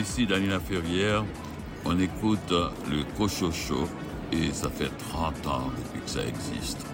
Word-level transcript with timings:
Ici 0.00 0.26
Daniela 0.26 0.58
Ferrière, 0.60 1.26
on 1.84 1.98
écoute 2.00 2.50
le 2.50 3.04
Cochocho 3.18 3.86
et 4.32 4.50
ça 4.50 4.70
fait 4.70 4.88
30 5.10 5.46
ans 5.46 5.70
depuis 5.76 6.00
que 6.00 6.08
ça 6.08 6.24
existe. 6.24 6.86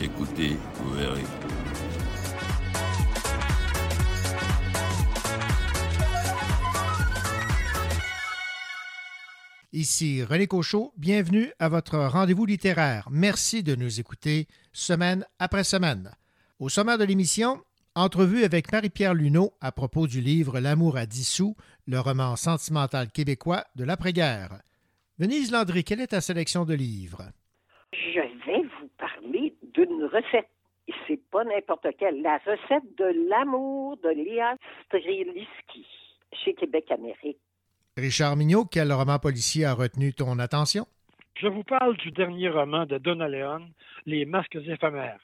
Écoutez, 0.00 0.56
vous 0.76 0.94
verrez. 0.94 1.20
Ici 9.74 10.24
René 10.24 10.46
Cochot, 10.46 10.94
bienvenue 10.96 11.52
à 11.58 11.68
votre 11.68 11.98
rendez-vous 11.98 12.46
littéraire. 12.46 13.08
Merci 13.10 13.62
de 13.62 13.74
nous 13.74 14.00
écouter 14.00 14.48
semaine 14.72 15.26
après 15.38 15.62
semaine. 15.62 16.10
Au 16.58 16.70
sommaire 16.70 16.96
de 16.96 17.04
l'émission, 17.04 17.60
entrevue 17.94 18.44
avec 18.44 18.72
Marie-Pierre 18.72 19.14
Luneau 19.14 19.52
à 19.60 19.72
propos 19.72 20.06
du 20.06 20.20
livre 20.20 20.60
L'amour 20.60 20.96
à 20.96 21.06
dissous, 21.06 21.56
le 21.86 21.98
roman 21.98 22.36
sentimental 22.36 23.10
québécois 23.10 23.64
de 23.76 23.84
l'après-guerre. 23.84 24.60
Venise 25.18 25.52
Landry, 25.52 25.84
quelle 25.84 26.00
est 26.00 26.08
ta 26.08 26.20
sélection 26.20 26.64
de 26.64 26.74
livres? 26.74 27.22
Je 27.92 28.20
vais 28.20 28.62
vous 28.80 28.88
parler 28.98 29.54
d'une 29.74 30.04
recette. 30.04 30.48
Et 30.88 30.94
c'est 31.06 31.20
pas 31.30 31.44
n'importe 31.44 31.86
quelle. 31.98 32.22
La 32.22 32.38
recette 32.38 32.96
de 32.98 33.28
l'amour 33.28 33.96
de 33.98 34.08
Léa 34.08 34.56
Streliski 34.86 35.86
chez 36.32 36.54
Québec 36.54 36.90
Amérique. 36.90 37.38
Richard 37.96 38.36
Mignot, 38.36 38.64
quel 38.64 38.92
roman 38.92 39.18
policier 39.18 39.66
a 39.66 39.74
retenu 39.74 40.14
ton 40.14 40.38
attention? 40.38 40.86
Je 41.34 41.48
vous 41.48 41.64
parle 41.64 41.96
du 41.98 42.10
dernier 42.10 42.48
roman 42.48 42.86
de 42.86 42.98
Donna 42.98 43.28
Leon, 43.28 43.68
Les 44.06 44.24
masques 44.24 44.56
éphémères. 44.56 45.20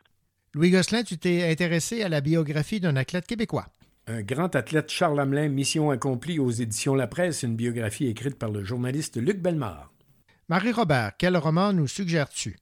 Louis 0.57 0.71
Gosselin, 0.71 1.03
tu 1.03 1.19
t'es 1.19 1.51
intéressé 1.51 2.03
à 2.03 2.09
la 2.09 2.23
biographie 2.23 2.81
d'un 2.81 2.97
athlète 2.97 3.27
québécois. 3.27 3.67
Un 4.07 4.23
grand 4.23 4.57
athlète 4.57 4.89
Charles 4.89 5.21
Hamelin, 5.21 5.51
Mission 5.51 5.91
accomplie 5.91 6.39
aux 6.39 6.51
éditions 6.51 6.95
La 6.95 7.07
Presse, 7.07 7.43
une 7.43 7.57
biographie 7.57 8.07
écrite 8.07 8.39
par 8.39 8.51
le 8.51 8.65
journaliste 8.65 9.19
Luc 9.19 9.43
Bellemare. 9.43 9.93
Marie-Robert, 10.49 11.13
quel 11.19 11.37
roman 11.37 11.75
nous 11.75 11.87
suggères-tu? 11.87 12.57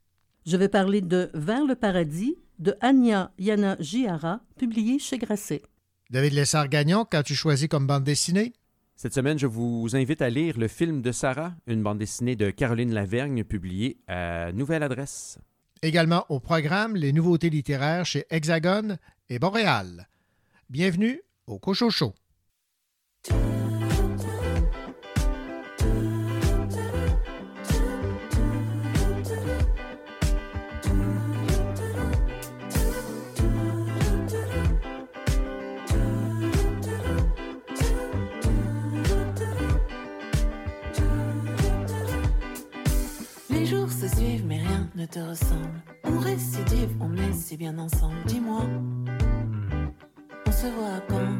Je 0.44 0.56
vais 0.56 0.68
parler 0.68 1.02
de 1.02 1.30
Vers 1.34 1.64
le 1.64 1.76
paradis 1.76 2.34
de 2.58 2.74
Anya 2.80 3.30
Yana 3.38 3.76
Giara, 3.78 4.40
publié 4.58 4.98
chez 4.98 5.18
Grasset. 5.18 5.62
David 6.10 6.32
Lessard-Gagnon, 6.32 7.04
qu'as-tu 7.04 7.36
choisi 7.36 7.68
comme 7.68 7.86
bande 7.86 8.02
dessinée? 8.02 8.54
Cette 8.96 9.14
semaine, 9.14 9.38
je 9.38 9.46
vous 9.46 9.94
invite 9.94 10.20
à 10.20 10.30
lire 10.30 10.58
le 10.58 10.66
film 10.66 11.00
de 11.00 11.12
Sarah, 11.12 11.54
une 11.68 11.84
bande 11.84 11.98
dessinée 11.98 12.34
de 12.34 12.50
Caroline 12.50 12.92
Lavergne 12.92 13.44
publiée 13.44 13.98
à 14.08 14.50
Nouvelle 14.50 14.82
Adresse. 14.82 15.38
Également 15.84 16.24
au 16.30 16.40
programme 16.40 16.96
les 16.96 17.12
nouveautés 17.12 17.50
littéraires 17.50 18.06
chez 18.06 18.24
Hexagone 18.30 18.96
et 19.28 19.38
Boréal. 19.38 20.08
Bienvenue 20.70 21.20
au 21.46 21.58
Cochocho. 21.58 22.14
Te 45.06 45.18
ressemble. 45.18 45.82
On 46.04 46.18
récidive, 46.18 46.90
on 47.00 47.08
met 47.08 47.32
si 47.32 47.56
bien 47.56 47.78
ensemble. 47.78 48.16
Dis-moi, 48.26 48.62
on 50.46 50.52
se 50.52 50.66
voit 50.66 51.00
quand 51.08 51.32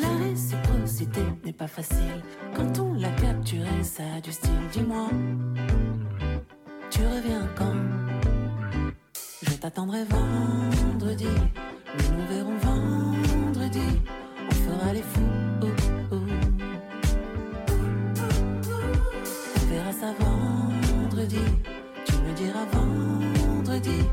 La 0.00 0.08
réciprocité 0.24 1.20
n'est 1.44 1.52
pas 1.52 1.66
facile. 1.66 2.22
Quand 2.54 2.78
on 2.78 2.94
l'a 2.94 3.10
capturé, 3.10 3.82
ça 3.82 4.02
a 4.16 4.20
du 4.20 4.32
style. 4.32 4.50
Dis-moi, 4.72 5.08
tu 6.90 7.00
reviens 7.00 7.48
quand? 7.56 7.74
Je 9.42 9.52
t'attendrai 9.52 10.04
vendredi. 10.04 11.28
Mais 11.96 12.16
nous 12.16 12.26
verrons 12.28 12.58
vendredi. 12.58 14.00
On 14.50 14.54
fera 14.54 14.92
les 14.92 15.02
fous. 15.02 15.53
Tu 21.26 22.12
me 22.18 22.34
diras 22.34 22.66
vendredi, 22.70 24.04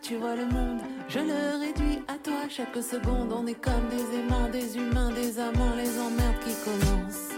tu 0.00 0.16
vois 0.16 0.36
le 0.36 0.46
monde, 0.46 0.80
je 1.08 1.18
le 1.18 1.60
réduis 1.60 1.98
à 2.08 2.14
toi 2.14 2.48
chaque 2.48 2.82
seconde. 2.82 3.32
On 3.32 3.46
est 3.46 3.60
comme 3.60 3.88
des 3.90 4.18
aimants, 4.18 4.48
des 4.48 4.76
humains, 4.76 5.10
des 5.10 5.38
amants, 5.38 5.74
les 5.76 5.98
emmerdes 5.98 6.38
qui 6.44 6.54
commencent. 6.64 7.32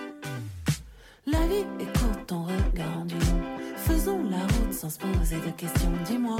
La 1.26 1.40
vie 1.46 1.64
est 1.80 1.98
courte, 1.98 2.26
ton 2.26 2.42
regard 2.42 3.04
du 3.06 3.14
long. 3.14 3.42
Faisons 3.76 4.22
la 4.30 4.38
route 4.38 4.72
sans 4.72 4.90
se 4.90 4.98
poser 4.98 5.36
de 5.36 5.50
questions. 5.50 5.92
Dis-moi, 6.04 6.36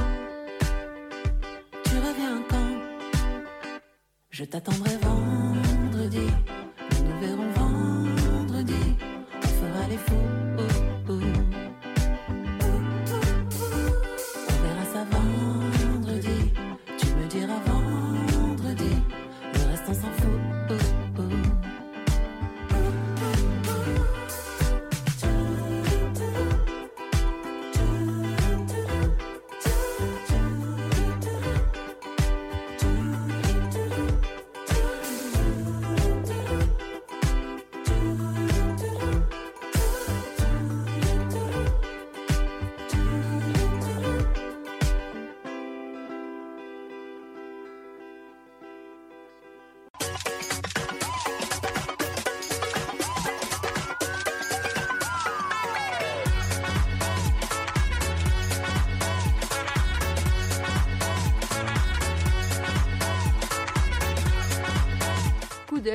tu 1.85 1.97
reviens 1.97 2.43
quand? 2.49 3.81
Je 4.31 4.45
t'attendrai 4.45 4.97
vendredi. 5.01 6.27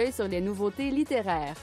Sur 0.07 0.27
les 0.27 0.41
nouveautés 0.41 0.91
littéraires. 0.91 1.55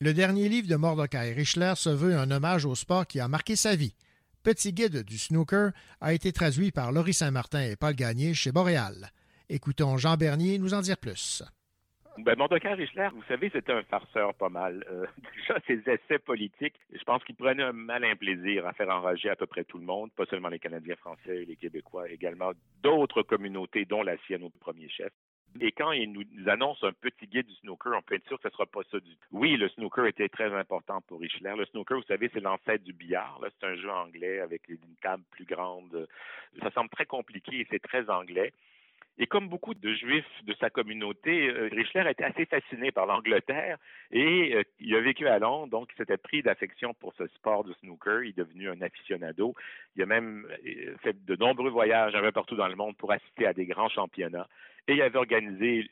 Le 0.00 0.14
dernier 0.14 0.48
livre 0.48 0.66
de 0.66 0.76
Mordecai 0.76 1.34
Richler 1.34 1.74
se 1.76 1.90
veut 1.90 2.16
un 2.16 2.30
hommage 2.30 2.64
au 2.64 2.74
sport 2.74 3.06
qui 3.06 3.20
a 3.20 3.28
marqué 3.28 3.54
sa 3.54 3.76
vie. 3.76 3.94
Petit 4.42 4.72
guide 4.72 5.02
du 5.04 5.18
snooker 5.18 5.72
a 6.00 6.14
été 6.14 6.32
traduit 6.32 6.70
par 6.70 6.90
Laurie 6.90 7.12
Saint-Martin 7.12 7.60
et 7.60 7.76
Paul 7.76 7.94
Gagné 7.94 8.32
chez 8.32 8.50
Boréal. 8.50 9.12
Écoutons 9.50 9.98
Jean 9.98 10.16
Bernier 10.16 10.58
nous 10.58 10.72
en 10.72 10.80
dire 10.80 10.96
plus. 10.96 11.42
Ben, 12.22 12.36
Mordecai 12.36 12.74
Richler, 12.74 13.08
vous 13.14 13.22
savez, 13.28 13.50
c'était 13.50 13.72
un 13.72 13.82
farceur 13.82 14.34
pas 14.34 14.50
mal. 14.50 14.84
Euh, 14.90 15.06
déjà, 15.36 15.58
ses 15.66 15.80
essais 15.88 16.18
politiques, 16.18 16.74
je 16.92 17.02
pense 17.04 17.24
qu'il 17.24 17.34
prenait 17.34 17.62
un 17.62 17.72
malin 17.72 18.14
plaisir 18.14 18.66
à 18.66 18.74
faire 18.74 18.90
enrager 18.90 19.30
à 19.30 19.36
peu 19.36 19.46
près 19.46 19.64
tout 19.64 19.78
le 19.78 19.84
monde, 19.84 20.10
pas 20.12 20.26
seulement 20.26 20.48
les 20.48 20.58
Canadiens 20.58 20.96
français, 20.96 21.44
les 21.46 21.56
Québécois, 21.56 22.10
également 22.10 22.52
d'autres 22.82 23.22
communautés, 23.22 23.86
dont 23.86 24.02
la 24.02 24.18
sienne 24.26 24.42
au 24.42 24.50
premier 24.50 24.88
chef. 24.88 25.12
Et 25.60 25.72
quand 25.72 25.92
il 25.92 26.12
nous 26.12 26.48
annonce 26.48 26.82
un 26.84 26.92
petit 26.92 27.26
guide 27.26 27.46
du 27.46 27.54
snooker, 27.54 27.92
on 27.96 28.02
peut 28.02 28.14
être 28.14 28.26
sûr 28.28 28.36
que 28.36 28.42
ce 28.42 28.48
ne 28.48 28.52
sera 28.52 28.66
pas 28.66 28.82
ça 28.90 29.00
du 29.00 29.10
tout. 29.16 29.28
Oui, 29.32 29.56
le 29.56 29.68
snooker 29.70 30.06
était 30.06 30.28
très 30.28 30.52
important 30.54 31.00
pour 31.08 31.20
Richler. 31.20 31.54
Le 31.56 31.64
snooker, 31.66 31.98
vous 31.98 32.06
savez, 32.06 32.30
c'est 32.32 32.40
l'ancêtre 32.40 32.84
du 32.84 32.92
billard. 32.92 33.40
C'est 33.42 33.66
un 33.66 33.74
jeu 33.74 33.90
anglais 33.90 34.40
avec 34.40 34.68
une 34.68 34.78
table 35.02 35.24
plus 35.30 35.44
grande. 35.44 36.06
Ça 36.62 36.70
semble 36.70 36.90
très 36.90 37.06
compliqué 37.06 37.60
et 37.60 37.66
c'est 37.68 37.82
très 37.82 38.08
anglais. 38.10 38.52
Et 39.22 39.26
comme 39.26 39.48
beaucoup 39.48 39.74
de 39.74 39.92
juifs 39.92 40.24
de 40.44 40.54
sa 40.54 40.70
communauté, 40.70 41.50
euh, 41.50 41.68
Richler 41.70 42.10
était 42.10 42.24
assez 42.24 42.46
fasciné 42.46 42.90
par 42.90 43.04
l'Angleterre 43.04 43.76
et 44.10 44.54
euh, 44.54 44.62
il 44.80 44.96
a 44.96 45.00
vécu 45.02 45.28
à 45.28 45.38
Londres, 45.38 45.70
donc 45.70 45.90
il 45.92 45.96
s'était 45.98 46.16
pris 46.16 46.42
d'affection 46.42 46.94
pour 46.94 47.12
ce 47.18 47.26
sport 47.26 47.62
du 47.64 47.74
snooker. 47.74 48.22
Il 48.22 48.30
est 48.30 48.38
devenu 48.38 48.70
un 48.70 48.80
aficionado. 48.80 49.54
Il 49.94 50.02
a 50.02 50.06
même 50.06 50.46
euh, 50.66 50.96
fait 51.02 51.22
de 51.26 51.36
nombreux 51.36 51.68
voyages 51.68 52.14
un 52.14 52.22
peu 52.22 52.32
partout 52.32 52.56
dans 52.56 52.66
le 52.66 52.76
monde 52.76 52.96
pour 52.96 53.12
assister 53.12 53.46
à 53.46 53.52
des 53.52 53.66
grands 53.66 53.90
championnats. 53.90 54.48
Et 54.88 54.94
il 54.94 55.02
avait 55.02 55.18
organisé 55.18 55.88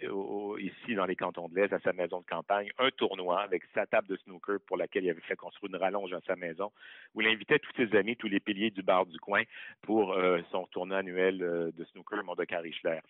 ici, 0.59 0.95
dans 0.95 1.07
les 1.07 1.17
cantons 1.17 1.49
de 1.49 1.55
l'Est, 1.55 1.73
à 1.73 1.79
sa 1.81 1.93
maison 1.93 2.21
de 2.21 2.27
campagne, 2.27 2.71
un 2.79 2.91
tournoi 2.91 3.41
avec 3.41 3.63
sa 3.75 3.87
table 3.87 4.09
de 4.09 4.17
snooker 4.17 4.59
pour 4.67 4.77
laquelle 4.77 5.05
il 5.05 5.11
avait 5.11 5.21
fait 5.21 5.37
construire 5.37 5.73
une 5.73 5.81
rallonge 5.81 6.13
à 6.13 6.21
sa 6.27 6.37
maison, 6.37 6.73
où 7.15 7.21
il 7.21 7.29
invitait 7.29 7.59
tous 7.59 7.73
ses 7.77 7.97
amis, 7.97 8.17
tous 8.17 8.29
les 8.29 8.41
piliers 8.41 8.71
du 8.71 8.83
bar 8.83 9.07
du 9.07 9.19
coin 9.19 9.43
pour 9.83 10.13
euh, 10.13 10.41
son 10.51 10.67
tournoi 10.67 10.99
annuel 10.99 11.43
euh, 11.43 11.71
de 11.77 11.85
snooker 11.85 12.23
Mondecar 12.25 12.63
Richler. 12.63 13.01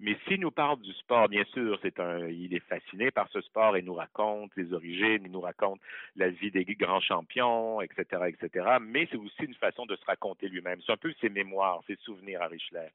Mais 0.00 0.16
s'il 0.26 0.40
nous 0.40 0.52
parle 0.52 0.80
du 0.80 0.92
sport, 0.92 1.28
bien 1.28 1.44
sûr, 1.52 1.78
c'est 1.82 1.98
un, 1.98 2.28
il 2.28 2.54
est 2.54 2.64
fasciné 2.68 3.10
par 3.10 3.28
ce 3.32 3.40
sport 3.40 3.76
et 3.76 3.82
nous 3.82 3.94
raconte 3.94 4.52
les 4.56 4.72
origines, 4.72 5.22
il 5.24 5.32
nous 5.32 5.40
raconte 5.40 5.80
la 6.16 6.28
vie 6.28 6.52
des 6.52 6.64
grands 6.64 7.00
champions, 7.00 7.80
etc., 7.80 8.04
etc. 8.28 8.76
Mais 8.80 9.08
c'est 9.10 9.16
aussi 9.16 9.42
une 9.42 9.54
façon 9.54 9.86
de 9.86 9.96
se 9.96 10.04
raconter 10.04 10.48
lui-même. 10.48 10.80
C'est 10.86 10.92
un 10.92 10.96
peu 10.96 11.12
ses 11.20 11.28
mémoires, 11.28 11.82
ses 11.86 11.96
souvenirs 11.96 12.42
à 12.42 12.46
Richler. 12.46 12.88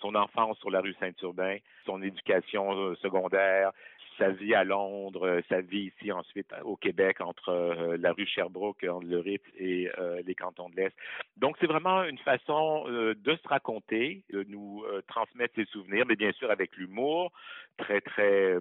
Son 0.00 0.14
enfance 0.14 0.58
sur 0.58 0.70
la 0.70 0.80
rue 0.80 0.94
Saint-Urbain, 1.00 1.58
son 1.84 2.02
éducation 2.02 2.74
euh, 2.74 2.94
secondaire, 2.96 3.72
sa 4.18 4.30
vie 4.30 4.54
à 4.54 4.64
Londres, 4.64 5.26
euh, 5.26 5.40
sa 5.48 5.60
vie 5.60 5.92
ici 5.96 6.12
ensuite 6.12 6.52
au 6.64 6.76
Québec 6.76 7.20
entre 7.20 7.50
euh, 7.50 7.96
la 7.98 8.12
rue 8.12 8.26
Sherbrooke, 8.26 8.84
entre 8.84 9.06
le 9.06 9.18
RIP 9.18 9.42
et 9.58 9.90
euh, 9.98 10.22
les 10.24 10.34
cantons 10.34 10.68
de 10.68 10.76
l'Est. 10.76 10.94
Donc 11.36 11.56
c'est 11.60 11.66
vraiment 11.66 12.04
une 12.04 12.18
façon 12.18 12.84
de 12.86 13.36
se 13.36 13.48
raconter, 13.48 14.24
de 14.32 14.42
nous 14.44 14.84
transmettre 15.06 15.54
ses 15.54 15.66
souvenirs, 15.66 16.06
mais 16.06 16.16
bien 16.16 16.32
sûr 16.32 16.50
avec 16.50 16.76
l'humour 16.76 17.32
très 17.76 18.00
très 18.00 18.56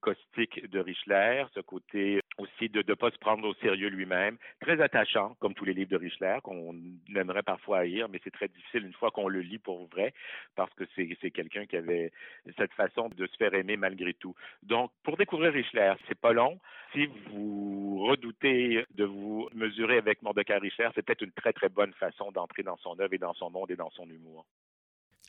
caustique 0.00 0.68
de 0.68 0.80
Richler, 0.80 1.44
ce 1.54 1.60
côté 1.60 2.20
aussi 2.36 2.68
de 2.68 2.84
ne 2.86 2.94
pas 2.94 3.10
se 3.10 3.18
prendre 3.18 3.48
au 3.48 3.54
sérieux 3.54 3.88
lui-même, 3.88 4.36
très 4.60 4.80
attachant 4.82 5.34
comme 5.40 5.54
tous 5.54 5.64
les 5.64 5.72
livres 5.72 5.90
de 5.90 5.96
Richler 5.96 6.38
qu'on 6.42 6.74
aimerait 7.14 7.42
parfois 7.42 7.78
haïr, 7.78 8.08
mais 8.10 8.20
c'est 8.22 8.32
très 8.32 8.48
difficile 8.48 8.84
une 8.84 8.92
fois 8.92 9.10
qu'on 9.10 9.28
le 9.28 9.40
lit 9.40 9.58
pour 9.58 9.86
vrai 9.88 10.12
parce 10.56 10.72
que 10.74 10.84
c'est 10.94 11.30
quelqu'un 11.30 11.64
qui 11.64 11.76
avait 11.76 12.12
cette 12.58 12.72
façon 12.74 13.08
de 13.08 13.26
se 13.26 13.36
faire 13.36 13.54
aimer 13.54 13.76
malgré 13.76 14.12
tout. 14.14 14.34
Donc 14.62 14.89
pour 15.02 15.16
découvrir 15.16 15.52
Richler, 15.52 15.94
c'est 16.08 16.18
pas 16.18 16.32
long. 16.32 16.58
Si 16.92 17.06
vous 17.06 18.04
redoutez 18.08 18.84
de 18.94 19.04
vous 19.04 19.48
mesurer 19.54 19.98
avec 19.98 20.22
Mordecai 20.22 20.56
Richler, 20.56 20.88
c'est 20.94 21.02
peut-être 21.02 21.22
une 21.22 21.32
très, 21.32 21.52
très 21.52 21.68
bonne 21.68 21.92
façon 21.94 22.32
d'entrer 22.32 22.62
dans 22.62 22.76
son 22.78 22.98
œuvre 23.00 23.14
et 23.14 23.18
dans 23.18 23.34
son 23.34 23.50
monde 23.50 23.70
et 23.70 23.76
dans 23.76 23.90
son 23.90 24.08
humour. 24.08 24.44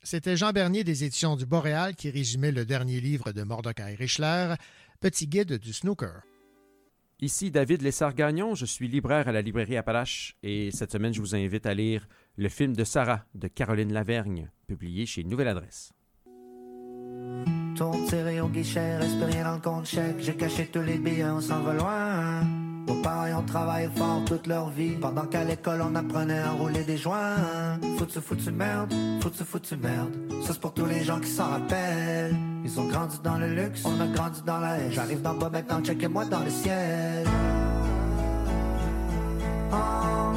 C'était 0.04 0.36
Jean 0.36 0.52
Bernier 0.52 0.84
des 0.84 1.04
éditions 1.04 1.36
du 1.36 1.46
Boréal 1.46 1.96
qui 1.96 2.10
résumait 2.10 2.52
le 2.52 2.66
dernier 2.66 3.00
livre 3.00 3.32
de 3.32 3.44
Mordecai 3.44 3.96
Richler, 3.96 4.56
Petit 5.00 5.28
guide 5.28 5.60
du 5.60 5.74
snooker. 5.74 6.22
Ici 7.20 7.52
David 7.52 7.84
Lessard-Gagnon, 7.84 8.56
je 8.56 8.66
suis 8.66 8.88
libraire 8.88 9.28
à 9.28 9.32
la 9.32 9.44
librairie 9.44 9.78
Appalache 9.78 10.36
et 10.42 10.72
cette 10.72 10.92
semaine 10.92 11.14
je 11.14 11.22
vous 11.22 11.36
invite 11.36 11.68
à 11.68 11.76
lire 11.76 12.08
le 12.36 12.50
film 12.50 12.76
de 12.76 12.84
Sarah 12.84 13.26
de 13.36 13.48
Caroline 13.48 13.94
Lavergne, 13.94 14.50
publié 14.68 15.06
chez 15.06 15.24
Nouvelle 15.24 15.50
Adresse. 15.50 15.94
Ton 17.78 17.92
tiré 18.08 18.42
au 18.42 18.48
guichet, 18.48 18.98
reste 18.98 19.24
rien 19.24 19.44
dans 19.44 19.54
le 19.54 19.60
compte 19.60 19.86
chèque. 19.86 20.18
J'ai 20.20 20.36
caché 20.36 20.68
tous 20.68 20.82
les 20.82 20.98
billets, 20.98 21.26
on 21.26 21.42
s'en 21.42 21.60
va 21.62 21.74
loin. 21.74 22.42
Vos 22.88 23.02
parents 23.02 23.40
ont 23.40 23.44
travaillé 23.44 23.88
fort 23.96 24.22
toute 24.26 24.48
leur 24.48 24.70
vie. 24.70 24.96
Pendant 25.00 25.26
qu'à 25.26 25.44
l'école 25.44 25.82
on 25.82 25.96
apprenait 25.96 26.40
à 26.40 26.52
rouler 26.52 26.84
des 26.84 26.98
joints. 26.98 27.38
Foutu, 27.98 28.20
foutu 28.20 28.52
merde, 28.52 28.94
foutu, 29.22 29.44
foutu 29.44 29.78
merde. 29.78 30.12
Ça 30.42 30.54
c'est 30.54 30.60
pour 30.60 30.74
tous 30.74 30.86
les 30.86 31.04
gens 31.04 31.20
qui 31.20 31.30
s'en 31.30 31.48
rappellent. 31.48 32.36
Ils 32.64 32.80
ont 32.80 32.88
grandi 32.88 33.18
dans 33.24 33.38
le 33.38 33.48
luxe, 33.48 33.84
on 33.86 34.00
a 34.00 34.08
grandi 34.08 34.42
dans 34.46 34.60
la 34.60 34.78
haine. 34.78 34.92
J'arrive 34.92 35.22
dans 35.22 35.34
le 35.34 35.40
bas 35.40 35.50
maintenant, 35.50 35.82
checkez-moi 35.82 36.26
dans 36.26 36.42
le 36.42 36.50
ciel. 36.50 37.26
En 39.72 40.34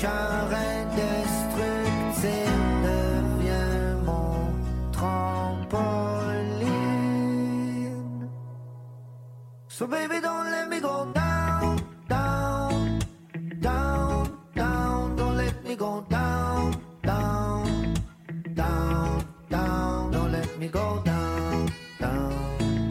cœur 0.00 0.48
indestructible 0.50 2.22
devient 2.82 4.00
mon 4.06 4.50
trampoline. 4.92 6.00
So 9.68 9.86
baby, 9.86 10.20
don't 10.22 10.50
let 10.50 10.68
me 10.70 10.80
go 10.80 11.06
down, 11.14 11.76
down, 12.08 12.98
down, 13.60 14.30
down. 14.54 15.16
Don't 15.16 15.36
let 15.36 15.62
me 15.64 15.76
go 15.76 16.04
down, 16.08 16.74
down, 17.02 17.94
down, 18.54 19.24
down. 19.50 20.10
Don't 20.12 20.32
let 20.32 20.58
me 20.58 20.68
go 20.68 21.02
down, 21.04 21.68
down, 22.00 22.88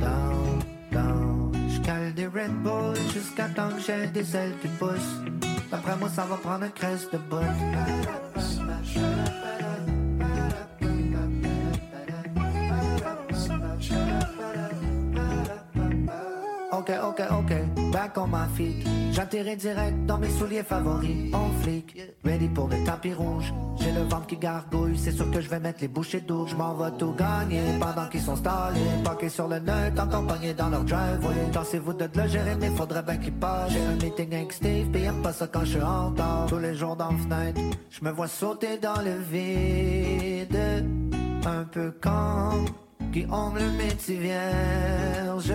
down, 0.00 0.62
down. 0.92 1.52
J'cale 1.68 2.14
des 2.14 2.28
Red 2.28 2.52
Bull 2.62 2.94
jusqu'à 3.12 3.48
temps 3.48 3.70
que 3.70 3.80
j'ai 3.80 4.06
des 4.06 4.36
ailes 4.36 4.54
qui 4.62 4.68
poussent. 4.78 5.55
D'après 5.70 5.96
moi, 5.96 6.08
ça 6.08 6.24
va 6.24 6.36
prendre 6.36 6.64
un 6.64 6.68
crèche 6.68 7.10
de 7.12 7.18
bout. 7.18 7.36
Ok, 16.72 16.90
ok, 17.02 17.20
ok, 17.30 17.52
back 17.96 18.18
on 18.18 18.28
direct 19.56 20.06
dans 20.06 20.18
mes 20.18 20.28
souliers 20.28 20.62
favoris. 20.62 21.32
En 21.32 21.48
flic, 21.62 21.96
ready 22.24 22.48
pour 22.48 22.68
le 22.68 22.84
tapis 22.84 23.14
rouge. 23.14 23.54
J'ai 23.80 23.92
le 23.92 24.02
ventre 24.02 24.26
qui 24.26 24.36
gargouille, 24.36 24.98
c'est 24.98 25.12
sûr 25.12 25.30
que 25.30 25.40
je 25.40 25.48
vais 25.48 25.60
mettre 25.60 25.80
les 25.80 25.88
bouchées 25.88 26.20
d'eau. 26.20 26.46
Je 26.46 26.54
vais 26.54 26.98
tout 26.98 27.12
gagner 27.12 27.62
pendant 27.80 28.06
qu'ils 28.08 28.20
sont 28.20 28.36
stallés. 28.36 28.80
Parqués 29.02 29.30
sur 29.30 29.48
le 29.48 29.60
net, 29.60 29.98
encore 29.98 30.26
pognés 30.26 30.52
dans 30.52 30.68
leur 30.68 30.84
driveway. 30.84 31.50
Dansez-vous 31.52 31.94
de 31.94 32.08
le 32.14 32.28
gérer, 32.28 32.54
mais 32.60 32.70
faudrait 32.70 33.02
bien 33.02 33.16
qu'ils 33.16 33.32
passent. 33.32 33.72
J'ai 33.72 33.84
un 33.86 33.94
meeting 34.04 34.34
avec 34.34 34.52
Steve, 34.52 34.90
pis 34.90 35.04
aime 35.04 35.22
pas 35.22 35.32
ça 35.32 35.46
quand 35.46 35.64
je 35.64 35.78
suis 35.78 35.82
en. 35.82 36.14
Tous 36.48 36.58
les 36.58 36.74
jours 36.74 36.96
dans 36.96 37.12
la 37.12 37.18
fenêtre, 37.18 37.60
je 37.90 38.04
me 38.04 38.10
vois 38.10 38.28
sauter 38.28 38.76
dans 38.76 39.00
le 39.00 39.16
vide. 39.32 40.84
Un 41.46 41.64
peu 41.64 41.92
comme 42.02 42.66
qui 43.12 43.24
ont 43.30 43.54
le 43.54 43.70
métier 43.78 44.18
vierge. 44.18 45.52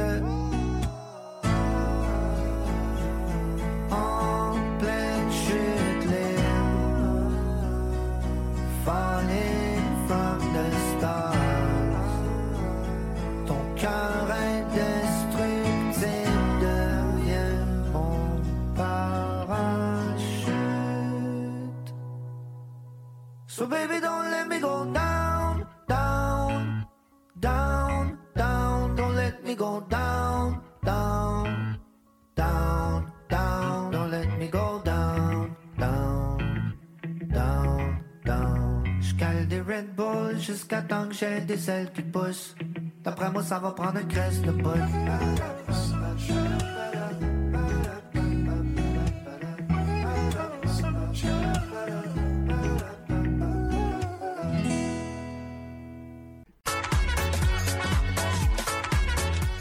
So 23.62 23.67
baby, 23.67 24.00
don't 24.00 24.31
let 24.31 24.48
me 24.48 24.60
go 24.60 24.86
down, 24.91 25.67
down, 25.88 26.88
down, 27.39 28.17
down. 28.36 28.95
Don't 28.95 29.13
let 29.13 29.43
me 29.43 29.53
go 29.53 29.81
down, 29.88 30.63
down, 30.83 31.50
Jusqu'à 40.40 40.82
temps 40.82 41.08
que 41.08 41.14
j'ai 41.14 41.42
des 41.42 41.70
ailes 41.70 41.92
qui 41.94 42.02
poussent. 42.02 42.56
D'après 43.04 43.32
moi, 43.32 43.44
ça 43.44 43.60
va 43.60 43.72
prendre 43.72 43.98
un 43.98 44.04
crèche 44.04 44.40
de 44.42 44.52
bout. 44.52 44.70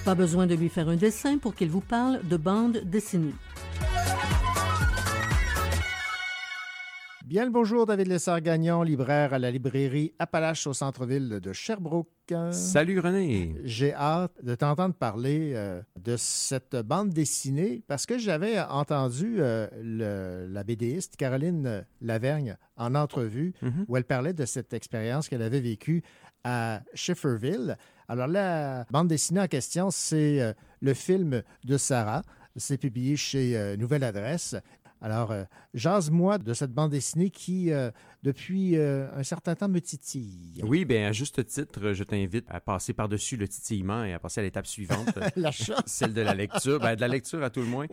Pas 0.05 0.15
besoin 0.15 0.47
de 0.47 0.55
lui 0.55 0.69
faire 0.69 0.89
un 0.89 0.97
dessin 0.97 1.39
pour 1.39 1.55
qu'il 1.55 1.71
vous 1.71 1.81
parle 1.81 2.21
de 2.27 2.37
bande 2.37 2.79
dessinée. 2.85 3.35
Bien 7.31 7.45
le 7.45 7.53
bonjour, 7.53 7.87
David 7.87 8.09
Lessard-Gagnon, 8.09 8.83
libraire 8.83 9.33
à 9.33 9.39
la 9.39 9.53
librairie 9.53 10.13
Appalache 10.19 10.67
au 10.67 10.73
centre-ville 10.73 11.29
de 11.41 11.53
Sherbrooke. 11.53 12.09
Salut 12.51 12.99
René. 12.99 13.55
J'ai 13.63 13.95
hâte 13.95 14.33
de 14.43 14.57
t'entendre 14.57 14.97
parler 14.97 15.53
euh, 15.55 15.81
de 16.03 16.17
cette 16.17 16.75
bande 16.75 17.11
dessinée 17.11 17.85
parce 17.87 18.05
que 18.05 18.19
j'avais 18.19 18.59
entendu 18.59 19.37
euh, 19.39 19.69
le- 19.81 20.53
la 20.53 20.65
BDiste 20.65 21.15
Caroline 21.17 21.85
Lavergne 22.01 22.57
en 22.77 22.97
entrevue 22.97 23.53
Mhm. 23.63 23.85
où 23.87 23.97
elle 23.97 24.03
parlait 24.05 24.33
de 24.33 24.45
cette 24.45 24.73
expérience 24.73 25.29
qu'elle 25.29 25.43
avait 25.43 25.61
vécue 25.61 26.03
à 26.43 26.83
Schifferville. 26.95 27.77
Alors 28.09 28.27
la 28.27 28.87
bande 28.91 29.07
dessinée 29.07 29.41
en 29.41 29.47
question, 29.47 29.93
c'est 29.93 30.41
euh, 30.43 30.53
le 30.81 30.95
film 30.95 31.43
de 31.65 31.77
Sarah 31.77 32.23
C'est 32.57 32.79
publié 32.79 33.15
chez 33.17 33.77
Nouvelle 33.79 34.03
Adresse. 34.03 34.57
Alors, 35.03 35.31
euh, 35.33 35.45
jase-moi 35.73 36.39
de 36.39 36.53
cette 36.53 36.73
bande 36.73 36.91
dessinée 36.91 37.31
qui, 37.31 37.73
euh, 37.73 37.91
depuis 38.23 38.77
euh, 38.77 39.09
un 39.15 39.23
certain 39.23 39.55
temps, 39.55 39.69
me 39.69 39.81
titille. 39.81 40.61
Oui, 40.63 40.85
bien, 40.85 41.09
à 41.09 41.13
juste 41.13 41.45
titre, 41.47 41.93
je 41.93 42.05
t'invite 42.05 42.45
à 42.49 42.61
passer 42.61 42.93
par-dessus 42.93 43.37
le 43.37 43.49
titillement 43.49 44.05
et 44.05 44.13
à 44.13 44.19
passer 44.19 44.41
à 44.41 44.43
l'étape 44.43 44.67
suivante. 44.67 45.09
L'achat. 45.37 45.83
Celle 45.87 46.13
de 46.13 46.21
la 46.21 46.35
lecture. 46.35 46.79
Ben, 46.81 46.97
de 46.97 47.01
la 47.01 47.09
lecture 47.09 47.43
à 47.43 47.49
tout 47.49 47.61
le 47.61 47.67
moins. 47.67 47.87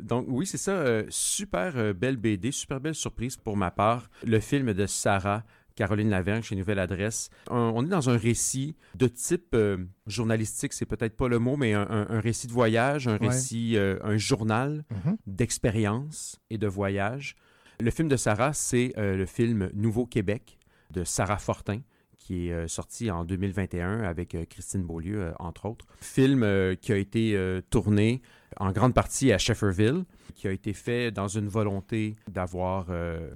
Donc, 0.00 0.24
oui, 0.28 0.46
c'est 0.46 0.58
ça. 0.58 1.02
super 1.10 1.94
belle 1.94 2.16
BD, 2.16 2.52
super 2.52 2.80
belle 2.80 2.94
surprise 2.94 3.36
pour 3.36 3.56
ma 3.56 3.70
part. 3.70 4.08
Le 4.24 4.40
film 4.40 4.72
de 4.72 4.86
Sarah. 4.86 5.44
Caroline 5.78 6.10
Lavergne 6.10 6.42
chez 6.42 6.56
Nouvelle 6.56 6.80
Adresse. 6.80 7.30
Un- 7.48 7.70
on 7.72 7.84
est 7.84 7.88
dans 7.88 8.10
un 8.10 8.16
récit 8.16 8.74
de 8.96 9.06
type 9.06 9.54
euh, 9.54 9.76
journalistique, 10.08 10.72
c'est 10.72 10.86
peut-être 10.86 11.16
pas 11.16 11.28
le 11.28 11.38
mot, 11.38 11.56
mais 11.56 11.72
un, 11.72 11.86
un- 11.88 12.06
un 12.10 12.18
récit 12.20 12.48
de 12.48 12.52
voyage, 12.52 13.06
un 13.06 13.16
Ouais. 13.18 13.28
récit, 13.28 13.76
euh, 13.76 13.96
un 14.02 14.16
journal 14.16 14.84
Mhm. 14.90 15.16
d'expérience 15.28 16.40
et 16.50 16.58
de 16.58 16.66
voyage. 16.66 17.36
Le 17.80 17.90
film 17.92 18.08
de 18.08 18.16
Sarah, 18.16 18.52
c'est 18.52 18.92
euh, 18.98 19.16
le 19.16 19.24
film 19.26 19.70
Nouveau 19.72 20.04
Québec 20.04 20.58
de 20.90 21.04
Sarah 21.04 21.38
Fortin 21.38 21.80
qui 22.18 22.48
est 22.48 22.52
euh, 22.52 22.68
sorti 22.68 23.10
en 23.10 23.24
2021 23.24 24.00
avec 24.02 24.34
euh, 24.34 24.44
Christine 24.44 24.82
Beaulieu, 24.82 25.22
euh, 25.22 25.32
entre 25.38 25.66
autres. 25.66 25.86
Film 26.00 26.44
qui 26.80 26.92
a 26.92 26.96
été 26.96 27.38
tourné 27.70 28.22
en 28.58 28.72
grande 28.72 28.94
partie 28.94 29.32
à 29.32 29.38
Shefferville, 29.38 30.04
qui 30.34 30.48
a 30.48 30.52
été 30.52 30.72
fait 30.72 31.10
dans 31.10 31.28
une 31.28 31.48
volonté 31.48 32.16
d'avoir 32.28 32.86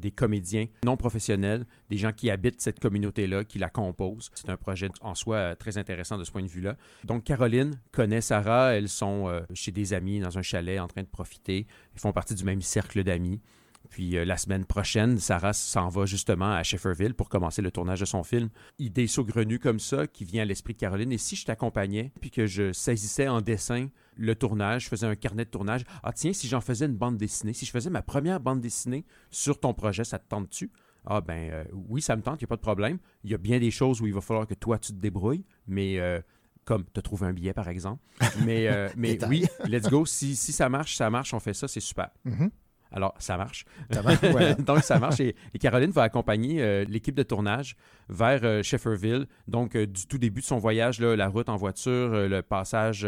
des 0.01 0.11
comédiens 0.11 0.67
non 0.85 0.97
professionnels, 0.97 1.67
des 1.91 1.97
gens 1.97 2.12
qui 2.12 2.31
habitent 2.31 2.61
cette 2.61 2.81
communauté-là, 2.81 3.45
qui 3.45 3.59
la 3.59 3.69
composent. 3.69 4.31
C'est 4.35 4.49
un 4.49 4.57
projet 4.57 4.89
en 5.01 5.15
soi 5.15 5.55
très 5.57 5.79
intéressant 5.79 6.19
de 6.19 6.25
ce 6.25 6.31
point 6.31 6.43
de 6.43 6.49
vue-là. 6.49 6.77
Donc 7.05 7.25
Caroline 7.25 7.79
connaît 7.93 8.21
Sarah, 8.21 8.75
elles 8.75 8.89
sont 8.89 9.43
chez 9.55 9.73
des 9.73 9.93
amis 9.93 10.21
dans 10.21 10.39
un 10.39 10.43
chalet 10.43 10.81
en 10.81 10.89
train 10.89 11.03
de 11.03 11.09
profiter. 11.09 11.67
Ils 11.95 12.01
font 12.01 12.12
partie 12.12 12.35
du 12.35 12.45
même 12.45 12.62
cercle 12.62 13.03
d'amis. 13.05 13.41
Puis 13.93 14.17
euh, 14.17 14.25
la 14.25 14.39
semaine 14.39 14.65
prochaine, 14.65 15.19
Sarah 15.19 15.53
s'en 15.53 15.89
va 15.91 16.07
justement 16.07 16.51
à 16.51 16.63
Shefferville 16.63 17.13
pour 17.13 17.29
commencer 17.29 17.61
le 17.61 17.71
tournage 17.71 18.01
de 18.01 18.07
son 18.07 18.23
film. 18.23 18.49
Idée 18.79 19.07
saugrenue 19.07 19.59
comme 19.59 19.79
ça 19.79 20.07
qui 20.07 20.25
vient 20.25 20.41
à 20.43 20.45
l'esprit 20.47 20.73
de 20.73 20.79
Caroline. 20.79 21.13
Et 21.13 21.19
si 21.19 21.37
je 21.37 21.45
t'accompagnais, 21.45 22.11
puis 22.19 22.31
que 22.31 22.47
je 22.47 22.73
saisissais 22.73 23.29
en 23.29 23.43
dessin 23.43 23.89
le 24.17 24.35
tournage, 24.35 24.85
je 24.85 24.89
faisais 24.89 25.07
un 25.07 25.15
carnet 25.15 25.45
de 25.45 25.51
tournage, 25.51 25.85
ah 26.03 26.15
tiens, 26.15 26.33
si 26.33 26.49
j'en 26.49 26.63
faisais 26.63 26.87
une 26.87 26.97
bande 26.97 27.19
dessinée, 27.19 27.53
si 27.53 27.67
je 27.67 27.71
faisais 27.71 27.91
ma 27.91 28.01
première 28.01 28.41
bande 28.41 28.63
dessinée 28.63 29.05
sur 29.31 29.61
ton 29.61 29.75
projet, 29.75 30.05
ça 30.05 30.19
te 30.19 30.27
tente-tu? 30.27 30.71
Ah 31.05 31.21
ben 31.21 31.51
euh, 31.53 31.65
oui, 31.91 32.01
ça 32.01 32.17
me 32.17 32.23
tente, 32.23 32.41
il 32.41 32.45
n'y 32.45 32.47
a 32.47 32.49
pas 32.49 32.57
de 32.57 32.63
problème. 32.63 32.97
Il 33.25 33.31
y 33.31 33.35
a 33.35 33.39
bien 33.39 33.59
des 33.59 33.71
choses 33.71 34.01
où 34.01 34.07
il 34.07 34.15
va 34.15 34.23
falloir 34.23 34.47
que 34.47 34.55
toi, 34.55 34.79
tu 34.79 34.93
te 34.93 34.99
débrouilles, 34.99 35.45
mais... 35.67 35.99
euh, 35.99 36.23
comme 36.65 36.85
te 36.85 37.01
trouver 37.01 37.27
un 37.27 37.33
billet, 37.33 37.53
par 37.53 37.69
exemple. 37.69 38.01
Mais, 38.45 38.69
euh, 38.69 38.89
mais 38.97 39.19
oui, 39.27 39.45
let's 39.65 39.89
go. 39.91 40.07
Si, 40.07 40.37
si 40.37 40.53
ça 40.53 40.69
marche, 40.69 40.97
ça 40.97 41.11
marche, 41.11 41.35
on 41.35 41.41
fait 41.41 41.55
ça, 41.55 41.67
c'est 41.67 41.81
super. 41.81 42.11
Mhm. 42.25 42.51
Alors, 42.93 43.15
ça 43.19 43.37
marche. 43.37 43.65
Ça 43.91 44.03
marche, 44.03 44.21
voilà. 44.31 44.55
donc, 44.55 44.81
ça 44.81 44.99
marche. 44.99 45.21
Et, 45.21 45.35
et 45.55 45.59
Caroline 45.59 45.91
va 45.91 46.03
accompagner 46.03 46.63
euh, 46.63 46.85
l'équipe 46.85 47.15
de 47.15 47.23
tournage 47.23 47.77
vers 48.09 48.41
euh, 48.45 48.63
Shefferville. 48.63 49.27
Donc, 49.49 49.75
euh, 49.75 49.87
du 49.87 50.07
tout 50.07 50.19
début 50.19 50.41
de 50.41 50.47
son 50.47 50.59
voyage, 50.59 51.01
là, 51.01 51.17
la 51.17 51.29
route 51.29 51.49
en 51.49 51.57
voiture, 51.57 52.11
le 52.13 52.41
passage 52.43 53.07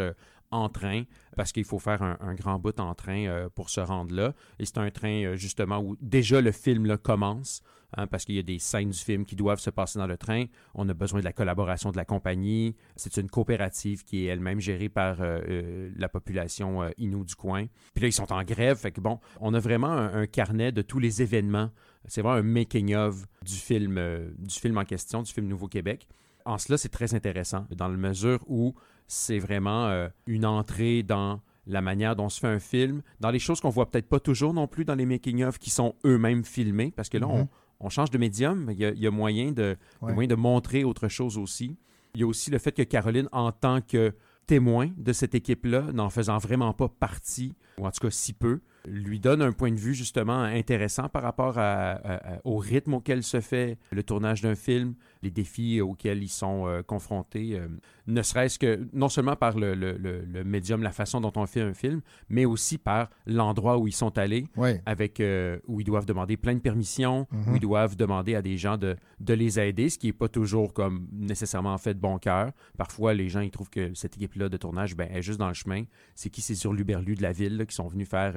en 0.50 0.68
train, 0.68 1.02
parce 1.36 1.52
qu'il 1.52 1.64
faut 1.64 1.78
faire 1.78 2.02
un, 2.02 2.16
un 2.20 2.34
grand 2.34 2.58
bout 2.58 2.78
en 2.78 2.94
train 2.94 3.48
pour 3.54 3.70
se 3.70 3.80
rendre 3.80 4.14
là. 4.14 4.34
Et 4.58 4.66
c'est 4.66 4.78
un 4.78 4.90
train, 4.90 5.34
justement, 5.34 5.80
où 5.80 5.96
déjà 6.00 6.40
le 6.40 6.52
film 6.52 6.86
là, 6.86 6.96
commence. 6.96 7.62
Hein, 7.96 8.06
parce 8.06 8.24
qu'il 8.24 8.34
y 8.34 8.38
a 8.38 8.42
des 8.42 8.58
scènes 8.58 8.90
du 8.90 8.98
film 8.98 9.24
qui 9.24 9.36
doivent 9.36 9.60
se 9.60 9.70
passer 9.70 9.98
dans 9.98 10.06
le 10.06 10.16
train. 10.16 10.44
On 10.74 10.88
a 10.88 10.94
besoin 10.94 11.20
de 11.20 11.24
la 11.24 11.32
collaboration 11.32 11.90
de 11.90 11.96
la 11.96 12.04
compagnie. 12.04 12.76
C'est 12.96 13.16
une 13.16 13.28
coopérative 13.28 14.04
qui 14.04 14.24
est 14.24 14.28
elle-même 14.28 14.60
gérée 14.60 14.88
par 14.88 15.20
euh, 15.20 15.40
euh, 15.48 15.90
la 15.96 16.08
population 16.08 16.82
euh, 16.82 16.90
Innu 16.98 17.24
du 17.24 17.34
coin. 17.34 17.66
Puis 17.94 18.02
là, 18.02 18.08
ils 18.08 18.12
sont 18.12 18.32
en 18.32 18.42
grève. 18.42 18.76
Fait 18.76 18.92
que 18.92 19.00
bon, 19.00 19.20
on 19.40 19.54
a 19.54 19.58
vraiment 19.58 19.92
un, 19.92 20.26
carnet 20.26 20.72
de 20.72 20.82
tous 20.82 20.98
les 20.98 21.22
événements. 21.22 21.70
C'est 22.06 22.22
vraiment 22.22 22.38
un 22.38 22.42
making-of 22.42 23.26
du 23.42 23.54
film, 23.54 24.00
du 24.38 24.54
film 24.54 24.78
en 24.78 24.84
question, 24.84 25.22
du 25.22 25.32
film 25.32 25.46
Nouveau-Québec. 25.46 26.08
En 26.44 26.58
cela, 26.58 26.76
c'est 26.76 26.88
très 26.88 27.14
intéressant, 27.14 27.66
dans 27.70 27.88
la 27.88 27.96
mesure 27.96 28.40
où 28.46 28.74
c'est 29.06 29.38
vraiment 29.38 30.08
une 30.26 30.44
entrée 30.44 31.02
dans 31.02 31.40
la 31.66 31.80
manière 31.80 32.16
dont 32.16 32.28
se 32.28 32.40
fait 32.40 32.48
un 32.48 32.58
film, 32.58 33.02
dans 33.20 33.30
les 33.30 33.38
choses 33.38 33.60
qu'on 33.60 33.70
voit 33.70 33.90
peut-être 33.90 34.08
pas 34.08 34.20
toujours 34.20 34.52
non 34.52 34.66
plus 34.66 34.84
dans 34.84 34.94
les 34.94 35.06
making-of 35.06 35.58
qui 35.58 35.70
sont 35.70 35.94
eux-mêmes 36.04 36.44
filmés, 36.44 36.92
parce 36.94 37.08
que 37.08 37.18
là, 37.18 37.26
on, 37.26 37.38
Mhm. 37.38 37.48
On 37.84 37.88
change 37.90 38.10
de 38.10 38.18
médium, 38.18 38.64
mais 38.64 38.72
il 38.74 38.80
y 38.80 38.84
a, 38.84 38.90
il 38.90 38.98
y 38.98 39.06
a 39.06 39.10
moyen 39.10 39.52
de, 39.52 39.76
Ouais. 40.00 40.12
moyen 40.12 40.34
montrer 40.36 40.84
autre 40.84 41.08
chose 41.08 41.38
aussi. 41.38 41.76
Il 42.14 42.20
y 42.20 42.24
a 42.24 42.26
aussi 42.26 42.50
le 42.50 42.58
fait 42.58 42.72
que 42.72 42.82
Caroline, 42.82 43.28
en 43.32 43.52
tant 43.52 43.80
que 43.80 44.14
témoin 44.46 44.90
de 44.96 45.12
cette 45.12 45.34
équipe-là, 45.34 45.92
n'en 45.92 46.10
faisant 46.10 46.38
vraiment 46.38 46.72
pas 46.74 46.88
partie, 46.88 47.54
ou 47.78 47.86
en 47.86 47.90
tout 47.90 48.00
cas 48.00 48.10
si 48.10 48.32
peu, 48.34 48.60
lui 48.86 49.18
donne 49.18 49.40
un 49.42 49.52
point 49.52 49.70
de 49.72 49.78
vue 49.80 49.94
justement 49.94 50.40
intéressant 50.42 51.08
par 51.08 51.22
rapport 51.22 51.56
à- 51.58 51.92
à- 51.92 52.34
à- 52.34 52.40
au 52.44 52.58
rythme 52.58 52.94
auquel 52.94 53.22
se 53.22 53.40
fait 53.40 53.78
le 53.90 54.02
tournage 54.02 54.42
d'un 54.42 54.54
film, 54.54 54.94
les 55.24 55.30
défis 55.32 55.80
auxquels 55.80 56.22
ils 56.22 56.28
sont 56.28 56.66
euh, 56.68 56.82
confrontés, 56.82 57.58
euh, 57.58 57.66
ne 58.06 58.22
serait-ce 58.22 58.58
que 58.58 58.86
non 58.92 59.08
seulement 59.08 59.34
par 59.36 59.58
le, 59.58 59.74
le- 59.74 59.96
le- 59.96 60.20
le 60.24 60.44
médium, 60.44 60.82
la 60.82 60.92
façon 60.92 61.20
dont 61.20 61.32
on 61.36 61.46
fait 61.46 61.60
un 61.62 61.74
film, 61.74 62.00
mais 62.28 62.44
aussi 62.44 62.78
par 62.78 63.10
l'endroit 63.26 63.78
où 63.78 63.88
ils 63.88 63.92
sont 63.94 64.16
allés, 64.18 64.46
Ouais. 64.56 64.80
avec 64.86 65.18
euh, 65.20 65.58
où 65.66 65.80
ils 65.80 65.84
doivent 65.84 66.06
demander 66.06 66.36
plein 66.36 66.54
de 66.54 66.60
permissions, 66.60 67.26
Mhm. 67.32 67.52
où 67.52 67.56
ils 67.56 67.60
doivent 67.60 67.96
demander 67.96 68.34
à 68.36 68.42
des 68.42 68.56
gens 68.56 68.76
de, 68.76 68.96
de 69.20 69.34
les 69.34 69.58
aider, 69.58 69.88
ce 69.88 69.98
qui 69.98 70.06
n'est 70.06 70.12
pas 70.12 70.28
toujours 70.28 70.72
comme 70.72 71.08
nécessairement 71.12 71.76
fait 71.78 71.94
de 71.94 72.00
bon 72.00 72.18
cœur. 72.18 72.52
Parfois, 72.78 73.14
les 73.14 73.28
gens 73.28 73.40
ils 73.40 73.50
trouvent 73.50 73.70
que 73.70 73.92
cette 73.94 74.16
équipe-là 74.16 74.48
de 74.48 74.56
tournage 74.56 74.94
ben, 74.96 75.08
est 75.10 75.22
juste 75.22 75.38
dans 75.38 75.48
le 75.48 75.54
chemin. 75.54 75.84
C'est 76.14 76.30
qui 76.30 76.42
c'est 76.42 76.54
sur 76.54 76.72
l'Uberlu 76.72 77.14
de 77.14 77.22
la 77.22 77.32
ville 77.32 77.56
là, 77.56 77.64
qui 77.66 77.74
sont 77.74 77.88
venus 77.88 78.08
faire 78.08 78.36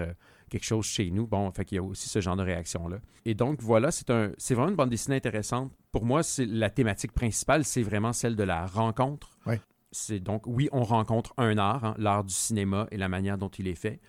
quelque 0.49 0.65
chose 0.65 0.85
chez 0.85 1.09
nous. 1.11 1.27
Bon, 1.27 1.51
fait 1.51 1.65
qu'il 1.65 1.75
y 1.75 1.79
a 1.79 1.83
aussi 1.83 2.09
ce 2.09 2.21
genre 2.21 2.35
de 2.35 2.43
réaction-là. 2.43 2.99
Et 3.25 3.33
donc, 3.33 3.61
voilà, 3.61 3.91
c'est 3.91 4.09
un, 4.09 4.31
c'est 4.37 4.53
vraiment 4.53 4.69
une 4.69 4.75
bande 4.75 4.89
dessinée 4.89 5.17
intéressante. 5.17 5.71
Pour 5.91 6.05
moi, 6.05 6.23
c'est 6.23 6.45
la 6.45 6.69
thématique 6.69 7.11
principale, 7.11 7.65
c'est 7.65 7.83
vraiment 7.83 8.13
celle 8.13 8.35
de 8.35 8.43
la 8.43 8.65
rencontre. 8.65 9.37
Ouais. 9.45 9.59
C'est 9.91 10.19
donc, 10.19 10.45
oui, 10.45 10.69
on 10.71 10.83
rencontre 10.83 11.33
un 11.37 11.57
art, 11.57 11.83
hein, 11.83 11.95
l'art 11.97 12.23
du 12.23 12.33
cinéma 12.33 12.87
et 12.91 12.97
la 12.97 13.09
manière 13.09 13.37
dont 13.37 13.49
il 13.49 13.67
est 13.67 13.75
fait, 13.75 13.99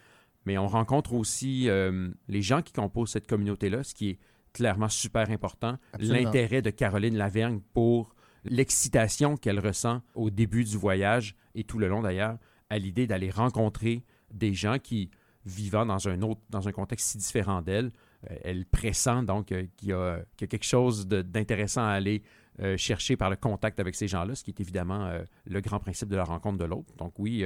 mais 0.44 0.58
on 0.58 0.66
rencontre 0.66 1.14
aussi 1.14 1.68
euh, 1.68 2.10
les 2.28 2.42
gens 2.42 2.62
qui 2.62 2.72
composent 2.72 3.10
cette 3.10 3.26
communauté-là, 3.26 3.84
ce 3.84 3.94
qui 3.94 4.10
est 4.10 4.18
clairement 4.52 4.88
super 4.88 5.30
important. 5.30 5.78
L'intérêt 5.98 6.62
de 6.62 6.70
Caroline 6.70 7.16
Lavergne 7.16 7.60
pour 7.74 8.14
l'excitation 8.44 9.36
qu'elle 9.36 9.60
ressent 9.60 10.00
au 10.14 10.30
début 10.30 10.64
du 10.64 10.76
voyage 10.76 11.36
et 11.54 11.64
tout 11.64 11.78
le 11.78 11.88
long 11.88 12.02
d'ailleurs, 12.02 12.38
à 12.70 12.78
l'idée 12.78 13.06
d'aller 13.06 13.30
rencontrer 13.30 14.04
des 14.32 14.54
gens 14.54 14.78
qui, 14.78 15.10
vivant 15.48 15.86
dans 15.86 16.08
un 16.08 16.22
autre, 16.22 16.40
dans 16.50 16.68
un 16.68 16.72
contexte 16.72 17.08
si 17.08 17.18
différent 17.18 17.62
d'elle, 17.62 17.90
euh, 18.30 18.36
elle 18.44 18.66
pressent 18.66 19.24
donc 19.24 19.52
euh, 19.52 19.66
qu'il 19.76 19.88
y, 19.88 19.92
a 19.92 20.22
quelque 20.36 20.64
chose 20.64 21.06
d'intéressant 21.06 21.82
à 21.82 21.90
aller 21.90 22.22
euh, 22.60 22.76
chercher 22.76 23.16
par 23.16 23.30
le 23.30 23.36
contact 23.36 23.80
avec 23.80 23.94
ces 23.94 24.08
gens-là, 24.08 24.34
ce 24.34 24.44
qui 24.44 24.50
est 24.50 24.60
évidemment 24.60 25.10
le 25.46 25.60
grand 25.60 25.78
principe 25.78 26.08
de 26.08 26.16
la 26.16 26.24
rencontre 26.24 26.58
de 26.58 26.64
l'autre. 26.64 26.92
Donc 26.96 27.18
oui, 27.18 27.44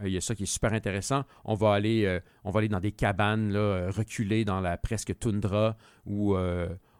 il 0.00 0.10
y 0.10 0.16
a 0.16 0.20
ça 0.20 0.34
qui 0.34 0.44
est 0.44 0.46
super 0.46 0.72
intéressant. 0.72 1.24
On 1.44 1.54
va 1.54 1.74
aller, 1.74 2.20
on 2.44 2.50
va 2.50 2.58
aller 2.58 2.68
dans 2.68 2.80
des 2.80 2.92
cabanes 2.92 3.52
là, 3.52 3.90
reculées 3.90 4.44
dans 4.44 4.60
la 4.60 4.76
presque 4.76 5.18
toundra 5.18 5.76
où 6.06 6.36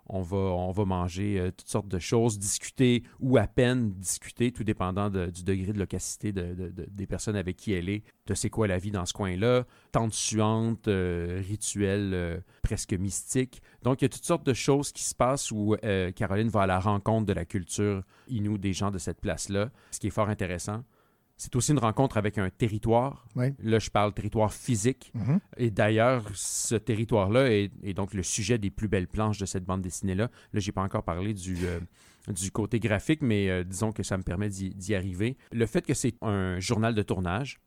on, 0.06 0.20
va, 0.22 0.36
on 0.36 0.72
va 0.72 0.84
manger 0.84 1.38
euh, 1.40 1.50
toutes 1.50 1.68
sortes 1.68 1.88
de 1.88 1.98
choses, 1.98 2.38
discuter 2.38 3.02
ou 3.20 3.36
à 3.38 3.46
peine 3.46 3.92
discuter, 3.94 4.52
tout 4.52 4.64
dépendant 4.64 5.08
du 5.10 5.44
degré 5.44 5.72
de 5.72 5.78
locacité 5.78 6.32
de- 6.32 6.54
de- 6.54 6.70
de- 6.70 6.86
des 6.90 7.06
personnes 7.06 7.36
avec 7.36 7.56
qui 7.56 7.72
elle 7.72 7.88
est, 7.88 8.02
de 8.26 8.34
c'est 8.34 8.50
quoi 8.50 8.66
la 8.66 8.78
vie 8.78 8.90
dans 8.90 9.06
ce 9.06 9.12
coin-là, 9.12 9.64
tente 9.92 10.12
suante, 10.14 10.88
euh, 10.88 11.42
rituel 11.46 12.10
euh, 12.14 12.38
presque 12.62 12.92
mystique. 12.94 13.62
Donc, 13.82 14.02
il 14.02 14.04
y 14.04 14.06
a 14.06 14.08
toutes 14.08 14.24
sortes 14.24 14.46
de 14.46 14.54
choses 14.54 14.92
qui 14.92 15.04
se 15.04 15.14
passent 15.14 15.50
où 15.50 15.76
euh, 15.84 16.10
Caroline 16.12 16.48
va 16.48 16.62
à 16.62 16.66
la 16.66 16.80
rencontre 16.80 17.26
de 17.26 17.32
la 17.32 17.44
culture 17.44 18.02
inou 18.28 18.58
des 18.58 18.72
gens 18.72 18.90
de 18.90 18.98
cette 18.98 19.20
place-là, 19.20 19.70
ce 19.90 20.00
qui 20.00 20.08
est 20.08 20.10
fort 20.10 20.28
intéressant. 20.28 20.84
C'est 21.36 21.56
aussi 21.56 21.72
une 21.72 21.78
rencontre 21.78 22.16
avec 22.16 22.38
un 22.38 22.48
territoire. 22.48 23.26
Là, 23.58 23.78
je 23.78 23.90
parle 23.90 24.14
territoire 24.14 24.52
physique. 24.52 25.10
Mhm. 25.14 25.40
Et 25.56 25.70
d'ailleurs, 25.70 26.24
ce 26.34 26.76
territoire-là 26.76 27.50
est, 27.50 27.72
est 27.82 27.94
donc 27.94 28.14
le 28.14 28.22
sujet 28.22 28.56
des 28.56 28.70
plus 28.70 28.88
belles 28.88 29.08
planches 29.08 29.38
de 29.38 29.46
cette 29.46 29.64
bande 29.64 29.82
dessinée-là. 29.82 30.30
Là, 30.52 30.60
j'ai 30.60 30.72
pas 30.72 30.82
encore 30.82 31.02
parlé 31.02 31.34
du, 31.34 31.66
euh, 31.66 31.80
du 32.28 32.50
côté 32.50 32.78
graphique, 32.78 33.20
mais 33.20 33.50
euh, 33.50 33.64
disons 33.64 33.92
que 33.92 34.02
ça 34.02 34.16
me 34.16 34.22
permet 34.22 34.48
d'y 34.48 34.94
arriver. 34.94 35.36
Le 35.52 35.66
fait 35.66 35.84
que 35.84 35.94
c'est 35.94 36.14
un 36.22 36.60
journal 36.60 36.94
de 36.94 37.02
tournage, 37.02 37.60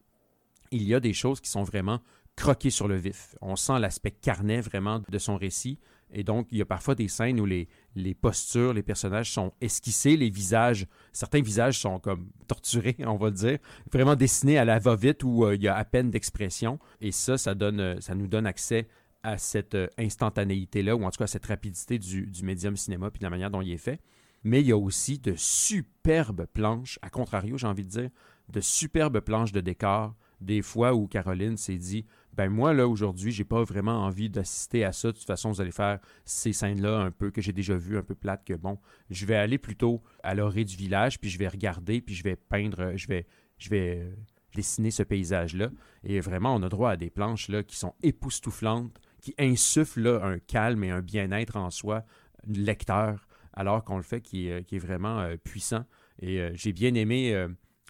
il 0.71 0.83
y 0.83 0.93
a 0.93 0.99
des 0.99 1.13
choses 1.13 1.41
qui 1.41 1.49
sont 1.49 1.63
vraiment 1.63 2.01
croquées 2.35 2.69
sur 2.69 2.87
le 2.87 2.95
vif. 2.95 3.35
On 3.41 3.55
sent 3.55 3.79
l'aspect 3.79 4.11
carnet 4.11 4.61
vraiment 4.61 5.01
de 5.09 5.17
son 5.17 5.35
récit. 5.35 5.79
Et 6.11 6.23
donc, 6.23 6.47
il 6.51 6.57
y 6.57 6.61
a 6.61 6.65
parfois 6.65 6.95
des 6.95 7.07
scènes 7.07 7.39
où 7.39 7.45
les, 7.45 7.67
postures, 8.15 8.73
les 8.73 8.83
personnages 8.83 9.31
sont 9.31 9.53
esquissés, 9.59 10.15
les 10.15 10.29
visages, 10.29 10.87
certains 11.11 11.41
visages 11.41 11.79
sont 11.79 11.99
comme 11.99 12.29
torturés, 12.47 12.95
on 13.05 13.17
va 13.17 13.27
le 13.27 13.33
dire, 13.33 13.57
vraiment 13.91 14.15
dessinés 14.15 14.57
à 14.57 14.65
la 14.65 14.79
va-vite 14.79 15.23
où 15.23 15.45
euh, 15.45 15.55
il 15.55 15.63
y 15.63 15.67
a 15.67 15.75
à 15.75 15.83
peine 15.83 16.09
d'expression. 16.09 16.79
Et 17.01 17.11
ça, 17.11 17.37
ça, 17.37 17.55
donne, 17.55 17.79
euh, 17.79 17.99
ça 17.99 18.15
nous 18.15 18.27
donne 18.27 18.45
accès 18.45 18.87
à 19.23 19.37
cette 19.37 19.75
euh, 19.75 19.87
instantanéité-là, 19.97 20.95
ou 20.95 21.03
en 21.03 21.11
tout 21.11 21.17
cas 21.17 21.25
à 21.25 21.27
cette 21.27 21.45
rapidité 21.45 21.99
du, 21.99 22.27
du 22.27 22.43
médium 22.43 22.77
cinéma, 22.77 23.11
puis 23.11 23.19
de 23.19 23.25
la 23.25 23.29
manière 23.29 23.51
dont 23.51 23.61
il 23.61 23.71
est 23.71 23.77
fait. 23.77 23.99
Mais 24.43 24.61
il 24.61 24.67
y 24.67 24.71
a 24.71 24.77
aussi 24.77 25.19
de 25.19 25.33
superbes 25.35 26.45
planches, 26.45 26.99
à 27.01 27.09
contrario, 27.09 27.57
j'ai 27.57 27.67
envie 27.67 27.83
de 27.83 27.89
dire, 27.89 28.09
de 28.49 28.61
superbes 28.61 29.19
planches 29.19 29.51
de 29.51 29.59
décor, 29.59 30.15
des 30.39 30.61
fois 30.61 30.93
où 30.93 31.07
Caroline 31.07 31.57
s'est 31.57 31.77
dit 31.77 32.05
ben 32.37 32.49
moi 32.49 32.73
là 32.73 32.87
aujourd'hui 32.87 33.31
j'ai 33.31 33.43
pas 33.43 33.63
vraiment 33.63 34.05
envie 34.05 34.29
d'assister 34.29 34.85
à 34.85 34.91
ça. 34.93 35.09
De 35.09 35.17
toute 35.17 35.27
façon 35.27 35.51
vous 35.51 35.59
allez 35.59 35.71
faire 35.71 35.99
ces 36.23 36.53
scènes 36.53 36.81
là 36.81 36.99
un 36.99 37.11
peu 37.11 37.31
que 37.31 37.41
j'ai 37.41 37.53
déjà 37.53 37.75
vu 37.75 37.97
un 37.97 38.03
peu 38.03 38.15
plates 38.15 38.45
que 38.45 38.53
bon 38.53 38.79
je 39.09 39.25
vais 39.25 39.35
aller 39.35 39.57
plutôt 39.57 40.01
à 40.23 40.35
l'orée 40.35 40.63
du 40.63 40.75
village 40.75 41.19
puis 41.19 41.29
je 41.29 41.37
vais 41.37 41.47
regarder 41.47 41.99
puis 41.99 42.15
je 42.15 42.23
vais 42.23 42.35
peindre 42.35 42.93
je 42.95 43.07
vais 43.07 43.25
je 43.57 43.69
vais 43.69 43.99
euh, 43.99 44.11
dessiner 44.55 44.91
ce 44.91 45.03
paysage 45.03 45.55
là 45.55 45.69
et 46.03 46.19
vraiment 46.19 46.55
on 46.55 46.61
a 46.63 46.69
droit 46.69 46.91
à 46.91 46.97
des 46.97 47.09
planches 47.09 47.49
là 47.49 47.63
qui 47.63 47.75
sont 47.75 47.93
époustouflantes 48.03 49.01
qui 49.21 49.33
insufflent 49.39 50.21
un 50.23 50.39
calme 50.39 50.83
et 50.83 50.91
un 50.91 51.01
bien-être 51.01 51.57
en 51.57 51.69
soi 51.69 52.05
lecteur 52.47 53.27
alors 53.57 53.83
qu'on 53.83 53.97
le 53.97 54.03
fait 54.03 54.21
qui 54.21 54.47
est, 54.47 54.77
vraiment 54.77 55.19
euh, 55.19 55.35
puissant. 55.35 55.83
Et 56.21 56.39
euh, 56.39 56.51
j'ai 56.53 56.73
bien 56.73 56.93
aimé 56.93 57.33
euh, 57.33 57.49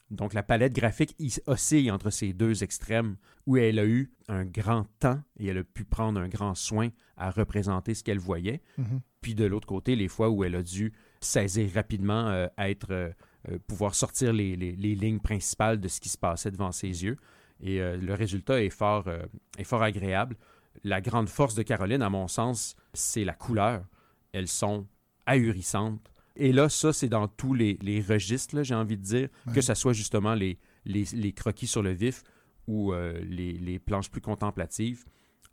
donc 0.09 0.33
la 0.33 0.43
palette 0.43 0.73
graphique 0.73 1.15
il 1.19 1.31
oscille 1.47 1.91
entre 1.91 2.09
ces 2.09 2.31
deux 2.33 2.63
extrêmes 2.63 3.17
où 3.45 3.57
elle 3.57 3.77
a 3.79 3.85
eu 3.85 4.11
un 4.29 4.45
grand 4.45 4.85
temps 4.99 5.21
et 5.39 5.47
elle 5.47 5.57
a 5.59 5.63
pu 5.63 5.83
prendre 5.83 6.19
un 6.19 6.27
grand 6.29 6.55
soin 6.55 6.89
à 7.17 7.29
représenter 7.31 7.93
ce 7.93 8.03
qu'elle 8.03 8.19
voyait. 8.19 8.61
Mhm. 8.77 9.01
Puis 9.21 9.35
de 9.35 9.45
l'autre 9.45 9.67
côté, 9.67 9.95
les 9.95 10.07
fois 10.07 10.29
où 10.29 10.43
elle 10.43 10.55
a 10.55 10.63
dû 10.63 10.93
saisir 11.19 11.69
rapidement, 11.73 12.27
euh, 12.27 12.47
être, 12.57 12.91
euh, 12.91 13.09
euh, 13.49 13.57
pouvoir 13.67 13.95
sortir 13.95 14.31
les, 14.33 14.55
les- 14.55 14.75
les 14.75 14.95
lignes 14.95 15.19
principales 15.19 15.79
de 15.79 15.87
ce 15.87 15.99
qui 15.99 16.09
se 16.09 16.17
passait 16.17 16.51
devant 16.51 16.71
ses 16.71 17.03
yeux. 17.03 17.17
Et 17.59 17.79
le 17.79 18.13
résultat 18.13 18.61
est 18.63 18.69
fort, 18.69 19.09
est 19.57 19.63
fort 19.63 19.81
agréable. 19.81 20.35
La 20.83 21.01
grande 21.01 21.27
force 21.27 21.55
de 21.55 21.63
Caroline, 21.63 22.03
à 22.03 22.09
mon 22.11 22.27
sens, 22.27 22.75
c'est 22.93 23.23
la 23.23 23.33
couleur. 23.33 23.83
Elles 24.31 24.47
sont 24.47 24.85
ahurissantes. 25.25 26.11
Et 26.39 26.51
là, 26.51 26.69
ça, 26.69 26.93
c'est 26.93 27.09
dans 27.09 27.27
tous 27.27 27.53
les, 27.53 27.77
les 27.81 28.01
registres, 28.01 28.63
j'ai 28.63 28.75
envie 28.75 28.97
de 28.97 29.03
dire, 29.03 29.29
Ouais. 29.47 29.53
que 29.53 29.61
ce 29.61 29.73
soit 29.73 29.93
justement 29.93 30.33
les, 30.35 30.57
les, 30.85 31.03
les 31.13 31.33
croquis 31.33 31.67
sur 31.67 31.81
le 31.83 31.91
vif 31.91 32.23
ou 32.67 32.93
euh, 32.93 33.19
les, 33.27 33.79
planches 33.79 34.09
plus 34.11 34.21
contemplatives. 34.21 35.03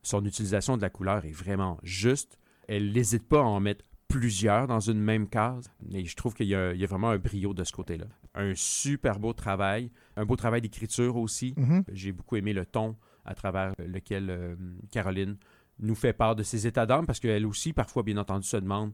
Son 0.03 0.25
utilisation 0.25 0.77
de 0.77 0.83
la 0.83 0.91
couleur 0.91 1.25
est 1.25 1.31
vraiment 1.33 1.79
juste. 1.83 2.39
Elle 2.69 2.93
n'hésite 2.93 3.27
pas 3.27 3.41
à 3.41 3.45
en 3.45 3.61
mettre 3.61 3.85
plusieurs 4.09 4.67
dans 4.67 4.81
une 4.81 5.01
même 5.01 5.29
case. 5.29 5.71
Et 5.93 6.05
je 6.05 6.15
trouve 6.17 6.35
qu'il 6.35 6.47
y, 6.47 6.55
a 6.55 6.73
il 6.75 6.81
y 6.81 6.85
a 6.85 6.87
vraiment 6.87 7.11
un 7.11 7.19
brio 7.19 7.55
de 7.55 7.65
ce 7.65 7.73
côté-là. 7.73 8.07
Un 8.35 8.53
super 8.55 9.19
beau 9.19 9.33
travail, 9.33 9.91
un 10.17 10.25
beau 10.27 10.37
travail 10.37 10.61
d'écriture 10.61 11.17
aussi. 11.17 11.55
Mhm. 11.57 11.85
J'ai 11.93 12.13
beaucoup 12.13 12.37
aimé 12.37 12.53
le 12.53 12.67
ton 12.67 12.97
à 13.25 13.35
travers 13.35 13.73
lequel 13.79 14.29
euh, 14.29 14.57
Caroline 14.91 15.37
nous 15.79 15.95
fait 15.95 16.13
part 16.13 16.37
de 16.37 16.43
ses 16.43 16.67
états 16.67 16.85
d'âme 16.87 17.07
parce 17.07 17.19
qu'elle 17.21 17.47
aussi, 17.47 17.73
parfois, 17.73 18.03
bien 18.03 18.19
entendu, 18.19 18.47
se 18.47 18.57
demande 18.59 18.93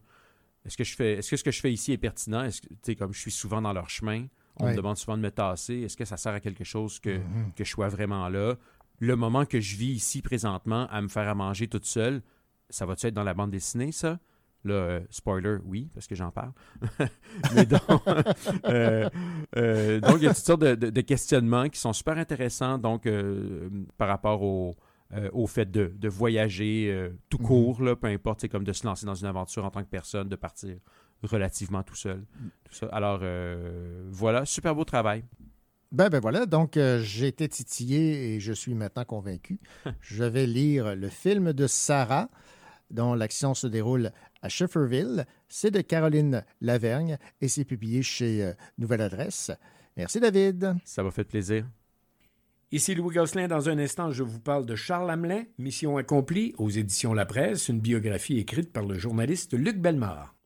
est-ce 0.64 0.76
que 0.76 0.85
je 0.85 0.95
fais 0.95 1.14
est-ce 1.14 1.31
que 1.31 1.37
ce 1.37 1.45
que 1.45 1.50
je 1.50 1.61
fais 1.61 1.73
ici 1.73 1.93
est 1.93 1.99
pertinent? 1.99 2.43
Est-ce 2.45 2.61
que, 2.62 2.93
comme 2.99 3.12
je 3.12 3.21
suis 3.21 3.31
souvent 3.31 3.62
dans 3.62 3.73
leur 3.73 3.88
chemin, 3.90 4.26
on 4.57 4.64
Ouais. 4.67 4.73
me 4.73 4.76
demande 4.76 4.97
souvent 4.99 5.17
de 5.17 5.23
me 5.23 5.31
tasser. 5.31 5.76
Est-ce 5.81 5.97
que 5.97 6.05
ça 6.05 6.17
sert 6.17 6.33
à 6.35 6.40
quelque 6.40 6.64
chose 6.64 6.99
que, 7.00 7.19
Mhm. 7.19 7.52
que 7.57 7.64
je 7.64 7.71
sois 7.71 7.88
vraiment 7.88 8.29
là? 8.29 8.57
Le 8.99 9.17
moment 9.17 9.47
que 9.47 9.61
je 9.61 9.76
vis 9.76 9.93
ici 9.93 10.21
présentement 10.21 10.87
à 10.90 11.00
me 11.00 11.09
faire 11.09 11.29
à 11.29 11.35
manger 11.35 11.67
toute 11.69 11.87
seule, 11.87 12.21
ça 12.69 12.85
va-tu 12.85 13.07
être 13.07 13.14
dans 13.14 13.25
la 13.25 13.33
bande 13.35 13.50
dessinée, 13.50 13.90
ça? 13.93 14.19
Là, 14.64 14.75
euh, 14.75 15.00
spoiler, 15.09 15.57
oui, 15.64 15.88
parce 15.95 16.07
que 16.07 16.14
j'en 16.14 16.31
parle. 16.31 16.52
Mais 17.55 17.64
donc, 17.64 17.81
euh, 18.67 19.09
euh, 19.57 20.00
donc, 20.00 20.17
il 20.19 20.25
y 20.25 20.26
a 20.29 20.35
toutes 20.35 20.45
sortes 20.45 20.61
de, 20.61 20.75
de- 20.75 20.90
de 20.90 21.00
questionnements 21.00 21.71
qui 21.71 21.81
sont 21.81 21.95
super 21.95 22.19
intéressants 22.19 22.76
donc, 22.76 23.09
par 23.97 24.09
rapport 24.09 24.43
au, 24.43 24.76
euh, 25.12 25.29
au 25.33 25.47
fait 25.47 25.71
de, 25.71 25.93
de 25.97 26.09
voyager 26.09 26.88
euh, 26.90 27.11
tout 27.29 27.38
Mhm. 27.38 27.47
court, 27.47 27.83
là, 27.83 27.97
peu 27.97 28.07
importe, 28.07 28.40
c'est 28.43 28.49
comme 28.49 28.64
de 28.64 28.73
se 28.73 28.87
lancer 28.87 29.07
dans 29.07 29.14
une 29.14 29.26
aventure 29.26 29.64
en 29.64 29.71
tant 29.71 29.83
que 29.83 29.88
personne, 29.88 30.29
de 30.29 30.37
partir 30.37 30.76
relativement 31.23 31.83
tout 31.83 31.97
seul. 31.97 32.25
Tout 32.64 32.75
ça. 32.75 32.87
Alors, 32.93 33.21
euh, 33.23 34.09
voilà, 34.11 34.45
super 34.47 34.75
beau 34.75 34.85
travail. 34.85 35.25
Ben, 35.93 36.09
ben 36.09 36.21
voilà, 36.21 36.47
donc 36.47 36.79
j'ai 37.02 37.26
été 37.26 37.49
titillé 37.49 38.35
et 38.35 38.40
je 38.40 38.52
suis 38.52 38.75
maintenant 38.75 39.05
convaincu. 39.05 39.59
je 40.01 40.23
vais 40.23 40.46
lire 40.46 40.94
le 40.94 41.09
film 41.09 41.53
de 41.53 41.66
Sarah, 41.66 42.29
dont 42.90 43.14
l'action 43.14 43.55
se 43.55 43.66
déroule 43.66 44.12
à 44.40 44.49
Shefferville. 44.49 45.27
C'est 45.49 45.73
de 45.73 45.81
Caroline 45.81 46.44
Lavergne 46.61 47.18
et 47.40 47.49
c'est 47.49 47.64
publié 47.64 48.03
chez 48.03 48.53
Nouvelle 48.79 49.01
Adresse. 49.03 49.51
Merci 49.96 50.20
David. 50.20 50.77
Ça 50.85 51.03
m'a 51.03 51.11
fait 51.11 51.25
plaisir. 51.25 51.66
Ici 52.72 52.94
Louis 52.94 53.14
Gosselin. 53.14 53.48
Dans 53.48 53.68
un 53.68 53.78
instant, 53.78 54.12
je 54.12 54.22
vous 54.22 54.38
parle 54.38 54.64
de 54.64 54.76
Charles 54.76 55.11
Hamelin, 55.11 55.42
Mission 55.59 55.96
accomplie 55.96 56.54
aux 56.56 56.70
éditions 56.70 57.14
La 57.14 57.26
Presse, 57.26 57.68
une 57.68 57.80
biographie 57.80 58.38
écrite 58.38 58.72
par 58.72 58.85
le 58.85 58.96
journaliste 58.96 59.54
Luc 59.54 59.78
Bellemare. 59.78 60.37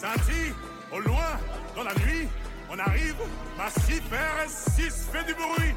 La 0.00 0.14
ville 0.24 0.54
au 0.90 1.00
loin 1.00 1.38
dans 1.76 1.82
la 1.82 1.92
nuit. 1.96 2.28
On 2.70 2.78
arrive, 2.78 3.16
massif 3.56 4.02
RS6 4.12 5.10
fait 5.10 5.24
du 5.24 5.34
bruit. 5.34 5.74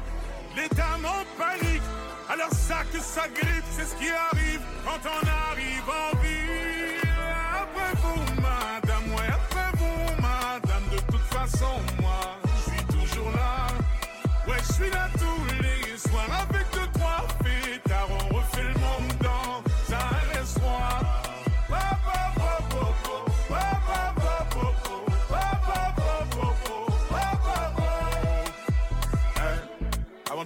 Les 0.54 0.68
dames 0.76 1.06
en 1.06 1.24
panique, 1.40 1.82
alors 2.28 2.50
ça 2.52 2.82
que 2.92 2.98
ça 3.00 3.22
grippe, 3.28 3.64
c'est 3.70 3.86
ce 3.86 3.94
qui 3.96 4.10
arrive 4.10 4.60
quand 4.84 5.00
on 5.04 5.50
arrive 5.50 5.88
en 5.88 6.16
ville. 6.18 7.00
Après 7.62 7.94
vous, 8.02 8.20
madame, 8.42 9.14
ouais, 9.14 9.30
après 9.32 9.70
vous, 9.78 10.20
madame, 10.20 10.84
de 10.92 10.98
toute 11.10 11.26
façon, 11.32 11.80
moi, 12.00 12.36
je 12.44 12.70
suis 12.70 12.84
toujours 12.84 13.30
là. 13.30 13.68
Ouais, 14.46 14.58
je 14.68 14.72
suis 14.74 14.90
là 14.90 15.08
tous 15.14 15.62
les 15.62 15.96
soirs 15.96 16.46
avec 16.50 16.66
deux, 16.72 16.91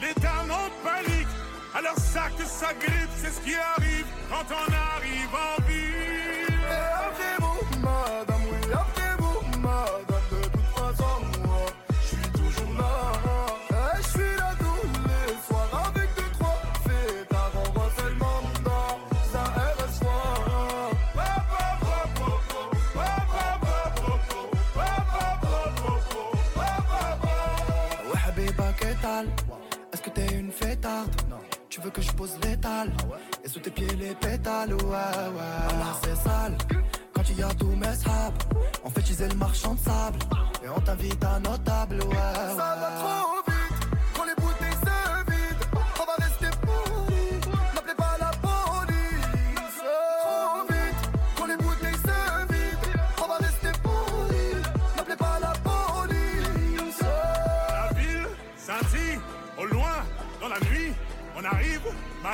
Les 0.00 0.14
dames 0.20 0.50
en 0.50 0.68
panique, 0.86 1.28
alors 1.74 1.98
ça 1.98 2.28
que 2.36 2.44
ça 2.44 2.74
grippe, 2.74 3.10
c'est 3.16 3.32
ce 3.32 3.40
qui 3.40 3.54
arrive 3.54 4.06
quand 4.28 4.46
on 4.50 4.72
arrive 4.72 5.34
en 5.34 5.62
ville. 5.66 5.94
Que 31.92 32.00
je 32.02 32.10
pose 32.12 32.32
l'étal 32.42 32.90
Et 33.44 33.48
sous 33.48 33.60
tes 33.60 33.70
pieds 33.70 33.86
les 33.96 34.14
pétales, 34.14 34.72
ouais, 34.72 34.80
ouais. 34.80 35.74
Alors 35.74 36.00
c'est 36.02 36.16
sale. 36.16 36.56
Quand 37.12 37.22
il 37.30 37.38
y 37.38 37.42
a 37.42 37.48
tout 37.54 37.66
mes 37.76 37.94
sables 37.94 38.38
On 38.84 38.90
fait 38.90 39.00
utiliser 39.00 39.28
le 39.28 39.34
marchand 39.36 39.74
de 39.74 39.78
sable. 39.80 40.18
Et 40.64 40.68
on 40.74 40.80
t'invite 40.80 41.22
à 41.24 41.38
nos 41.40 41.56
tables, 41.58 42.00
ouais, 42.02 42.08
ouais. 42.08 42.56
Ça 42.56 42.76
va 42.80 42.90
trop 42.98 43.36
vite, 43.46 43.53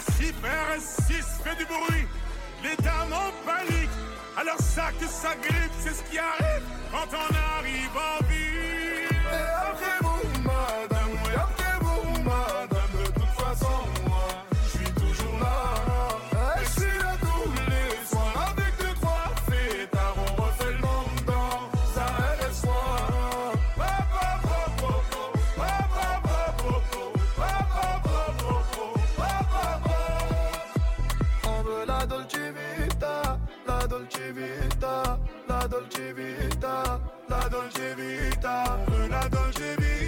massif 0.01 0.35
RS6 0.43 1.43
fait 1.45 1.57
du 1.57 1.67
bruit. 1.67 2.07
Les 2.63 2.77
dames 2.83 3.13
en 3.13 3.31
panique, 3.47 3.91
alors 4.37 4.59
ça 4.59 4.91
que 4.99 5.07
ça 5.07 5.35
grippe, 5.37 5.73
c'est 5.81 5.95
ce 5.95 6.03
qui 6.11 6.19
arrive 6.19 6.63
quand 6.91 7.09
on 7.13 7.59
arrive 7.59 7.97
en 7.97 8.25
ville. 8.27 9.09
Et 9.11 9.47
après 9.71 9.99
vous, 10.03 10.43
madame, 10.43 11.17
après 11.37 11.70
vita, 34.33 35.19
la 35.47 35.66
dolce 35.66 36.12
vita, 36.12 37.01
la 37.27 37.49
dolce 37.49 37.95
vita, 37.95 38.79
la 39.09 39.29
dolce 39.29 39.75
vita, 39.77 40.00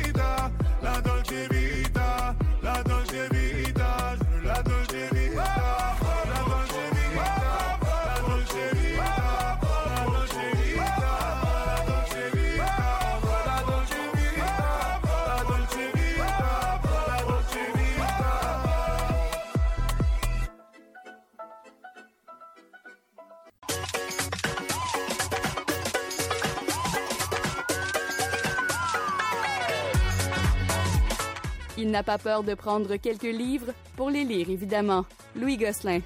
n'a 31.93 32.03
pas 32.03 32.19
peur 32.19 32.43
de 32.43 32.55
prendre 32.55 32.97
quelques 32.97 33.23
livres 33.23 33.73
pour 33.97 34.09
les 34.11 34.25
lire, 34.25 34.49
évidemment. 34.49 35.05
Louis 35.37 35.59
Gosselin. 35.59 36.01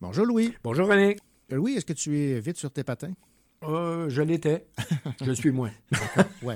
Bonjour 0.00 0.24
Louis. 0.26 0.54
Bonjour 0.62 0.88
René. 0.88 1.16
Euh, 1.52 1.56
Louis, 1.56 1.74
est-ce 1.74 1.84
que 1.84 1.92
tu 1.92 2.18
es 2.18 2.40
vite 2.40 2.56
sur 2.56 2.70
tes 2.70 2.82
patins? 2.82 3.12
Euh, 3.68 4.08
je 4.08 4.22
l'étais. 4.22 4.66
je 5.24 5.32
suis 5.32 5.50
moins. 5.50 5.70
Bon, 6.42 6.54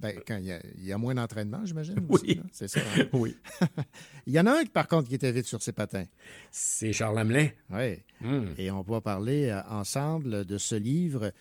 ben, 0.00 0.14
quand 0.26 0.36
il 0.36 0.44
y 0.44 0.52
a, 0.52 0.60
il 0.76 0.84
y 0.84 0.92
a 0.92 0.98
moins 0.98 1.14
d'entraînement, 1.14 1.64
j'imagine. 1.64 1.96
Oui. 2.08 2.34
là. 2.36 2.42
C'est 2.52 2.68
ça. 2.68 2.80
hein? 2.80 3.04
Oui. 3.12 3.34
il 4.26 4.34
y 4.34 4.40
en 4.40 4.46
a 4.46 4.52
un, 4.60 4.64
par 4.66 4.88
contre, 4.88 5.08
qui 5.08 5.14
était 5.14 5.32
vite 5.32 5.46
sur 5.46 5.62
ses 5.62 5.72
patins. 5.72 6.04
C'est 6.50 6.92
Charles 6.92 7.18
Hamelin. 7.18 7.48
Oui. 7.70 8.02
Hmm. 8.20 8.46
Et 8.58 8.70
on 8.70 8.82
va 8.82 9.00
parler 9.00 9.48
euh, 9.48 9.60
ensemble 9.68 10.44
de 10.44 10.58
ce 10.58 10.74
livre, 10.74 11.32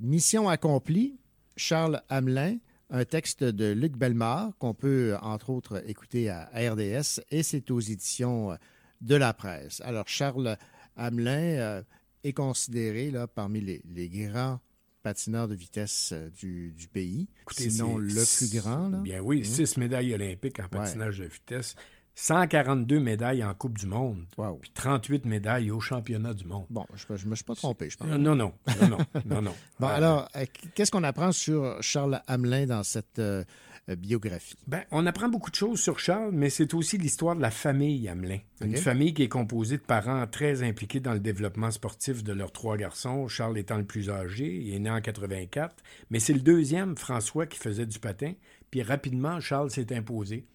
Mission 0.00 0.48
accomplie, 0.48 1.18
Charles 1.56 2.02
Hamelin, 2.08 2.56
un 2.90 3.04
texte 3.04 3.42
de 3.42 3.72
Luc 3.72 3.96
Bellemare 3.96 4.50
qu'on 4.58 4.74
peut, 4.74 5.16
entre 5.22 5.50
autres, 5.50 5.82
écouter 5.88 6.28
à 6.28 6.50
RDS 6.54 7.20
et 7.30 7.42
c'est 7.42 7.70
aux 7.70 7.80
éditions 7.80 8.52
euh, 8.52 8.56
de 9.00 9.14
la 9.14 9.32
presse. 9.32 9.80
Alors, 9.84 10.08
Charles 10.08 10.56
Hamelin 10.96 11.32
euh, 11.58 11.82
est 12.24 12.32
considéré 12.32 13.10
là, 13.10 13.26
parmi 13.28 13.60
les, 13.60 13.82
les 13.94 14.08
grands 14.08 14.58
patineurs 15.02 15.48
de 15.48 15.54
vitesse 15.54 16.10
euh, 16.12 16.30
du, 16.30 16.72
du 16.72 16.88
pays, 16.88 17.28
Écoutez, 17.42 17.68
sinon 17.70 17.98
le 17.98 18.08
plus 18.08 18.54
grand. 18.58 18.88
Là. 18.88 18.98
Bien 18.98 19.20
oui, 19.20 19.38
Hum. 19.38 19.44
six 19.44 19.76
médailles 19.76 20.14
olympiques 20.14 20.58
en 20.60 20.68
patinage 20.68 21.18
de 21.18 21.26
vitesse, 21.26 21.74
142 22.16 23.00
médailles 23.00 23.44
en 23.44 23.52
Coupe 23.54 23.76
du 23.76 23.86
Monde, 23.86 24.24
puis 24.60 24.70
38 24.72 25.24
médailles 25.26 25.70
au 25.70 25.80
championnat 25.80 26.32
du 26.32 26.44
monde. 26.44 26.64
Bon, 26.70 26.86
je 26.94 27.24
ne 27.24 27.30
me 27.30 27.34
suis 27.34 27.44
pas 27.44 27.54
trompé, 27.56 27.90
je 27.90 27.96
pense. 27.96 28.06
Non, 28.08 28.18
non, 28.18 28.34
non, 28.36 28.52
non, 28.80 28.88
non, 28.88 28.98
non, 29.26 29.42
non. 29.42 29.54
Bon, 29.80 29.88
Euh, 29.88 29.90
alors, 29.90 30.28
euh, 30.36 30.44
qu'est-ce 30.74 30.90
qu'on 30.92 31.02
apprend 31.02 31.32
sur 31.32 31.76
Charles 31.82 32.22
Hamelin 32.28 32.66
dans 32.66 32.82
cette 32.84 33.18
euh, 33.18 33.42
euh, 33.42 33.44
biographie? 33.88 34.56
Ben, 34.66 34.82
on 34.90 35.06
apprend 35.06 35.28
beaucoup 35.28 35.50
de 35.50 35.56
choses 35.56 35.80
sur 35.80 35.98
Charles, 35.98 36.30
mais 36.32 36.50
c'est 36.50 36.74
aussi 36.74 36.98
l'histoire 36.98 37.36
de 37.36 37.42
la 37.42 37.50
famille 37.50 38.08
Hamelin. 38.08 38.38
Une 38.60 38.76
famille 38.76 39.12
qui 39.12 39.24
est 39.24 39.28
composée 39.28 39.76
de 39.76 39.82
parents 39.82 40.26
très 40.26 40.62
impliqués 40.62 41.00
dans 41.00 41.12
le 41.12 41.20
développement 41.20 41.70
sportif 41.70 42.24
de 42.24 42.32
leurs 42.32 42.52
trois 42.52 42.76
garçons, 42.76 43.28
Charles 43.28 43.58
étant 43.58 43.76
le 43.76 43.84
plus 43.84 44.10
âgé, 44.10 44.46
il 44.46 44.74
est 44.74 44.78
né 44.78 44.90
en 44.90 45.00
84, 45.00 45.76
mais 46.10 46.20
c'est 46.20 46.32
le 46.32 46.40
deuxième, 46.40 46.96
François, 46.96 47.46
qui 47.46 47.58
faisait 47.58 47.86
du 47.86 47.98
patin, 47.98 48.32
puis 48.70 48.82
rapidement, 48.82 49.40
Charles 49.40 49.70
s'est 49.70 49.94
imposé. 49.94 50.46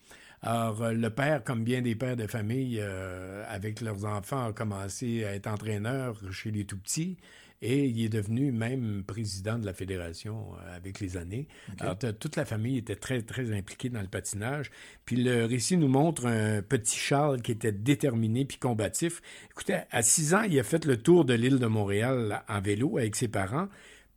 Alors, 0.42 0.82
euh, 0.82 0.94
le 0.94 1.10
père, 1.10 1.44
comme 1.44 1.64
bien 1.64 1.82
des 1.82 1.96
pères 1.96 2.16
de 2.16 2.28
famille, 2.28 2.80
euh, 2.80 3.44
avec 3.48 3.82
leurs 3.82 4.06
enfants, 4.06 4.48
a 4.48 4.54
commencé 4.54 5.26
à 5.26 5.36
être 5.36 5.48
entraîneur 5.48 6.18
chez 6.32 6.52
les 6.52 6.66
tout-petits. 6.66 7.18
Et 7.62 7.88
il 7.88 8.06
est 8.06 8.10
devenu 8.10 8.52
même 8.52 9.04
président 9.06 9.60
de 9.60 9.66
la 9.66 9.74
fédération 9.74 10.54
euh, 10.54 10.78
avec 10.78 11.00
les 11.00 11.18
années. 11.18 11.48
Alors, 11.80 11.98
toute 11.98 12.36
la 12.38 12.46
famille 12.46 12.78
était 12.78 12.96
très, 12.96 13.22
très 13.22 13.56
impliquée 13.56 13.90
dans 13.90 14.02
le 14.02 14.08
patinage. 14.08 14.72
Puis 15.06 15.18
le 15.18 15.46
récit 15.46 15.76
nous 15.76 15.90
montre 15.90 16.26
un 16.26 16.62
petit 16.62 16.98
Charles 16.98 17.42
qui 17.42 17.52
était 17.52 17.74
déterminé 17.74 18.46
puis 18.46 18.58
combatif. 18.58 19.22
Écoutez, 19.52 19.80
à 19.92 20.02
6 20.02 20.34
ans, 20.36 20.42
il 20.44 20.58
a 20.58 20.64
fait 20.64 20.86
le 20.86 20.98
tour 20.98 21.26
de 21.26 21.34
l'île 21.34 21.60
de 21.60 21.68
Montréal 21.68 22.44
en 22.48 22.62
vélo 22.62 22.98
avec 22.98 23.16
ses 23.16 23.28
parents. 23.28 23.68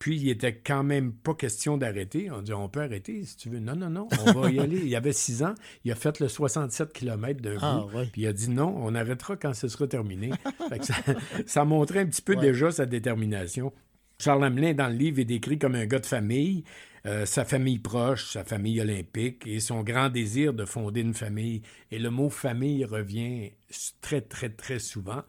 Puis 0.03 0.17
il 0.17 0.31
était 0.31 0.53
quand 0.57 0.83
même 0.83 1.12
pas 1.12 1.33
question 1.33 1.77
d'arrêter. 1.77 2.29
On 2.33 2.43
dit 2.43 2.53
on 2.53 2.69
peut 2.69 2.81
arrêter 2.81 3.25
si 3.25 3.37
tu 3.37 3.49
veux. 3.51 3.61
Non, 3.61 3.77
non, 3.77 3.88
non, 3.88 4.09
on 4.27 4.33
va 4.33 4.51
y 4.51 4.59
aller. 4.59 4.81
Il 4.85 4.97
avait 4.97 5.12
6 5.12 5.45
ans. 5.45 5.55
Il 5.85 5.93
a 5.93 5.95
fait 5.95 6.19
le 6.19 6.27
67 6.27 6.93
km 6.93 7.41
d'un 7.41 7.57
Ah, 7.62 7.85
coup. 7.88 7.97
ouais. 7.97 8.07
Puis 8.11 8.23
il 8.23 8.27
a 8.27 8.33
dit 8.33 8.51
non, 8.51 8.75
on 8.79 8.97
arrêtera 8.97 9.37
quand 9.37 9.55
ce 9.55 9.69
sera 9.69 9.87
terminé. 9.87 10.31
Fait 10.69 10.81
que 10.81 10.87
ça, 10.87 10.95
ça 11.47 11.65
montrait 11.65 12.01
un 12.01 12.07
petit 12.07 12.21
peu 12.21 12.35
Ouais. 12.35 12.41
déjà 12.41 12.73
sa 12.73 12.85
détermination. 12.85 13.73
Charles 14.19 14.43
Hamelin, 14.45 14.75
dans 14.75 14.88
le 14.88 14.97
livre, 14.97 15.21
est 15.21 15.25
décrit 15.25 15.57
comme 15.61 15.77
un 15.77 15.87
gars 15.87 16.01
de 16.01 16.07
famille, 16.07 16.65
euh, 17.05 17.27
sa 17.27 17.45
famille 17.45 17.81
proche, 17.81 18.33
sa 18.33 18.45
famille 18.45 18.81
olympique 18.81 19.45
et 19.47 19.59
son 19.59 19.83
grand 19.83 20.09
désir 20.09 20.55
de 20.55 20.65
fonder 20.65 21.01
une 21.01 21.15
famille. 21.15 21.62
Et 21.91 21.99
le 21.99 22.11
mot 22.11 22.31
famille 22.31 22.85
revient 22.85 23.51
très, 24.01 24.21
très, 24.21 24.51
très 24.51 24.79
souvent. 24.79 25.23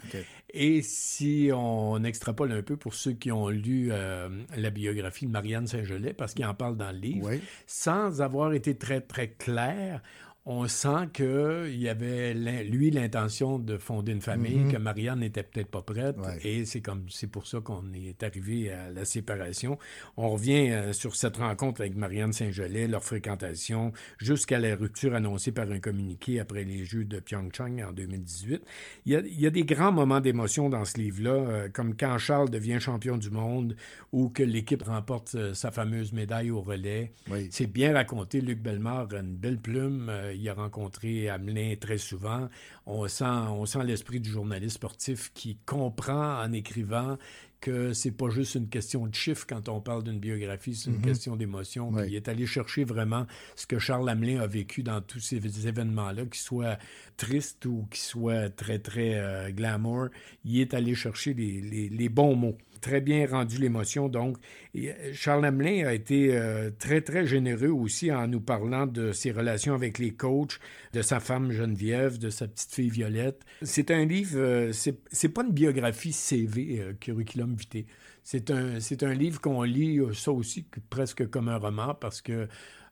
Et 0.51 0.83
si 0.83 1.49
on 1.51 2.03
extrapole 2.03 2.51
un 2.51 2.61
peu 2.61 2.77
pour 2.77 2.93
ceux 2.93 3.13
qui 3.13 3.31
ont 3.31 3.49
lu 3.49 3.89
euh, 3.91 4.29
la 4.55 4.69
biographie 4.69 5.25
de 5.25 5.31
Marianne 5.31 5.65
Saint-Gelais, 5.65 6.13
parce 6.13 6.35
qu'il 6.35 6.45
en 6.45 6.53
parle 6.53 6.77
dans 6.77 6.91
le 6.91 6.99
livre, 6.99 7.31
sans 7.65 8.21
avoir 8.21 8.53
été 8.53 8.75
très, 8.75 9.01
très 9.01 9.29
clair, 9.29 10.01
on 10.45 10.67
sent 10.67 11.07
qu'il 11.13 11.75
y 11.79 11.87
avait, 11.87 12.33
lui, 12.33 12.91
l'intention 12.91 13.59
de 13.59 13.77
fonder 13.77 14.11
une 14.11 14.21
famille, 14.21 14.57
Mhm. 14.57 14.71
que 14.73 14.77
Marianne 14.77 15.19
n'était 15.19 15.43
peut-être 15.43 15.69
pas 15.69 15.81
prête. 15.81 16.17
Ouais. 16.17 16.39
Et 16.43 16.65
c'est 16.65 16.81
comme 16.81 17.05
c'est 17.09 17.27
pour 17.27 17.47
ça 17.47 17.61
qu'on 17.61 17.93
est 17.93 18.21
arrivé 18.23 18.69
à 18.71 18.89
la 18.91 19.05
séparation. 19.05 19.77
On 20.17 20.29
revient 20.31 20.71
euh, 20.71 20.91
sur 20.91 21.15
cette 21.15 21.37
rencontre 21.37 21.79
avec 21.79 21.95
Marianne 21.95 22.33
Saint-Gelais, 22.33 22.87
leur 22.87 23.03
fréquentation, 23.03 23.93
jusqu'à 24.17 24.59
la 24.59 24.75
rupture 24.75 25.15
annoncée 25.15 25.53
par 25.53 25.71
un 25.71 25.79
communiqué 25.79 26.41
après 26.41 26.65
les 26.65 26.83
Jeux 26.83 27.05
de 27.05 27.19
Pyeongchang 27.21 27.81
en 27.87 27.93
2018. 27.93 28.61
Il 29.05 29.13
y 29.13 29.15
a, 29.15 29.19
il 29.21 29.39
y 29.39 29.47
a 29.47 29.49
des 29.49 29.63
grands 29.63 29.93
moments 29.93 30.19
d'émotion 30.19 30.69
dans 30.69 30.83
ce 30.83 30.97
livre-là, 30.97 31.31
euh, 31.31 31.69
comme 31.69 31.95
quand 31.95 32.17
Charles 32.17 32.49
devient 32.49 32.79
champion 32.81 33.15
du 33.15 33.29
monde 33.29 33.77
ou 34.11 34.27
que 34.29 34.43
l'équipe 34.43 34.83
remporte 34.83 35.35
euh, 35.35 35.53
sa 35.53 35.71
fameuse 35.71 36.11
médaille 36.11 36.51
au 36.51 36.61
relais. 36.61 37.13
C'est 37.49 37.67
bien 37.71 37.93
raconté. 37.93 38.41
Luc 38.41 38.59
Bellemare 38.61 39.07
a 39.13 39.19
une 39.19 39.35
belle 39.37 39.57
plume. 39.57 40.11
Euh, 40.33 40.35
il 40.35 40.49
a 40.49 40.53
rencontré 40.53 41.29
Hamelin 41.29 41.75
très 41.79 41.97
souvent. 41.97 42.49
On 42.85 43.07
sent, 43.07 43.23
on 43.25 43.65
sent 43.65 43.83
l'esprit 43.85 44.19
du 44.19 44.29
journaliste 44.29 44.75
sportif 44.75 45.31
qui 45.33 45.57
comprend 45.65 46.41
en 46.43 46.51
écrivant 46.51 47.17
que 47.61 47.93
c'est 47.93 48.11
pas 48.11 48.29
juste 48.29 48.55
une 48.55 48.67
question 48.67 49.07
de 49.07 49.15
chiffres 49.15 49.45
quand 49.47 49.69
on 49.69 49.79
parle 49.79 50.03
d'une 50.03 50.19
biographie, 50.19 50.75
c'est 50.75 50.89
une 50.89 50.97
Mhm. 50.97 51.01
question 51.05 51.35
d'émotion. 51.37 51.97
Il 52.03 52.13
est 52.13 52.27
allé 52.27 52.45
chercher 52.45 52.83
vraiment 52.83 53.25
ce 53.55 53.65
que 53.65 53.79
Charles 53.79 54.09
Hamelin 54.09 54.41
a 54.41 54.47
vécu 54.47 54.83
dans 54.83 54.99
tous 54.99 55.21
ces 55.21 55.37
événements-là, 55.67 56.25
qu'ils 56.25 56.41
soient 56.41 56.77
tristes 57.17 57.65
ou 57.65 57.87
qu'ils 57.89 58.01
soient 58.01 58.49
très, 58.49 58.79
très 58.79 59.15
euh, 59.15 59.51
glamour. 59.51 60.07
Il 60.45 60.59
est 60.59 60.73
allé 60.73 60.95
chercher 60.95 61.33
les, 61.33 61.61
les- 61.61 62.09
bons 62.09 62.35
mots. 62.35 62.57
Très 62.81 62.99
bien 62.99 63.25
rendu 63.27 63.57
l'émotion, 63.59 64.09
donc. 64.09 64.37
Euh, 64.75 64.91
Charles 65.13 65.45
Hamelin 65.45 65.85
a 65.87 65.93
été 65.93 66.35
euh, 66.35 66.69
très, 66.77 66.99
très 67.01 67.25
généreux 67.25 67.69
aussi 67.69 68.11
en 68.11 68.27
nous 68.27 68.41
parlant 68.41 68.85
de 68.87 69.13
ses 69.13 69.31
relations 69.31 69.73
avec 69.73 69.99
les 69.99 70.11
coachs, 70.11 70.59
de 70.91 71.01
sa 71.01 71.19
femme 71.21 71.51
Geneviève, 71.51 72.17
de 72.17 72.29
sa 72.29 72.47
petite 72.47 72.73
fille 72.73 72.89
Violette. 72.89 73.41
C'est 73.61 73.89
un 73.91 74.03
livre, 74.05 74.37
euh, 74.37 74.71
c'est 74.73 75.29
pas 75.29 75.43
une 75.43 75.53
biographie 75.53 76.11
CV, 76.11 76.81
Curriculum 76.99 77.55
Vitae. 77.55 77.85
C'est 78.25 78.51
un, 78.51 78.77
un 79.01 79.13
livre 79.13 79.39
qu'on 79.41 79.63
lit, 79.63 79.99
ça 80.13 80.31
aussi, 80.31 80.65
que- 80.65 80.79
presque 80.89 81.29
comme 81.29 81.47
un 81.49 81.57
roman, 81.57 81.93
parce 81.93 82.21
que 82.21 82.47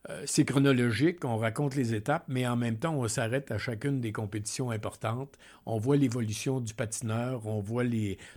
euh, 0.10 0.24
c'est 0.26 0.46
chronologique, 0.46 1.24
on 1.26 1.38
raconte 1.38 1.76
les 1.76 1.94
étapes, 1.94 2.24
mais 2.28 2.48
en 2.48 2.56
même 2.56 2.78
temps, 2.78 2.96
on 2.96 3.08
s'arrête 3.08 3.52
à 3.52 3.60
chacune 3.60 4.02
des 4.02 4.12
compétitions 4.12 4.72
importantes. 4.72 5.38
On 5.68 5.78
voit 5.78 5.96
l'évolution 5.96 6.60
du 6.60 6.74
patineur, 6.74 7.46
on 7.46 7.60
voit 7.60 7.84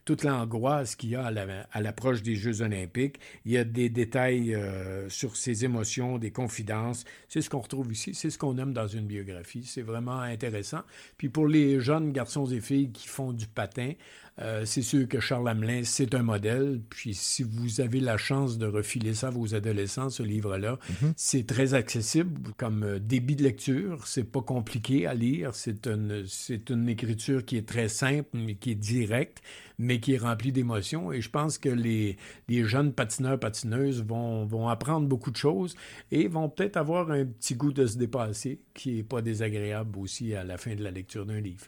toute 0.04 0.24
l'angoisse 0.24 0.94
qu'il 0.94 1.10
y 1.10 1.16
a 1.16 1.24
à 1.24 1.80
l'approche 1.80 2.22
des 2.22 2.36
Jeux 2.36 2.60
olympiques. 2.60 3.18
Il 3.46 3.52
y 3.52 3.58
a 3.58 3.64
des 3.64 3.88
détails 3.88 4.54
euh, 4.54 5.08
sur 5.08 5.36
ses 5.36 5.64
émotions, 5.64 6.18
des 6.18 6.30
confidences. 6.30 7.04
C'est 7.28 7.40
ce 7.40 7.48
qu'on 7.48 7.60
retrouve 7.60 7.90
ici, 7.92 8.14
c'est 8.14 8.28
ce 8.28 8.36
qu'on 8.36 8.58
aime 8.58 8.74
dans 8.74 8.86
une 8.86 9.06
biographie. 9.06 9.64
C'est 9.64 9.82
vraiment 9.82 10.20
intéressant. 10.20 10.82
Puis 11.16 11.30
pour 11.30 11.46
les 11.46 11.80
jeunes 11.80 12.12
garçons 12.12 12.46
et 12.46 12.60
filles 12.60 12.92
qui 12.92 13.08
font 13.08 13.32
du 13.32 13.46
patin, 13.46 13.92
Euh, 14.40 14.64
c'est 14.64 14.82
sûr 14.82 15.06
que 15.06 15.20
Charles 15.20 15.48
Hamelin, 15.48 15.82
c'est 15.84 16.12
un 16.14 16.24
modèle. 16.24 16.80
Puis 16.90 17.14
si 17.14 17.44
vous 17.44 17.80
avez 17.80 18.00
la 18.00 18.16
chance 18.16 18.58
de 18.58 18.66
refiler 18.66 19.14
ça 19.14 19.28
à 19.28 19.30
vos 19.30 19.54
adolescents, 19.54 20.10
ce 20.10 20.24
livre-là, 20.24 20.78
Mhm. 21.02 21.12
c'est 21.16 21.46
très 21.46 21.74
accessible 21.74 22.50
comme 22.56 22.82
euh, 22.82 22.98
débit 22.98 23.36
de 23.36 23.44
lecture. 23.44 24.06
C'est 24.08 24.24
pas 24.24 24.42
compliqué 24.42 25.06
à 25.06 25.14
lire. 25.14 25.54
C'est 25.54 25.86
une, 25.86 26.24
c'est 26.26 26.70
une 26.70 26.88
écriture 26.88 27.44
qui 27.44 27.56
est 27.56 27.68
très 27.68 27.88
simple, 27.88 28.28
mais 28.34 28.56
qui 28.56 28.72
est 28.72 28.74
directe, 28.74 29.40
mais 29.78 30.00
qui 30.00 30.14
est 30.14 30.18
remplie 30.18 30.50
d'émotions. 30.50 31.12
Et 31.12 31.20
je 31.20 31.30
pense 31.30 31.56
que 31.58 31.68
les, 31.68 32.16
les 32.48 32.64
jeunes 32.64 32.92
patineurs, 32.92 33.38
patineuses 33.38 34.02
vont, 34.04 34.46
vont 34.46 34.68
apprendre 34.68 35.06
beaucoup 35.06 35.30
de 35.30 35.36
choses 35.36 35.76
et 36.10 36.26
vont 36.26 36.48
peut-être 36.48 36.76
avoir 36.76 37.12
un 37.12 37.24
petit 37.24 37.54
goût 37.54 37.72
de 37.72 37.86
se 37.86 37.96
dépasser 37.98 38.58
qui 38.74 38.98
est 38.98 39.02
pas 39.04 39.22
désagréable 39.22 39.96
aussi 40.00 40.34
à 40.34 40.42
la 40.42 40.58
fin 40.58 40.74
de 40.74 40.82
la 40.82 40.90
lecture 40.90 41.24
d'un 41.24 41.40
livre. 41.40 41.66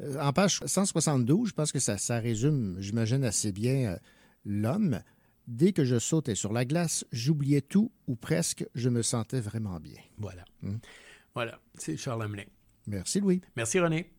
Euh, 0.00 0.20
En 0.20 0.32
page 0.32 0.60
172, 0.64 1.48
je 1.48 1.54
pense 1.54 1.72
que 1.72 1.78
ça, 1.78 1.98
ça 1.98 2.18
résume, 2.18 2.76
j'imagine, 2.78 3.24
assez 3.24 3.52
bien 3.52 3.92
euh, 3.92 3.96
l'homme. 4.44 5.00
Dès 5.46 5.72
que 5.72 5.84
je 5.84 5.98
sautais 5.98 6.34
sur 6.34 6.52
la 6.52 6.64
glace, 6.64 7.04
j'oubliais 7.12 7.60
tout 7.60 7.92
ou 8.08 8.16
presque, 8.16 8.66
je 8.74 8.88
me 8.88 9.02
sentais 9.02 9.40
vraiment 9.40 9.78
bien. 9.78 10.00
Voilà. 10.18 10.44
Hmm. 10.62 10.78
Voilà, 11.34 11.60
c'est 11.74 11.96
Charles 11.96 12.22
Hamelin. 12.22 12.44
Merci, 12.86 13.20
Louis. 13.20 13.40
Merci, 13.56 13.78
René. 13.78 14.12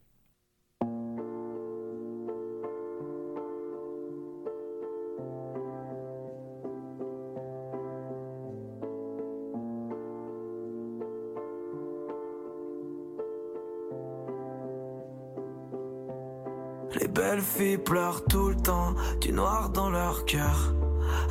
Belles 17.29 17.41
filles 17.41 17.77
pleurent 17.77 18.23
tout 18.23 18.49
le 18.49 18.55
temps, 18.55 18.95
du 19.19 19.33
noir 19.33 19.69
dans 19.69 19.89
leur 19.89 20.23
cœur. 20.23 20.73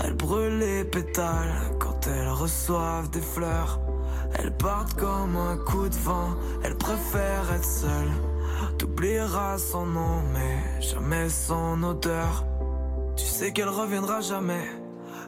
Elles 0.05 0.13
brûlent 0.13 0.59
les 0.59 0.85
pétales 0.85 1.73
quand 1.79 2.07
elles 2.07 2.29
reçoivent 2.29 3.09
des 3.11 3.23
fleurs. 3.23 3.81
Elles 4.35 4.55
partent 4.55 4.95
comme 4.95 5.37
un 5.37 5.57
coup 5.57 5.89
de 5.89 5.95
vent, 5.95 6.35
elles 6.63 6.77
préfèrent 6.77 7.51
être 7.55 7.65
seules. 7.65 8.17
T'oublieras 8.77 9.57
son 9.59 9.87
nom, 9.87 10.23
mais 10.35 10.83
jamais 10.83 11.31
son 11.31 11.83
odeur. 11.83 12.45
Tu 13.17 13.25
sais 13.25 13.53
qu'elle 13.53 13.71
reviendra 13.71 14.21
jamais. 14.21 14.67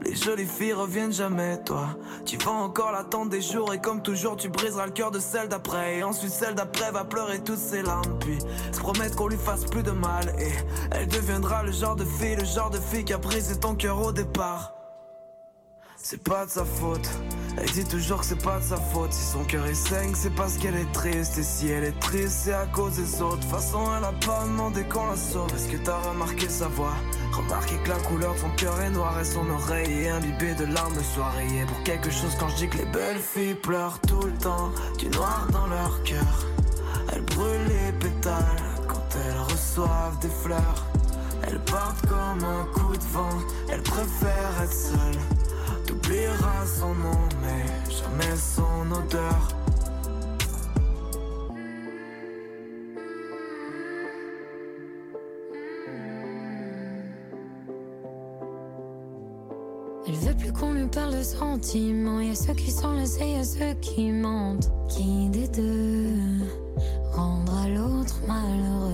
Les 0.05 0.15
jolies 0.15 0.47
filles 0.47 0.75
reviennent 0.75 1.13
jamais, 1.13 1.59
toi. 1.65 1.89
Tu 2.25 2.37
vas 2.37 2.53
encore 2.53 2.93
l'attendre 2.93 3.31
des 3.31 3.43
jours 3.43 3.73
et 3.75 3.81
comme 3.81 4.01
toujours, 4.01 4.37
tu 4.37 4.49
briseras 4.49 4.87
le 4.87 4.93
cœur 4.93 5.11
de 5.11 5.19
celle 5.19 5.49
d'après. 5.49 5.99
Et 5.99 6.03
ensuite, 6.05 6.31
celle 6.31 6.55
d'après 6.55 6.93
va 6.93 7.05
pleurer 7.05 7.41
toutes 7.41 7.59
ses 7.59 7.83
larmes. 7.83 8.19
Puis 8.21 8.39
se 8.73 8.79
promettre 8.79 9.17
qu'on 9.17 9.29
lui 9.29 9.39
fasse 9.39 9.65
plus 9.65 9.83
de 9.83 9.91
mal. 9.91 10.35
Et 10.39 10.53
elle 10.93 11.09
deviendra 11.09 11.65
le 11.65 11.73
genre 11.73 11.97
de 11.97 12.05
fille, 12.05 12.37
le 12.37 12.45
genre 12.45 12.71
de 12.71 12.79
fille 12.79 13.05
qui 13.05 13.13
a 13.13 13.19
brisé 13.19 13.59
ton 13.59 13.75
cœur 13.75 14.01
au 14.01 14.13
départ. 14.13 14.75
C'est 16.01 16.23
pas 16.23 16.47
de 16.47 16.51
sa 16.51 16.65
faute. 16.65 17.09
Elle 17.57 17.71
dit 17.71 17.85
toujours 17.85 18.21
que 18.21 18.27
c'est 18.27 18.41
pas 18.41 18.61
de 18.61 18.65
sa 18.65 18.77
faute. 18.77 19.13
Si 19.13 19.33
son 19.33 19.43
cœur 19.45 19.67
est 19.67 19.75
saigne, 19.75 20.15
c'est 20.15 20.35
parce 20.35 20.57
qu'elle 20.57 20.77
est 20.77 20.93
triste. 20.93 21.39
Et 21.39 21.43
si 21.43 21.69
elle 21.69 21.83
est 21.83 21.99
triste, 21.99 22.43
c'est 22.45 22.53
à 22.53 22.67
cause 22.67 22.97
des 22.97 23.21
autres. 23.21 23.39
De 23.39 23.43
toute 23.43 23.51
façon, 23.51 23.81
elle 23.97 24.05
a 24.05 24.13
pas 24.13 24.45
demandé 24.45 24.85
qu'on 24.85 25.07
la 25.09 25.17
sauve. 25.17 25.53
Est-ce 25.57 25.69
que 25.69 25.77
t'as 25.77 25.99
remarqué 25.99 26.49
sa 26.49 26.69
voix? 26.69 26.95
Remarqué 27.39 27.77
que 27.85 27.89
la 27.91 27.99
couleur 27.99 28.35
de 28.35 28.39
son 28.41 28.51
cœur 28.51 28.81
est 28.81 28.91
noire 28.91 29.21
et 29.21 29.25
son 29.25 29.49
oreille 29.49 30.05
est 30.05 30.09
imbibée 30.09 30.55
de 30.55 30.65
larmes 30.65 30.97
de 30.97 31.03
soirée. 31.03 31.47
Et 31.61 31.65
pour 31.67 31.83
quelque 31.85 32.11
chose, 32.11 32.35
quand 32.39 32.49
je 32.49 32.57
dis 32.57 32.69
que 32.69 32.79
les 32.79 32.87
belles 32.87 33.21
filles 33.21 33.55
pleurent 33.55 34.01
tout 34.09 34.23
le 34.23 34.33
temps, 34.33 34.71
du 34.99 35.09
noir 35.09 35.47
dans 35.53 35.69
leur 35.69 36.03
cœur. 36.03 36.47
Elles 37.13 37.23
brûlent 37.23 37.69
les 37.69 37.93
pétales 37.93 38.63
quand 38.89 39.07
elles 39.15 39.41
reçoivent 39.53 40.19
des 40.21 40.29
fleurs. 40.29 40.85
Elles 41.47 41.61
partent 41.61 42.07
comme 42.07 42.45
un 42.45 42.65
coup 42.75 42.97
de 42.97 43.05
vent, 43.13 43.39
elles 43.71 43.83
préfèrent 43.83 44.63
être 44.63 44.73
seules. 44.73 45.87
T'oublieras 45.87 46.67
son 46.81 46.95
nom, 46.95 47.29
mais 47.41 47.65
jamais 47.89 48.37
son 48.37 48.91
odeur. 48.91 49.49
Qu'on 60.53 60.73
lui 60.73 60.87
parle 60.87 61.17
de 61.17 61.23
sentiments. 61.23 62.21
Y 62.21 62.31
a 62.31 62.35
ceux 62.35 62.55
qui 62.55 62.71
sont 62.71 62.93
laissés, 62.93 63.27
y 63.27 63.37
a 63.37 63.45
ceux 63.45 63.75
qui 63.81 64.11
mentent. 64.11 64.71
Qui 64.89 65.29
des 65.29 65.49
deux 65.49 66.15
rendra 67.13 67.69
l'autre 67.69 68.17
malheureux? 68.27 68.93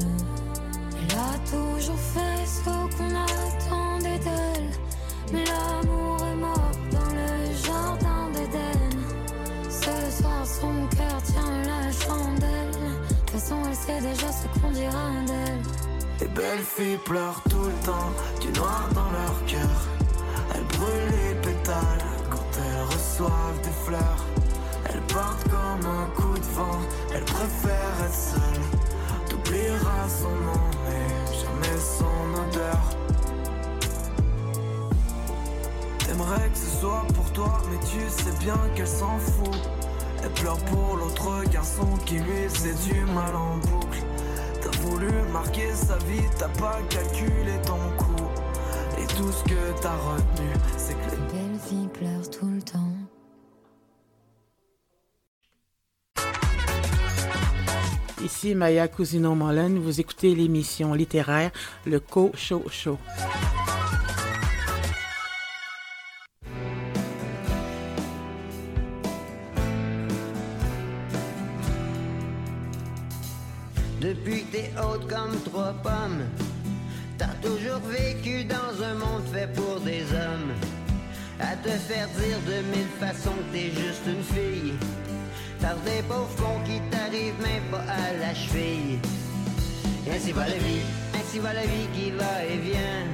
Elle 0.96 1.16
a 1.16 1.38
toujours 1.48 1.98
fait 1.98 2.46
ce 2.46 2.64
qu'on 2.64 3.14
attendait 3.14 4.18
d'elle. 4.18 4.70
Mais 5.32 5.44
l'amour 5.44 6.18
est 6.30 6.36
mort 6.36 6.70
dans 6.90 7.10
le 7.14 7.54
jardin 7.66 8.30
d'Éden. 8.32 8.98
Ce 9.68 10.22
soir, 10.22 10.46
son 10.46 10.96
cœur 10.96 11.22
tient 11.22 11.62
la 11.62 11.92
chandelle. 11.92 12.70
De 12.72 13.14
toute 13.20 13.30
façon, 13.30 13.56
elle 13.68 13.74
sait 13.74 14.00
déjà 14.00 14.30
ce 14.32 14.60
qu'on 14.60 14.70
dira 14.70 15.10
d'elle. 15.26 15.62
Les 16.20 16.28
belles 16.28 16.64
filles 16.64 16.98
pleurent 17.04 17.42
tout 17.50 17.64
le 17.64 17.86
temps, 17.86 18.10
du 18.40 18.48
noir 18.58 18.88
dans 18.94 19.10
leur 19.10 19.44
cœur. 19.46 19.88
Elles 20.54 20.78
brûlent 20.78 21.33
quand 22.30 22.58
elles 22.58 22.84
reçoivent 22.84 23.60
des 23.62 23.76
fleurs. 23.84 24.24
Elles 24.86 25.14
partent 25.14 25.44
comme 25.44 25.86
un 25.90 26.06
coup 26.14 26.38
de 26.38 26.54
vent, 26.54 26.78
elles 27.14 27.24
préfèrent 27.24 28.04
être 28.04 28.14
seules. 28.14 28.80
T'oublieras 29.28 30.08
son 30.08 30.30
nom, 30.30 30.64
mais 30.84 31.06
jamais 31.40 31.78
son 31.78 32.42
odeur. 32.42 32.80
T'aimerais 36.06 36.48
que 36.50 36.58
ce 36.58 36.80
soit 36.80 37.06
pour 37.14 37.32
toi, 37.32 37.60
mais 37.70 37.78
tu 37.86 38.00
sais 38.08 38.38
bien 38.38 38.58
qu'elle 38.74 38.86
s'en 38.86 39.18
fout. 39.18 39.58
Elle 40.22 40.30
pleure 40.30 40.58
pour 40.58 40.96
l'autre 40.96 41.44
garçon 41.50 41.86
qui 42.06 42.14
lui 42.18 42.48
faisait 42.48 42.74
du 42.88 43.00
mal 43.12 43.34
en 43.34 43.56
boucle. 43.58 44.02
T'as 44.62 44.78
voulu 44.82 45.10
marquer 45.32 45.72
sa 45.74 45.96
vie, 46.06 46.22
t'as 46.38 46.48
pas 46.48 46.78
calculé 46.88 47.60
ton 47.66 47.78
coup. 47.98 48.28
Et 48.98 49.06
tout 49.06 49.30
ce 49.32 49.42
que 49.44 49.80
t'as 49.82 49.96
retenu, 49.96 50.50
c'est 50.76 50.94
que 50.94 51.13
Ici 58.24 58.54
Maya 58.54 58.88
Cousino-Mollen, 58.88 59.78
vous 59.78 60.00
écoutez 60.00 60.34
l'émission 60.34 60.94
littéraire 60.94 61.50
Le 61.84 62.00
Co 62.00 62.32
Show 62.34 62.64
Show. 62.70 62.98
Depuis 74.00 74.44
que 74.44 74.52
t'es 74.52 74.70
haute 74.82 75.06
comme 75.06 75.38
trois 75.44 75.74
pommes, 75.82 76.24
t'as 77.18 77.26
toujours 77.42 77.80
vécu 77.80 78.44
dans 78.44 78.82
un 78.82 78.94
monde 78.94 79.24
fait 79.34 79.52
pour 79.52 79.80
des 79.80 80.00
hommes. 80.00 80.54
À 81.40 81.56
te 81.56 81.68
faire 81.68 82.08
dire 82.08 82.38
de 82.46 82.62
mille 82.74 82.88
façons 82.98 83.34
que 83.36 83.52
t'es 83.52 83.70
juste 83.70 84.06
une 84.06 84.22
fille. 84.22 84.72
Par 85.64 85.76
des 85.76 86.02
pauvres 86.02 86.28
cons 86.36 86.60
qui 86.66 86.78
t'arrivent 86.90 87.40
même 87.40 87.64
pas 87.70 87.86
à 87.88 88.12
la 88.20 88.34
cheville. 88.34 88.98
Et 90.06 90.10
ainsi 90.14 90.30
va 90.32 90.46
la 90.46 90.58
vie, 90.58 90.84
ainsi 91.18 91.38
va 91.38 91.54
la 91.54 91.62
vie 91.62 91.88
qui 91.96 92.10
va 92.10 92.44
et 92.44 92.58
vient. 92.58 93.04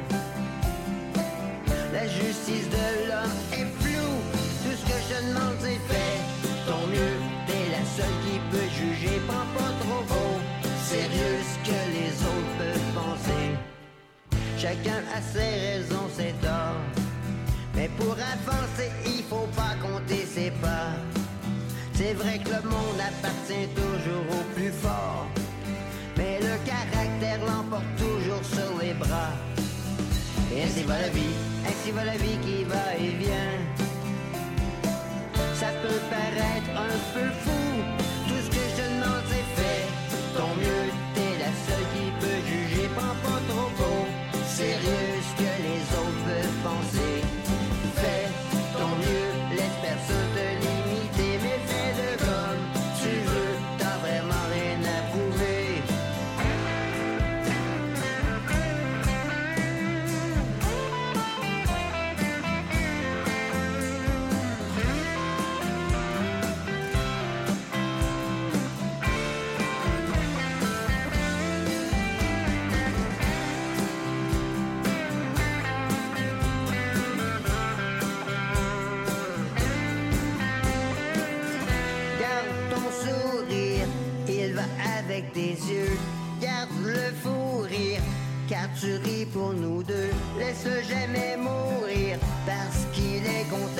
La 1.93 2.09
justice 2.09 2.69
de 2.69 2.87
l'homme 3.07 3.39
est 3.53 3.71
floue, 3.79 4.19
tout 4.65 4.77
ce 4.81 4.85
que 4.85 4.99
je 5.09 5.29
demande 5.29 5.59
c'est 5.61 5.83
fait. 5.91 6.19
Ton 6.67 6.89
mieux, 6.89 7.17
t'es 7.47 7.67
la 7.71 7.85
seule 7.97 8.19
qui 8.25 8.41
peut 8.51 8.71
juger, 8.81 9.21
prends 9.29 9.51
pas 9.57 9.73
trop 9.83 10.03
au 10.23 10.31
sérieux 10.91 11.37
ce 11.51 11.71
que 11.71 11.81
les 11.97 12.13
autres 12.33 12.55
peuvent 12.59 12.91
penser. 13.01 13.47
Chacun 14.59 15.01
a 15.17 15.23
ses 15.23 15.53
raisons, 15.67 16.09
ses 16.17 16.35
torts. 16.43 16.83
Mais 17.77 17.89
pour 17.97 18.15
avancer, 18.15 18.91
il 19.07 19.23
faut 19.23 19.49
pas 19.55 19.77
compter 19.81 20.27
ses 20.27 20.51
pas. 20.51 21.10
C'est 22.03 22.15
vrai 22.15 22.39
que 22.39 22.49
le 22.49 22.63
monde 22.63 22.99
appartient 22.99 23.69
toujours 23.77 24.25
au 24.39 24.43
plus 24.55 24.73
fort. 24.73 25.27
Mais 26.17 26.41
le 26.41 26.57
caractère 26.65 27.41
l'emporte 27.45 27.93
toujours 27.99 28.43
sur 28.43 28.71
les 28.81 28.95
bras. 28.95 29.35
Et 30.51 30.63
ainsi 30.63 30.83
va 30.85 30.99
la 30.99 31.11
vie, 31.11 31.37
ainsi 31.69 31.91
va 31.91 32.05
la 32.07 32.17
vie 32.17 32.39
qui 32.47 32.65
va 32.65 32.87
et 32.99 33.11
vient. 33.23 33.59
Ça 35.61 35.67
peut 35.83 36.01
paraître 36.09 36.73
un 36.89 36.97
peu 37.13 37.29
fou, 37.43 37.61
tout 38.29 38.41
ce 38.45 38.49
que 38.49 38.65
je 38.73 38.83
demande 38.83 39.25
c'est 39.29 39.49
fait. 39.61 39.85
Ton 40.39 40.51
mieux, 40.57 40.87
t'es 41.15 41.33
la 41.45 41.53
seule 41.67 41.87
qui 41.95 42.07
peut 42.19 42.41
juger, 42.51 42.89
prends 42.97 43.19
pas 43.29 43.41
trop 43.51 43.71
beau. 43.77 44.07
Sérieux 44.47 45.00
Garde 86.41 86.71
le 86.85 87.13
fou 87.23 87.61
rire, 87.63 88.01
car 88.49 88.69
tu 88.81 88.97
ris 88.97 89.27
pour 89.27 89.53
nous 89.53 89.83
deux. 89.83 90.11
Laisse-le 90.39 90.83
jamais 90.83 91.37
mourir, 91.37 92.19
parce 92.47 92.87
qu'il 92.93 93.25
est 93.27 93.49
contagieux. 93.51 93.80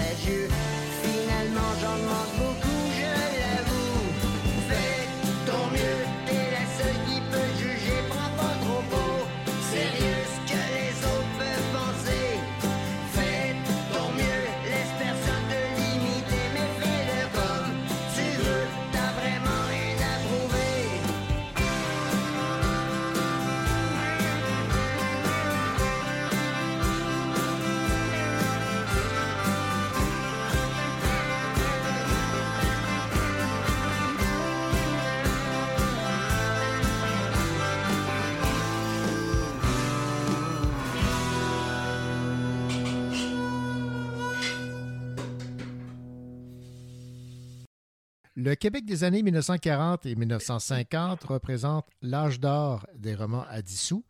Le 48.43 48.55
Québec 48.55 48.87
des 48.87 49.05
années 49.05 49.23
1940 49.23 50.07
et 50.07 50.15
1950 50.15 51.25
représente 51.25 51.87
l'âge 52.01 52.41
d'or 52.41 52.87
des 52.97 53.15
romans 53.15 53.45
à 53.51 53.61
dissous. 53.61 54.03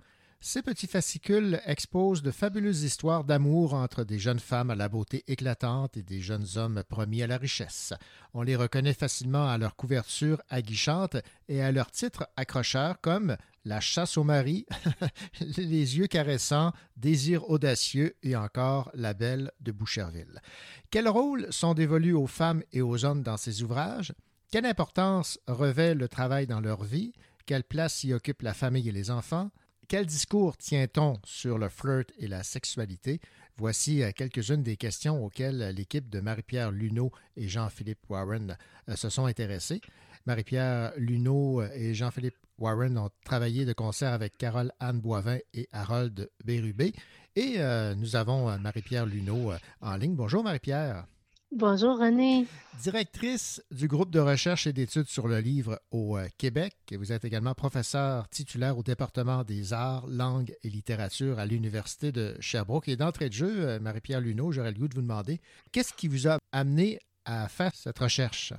Ces 0.42 0.62
petits 0.62 0.86
fascicules 0.86 1.60
exposent 1.66 2.22
de 2.22 2.30
fabuleuses 2.30 2.82
histoires 2.82 3.24
d'amour 3.24 3.74
entre 3.74 4.04
des 4.04 4.18
jeunes 4.18 4.38
femmes 4.38 4.70
à 4.70 4.74
la 4.74 4.88
beauté 4.88 5.22
éclatante 5.26 5.98
et 5.98 6.02
des 6.02 6.22
jeunes 6.22 6.46
hommes 6.56 6.82
promis 6.88 7.22
à 7.22 7.26
la 7.26 7.36
richesse. 7.36 7.92
On 8.32 8.40
les 8.40 8.56
reconnaît 8.56 8.94
facilement 8.94 9.46
à 9.46 9.58
leur 9.58 9.76
couverture 9.76 10.40
aguichante 10.48 11.18
et 11.48 11.60
à 11.60 11.70
leur 11.72 11.90
titre 11.90 12.26
accrocheur 12.38 13.02
comme 13.02 13.36
La 13.66 13.80
chasse 13.80 14.16
au 14.16 14.24
mari, 14.24 14.64
Les 15.58 15.98
yeux 15.98 16.06
caressants, 16.06 16.72
Désir 16.96 17.50
audacieux 17.50 18.16
et 18.22 18.34
encore 18.34 18.90
La 18.94 19.12
belle 19.12 19.52
de 19.60 19.72
Boucherville. 19.72 20.40
Quels 20.90 21.08
rôles 21.10 21.48
sont 21.50 21.74
dévolus 21.74 22.14
aux 22.14 22.26
femmes 22.26 22.62
et 22.72 22.80
aux 22.80 23.04
hommes 23.04 23.22
dans 23.22 23.36
ces 23.36 23.62
ouvrages? 23.62 24.14
Quelle 24.50 24.64
importance 24.64 25.38
revêt 25.46 25.94
le 25.94 26.08
travail 26.08 26.46
dans 26.46 26.60
leur 26.60 26.82
vie? 26.82 27.12
Quelle 27.44 27.62
place 27.62 28.04
y 28.04 28.14
occupe 28.14 28.40
la 28.40 28.54
famille 28.54 28.88
et 28.88 28.92
les 28.92 29.10
enfants? 29.10 29.50
Quel 29.90 30.06
discours 30.06 30.56
tient-on 30.56 31.14
sur 31.24 31.58
le 31.58 31.68
flirt 31.68 32.12
et 32.16 32.28
la 32.28 32.44
sexualité? 32.44 33.20
Voici 33.56 34.04
euh, 34.04 34.12
quelques-unes 34.14 34.62
des 34.62 34.76
questions 34.76 35.24
auxquelles 35.24 35.74
l'équipe 35.74 36.08
de 36.08 36.20
Marie-Pierre 36.20 36.70
Luneau 36.70 37.10
et 37.36 37.48
Jean-Philippe 37.48 38.08
Warren 38.08 38.56
euh, 38.88 38.94
se 38.94 39.08
sont 39.08 39.26
intéressés. 39.26 39.80
Marie-Pierre 40.26 40.92
Luneau 40.96 41.62
et 41.74 41.92
Jean-Philippe 41.92 42.36
Warren 42.56 42.96
ont 42.98 43.10
travaillé 43.24 43.64
de 43.64 43.72
concert 43.72 44.12
avec 44.12 44.38
Carole 44.38 44.70
Anne 44.78 45.00
Boivin 45.00 45.38
et 45.54 45.68
Harold 45.72 46.30
Bérubé. 46.44 46.92
Et 47.34 47.54
euh, 47.56 47.96
nous 47.96 48.14
avons 48.14 48.48
euh, 48.48 48.58
Marie-Pierre 48.58 49.06
Luneau 49.06 49.50
euh, 49.50 49.58
en 49.80 49.96
ligne. 49.96 50.14
Bonjour 50.14 50.44
Marie-Pierre. 50.44 51.04
Bonjour 51.52 51.98
René. 51.98 52.46
Directrice 52.80 53.60
du 53.72 53.88
groupe 53.88 54.10
de 54.10 54.20
recherche 54.20 54.68
et 54.68 54.72
d'études 54.72 55.08
sur 55.08 55.26
le 55.26 55.40
livre 55.40 55.80
au 55.90 56.16
euh, 56.16 56.28
Québec. 56.38 56.76
Vous 56.96 57.10
êtes 57.10 57.24
également 57.24 57.54
professeur 57.54 58.28
titulaire 58.28 58.78
au 58.78 58.84
département 58.84 59.42
des 59.42 59.72
arts, 59.72 60.06
langues 60.06 60.54
et 60.62 60.70
littérature 60.70 61.40
à 61.40 61.46
l'Université 61.46 62.12
de 62.12 62.36
Sherbrooke. 62.38 62.86
Et 62.86 62.96
d'entrée 62.96 63.30
de 63.30 63.34
jeu, 63.34 63.68
euh, 63.68 63.80
Marie-Pierre 63.80 64.20
Luneau, 64.20 64.52
j'aurais 64.52 64.70
le 64.70 64.78
goût 64.78 64.86
de 64.86 64.94
vous 64.94 65.02
demander, 65.02 65.40
qu'est-ce 65.72 65.92
qui 65.92 66.06
vous 66.06 66.28
a 66.28 66.38
amené 66.52 67.00
à 67.24 67.48
faire 67.48 67.74
cette 67.74 67.98
recherche? 67.98 68.52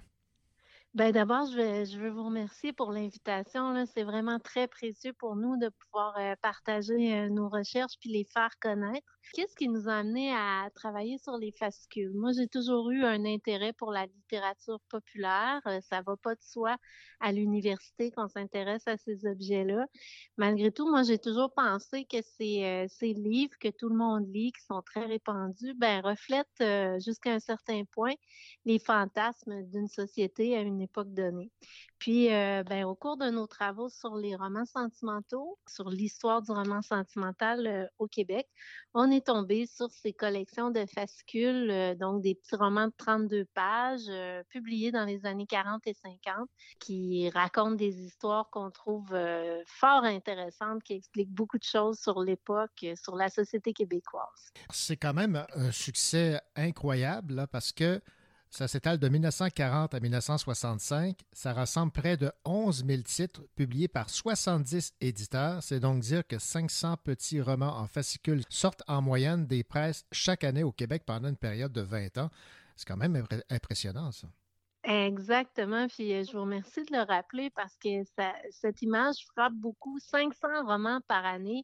Ben 0.93 1.13
d'abord, 1.13 1.45
je 1.45 1.85
je 1.85 1.97
veux 1.97 2.09
vous 2.09 2.25
remercier 2.25 2.73
pour 2.73 2.91
l'invitation. 2.91 3.85
C'est 3.85 4.03
vraiment 4.03 4.39
très 4.39 4.67
précieux 4.67 5.13
pour 5.13 5.37
nous 5.37 5.55
de 5.57 5.69
pouvoir 5.69 6.17
euh, 6.17 6.35
partager 6.41 7.15
euh, 7.17 7.29
nos 7.29 7.47
recherches 7.47 7.93
puis 8.01 8.09
les 8.09 8.25
faire 8.25 8.51
connaître. 8.59 9.07
Qu'est-ce 9.33 9.55
qui 9.55 9.69
nous 9.69 9.87
a 9.87 9.93
amené 9.93 10.33
à 10.33 10.69
travailler 10.75 11.17
sur 11.17 11.37
les 11.37 11.53
fascicules? 11.53 12.11
Moi, 12.13 12.31
j'ai 12.37 12.47
toujours 12.49 12.91
eu 12.91 13.05
un 13.05 13.23
intérêt 13.23 13.71
pour 13.71 13.91
la 13.93 14.05
littérature 14.05 14.81
populaire. 14.89 15.61
Euh, 15.65 15.79
Ça 15.79 16.01
va 16.01 16.17
pas 16.17 16.35
de 16.35 16.41
soi 16.41 16.75
à 17.21 17.31
l'université 17.31 18.11
qu'on 18.11 18.27
s'intéresse 18.27 18.85
à 18.85 18.97
ces 18.97 19.25
objets-là. 19.25 19.85
Malgré 20.37 20.71
tout, 20.71 20.89
moi, 20.89 21.03
j'ai 21.03 21.19
toujours 21.19 21.53
pensé 21.55 22.03
que 22.05 22.17
ces, 22.21 22.65
euh, 22.65 22.85
ces 22.89 23.13
livres 23.13 23.55
que 23.61 23.69
tout 23.69 23.87
le 23.87 23.95
monde 23.95 24.27
lit, 24.33 24.51
qui 24.51 24.61
sont 24.65 24.81
très 24.81 25.05
répandus, 25.05 25.73
ben 25.75 26.01
reflètent 26.01 27.01
jusqu'à 27.01 27.31
un 27.33 27.39
certain 27.39 27.83
point 27.93 28.13
les 28.65 28.79
fantasmes 28.79 29.63
d'une 29.69 29.87
société 29.87 30.55
à 30.57 30.61
une 30.61 30.80
époque 30.81 31.13
donnée. 31.13 31.51
Puis, 31.99 32.33
euh, 32.33 32.63
ben, 32.63 32.83
au 32.85 32.95
cours 32.95 33.15
de 33.15 33.29
nos 33.29 33.45
travaux 33.45 33.87
sur 33.87 34.15
les 34.15 34.35
romans 34.35 34.65
sentimentaux, 34.65 35.59
sur 35.67 35.89
l'histoire 35.89 36.41
du 36.41 36.51
roman 36.51 36.81
sentimental 36.81 37.67
euh, 37.67 37.85
au 37.99 38.07
Québec, 38.07 38.47
on 38.93 39.11
est 39.11 39.27
tombé 39.27 39.67
sur 39.67 39.91
ces 39.91 40.11
collections 40.11 40.71
de 40.71 40.85
fascicules, 40.85 41.69
euh, 41.69 41.95
donc 41.95 42.21
des 42.21 42.35
petits 42.35 42.55
romans 42.55 42.87
de 42.87 42.93
32 42.97 43.45
pages, 43.53 44.01
euh, 44.09 44.43
publiés 44.49 44.91
dans 44.91 45.05
les 45.05 45.25
années 45.25 45.45
40 45.45 45.85
et 45.85 45.93
50, 45.93 46.49
qui 46.79 47.29
racontent 47.29 47.75
des 47.75 47.95
histoires 48.01 48.49
qu'on 48.49 48.71
trouve 48.71 49.15
fort 49.65 50.03
intéressantes, 50.03 50.83
qui 50.83 50.93
expliquent 50.93 51.31
beaucoup 51.31 51.57
de 51.57 51.63
choses 51.63 51.99
sur 51.99 52.21
l'époque, 52.21 52.85
sur 52.95 53.15
la 53.15 53.29
société 53.29 53.73
québécoise. 53.73 54.51
C'est 54.71 54.97
quand 54.97 55.13
même 55.13 55.45
un 55.53 55.71
succès 55.71 56.41
incroyable 56.55 57.47
parce 57.51 57.71
que 57.71 58.01
ça 58.51 58.67
s'étale 58.67 58.99
de 58.99 59.07
1940 59.07 59.93
à 59.93 59.99
1965. 60.01 61.17
Ça 61.31 61.53
rassemble 61.53 61.93
près 61.93 62.17
de 62.17 62.31
11 62.43 62.85
000 62.85 63.01
titres 63.03 63.43
publiés 63.55 63.87
par 63.87 64.09
70 64.09 64.93
éditeurs. 64.99 65.63
C'est 65.63 65.79
donc 65.79 66.01
dire 66.01 66.27
que 66.27 66.37
500 66.37 66.97
petits 66.97 67.39
romans 67.39 67.77
en 67.77 67.87
fascicules 67.87 68.43
sortent 68.49 68.83
en 68.89 69.01
moyenne 69.01 69.47
des 69.47 69.63
presses 69.63 70.05
chaque 70.11 70.43
année 70.43 70.63
au 70.63 70.73
Québec 70.73 71.03
pendant 71.05 71.29
une 71.29 71.37
période 71.37 71.71
de 71.71 71.79
20 71.79 72.17
ans. 72.17 72.29
C'est 72.75 72.85
quand 72.85 72.97
même 72.97 73.25
impressionnant, 73.49 74.11
ça. 74.11 74.27
Exactement, 74.83 75.87
puis 75.87 76.11
euh, 76.11 76.23
je 76.23 76.31
vous 76.31 76.41
remercie 76.41 76.83
de 76.83 76.91
le 76.91 77.03
rappeler 77.03 77.51
parce 77.51 77.77
que 77.77 78.03
ça, 78.17 78.33
cette 78.49 78.81
image 78.81 79.27
frappe 79.27 79.53
beaucoup. 79.53 79.99
500 79.99 80.65
romans 80.65 80.99
par 81.07 81.23
année 81.23 81.63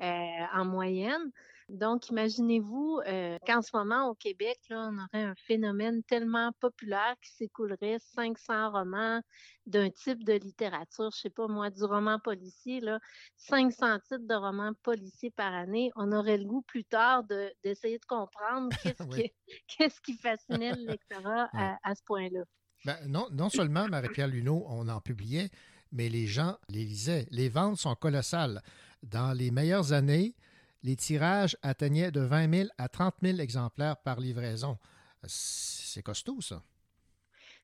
euh, 0.00 0.06
en 0.54 0.64
moyenne. 0.64 1.30
Donc, 1.72 2.10
imaginez-vous 2.10 3.00
euh, 3.06 3.38
qu'en 3.46 3.62
ce 3.62 3.74
moment, 3.74 4.10
au 4.10 4.14
Québec, 4.14 4.58
là, 4.68 4.90
on 4.92 4.98
aurait 4.98 5.24
un 5.24 5.34
phénomène 5.34 6.02
tellement 6.02 6.52
populaire 6.60 7.14
qui 7.22 7.30
s'écoulerait 7.32 7.96
500 7.98 8.72
romans 8.72 9.22
d'un 9.64 9.88
type 9.88 10.22
de 10.22 10.34
littérature, 10.34 11.10
je 11.14 11.20
sais 11.20 11.30
pas 11.30 11.48
moi, 11.48 11.70
du 11.70 11.82
roman 11.84 12.18
policier, 12.18 12.80
là, 12.80 13.00
500 13.38 14.00
titres 14.00 14.26
de 14.26 14.34
romans 14.34 14.72
policiers 14.82 15.30
par 15.30 15.54
année. 15.54 15.90
On 15.96 16.12
aurait 16.12 16.36
le 16.36 16.44
goût 16.44 16.60
plus 16.60 16.84
tard 16.84 17.24
de- 17.24 17.50
d'essayer 17.64 17.98
de, 17.98 18.04
comprendre 18.04 18.68
qu'est-ce 18.82 19.02
Oui. 19.04 19.32
qui, 20.04 20.12
fascinait 20.18 20.74
le 20.74 20.84
lectorat 20.84 21.48
à, 21.54 21.78
à 21.82 21.94
ce 21.94 22.02
point-là. 22.04 22.42
Ben, 22.84 22.98
non, 23.08 23.28
non 23.30 23.48
seulement 23.48 23.88
Marie-Pierre 23.88 24.28
Luneau, 24.28 24.62
on 24.68 24.88
en 24.88 25.00
publiait, 25.00 25.48
mais 25.90 26.10
les 26.10 26.26
gens 26.26 26.58
les 26.68 26.84
lisaient. 26.84 27.26
Les 27.30 27.48
ventes 27.48 27.78
sont 27.78 27.94
colossales. 27.94 28.60
Dans 29.02 29.32
les 29.32 29.50
meilleures 29.50 29.94
années, 29.94 30.34
les 30.82 30.96
tirages 30.96 31.56
atteignaient 31.62 32.10
de 32.10 32.20
20 32.20 32.54
000 32.54 32.68
à 32.78 32.88
30 32.88 33.14
000 33.22 33.38
exemplaires 33.38 33.96
par 33.98 34.20
livraison. 34.20 34.78
C'est 35.24 36.02
costaud, 36.02 36.40
ça. 36.40 36.62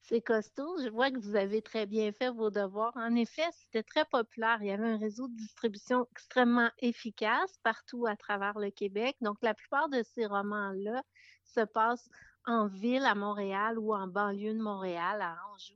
C'est 0.02 0.22
costaud. 0.22 0.78
Je 0.82 0.88
vois 0.88 1.10
que 1.10 1.18
vous 1.18 1.36
avez 1.36 1.60
très 1.60 1.84
bien 1.84 2.12
fait 2.12 2.30
vos 2.30 2.50
devoirs. 2.50 2.96
En 2.96 3.14
effet, 3.14 3.44
c'était 3.52 3.82
très 3.82 4.06
populaire. 4.06 4.56
Il 4.62 4.68
y 4.68 4.70
avait 4.70 4.88
un 4.88 4.96
réseau 4.96 5.28
de 5.28 5.36
distribution 5.36 6.06
extrêmement 6.12 6.70
efficace 6.78 7.58
partout 7.62 8.06
à 8.06 8.16
travers 8.16 8.58
le 8.58 8.70
Québec. 8.70 9.16
Donc, 9.20 9.36
la 9.42 9.52
plupart 9.52 9.90
de 9.90 10.02
ces 10.14 10.24
romans-là 10.24 11.02
se 11.44 11.60
passent 11.60 12.08
en 12.46 12.68
ville, 12.68 13.04
à 13.04 13.14
Montréal 13.14 13.78
ou 13.78 13.94
en 13.94 14.06
banlieue 14.06 14.54
de 14.54 14.62
Montréal, 14.62 15.20
à 15.20 15.36
Anjou. 15.52 15.74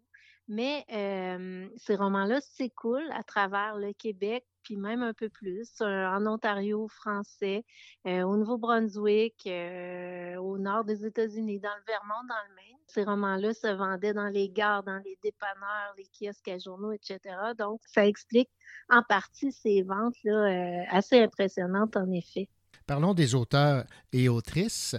Mais 0.48 0.84
euh, 0.92 1.68
ces 1.76 1.96
romans-là 1.96 2.40
s'écoulent 2.40 3.10
à 3.12 3.22
travers 3.22 3.76
le 3.76 3.92
Québec, 3.92 4.46
puis 4.62 4.76
même 4.76 5.02
un 5.02 5.12
peu 5.14 5.28
plus, 5.28 5.68
euh, 5.80 6.06
en 6.06 6.26
Ontario 6.26 6.88
français, 6.88 7.64
euh, 8.06 8.22
au 8.22 8.36
Nouveau-Brunswick, 8.36 9.46
euh, 9.46 10.36
au 10.36 10.58
nord 10.58 10.84
des 10.84 11.04
États-Unis, 11.06 11.60
dans 11.60 11.74
le 11.76 11.84
Vermont, 11.86 12.22
dans 12.28 12.34
le 12.48 12.54
Maine. 12.54 12.76
Ces 12.86 13.04
romans-là 13.04 13.54
se 13.54 13.68
vendaient 13.68 14.12
dans 14.14 14.28
les 14.28 14.48
gares, 14.50 14.82
dans 14.82 14.98
les 15.04 15.18
dépanneurs, 15.22 15.94
les 15.96 16.06
kiosques 16.06 16.48
à 16.48 16.58
journaux, 16.58 16.92
etc. 16.92 17.18
Donc, 17.58 17.80
ça 17.86 18.06
explique 18.06 18.50
en 18.90 19.02
partie 19.02 19.50
ces 19.52 19.82
ventes-là 19.82 20.84
assez 20.90 21.18
impressionnantes, 21.20 21.96
en 21.96 22.10
effet. 22.10 22.48
Parlons 22.86 23.14
des 23.14 23.34
auteurs 23.34 23.84
et 24.12 24.28
autrices 24.28 24.96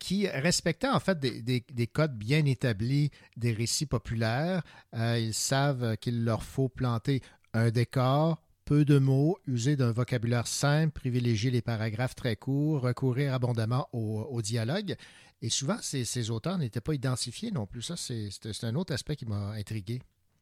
qui 0.00 0.26
respectaient 0.28 0.88
en 0.88 0.98
fait 1.00 1.18
des, 1.18 1.40
des- 1.40 1.64
des 1.72 1.86
codes 1.86 2.14
bien 2.16 2.44
établis 2.44 3.10
des 3.36 3.52
récits 3.52 3.86
populaires. 3.86 4.62
Ils 4.92 5.32
savent 5.32 5.96
qu'il 5.98 6.24
leur 6.24 6.42
faut 6.42 6.68
planter 6.68 7.22
un 7.54 7.70
décor, 7.70 8.42
peu 8.70 8.84
de 8.84 9.00
mots, 9.00 9.36
user 9.48 9.74
d'un 9.74 9.90
vocabulaire 9.90 10.46
simple, 10.46 10.92
privilégier 10.92 11.50
les 11.50 11.60
paragraphes 11.60 12.14
très 12.14 12.36
courts, 12.36 12.82
recourir 12.82 13.34
abondamment 13.34 13.88
au, 13.92 14.40
dialogue. 14.42 14.94
Et 15.42 15.48
souvent, 15.48 15.78
ces, 15.82 16.30
auteurs 16.30 16.56
n'étaient 16.56 16.80
pas 16.80 16.94
identifiés 16.94 17.50
non 17.50 17.66
plus. 17.66 17.82
Ça, 17.82 17.96
c'est 17.96 18.30
un 18.62 18.76
autre 18.76 18.94
aspect 18.94 19.16
qui 19.16 19.26
m'a 19.26 19.54
intrigué. 19.54 20.00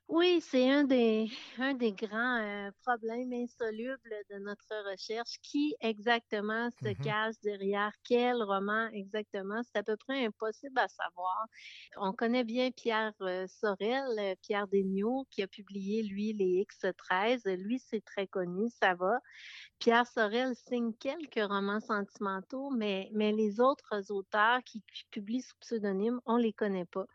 Oui, 0.09 0.41
c'est 0.41 0.71
un 0.71 0.85
des, 0.85 1.27
un 1.59 1.75
des 1.75 1.93
grands 1.93 2.39
euh, 2.41 2.71
problèmes 2.83 3.31
insolubles 3.35 4.15
de 4.31 4.39
notre 4.39 4.91
recherche. 4.91 5.37
Qui 5.43 5.77
exactement 5.81 6.71
se 6.83 6.95
Mhm. 6.99 7.03
cache 7.03 7.35
derrière 7.43 7.93
quel 8.05 8.43
roman 8.43 8.89
exactement? 8.89 9.61
C'est 9.65 9.77
à 9.79 9.83
peu 9.83 9.97
près 9.99 10.25
impossible 10.25 10.79
à 10.79 10.89
savoir. 10.89 11.45
On 11.99 12.13
connaît 12.15 12.45
bien 12.45 12.71
Pierre 12.71 13.13
euh, 13.21 13.47
Sorel, 13.49 14.19
euh, 14.19 14.35
Pierre 14.41 14.67
Desniaux, 14.69 15.27
qui 15.31 15.43
a 15.43 15.47
publié, 15.47 16.03
lui, 16.03 16.33
les 16.33 16.63
X13. 16.63 17.45
Lui, 17.45 17.79
c'est 17.79 18.03
très 18.03 18.27
connu, 18.27 18.71
ça 18.71 18.95
va. 18.95 19.21
Pierre 19.79 20.07
Sorel 20.07 20.55
signe 20.57 20.93
quelques 20.95 21.41
romans 21.49 21.81
sentimentaux, 21.81 22.71
mais, 22.71 23.11
mais 23.13 23.33
les 23.33 23.61
autres 23.61 24.11
auteurs 24.11 24.61
qui, 24.65 24.83
qui 24.93 25.05
publient 25.11 25.43
sous 25.43 25.57
pseudonyme, 25.61 26.21
on 26.27 26.37
les 26.37 26.53
connaît 26.53 26.87
pas. 26.87 27.07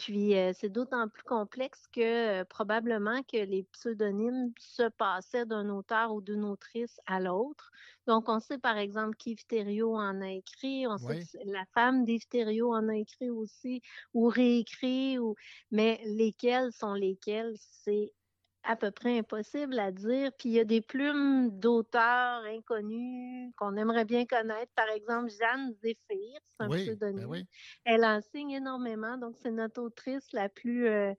Puis 0.00 0.34
euh, 0.34 0.52
c'est 0.54 0.70
d'autant 0.70 1.10
plus 1.10 1.24
complexe 1.24 1.86
que 1.92 2.40
euh, 2.40 2.44
probablement 2.46 3.22
que 3.22 3.36
les 3.36 3.64
pseudonymes 3.64 4.50
se 4.58 4.88
passaient 4.88 5.44
d'un 5.44 5.68
auteur 5.68 6.14
ou 6.14 6.22
d'une 6.22 6.44
autrice 6.44 6.98
à 7.04 7.20
l'autre. 7.20 7.70
Donc 8.06 8.30
on 8.30 8.40
sait 8.40 8.56
par 8.56 8.78
exemple 8.78 9.14
qu'Yves 9.18 9.44
Thériault 9.46 9.96
en 9.96 10.22
a 10.22 10.30
écrit, 10.30 10.86
on 10.86 10.96
sait 10.96 11.20
que 11.20 11.38
la 11.44 11.66
femme 11.74 12.06
d'Yves 12.06 12.26
Thériault 12.28 12.72
en 12.72 12.88
a 12.88 12.96
écrit 12.96 13.28
aussi 13.28 13.82
ou 14.14 14.28
réécrit, 14.28 15.18
ou... 15.18 15.34
mais 15.70 16.00
lesquels 16.06 16.72
sont 16.72 16.94
lesquels, 16.94 17.52
c'est 17.58 18.14
à 18.62 18.76
peu 18.76 18.90
près 18.90 19.18
impossible 19.18 19.78
à 19.78 19.90
dire. 19.92 20.32
Puis 20.38 20.50
il 20.50 20.52
y 20.52 20.60
a 20.60 20.64
des 20.64 20.80
plumes 20.82 21.50
d'auteurs 21.58 22.42
inconnus 22.44 23.52
qu'on 23.56 23.76
aimerait 23.76 24.04
bien 24.04 24.26
connaître. 24.26 24.72
Par 24.74 24.88
exemple, 24.90 25.30
Jeanne 25.30 25.72
Zéphir, 25.82 26.40
c'est 26.46 26.62
un 26.64 26.68
Oui, 26.68 26.90
ben 26.96 27.24
oui. 27.24 27.46
Elle 27.84 28.04
enseigne 28.04 28.50
énormément, 28.52 29.16
donc 29.18 29.36
c'est 29.36 29.50
notre 29.50 29.82
autrice 29.82 30.32
la 30.32 30.48
plus, 30.48 30.86
euh, 30.86 31.14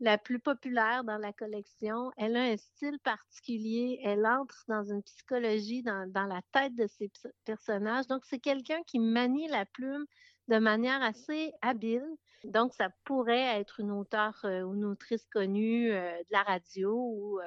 la 0.00 0.18
plus 0.18 0.40
populaire 0.40 1.04
dans 1.04 1.18
la 1.18 1.32
collection. 1.32 2.10
Elle 2.16 2.36
a 2.36 2.42
un 2.42 2.56
style 2.56 2.98
particulier, 3.00 4.00
elle 4.02 4.26
entre 4.26 4.64
dans 4.68 4.84
une 4.84 5.02
psychologie, 5.02 5.82
dans, 5.82 6.10
dans 6.10 6.26
la 6.26 6.40
tête 6.52 6.74
de 6.74 6.86
ses 6.86 7.10
personnages. 7.44 8.06
Donc 8.06 8.24
c'est 8.24 8.40
quelqu'un 8.40 8.82
qui 8.86 8.98
manie 8.98 9.48
la 9.48 9.66
plume 9.66 10.06
de 10.48 10.58
manière 10.58 11.02
assez 11.02 11.52
habile. 11.62 12.06
Donc 12.44 12.74
ça 12.74 12.90
pourrait 13.04 13.58
être 13.60 13.80
une 13.80 13.90
auteure 13.90 14.38
euh, 14.44 14.62
ou 14.62 14.74
une 14.74 14.84
autrice 14.84 15.26
connue 15.32 15.90
euh, 15.92 16.16
de 16.18 16.26
la 16.32 16.42
radio 16.42 16.94
ou 16.94 17.40
euh, 17.40 17.44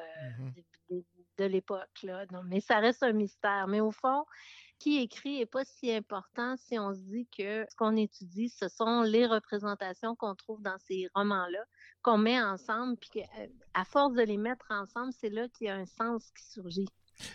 de, 0.90 0.96
de- 0.98 1.06
de 1.38 1.46
l'époque. 1.46 2.06
mais 2.48 2.60
ça 2.60 2.80
reste 2.80 3.02
un 3.04 3.14
mystère. 3.14 3.68
Mais 3.68 3.80
au 3.80 3.92
fond, 3.92 4.26
qui 4.78 4.98
écrit 5.02 5.40
n'est 5.40 5.46
pas 5.46 5.64
si 5.64 5.92
important 5.94 6.56
si 6.58 6.78
on 6.80 6.94
se 6.94 7.00
dit 7.02 7.28
que 7.38 7.66
ce 7.70 7.76
qu'on 7.78 7.96
étudie, 7.96 8.50
ce 8.50 8.68
sont 8.68 9.02
les 9.04 9.26
représentations 9.26 10.16
qu'on 10.16 10.36
trouve 10.36 10.62
dans 10.62 10.78
ces 10.80 11.08
romans-là, 11.16 11.64
qu'on 12.02 12.18
met 12.18 12.42
ensemble, 12.42 12.98
puis 12.98 13.10
que, 13.10 13.20
à 13.74 13.86
force 13.86 14.14
de 14.14 14.22
les 14.22 14.38
mettre 14.38 14.66
ensemble, 14.70 15.14
c'est 15.14 15.30
là 15.30 15.48
qu'il 15.50 15.68
y 15.68 15.70
a 15.70 15.76
un 15.76 15.86
sens 15.86 16.32
qui 16.32 16.44
surgit. 16.46 16.88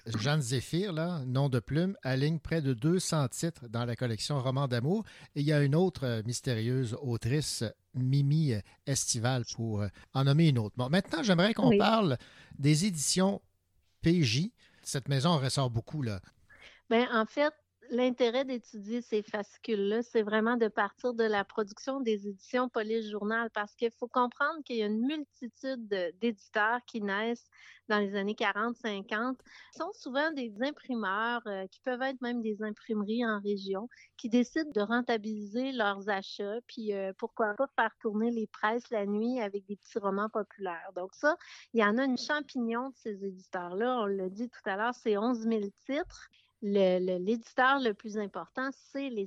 Jeanne 0.07 0.41
Zéphir, 0.43 0.93
là, 0.93 1.21
nom 1.27 1.49
de 1.49 1.61
plume, 1.61 1.97
aligne 2.03 2.39
près 2.39 2.63
de 2.63 2.75
200 2.75 3.29
titres 3.29 3.69
dans 3.69 3.85
la 3.85 3.97
collection 3.97 4.41
Romans 4.41 4.69
d'amour. 4.69 5.05
Et 5.35 5.41
il 5.41 5.47
y 5.47 5.53
a 5.53 5.63
une 5.63 5.75
autre 5.75 6.05
euh, 6.05 6.23
mystérieuse 6.25 6.97
autrice, 7.01 7.65
Mimi 7.95 8.53
euh, 8.55 8.61
Estival, 8.87 9.45
pour 9.55 9.83
euh, 9.83 9.89
en 10.15 10.25
nommer 10.25 10.49
une 10.49 10.59
autre. 10.59 10.75
Bon, 10.77 10.89
maintenant, 10.89 11.23
j'aimerais 11.23 11.55
qu'on 11.55 11.69
Oui. 11.71 11.79
parle 11.79 12.19
des 12.59 12.85
éditions 12.87 13.41
PJ. 14.03 14.51
Cette 14.83 15.09
maison 15.09 15.39
ressort 15.39 15.71
beaucoup, 15.71 16.03
là. 16.03 16.21
Ben, 16.91 17.07
en 17.13 17.25
fait, 17.27 17.53
l'intérêt 17.91 18.45
d'étudier 18.45 19.03
ces 19.03 19.23
fascicules-là, 19.23 20.03
c'est 20.03 20.23
vraiment 20.23 20.57
de 20.57 20.69
partir 20.69 21.15
de 21.15 21.25
la 21.25 21.45
production 21.45 22.01
des 22.01 22.29
éditions 22.29 22.69
Police 22.69 23.11
Journal 23.11 23.51
parce 23.51 23.75
qu'il 23.75 23.91
faut 23.93 24.09
comprendre 24.09 24.63
qu'il 24.65 24.77
y 24.77 24.83
a 24.83 24.87
une 24.87 25.07
multitude 25.07 25.89
de- 25.89 26.13
d'éditeurs 26.21 26.81
qui 26.87 27.01
naissent 27.01 27.49
dans 27.89 27.99
les 27.99 28.15
années 28.17 28.35
40-50. 28.35 29.37
Ce 29.73 29.79
sont 29.79 29.93
souvent 29.93 30.31
des 30.33 30.53
imprimeurs 30.63 31.43
euh, 31.47 31.67
qui 31.67 31.81
peuvent 31.81 32.03
être 32.03 32.21
même 32.23 32.41
des 32.41 32.63
imprimeries 32.63 33.27
en 33.27 33.41
région 33.41 33.89
qui 34.17 34.29
décident 34.29 34.71
de 34.71 34.81
rentabiliser 34.81 35.73
leurs 35.73 36.09
achats 36.09 36.61
puis 36.67 36.95
euh, 36.95 37.13
pourquoi 37.19 37.55
pas 37.55 37.69
faire 37.77 37.95
tourner 38.01 38.31
les 38.31 38.47
presses 38.47 38.89
la 38.91 39.05
nuit 39.07 39.41
avec 39.41 39.67
des 39.67 39.77
petits 39.77 39.99
romans 39.99 40.31
populaires. 40.31 40.91
Donc 40.97 41.15
ça, 41.15 41.37
il 41.73 41.81
y 41.81 41.85
en 41.85 41.99
a 41.99 42.05
une 42.05 42.19
champignon 42.19 42.89
de 42.89 42.95
ces 42.97 43.25
éditeurs-là. 43.25 44.01
On 44.03 44.07
l'a 44.07 44.29
dit 44.29 44.49
tout 44.49 44.69
à 44.69 44.77
l'heure, 44.77 44.95
c'est 44.95 45.19
11 45.19 45.41
000 45.43 45.61
titres. 45.87 46.29
Le- 46.65 46.99
le- 46.99 47.19
L'éditeur 47.25 47.79
le, 47.79 47.93
plus 47.95 48.19
important, 48.19 48.71
c'est 48.73 49.09
les 49.09 49.27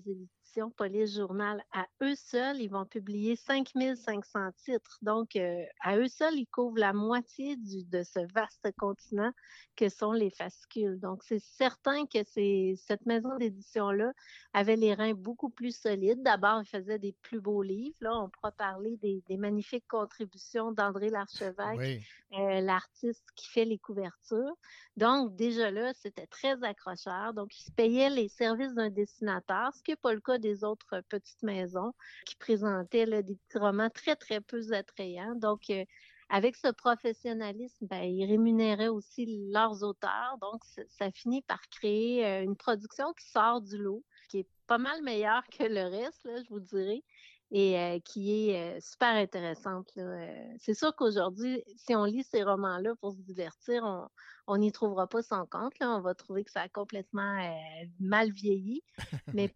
éditions 0.58 0.72
Police 0.72 1.16
Journal. 1.16 1.64
À 1.72 1.86
eux 2.02 2.16
seuls, 2.16 2.60
ils 2.62 2.70
vont 2.70 2.86
publier 2.86 3.36
5500 3.36 4.52
titres. 4.64 4.98
Donc, 5.02 5.36
euh, 5.36 5.64
à 5.82 5.98
eux 5.98 6.08
seuls, 6.08 6.36
ils 6.36 6.48
couvrent 6.48 6.80
la 6.80 6.94
moitié 6.94 7.56
du, 7.56 7.84
de 7.86 8.04
ce 8.04 8.20
vaste 8.34 8.68
continent 8.78 9.32
que 9.76 9.90
sont 9.90 10.12
les 10.12 10.30
fascicules. 10.32 11.00
Donc, 11.00 11.24
c'est 11.24 11.40
certain 11.40 12.06
que 12.06 12.20
cette 12.76 13.06
maison 13.06 13.38
d'édition-là 13.38 14.12
avait 14.54 14.76
les 14.76 14.94
reins 14.94 15.14
beaucoup 15.14 15.50
plus 15.50 15.76
solides. 15.78 16.24
D'abord, 16.24 16.62
ils 16.64 16.68
faisaient 16.68 17.00
des 17.00 17.14
plus 17.22 17.40
beaux 17.40 17.62
livres. 17.62 17.96
Là, 18.02 18.18
on 18.20 18.30
pourra 18.30 18.52
parler 18.52 18.98
des, 18.98 19.24
des 19.28 19.38
magnifiques 19.38 19.88
contributions 19.88 20.72
d'André 20.72 21.10
Larchevêque 21.10 21.78
Oui. 21.78 22.02
euh, 22.34 22.62
l'artiste 22.62 23.26
qui 23.36 23.48
fait 23.48 23.66
les 23.66 23.78
couvertures. 23.78 24.56
Donc, 24.96 25.36
déjà 25.36 25.70
là, 25.72 25.94
c'était 25.94 26.28
très 26.28 26.64
accrocheur. 26.64 27.34
Donc, 27.34 27.52
il 27.60 27.72
payait 27.74 28.10
les 28.10 28.28
services 28.30 28.74
d'un 28.74 28.90
dessinateur, 28.90 29.72
ce 29.76 29.84
qui 29.84 29.92
n'est 29.92 29.98
pas 29.98 30.14
le 30.14 30.22
cas 30.22 30.38
des 30.40 30.47
autres 30.64 30.94
euh, 30.94 31.02
petites 31.10 31.44
maisons 31.44 31.94
qui 32.26 32.36
présentaient 32.36 33.06
là, 33.06 33.22
des 33.22 33.36
petits 33.36 33.58
romans 33.58 33.90
très, 33.90 34.16
très 34.16 34.42
peu 34.42 34.62
attrayants. 34.74 35.36
Donc, 35.36 35.70
euh, 35.70 35.84
avec 36.30 36.56
ce 36.56 36.70
professionnalisme, 36.72 37.88
ben, 37.88 38.04
ils 38.04 38.26
rémunéraient 38.26 38.90
aussi 38.90 39.50
leurs 39.52 39.84
auteurs. 39.84 40.38
Donc, 40.42 40.62
ça, 40.90 41.12
finit 41.12 41.42
par 41.44 41.62
créer 41.70 42.26
euh, 42.26 42.44
une 42.44 42.56
production 42.56 43.14
qui 43.14 43.30
sort 43.30 43.62
du 43.62 43.78
lot, 43.78 44.04
qui 44.30 44.40
est 44.40 44.50
pas 44.68 44.78
mal 44.78 45.02
meilleure 45.04 45.44
que 45.48 45.64
le 45.64 45.84
reste, 45.84 46.24
là, 46.26 46.42
je 46.44 46.50
vous 46.50 46.60
dirais 46.60 47.04
et 47.50 47.80
euh, 47.80 48.00
qui 48.04 48.50
est 48.50 48.76
euh, 48.76 48.80
super 48.82 49.16
intéressante. 49.16 49.98
c'est 50.60 50.74
sûr 50.74 50.94
qu'aujourd'hui, 50.94 51.64
si 51.78 51.96
on 51.96 52.04
lit 52.04 52.24
ces 52.24 52.44
romans-là 52.44 52.94
pour 53.00 53.14
se 53.14 53.22
divertir, 53.22 53.84
on 53.86 54.10
on 54.48 54.58
n'y 54.58 54.72
trouvera 54.72 55.08
pas 55.08 55.22
son 55.22 55.46
compte. 55.46 55.78
Là. 55.80 55.96
On 55.96 56.02
va 56.02 56.16
trouver 56.16 56.44
que 56.44 56.52
ça 56.52 56.62
a 56.62 56.70
complètement 56.70 57.38
euh, 57.38 57.86
mal 58.00 58.32
vieilli. 58.32 58.82
Mais 59.34 59.54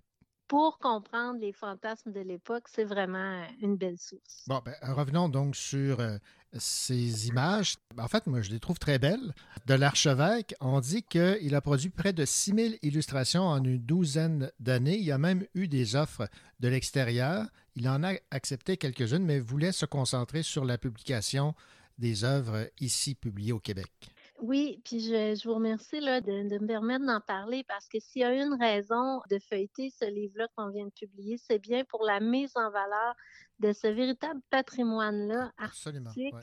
pour 0.52 0.80
comprendre 0.80 1.40
les 1.40 1.54
fantasmes 1.54 2.12
de 2.12 2.20
l'époque, 2.20 2.66
c'est 2.68 2.84
vraiment 2.84 3.42
une 3.62 3.78
belle 3.78 3.98
source. 3.98 4.44
Bon, 4.48 4.62
ben, 4.66 4.76
revenons 4.82 5.30
donc 5.30 5.56
sur 5.56 6.02
euh, 6.02 6.18
ces 6.58 7.30
images. 7.30 7.78
En 7.98 8.10
fait, 8.10 8.28
moi, 8.28 8.42
je 8.42 8.50
les 8.50 8.60
trouve 8.60 8.78
très 8.78 9.00
belles. 9.00 9.34
De 9.66 9.76
l'archevêque, 9.76 10.54
on 10.60 10.82
dit 10.82 11.04
qu'il 11.04 11.56
a 11.56 11.62
produit 11.62 11.90
près 11.90 12.12
de 12.12 12.26
6000 12.26 12.80
illustrations 12.82 13.44
en 13.44 13.64
une 13.64 13.78
douzaine 13.78 14.52
d'années. 14.60 14.98
Il 14.98 15.10
a 15.14 15.18
même 15.18 15.46
eu 15.56 15.70
des 15.70 15.96
offres 15.96 16.28
de 16.60 16.68
l'extérieur. 16.68 17.46
Il 17.78 17.88
en 17.88 18.04
a 18.04 18.12
accepté 18.30 18.76
quelques-unes, 18.76 19.24
mais 19.24 19.40
voulait 19.40 19.72
se 19.72 19.86
concentrer 19.86 20.44
sur 20.44 20.66
la 20.66 20.78
publication 20.78 21.56
des 21.98 22.26
œuvres 22.26 22.68
ici 22.82 23.16
publiées 23.16 23.54
au 23.54 23.60
Québec. 23.60 23.90
Oui, 24.42 24.82
puis 24.84 25.00
je, 25.00 25.36
je 25.36 25.48
vous 25.48 25.54
remercie 25.54 26.00
là, 26.00 26.20
de, 26.20 26.50
de 26.50 26.58
me 26.58 26.66
permettre 26.66 27.06
d'en 27.06 27.22
parler 27.22 27.64
parce 27.68 27.88
que 27.88 28.00
s'il 28.00 28.24
y 28.24 28.26
a 28.26 28.34
une 28.34 28.56
raison 28.60 29.22
de 29.30 29.38
feuilleter 29.38 29.92
ce 29.92 30.06
livre-là 30.06 30.48
qu'on 30.56 30.70
vient 30.70 30.86
de 30.86 30.92
publier, 30.92 31.38
c'est 31.38 31.60
bien 31.60 31.84
pour 31.86 32.04
la 32.04 32.20
mise 32.20 32.52
en 32.56 32.72
valeur 32.72 33.16
de 33.60 33.72
ce 33.72 33.86
véritable 33.86 34.42
patrimoine-là 34.50 35.52
artistique 35.60 36.34
ouais. 36.34 36.42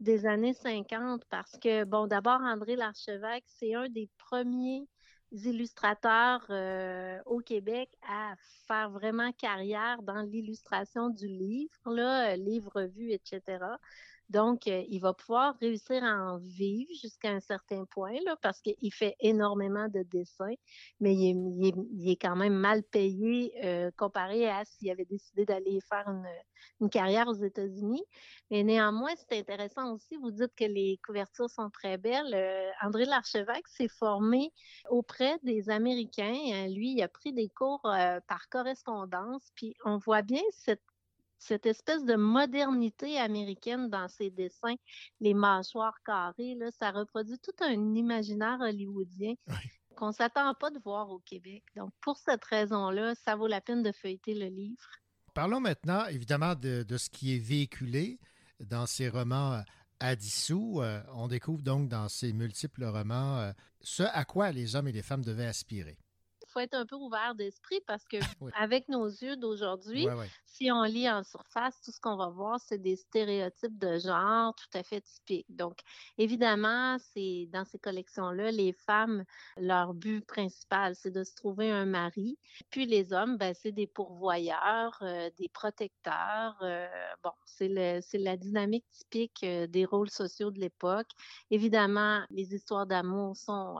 des 0.00 0.24
années 0.24 0.54
50 0.54 1.22
parce 1.28 1.58
que, 1.58 1.84
bon, 1.84 2.06
d'abord, 2.06 2.40
André 2.40 2.76
Larchevêque, 2.76 3.44
c'est 3.46 3.74
un 3.74 3.90
des 3.90 4.08
premiers 4.16 4.88
illustrateurs 5.30 6.46
euh, 6.48 7.20
au 7.26 7.40
Québec 7.40 7.90
à 8.08 8.34
faire 8.66 8.88
vraiment 8.90 9.32
carrière 9.32 10.02
dans 10.02 10.22
l'illustration 10.22 11.10
du 11.10 11.26
livre, 11.26 11.92
là, 11.92 12.32
euh, 12.32 12.36
livre 12.36 12.84
vu, 12.84 13.12
etc. 13.12 13.58
Donc, 14.30 14.66
euh, 14.66 14.82
il 14.88 15.00
va 15.00 15.12
pouvoir 15.12 15.54
réussir 15.60 16.02
à 16.02 16.32
en 16.32 16.38
vivre 16.38 16.90
jusqu'à 17.00 17.30
un 17.30 17.40
certain 17.40 17.84
point, 17.84 18.16
là, 18.24 18.36
parce 18.40 18.60
qu'il 18.60 18.92
fait 18.92 19.14
énormément 19.20 19.88
de 19.88 20.02
dessins, 20.02 20.54
mais 21.00 21.14
il 21.14 22.10
est, 22.10 22.16
quand 22.16 22.36
même 22.36 22.54
mal 22.54 22.82
payé 22.84 23.52
euh, 23.64 23.90
comparé 23.96 24.48
à 24.48 24.64
s'il 24.64 24.90
avait 24.90 25.04
décidé 25.04 25.44
d'aller 25.44 25.78
faire 25.88 26.08
une, 26.80 26.88
carrière 26.90 27.28
aux 27.28 27.34
États-Unis. 27.34 28.04
Mais 28.50 28.62
néanmoins, 28.62 29.12
c'est 29.16 29.38
intéressant 29.38 29.92
aussi, 29.92 30.16
vous 30.16 30.30
dites 30.30 30.54
que 30.56 30.64
les 30.64 30.98
couvertures 31.06 31.50
sont 31.50 31.70
très 31.70 31.98
belles. 31.98 32.34
Euh, 32.34 32.70
André 32.82 33.04
Larchevêque 33.04 33.68
s'est 33.68 33.88
formé 33.88 34.52
auprès 34.88 35.38
des 35.42 35.70
Américains. 35.70 36.66
Lui, 36.68 36.92
il 36.92 37.02
a 37.02 37.08
pris 37.08 37.32
des 37.32 37.48
cours 37.48 37.82
par 37.82 38.48
correspondance, 38.50 39.50
puis 39.54 39.74
on 39.84 39.98
voit 39.98 40.22
bien 40.22 40.42
cette 40.50 40.82
cette 41.38 41.66
espèce 41.66 42.04
de 42.04 42.14
modernité 42.14 43.18
américaine 43.18 43.90
dans 43.90 44.08
ses 44.08 44.30
dessins, 44.30 44.76
les 45.20 45.34
mâchoires 45.34 45.98
carrées, 46.04 46.54
là, 46.54 46.70
ça 46.70 46.90
reproduit 46.90 47.38
tout 47.38 47.64
un 47.64 47.94
imaginaire 47.94 48.58
hollywoodien 48.60 49.34
qu'on 49.96 50.08
ne 50.08 50.12
s'attend 50.12 50.54
pas 50.54 50.70
de 50.70 50.78
voir 50.84 51.10
au 51.10 51.20
Québec. 51.20 51.62
Donc, 51.76 51.92
pour 52.00 52.16
cette 52.18 52.44
raison-là, 52.44 53.14
ça 53.14 53.36
vaut 53.36 53.46
la 53.46 53.60
peine 53.60 53.82
de 53.82 53.92
feuilleter 53.92 54.34
le 54.34 54.46
livre. 54.46 54.88
Parlons 55.34 55.60
maintenant, 55.60 56.06
évidemment, 56.06 56.54
de, 56.54 56.82
de 56.82 56.96
ce 56.96 57.10
qui 57.10 57.34
est 57.34 57.38
véhiculé 57.38 58.18
dans 58.60 58.86
ces 58.86 59.08
romans 59.08 59.62
à 60.00 60.16
dissous. 60.16 60.80
Euh, 60.80 61.02
on 61.14 61.28
découvre 61.28 61.62
donc 61.62 61.88
dans 61.88 62.08
ces 62.08 62.32
multiples 62.32 62.84
romans 62.84 63.38
euh, 63.38 63.52
ce 63.80 64.02
à 64.02 64.24
quoi 64.24 64.52
les 64.52 64.76
hommes 64.76 64.88
et 64.88 64.92
les 64.92 65.02
femmes 65.02 65.24
devaient 65.24 65.46
aspirer 65.46 65.98
faut 66.54 66.60
être 66.60 66.74
un 66.74 66.86
peu 66.86 66.96
ouvert 66.96 67.34
d'esprit 67.34 67.80
parce 67.86 68.04
que 68.04 68.16
avec 68.56 68.88
nos 68.88 69.06
yeux 69.06 69.36
d'aujourd'hui, 69.36 70.06
si 70.46 70.70
on 70.70 70.84
lit 70.84 71.10
en 71.10 71.24
surface, 71.24 71.80
tout 71.82 71.90
ce 71.90 72.00
qu'on 72.00 72.16
va 72.16 72.28
voir, 72.28 72.60
c'est 72.60 72.78
des 72.78 72.94
stéréotypes 72.94 73.76
de 73.76 73.98
genre 73.98 74.54
tout 74.54 74.78
à 74.78 74.84
fait 74.84 75.00
typiques. 75.00 75.46
Donc, 75.48 75.78
évidemment, 76.16 76.96
c'est 77.12 77.48
dans 77.52 77.64
ces 77.64 77.78
collections-là, 77.78 78.52
les 78.52 78.72
femmes, 78.72 79.24
leur 79.56 79.94
but 79.94 80.24
principal, 80.24 80.94
c'est 80.94 81.10
de 81.10 81.24
se 81.24 81.34
trouver 81.34 81.72
un 81.72 81.86
mari. 81.86 82.38
Puis 82.70 82.86
les 82.86 83.12
hommes, 83.12 83.36
ben, 83.36 83.52
c'est 83.52 83.72
des 83.72 83.88
pourvoyeurs, 83.88 84.96
euh, 85.02 85.28
des 85.38 85.48
protecteurs. 85.48 86.56
Euh, 86.62 86.86
bon, 87.24 87.32
c'est 87.44 87.68
la 87.68 88.36
dynamique 88.36 88.84
typique 88.90 89.40
euh, 89.42 89.66
des 89.66 89.84
rôles 89.84 90.10
sociaux 90.10 90.52
de 90.52 90.60
l'époque. 90.60 91.08
Évidemment, 91.50 92.22
les 92.30 92.54
histoires 92.54 92.86
d'amour 92.86 93.36
sont 93.36 93.78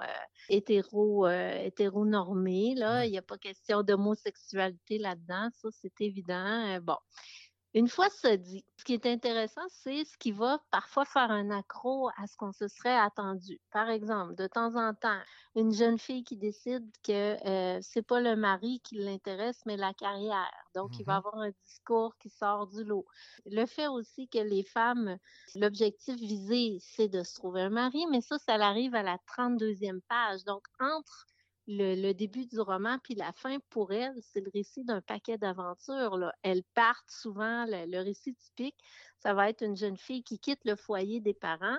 hétéro, 0.49 1.29
hétéronormées 1.29 2.64
il 2.73 3.11
n'y 3.11 3.19
a 3.19 3.23
pas 3.23 3.39
question 3.39 3.83
d'homosexualité 3.83 4.99
là-dedans, 4.99 5.49
ça 5.53 5.69
c'est 5.73 6.01
évident. 6.01 6.75
Euh, 6.77 6.81
bon. 6.81 6.97
Une 7.75 7.89
fois 7.89 8.09
ça 8.09 8.37
dit, 8.37 8.65
ce 8.79 8.85
qui 8.85 8.95
est 8.95 9.05
intéressant, 9.07 9.63
c'est 9.69 10.05
ce 10.05 10.17
qui 10.19 10.31
va 10.31 10.61
parfois 10.71 11.05
faire 11.05 11.31
un 11.33 11.51
accro 11.51 12.09
à 12.17 12.27
ce 12.29 12.37
qu'on 12.37 12.53
se 12.53 12.69
serait 12.69 12.97
attendu. 12.97 13.61
Par 13.73 13.91
exemple, 13.91 14.37
de 14.37 14.47
temps 14.47 14.77
en 14.77 14.95
temps, 14.95 15.21
une 15.57 15.73
jeune 15.73 15.99
fille 15.99 16.23
qui 16.23 16.37
décide 16.37 16.89
que 17.03 17.37
euh, 17.47 17.81
c'est 17.83 18.03
pas 18.07 18.21
le 18.21 18.37
mari 18.37 18.81
qui 18.85 18.97
l'intéresse, 18.97 19.61
mais 19.67 19.77
la 19.77 19.93
carrière. 19.93 20.53
Donc, 20.75 20.99
il 21.01 21.05
va 21.05 21.15
Mm-hmm. 21.15 21.19
avoir 21.19 21.37
un 21.39 21.51
discours 21.65 22.17
qui 22.19 22.31
sort 22.31 22.69
du 22.69 22.85
lot. 22.85 23.07
Le 23.47 23.67
fait 23.67 23.89
aussi 23.89 24.29
que 24.29 24.39
les 24.39 24.63
femmes, 24.65 25.19
l'objectif 25.57 26.17
visé, 26.17 26.79
c'est 26.81 27.09
de 27.09 27.25
se 27.25 27.35
trouver 27.35 27.63
un 27.63 27.71
mari, 27.71 28.07
mais 28.11 28.21
ça, 28.21 28.39
ça 28.39 28.55
arrive 28.55 28.95
à 28.95 29.03
la 29.03 29.19
32e 29.27 30.01
page. 30.09 30.45
Donc, 30.45 30.65
entre 30.81 31.27
le, 31.67 32.13
début 32.13 32.47
du 32.47 32.61
roman 32.61 32.99
puis 33.03 33.15
la 33.15 33.33
fin, 33.33 33.59
pour 33.71 33.93
elle, 33.93 34.15
c'est 34.23 34.41
le 34.41 34.51
récit 34.53 34.85
d'un 34.85 35.01
paquet 35.01 35.39
d'aventures. 35.39 36.31
Elles 36.43 36.65
partent 36.75 37.11
souvent, 37.11 37.65
le 37.67 38.03
récit 38.03 38.35
typique, 38.35 38.77
ça 39.19 39.35
va 39.35 39.49
être 39.49 39.63
une 39.63 39.77
jeune 39.77 39.97
fille 39.97 40.23
qui 40.23 40.39
quitte 40.39 40.65
le 40.65 40.77
foyer 40.77 41.21
des 41.21 41.35
parents, 41.35 41.79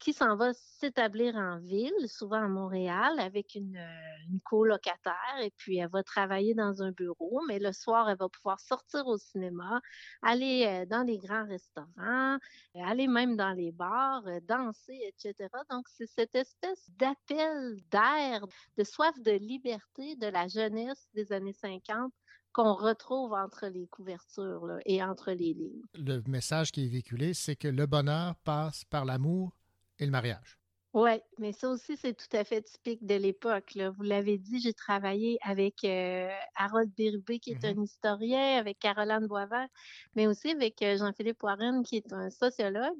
qui 0.00 0.14
s'en 0.14 0.34
va 0.34 0.52
s'établir 0.54 1.36
en 1.36 1.58
ville, 1.58 2.08
souvent 2.08 2.42
à 2.42 2.48
Montréal, 2.48 3.20
avec 3.20 3.54
une, 3.54 3.76
euh, 3.76 4.30
une 4.30 4.40
colocataire, 4.40 5.38
et 5.42 5.52
puis 5.56 5.76
elle 5.76 5.90
va 5.90 6.02
travailler 6.02 6.54
dans 6.54 6.82
un 6.82 6.90
bureau, 6.90 7.42
mais 7.46 7.58
le 7.58 7.72
soir, 7.72 8.08
elle 8.08 8.16
va 8.16 8.30
pouvoir 8.30 8.58
sortir 8.60 9.06
au 9.06 9.18
cinéma, 9.18 9.80
aller 10.22 10.64
euh, 10.66 10.86
dans 10.86 11.02
les 11.02 11.18
grands 11.18 11.46
restaurants, 11.46 12.34
euh, 12.76 12.80
aller 12.82 13.08
même 13.08 13.36
dans 13.36 13.52
les 13.52 13.72
bars, 13.72 14.24
danser, 14.48 14.98
etc. 15.06 15.48
Donc, 15.70 15.86
c'est 15.88 16.08
cette 16.08 16.34
espèce 16.34 16.90
d'appel 16.96 17.76
d'air, 17.90 18.46
de 18.78 18.84
soif 18.84 19.14
de 19.20 19.32
liberté 19.32 20.16
de 20.16 20.26
la 20.26 20.48
jeunesse 20.48 21.08
des 21.14 21.30
années 21.32 21.52
50 21.52 22.10
qu'on 22.52 22.74
retrouve 22.74 23.32
entre 23.32 23.66
les 23.66 23.86
couvertures 23.86 24.78
et 24.84 25.04
entre 25.04 25.30
les 25.30 25.54
lignes. 25.54 25.82
Le 25.94 26.20
message 26.26 26.72
qui 26.72 26.86
est 26.86 26.88
véhiculé, 26.88 27.32
c'est 27.32 27.54
que 27.54 27.68
le 27.68 27.86
bonheur 27.86 28.34
passe 28.42 28.84
par 28.86 29.04
l'amour 29.04 29.59
et 30.00 30.06
le 30.06 30.12
mariage. 30.12 30.60
Oui, 30.92 31.12
mais 31.38 31.52
ça 31.52 31.68
aussi, 31.70 31.96
c'est 31.96 32.14
tout 32.14 32.36
à 32.36 32.42
fait 32.42 32.62
typique 32.62 33.06
de 33.06 33.14
l'époque. 33.14 33.78
Vous 33.96 34.02
l'avez 34.02 34.38
dit, 34.38 34.58
j'ai 34.60 34.74
travaillé 34.74 35.38
avec 35.42 35.84
euh, 35.84 36.28
Harold 36.56 36.90
Bérubé, 36.96 37.38
qui 37.38 37.52
est 37.52 37.64
un 37.64 37.80
historien, 37.80 38.58
avec 38.58 38.80
Caroline 38.80 39.28
Boisvert, 39.28 39.68
mais 40.16 40.26
aussi 40.26 40.50
avec 40.50 40.82
euh, 40.82 40.98
Jean-Philippe 40.98 41.40
Warren, 41.44 41.84
qui 41.84 41.98
est 41.98 42.12
un 42.12 42.28
sociologue. 42.30 42.96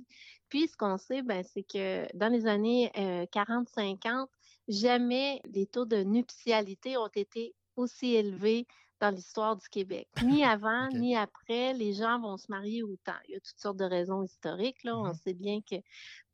Puis, 0.48 0.68
ce 0.68 0.76
qu'on 0.76 0.98
sait, 0.98 1.22
ben, 1.22 1.42
c'est 1.42 1.64
que 1.64 2.06
dans 2.16 2.32
les 2.32 2.46
années 2.46 2.92
euh, 2.96 3.26
40-50, 3.26 4.28
jamais 4.68 5.40
les 5.52 5.66
taux 5.66 5.84
de 5.84 6.04
nuptialité 6.04 6.96
ont 6.96 7.10
été 7.12 7.56
aussi 7.74 8.14
élevés 8.14 8.68
dans 9.00 9.10
l'histoire 9.10 9.56
du 9.56 9.68
Québec. 9.68 10.08
Ni 10.24 10.44
avant, 10.44 10.88
ni 10.88 11.16
après, 11.16 11.72
les 11.72 11.94
gens 11.94 12.20
vont 12.20 12.36
se 12.36 12.46
marier 12.48 12.82
autant. 12.82 13.16
Il 13.28 13.32
y 13.32 13.36
a 13.36 13.40
toutes 13.40 13.58
sortes 13.58 13.78
de 13.78 13.84
raisons 13.84 14.22
historiques. 14.22 14.84
Là. 14.84 14.96
On 14.96 15.14
sait 15.14 15.32
bien 15.32 15.60
que 15.62 15.76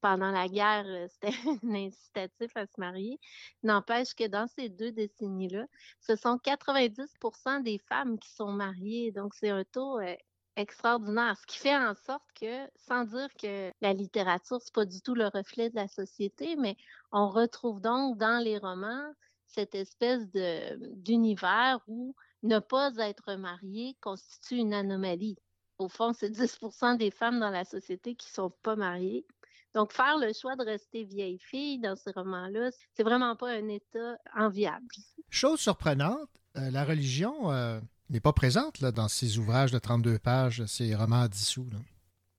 pendant 0.00 0.30
la 0.30 0.48
guerre, 0.48 0.84
euh, 0.86 1.06
c'était 1.10 1.36
un 1.46 1.74
incitatif 1.74 2.56
à 2.56 2.66
se 2.66 2.78
marier. 2.78 3.18
N'empêche 3.62 4.14
que 4.14 4.26
dans 4.26 4.46
ces 4.48 4.68
deux 4.68 4.92
décennies-là, 4.92 5.66
ce 6.00 6.16
sont 6.16 6.36
90% 6.36 7.62
des 7.62 7.78
femmes 7.78 8.18
qui 8.18 8.30
sont 8.30 8.52
mariées. 8.52 9.12
Donc, 9.12 9.34
c'est 9.34 9.50
un 9.50 9.64
taux 9.64 10.00
euh, 10.00 10.14
extraordinaire, 10.56 11.36
ce 11.38 11.46
qui 11.46 11.58
fait 11.58 11.76
en 11.76 11.94
sorte 11.94 12.26
que, 12.40 12.66
sans 12.76 13.04
dire 13.04 13.28
que 13.40 13.70
la 13.80 13.92
littérature, 13.92 14.58
c'est 14.60 14.74
pas 14.74 14.86
du 14.86 15.00
tout 15.02 15.14
le 15.14 15.26
reflet 15.28 15.70
de 15.70 15.76
la 15.76 15.86
société, 15.86 16.56
mais 16.56 16.76
on 17.12 17.28
retrouve 17.28 17.80
donc 17.80 18.16
dans 18.18 18.42
les 18.42 18.58
romans 18.58 19.12
cette 19.46 19.74
espèce 19.74 20.28
d'univers 20.30 21.80
où 21.86 22.14
ne 22.46 22.58
pas 22.58 22.92
être 22.98 23.34
marié 23.34 23.96
constitue 24.00 24.56
une 24.56 24.74
anomalie. 24.74 25.36
Au 25.78 25.88
fond, 25.88 26.12
c'est 26.12 26.30
10% 26.30 26.96
des 26.96 27.10
femmes 27.10 27.38
dans 27.40 27.50
la 27.50 27.64
société 27.64 28.14
qui 28.14 28.30
sont 28.30 28.50
pas 28.62 28.76
mariées. 28.76 29.26
Donc, 29.74 29.92
faire 29.92 30.16
le 30.16 30.32
choix 30.32 30.56
de 30.56 30.64
rester 30.64 31.04
vieille 31.04 31.38
fille 31.38 31.78
dans 31.78 31.96
ces 31.96 32.10
romans-là, 32.12 32.70
c'est 32.94 33.02
vraiment 33.02 33.36
pas 33.36 33.50
un 33.50 33.68
état 33.68 34.16
enviable. 34.34 34.86
Chose 35.28 35.60
surprenante, 35.60 36.30
euh, 36.56 36.70
la 36.70 36.84
religion 36.84 37.52
euh, 37.52 37.78
n'est 38.08 38.20
pas 38.20 38.32
présente 38.32 38.80
là, 38.80 38.90
dans 38.90 39.08
ces 39.08 39.38
ouvrages 39.38 39.72
de 39.72 39.78
32 39.78 40.18
pages, 40.18 40.64
ces 40.64 40.94
romans 40.94 41.28
dissous. 41.28 41.68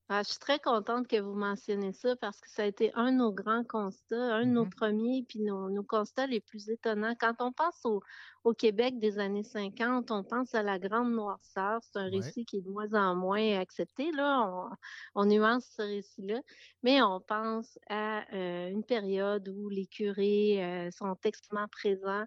Ah, 0.09 0.23
je 0.23 0.29
suis 0.29 0.39
très 0.39 0.57
contente 0.59 1.05
que 1.09 1.19
vous 1.19 1.33
mentionnez 1.35 1.91
ça 1.91 2.15
parce 2.15 2.39
que 2.39 2.49
ça 2.49 2.63
a 2.63 2.65
été 2.65 2.93
un 2.95 3.11
de 3.11 3.17
nos 3.17 3.33
grands 3.33 3.65
constats, 3.65 4.35
un 4.35 4.45
de 4.45 4.51
nos 4.51 4.65
premiers, 4.65 5.25
puis 5.27 5.39
nos, 5.41 5.69
nos 5.69 5.83
constats 5.83 6.27
les 6.27 6.39
plus 6.39 6.69
étonnants. 6.69 7.13
Quand 7.19 7.33
on 7.39 7.51
pense 7.51 7.83
au, 7.83 8.01
au 8.45 8.53
Québec 8.53 8.99
des 8.99 9.19
années 9.19 9.43
50, 9.43 10.09
on 10.11 10.23
pense 10.23 10.55
à 10.55 10.63
la 10.63 10.79
Grande 10.79 11.11
Noirceur. 11.11 11.79
C'est 11.83 11.99
un 11.99 12.09
Ouais. 12.09 12.09
récit 12.09 12.45
qui 12.45 12.57
est 12.59 12.61
de 12.61 12.69
moins 12.69 12.93
en 12.93 13.15
moins 13.17 13.59
accepté. 13.59 14.11
Là. 14.13 14.69
On, 15.15 15.21
on 15.23 15.25
nuance 15.25 15.65
ce 15.75 15.81
récit-là, 15.81 16.39
mais 16.83 17.01
on 17.01 17.19
pense 17.19 17.77
à 17.89 18.23
euh, 18.33 18.69
une 18.69 18.85
période 18.85 19.49
où 19.49 19.67
les 19.67 19.87
curés 19.87 20.63
euh, 20.63 20.91
sont 20.91 21.17
extrêmement 21.25 21.67
présents. 21.67 22.23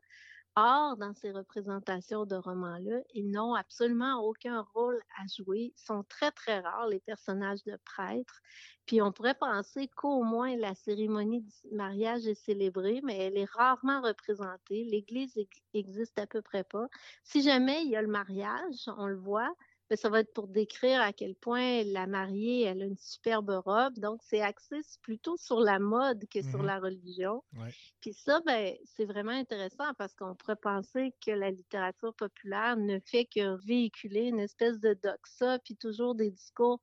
Or, 0.57 0.97
dans 0.97 1.15
ces 1.15 1.31
représentations 1.31 2.27
de 2.27 2.35
romans-là, 2.35 3.01
ils 3.15 3.31
n'ont 3.31 3.55
absolument 3.55 4.21
aucun 4.25 4.63
rôle 4.75 5.01
à 5.17 5.23
jouer. 5.27 5.73
Ils 5.77 5.81
sont 5.81 6.03
très, 6.05 6.33
très 6.33 6.61
rares, 6.61 6.89
les 6.89 7.01
personnages 7.01 7.63
de 7.65 7.77
prêtres. 7.85 8.41
Puis 8.87 9.01
on 9.01 9.13
pourrait 9.13 9.35
penser 9.35 9.89
qu'au 9.89 10.23
moins 10.25 10.57
la 10.57 10.75
cérémonie 10.75 11.43
du 11.43 11.53
mariage 11.75 12.27
est 12.27 12.35
célébrée, 12.35 13.01
mais 13.05 13.17
elle 13.19 13.39
est 13.39 13.51
rarement 13.51 14.03
représentée. 14.03 14.85
L'Église 14.85 15.37
ex- 15.39 15.63
existe 15.73 16.19
à 16.19 16.27
peu 16.27 16.43
près 16.43 16.65
pas. 16.65 16.89
Si 17.23 17.43
jamais 17.43 17.83
il 17.85 17.89
y 17.91 17.97
a 17.97 18.03
le 18.03 18.09
mariage, 18.09 18.89
on 18.99 19.07
le 19.07 19.17
voit, 19.17 19.55
ben, 19.91 19.97
ça 19.97 20.09
va 20.09 20.21
être 20.21 20.33
pour 20.33 20.49
décrire 20.49 21.01
à 21.03 21.13
quel 21.13 21.35
point 21.35 21.83
la 21.85 22.07
mariée, 22.07 22.63
elle 22.63 22.83
a 22.83 22.87
une 22.87 22.97
superbe 22.99 23.51
robe. 23.51 23.99
Donc, 23.99 24.21
c'est 24.23 24.41
axé 24.41 24.77
plutôt 25.03 25.37
sur 25.37 25.61
la 25.61 25.79
mode 25.81 26.25
que 26.31 26.43
sur 26.43 26.61
Mhm. 26.61 26.67
la 26.67 26.79
religion. 26.81 27.43
Ouais. 27.55 27.75
Puis 28.01 28.15
ça, 28.15 28.41
ben, 28.47 28.75
c'est 28.85 29.05
vraiment 29.05 29.33
intéressant 29.33 29.93
parce 29.99 30.15
qu'on 30.15 30.35
pourrait 30.37 30.57
penser 30.57 31.15
que 31.25 31.33
la 31.33 31.51
littérature 31.51 32.15
populaire 32.15 32.77
ne 32.77 32.99
fait 33.01 33.27
que 33.27 33.57
véhiculer 33.67 34.29
une 34.29 34.41
espèce 34.41 34.81
de 34.81 34.95
doxa, 34.95 35.59
puis 35.61 35.77
toujours 35.77 36.15
des 36.15 36.31
discours 36.31 36.81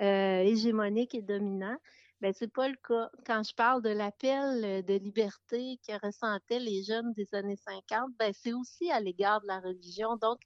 euh, 0.00 0.40
hégémoniques 0.42 1.14
et 1.14 1.22
dominants. 1.22 1.78
Ben, 2.20 2.34
c'est 2.34 2.52
pas 2.52 2.68
le 2.68 2.76
cas. 2.86 3.10
Quand 3.24 3.42
je 3.42 3.54
parle 3.54 3.82
de 3.82 3.88
l'appel 3.88 4.84
de 4.84 4.94
liberté 4.98 5.78
que 5.88 6.06
ressentaient 6.06 6.58
les 6.60 6.82
jeunes 6.82 7.14
des 7.14 7.34
années 7.34 7.56
50, 7.56 8.10
ben, 8.18 8.32
c'est 8.34 8.52
aussi 8.52 8.90
à 8.90 9.00
l'égard 9.00 9.40
de 9.40 9.46
la 9.46 9.58
religion. 9.60 10.16
Donc, 10.16 10.38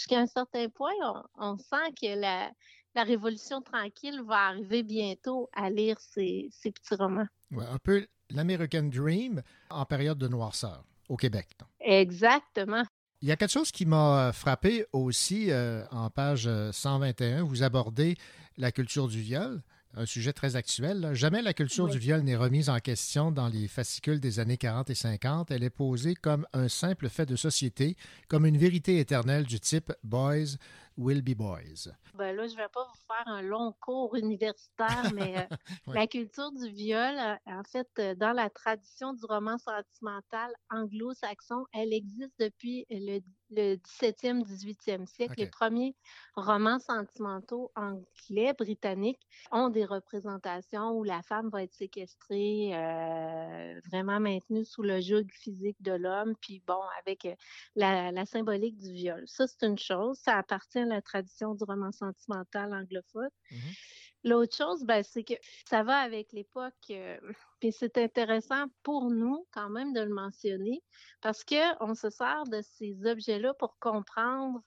jusqu'à 0.00 0.20
un 0.20 0.26
certain 0.26 0.68
point, 0.68 0.92
on, 1.02 1.22
on 1.36 1.58
sent 1.58 1.92
que 2.00 2.18
la, 2.18 2.50
la 2.94 3.04
révolution 3.04 3.60
tranquille 3.60 4.22
va 4.26 4.46
arriver 4.48 4.82
bientôt 4.82 5.50
à 5.52 5.68
lire 5.68 5.98
ces, 6.00 6.48
ces 6.50 6.70
petits 6.70 6.94
romans. 6.94 7.26
Ouais, 7.50 7.66
un 7.66 7.78
peu 7.78 8.06
l'American 8.30 8.84
Dream 8.84 9.42
en 9.68 9.84
période 9.84 10.18
de 10.18 10.28
noirceur 10.28 10.84
au 11.08 11.16
Québec. 11.16 11.48
Exactement. 11.80 12.84
Il 13.20 13.28
y 13.28 13.32
a 13.32 13.36
quelque 13.36 13.52
chose 13.52 13.70
qui 13.70 13.84
m'a 13.84 14.32
frappé 14.32 14.86
aussi 14.92 15.50
euh, 15.50 15.84
en 15.90 16.08
page 16.08 16.46
euh, 16.46 16.72
121. 16.72 17.42
Vous 17.42 17.62
abordez 17.62 18.16
la 18.56 18.72
culture 18.72 19.08
du 19.08 19.20
viol, 19.20 19.62
un 19.96 20.06
sujet 20.06 20.32
très 20.32 20.56
actuel. 20.56 21.00
là. 21.00 21.14
Jamais 21.14 21.42
la 21.42 21.52
culture 21.52 21.84
Oui. 21.86 21.90
du 21.92 21.98
viol 21.98 22.22
n'est 22.22 22.36
remise 22.36 22.68
en 22.68 22.78
question 22.78 23.32
dans 23.32 23.48
les 23.48 23.66
fascicules 23.68 24.20
des 24.20 24.38
années 24.38 24.56
40 24.56 24.90
et 24.90 24.94
50. 24.94 25.50
Elle 25.50 25.62
est 25.64 25.70
posée 25.70 26.14
comme 26.14 26.46
un 26.52 26.68
simple 26.68 27.08
fait 27.08 27.26
de 27.26 27.36
société, 27.36 27.96
comme 28.28 28.46
une 28.46 28.56
vérité 28.58 28.98
éternelle 28.98 29.44
du 29.44 29.58
type 29.60 29.92
Boys 30.04 30.56
Will 31.00 31.22
Be 31.22 31.34
Boys. 31.34 31.88
Ben 32.12 32.36
là, 32.36 32.46
je 32.46 32.54
vais 32.54 32.68
pas 32.68 32.84
vous 32.84 33.00
faire 33.06 33.26
un 33.26 33.40
long 33.40 33.74
cours 33.80 34.14
universitaire, 34.16 35.02
mais 35.14 35.38
euh, 35.38 35.56
la 35.86 36.06
culture 36.06 36.52
du 36.52 36.68
viol, 36.68 37.18
euh, 37.18 37.36
en 37.46 37.62
fait, 37.64 37.88
euh, 37.98 38.14
dans 38.14 38.32
la 38.32 38.50
tradition 38.50 39.14
du 39.14 39.24
roman 39.24 39.56
sentimental 39.56 40.52
anglo-saxon, 40.68 41.64
elle 41.72 41.94
existe 41.94 42.34
depuis 42.38 42.84
le, 42.90 43.20
le 43.50 43.76
17e, 43.76 44.44
18e 44.44 45.06
siècle. 45.06 45.34
Les 45.38 45.46
premiers 45.46 45.96
romans 46.36 46.78
sentimentaux 46.78 47.72
anglais, 47.76 48.52
britanniques, 48.52 49.26
ont 49.52 49.70
des 49.70 49.86
représentations 49.86 50.90
où 50.90 51.02
la 51.02 51.22
femme 51.22 51.48
va 51.48 51.62
être 51.62 51.72
séquestrée, 51.72 52.72
euh, 52.74 53.80
vraiment 53.90 54.20
maintenue 54.20 54.66
sous 54.66 54.82
le 54.82 55.00
joug 55.00 55.26
physique 55.32 55.80
de 55.80 55.92
l'homme, 55.92 56.34
puis 56.42 56.62
bon, 56.66 56.80
avec 57.00 57.26
la, 57.74 58.12
la 58.12 58.26
symbolique 58.26 58.76
du 58.76 58.92
viol. 58.92 59.22
Ça, 59.26 59.46
c'est 59.46 59.66
une 59.66 59.78
chose. 59.78 60.18
Ça 60.18 60.36
appartient 60.36 60.78
à 60.78 60.89
la 60.90 61.02
tradition 61.02 61.54
du 61.54 61.64
roman 61.64 61.92
sentimental 61.92 62.74
anglophone. 62.74 63.30
L'autre 64.22 64.54
chose, 64.54 64.84
ben, 64.84 65.02
c'est 65.02 65.24
que 65.24 65.34
ça 65.66 65.82
va 65.82 65.96
avec 65.96 66.32
l'époque, 66.32 66.74
euh, 66.90 67.18
puis 67.58 67.72
c'est 67.72 67.96
intéressant 67.96 68.66
pour 68.82 69.10
nous 69.10 69.46
quand 69.50 69.70
même 69.70 69.94
de 69.94 70.00
le 70.00 70.12
mentionner 70.12 70.82
parce 71.22 71.42
que 71.42 71.82
on 71.82 71.94
se 71.94 72.10
sert 72.10 72.44
de 72.44 72.60
ces 72.60 73.06
objets-là 73.06 73.54
pour 73.54 73.78
comprendre 73.78 74.60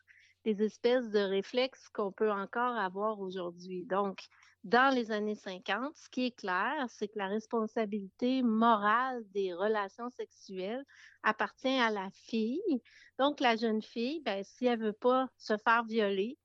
des 0.44 0.64
espèces 0.64 1.10
de 1.10 1.20
réflexes 1.20 1.88
qu'on 1.90 2.12
peut 2.12 2.32
encore 2.32 2.76
avoir 2.78 3.20
aujourd'hui. 3.20 3.86
Donc, 3.86 4.24
dans 4.64 4.94
les 4.94 5.12
années 5.12 5.36
50, 5.36 5.96
ce 5.96 6.10
qui 6.10 6.26
est 6.28 6.32
clair, 6.38 6.86
c'est 6.90 7.08
que 7.10 7.18
la 7.18 7.28
responsabilité 7.28 8.44
morale 8.44 9.24
des 9.32 9.54
relations 9.54 10.10
sexuelles 10.10 10.84
appartient 11.24 11.68
à 11.68 11.90
la 11.92 12.10
fille. 12.12 12.82
Donc, 13.20 13.40
la 13.42 13.56
jeune 13.58 13.82
fille, 13.82 14.22
ben, 14.22 14.44
si 14.44 14.66
elle 14.66 14.80
veut 14.80 14.94
pas 14.94 15.28
se 15.38 15.58
faire 15.58 15.84
violer, 15.84 16.38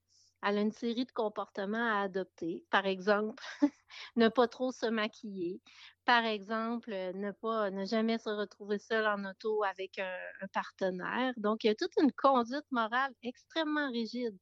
elle 0.43 0.59
a 0.59 0.61
une 0.61 0.73
série 0.73 1.05
de 1.05 1.13
comportements 1.13 1.79
à 1.93 2.03
adopter. 2.03 2.65
Par 2.71 2.87
exemple, 2.87 3.43
ne 4.17 4.29
pas 4.29 4.49
trop 4.49 4.73
se 4.73 4.87
maquiller. 4.87 5.61
Par 6.05 6.25
exemple, 6.25 6.91
ne 6.93 7.33
pas, 7.33 7.71
ne 7.71 7.85
jamais 7.85 8.19
se 8.19 8.31
retrouver 8.31 8.79
seule 8.79 9.07
en 9.07 9.25
auto 9.25 9.63
avec 9.65 9.99
un, 9.99 10.17
un 10.41 10.49
partenaire. 10.49 11.35
Donc, 11.37 11.65
il 11.65 11.69
y 11.69 11.71
a 11.71 11.75
toute 11.75 11.93
une 12.01 12.13
conduite 12.13 12.67
morale 12.71 13.13
extrêmement 13.23 13.91
rigide 13.91 14.37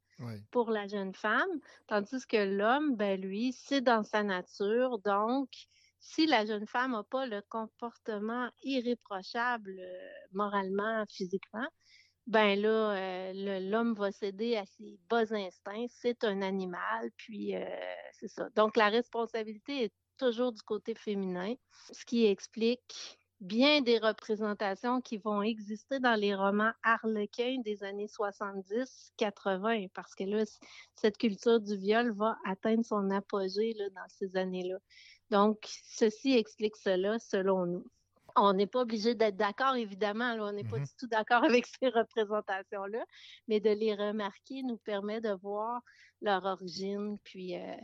pour 0.50 0.70
la 0.70 0.86
jeune 0.86 1.14
femme, 1.14 1.60
tandis 1.86 2.26
que 2.26 2.36
l'homme, 2.36 2.96
ben 2.96 3.20
lui, 3.20 3.52
c'est 3.52 3.80
dans 3.80 4.02
sa 4.02 4.22
nature. 4.22 4.98
Donc, 5.00 5.48
si 6.00 6.26
la 6.26 6.46
jeune 6.46 6.66
femme 6.66 6.92
n'a 6.92 7.02
pas 7.02 7.26
le 7.26 7.42
comportement 7.42 8.50
irréprochable 8.62 9.76
euh, 9.78 10.08
moralement, 10.32 11.04
physiquement, 11.08 11.66
ben 12.26 12.60
là, 12.60 12.96
euh, 12.96 13.60
l'homme 13.60 13.94
va 13.94 14.10
céder 14.10 14.56
à 14.56 14.66
ses 14.66 14.98
bas 15.08 15.32
instincts. 15.32 15.86
C'est 15.88 16.24
un 16.24 16.42
animal, 16.42 17.10
puis 17.16 17.54
euh, 17.54 17.64
c'est 18.12 18.28
ça. 18.28 18.48
Donc, 18.56 18.76
la 18.76 18.88
responsabilité 18.88 19.84
est 19.84 19.94
toujours 20.18 20.52
du 20.52 20.62
côté 20.62 20.94
féminin, 20.94 21.54
ce 21.92 22.04
qui 22.04 22.26
explique 22.26 23.18
bien 23.40 23.82
des 23.82 23.98
représentations 23.98 25.00
qui 25.00 25.18
vont 25.18 25.42
exister 25.42 26.00
dans 26.00 26.18
les 26.18 26.34
romans 26.34 26.72
harlequins 26.82 27.58
des 27.64 27.82
années 27.84 28.08
70-80, 28.08 29.88
parce 29.94 30.14
que 30.14 30.24
là, 30.24 30.44
cette 30.94 31.18
culture 31.18 31.60
du 31.60 31.76
viol 31.76 32.12
va 32.16 32.36
atteindre 32.46 32.84
son 32.84 33.10
apogée 33.10 33.74
là, 33.74 33.88
dans 33.90 34.08
ces 34.08 34.36
années-là. 34.36 34.78
Donc, 35.30 35.58
ceci 35.84 36.32
explique 36.36 36.76
cela 36.76 37.18
selon 37.18 37.66
nous. 37.66 37.84
On 38.36 38.52
n'est 38.52 38.66
pas 38.66 38.82
obligé 38.82 39.14
d'être 39.14 39.36
d'accord, 39.36 39.76
évidemment. 39.76 40.34
là, 40.36 40.44
on 40.46 40.52
n'est 40.52 40.64
pas 40.64 40.78
Mhm. 40.78 40.80
du 40.80 40.90
tout 40.98 41.06
d'accord 41.06 41.44
avec 41.44 41.66
ces 41.80 41.88
représentations-là, 41.88 43.04
mais 43.48 43.60
de 43.60 43.70
les 43.70 43.94
remarquer 43.94 44.62
nous 44.62 44.78
permet 44.78 45.20
de 45.20 45.32
voir 45.32 45.80
leur 46.20 46.44
origine, 46.44 47.18
puis 47.24 47.56
euh, 47.56 47.74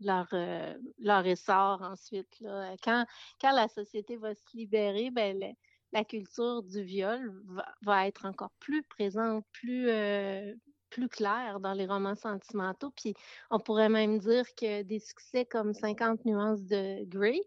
leur, 0.00 0.28
euh, 0.32 0.76
leur 0.98 1.26
essor 1.26 1.82
ensuite. 1.82 2.38
Là. 2.40 2.76
Quand, 2.82 3.04
quand 3.40 3.52
la 3.52 3.68
société 3.68 4.16
va 4.16 4.34
se 4.34 4.44
libérer, 4.54 5.10
ben, 5.10 5.38
le- 5.38 5.54
la 5.92 6.04
culture 6.04 6.62
du 6.62 6.82
viol 6.82 7.32
va, 7.46 7.64
va 7.82 8.06
être 8.06 8.26
encore 8.26 8.50
plus 8.60 8.82
présente, 8.82 9.44
plus, 9.52 9.88
euh, 9.88 10.54
plus 10.90 11.08
claire 11.08 11.60
dans 11.60 11.72
les 11.72 11.86
romans 11.86 12.14
sentimentaux. 12.14 12.90
Puis 12.90 13.14
on 13.50 13.58
pourrait 13.58 13.88
même 13.88 14.18
dire 14.18 14.44
que 14.54 14.82
des 14.82 14.98
succès 15.00 15.44
comme 15.46 15.72
50 15.74 16.24
nuances 16.24 16.62
de 16.64 17.04
Grey, 17.04 17.40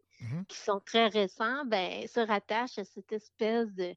qui 0.47 0.57
sont 0.57 0.79
très 0.79 1.07
récents, 1.07 1.65
ben, 1.65 2.07
se 2.07 2.19
rattachent 2.19 2.77
à 2.79 2.83
cette 2.85 3.11
espèce 3.11 3.73
de, 3.73 3.95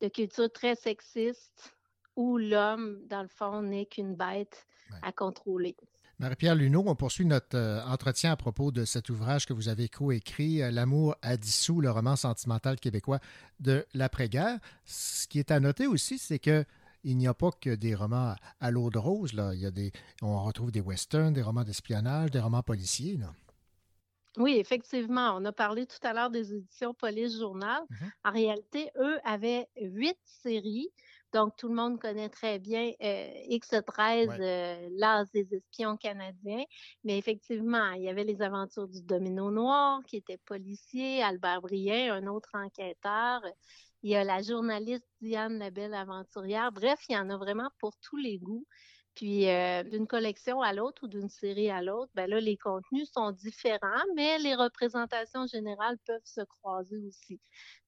de 0.00 0.08
culture 0.08 0.50
très 0.52 0.74
sexiste 0.74 1.74
où 2.16 2.36
l'homme, 2.38 3.06
dans 3.06 3.22
le 3.22 3.28
fond, 3.28 3.62
n'est 3.62 3.86
qu'une 3.86 4.14
bête 4.16 4.66
à 5.02 5.12
contrôler. 5.12 5.76
Marie-Pierre 6.22 6.54
Luneau, 6.54 6.84
on 6.86 6.94
poursuit 6.94 7.24
notre 7.24 7.56
euh, 7.58 7.82
entretien 7.84 8.30
à 8.30 8.36
propos 8.36 8.70
de 8.70 8.84
cet 8.84 9.10
ouvrage 9.10 9.44
que 9.44 9.52
vous 9.52 9.68
avez 9.68 9.88
coécrit, 9.88 10.62
euh, 10.62 10.70
L'amour 10.70 11.16
a 11.20 11.36
dissous, 11.36 11.80
le 11.80 11.90
roman 11.90 12.14
sentimental 12.14 12.78
québécois 12.78 13.18
de 13.58 13.84
l'après-guerre. 13.92 14.60
Ce 14.84 15.26
qui 15.26 15.40
est 15.40 15.50
à 15.50 15.58
noter 15.58 15.88
aussi, 15.88 16.18
c'est 16.18 16.38
que 16.38 16.64
il 17.02 17.16
n'y 17.16 17.26
a 17.26 17.34
pas 17.34 17.50
que 17.50 17.70
des 17.74 17.96
romans 17.96 18.36
à 18.60 18.70
l'eau 18.70 18.88
de 18.88 18.98
rose. 18.98 19.32
Là. 19.32 19.52
Il 19.52 19.62
y 19.62 19.66
a 19.66 19.72
des, 19.72 19.90
on 20.22 20.44
retrouve 20.44 20.70
des 20.70 20.80
westerns, 20.80 21.32
des 21.32 21.42
romans 21.42 21.64
d'espionnage, 21.64 22.30
des 22.30 22.38
romans 22.38 22.62
policiers. 22.62 23.16
Là. 23.16 23.32
Oui, 24.36 24.58
effectivement. 24.58 25.34
On 25.36 25.44
a 25.44 25.50
parlé 25.50 25.86
tout 25.86 26.06
à 26.06 26.12
l'heure 26.12 26.30
des 26.30 26.54
éditions 26.54 26.94
Police 26.94 27.36
Journal. 27.36 27.82
En 28.24 28.30
réalité, 28.30 28.92
eux 28.96 29.18
avaient 29.24 29.66
huit 29.76 30.16
séries. 30.22 30.88
Donc, 31.32 31.56
tout 31.56 31.68
le 31.68 31.74
monde 31.74 31.98
connaît 31.98 32.28
très 32.28 32.58
bien 32.58 32.92
euh, 33.02 33.28
X13, 33.48 34.36
euh, 34.38 34.88
l'As 34.96 35.24
des 35.32 35.54
espions 35.54 35.96
canadiens. 35.96 36.64
Mais 37.04 37.16
effectivement, 37.16 37.92
il 37.92 38.02
y 38.02 38.08
avait 38.08 38.24
les 38.24 38.42
aventures 38.42 38.86
du 38.86 39.02
Domino 39.02 39.50
Noir, 39.50 40.00
qui 40.06 40.16
était 40.16 40.38
policier, 40.44 41.22
Albert 41.22 41.62
Brien, 41.62 42.14
un 42.14 42.26
autre 42.26 42.50
enquêteur. 42.52 43.42
Il 44.02 44.10
y 44.10 44.16
a 44.16 44.24
la 44.24 44.42
journaliste 44.42 45.06
Diane 45.20 45.58
la 45.58 45.70
belle 45.70 45.94
aventurière. 45.94 46.70
Bref, 46.72 47.00
il 47.08 47.14
y 47.14 47.18
en 47.18 47.30
a 47.30 47.36
vraiment 47.36 47.70
pour 47.78 47.96
tous 47.98 48.16
les 48.16 48.38
goûts. 48.38 48.66
Puis 49.14 49.48
euh, 49.48 49.82
d'une 49.84 50.06
collection 50.06 50.62
à 50.62 50.72
l'autre 50.72 51.04
ou 51.04 51.08
d'une 51.08 51.28
série 51.28 51.70
à 51.70 51.82
l'autre, 51.82 52.10
ben 52.14 52.28
là, 52.28 52.40
les 52.40 52.56
contenus 52.56 53.10
sont 53.12 53.30
différents, 53.30 54.04
mais 54.16 54.38
les 54.38 54.54
représentations 54.54 55.46
générales 55.46 55.98
peuvent 56.06 56.20
se 56.24 56.40
croiser 56.40 56.96
aussi. 56.96 57.40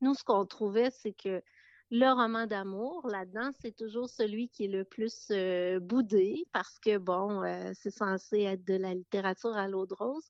Nous, 0.03 0.15
ce 0.15 0.23
qu'on 0.23 0.45
trouvait, 0.45 0.91
c'est 0.91 1.15
que 1.15 1.43
le 1.91 2.11
roman 2.13 2.47
d'amour, 2.47 3.07
là-dedans, 3.09 3.51
c'est 3.61 3.77
toujours 3.77 4.09
celui 4.09 4.49
qui 4.49 4.65
est 4.65 4.69
le 4.69 4.85
plus 4.85 5.29
euh, 5.31 5.79
boudé 5.81 6.47
parce 6.53 6.79
que, 6.79 6.99
bon, 6.99 7.43
euh, 7.43 7.73
c'est 7.75 7.91
censé 7.91 8.41
être 8.41 8.65
de 8.65 8.75
la 8.75 8.95
littérature 8.95 9.57
à 9.57 9.69
l'eau 9.69 9.87
de 9.87 9.95
rose. 9.95 10.25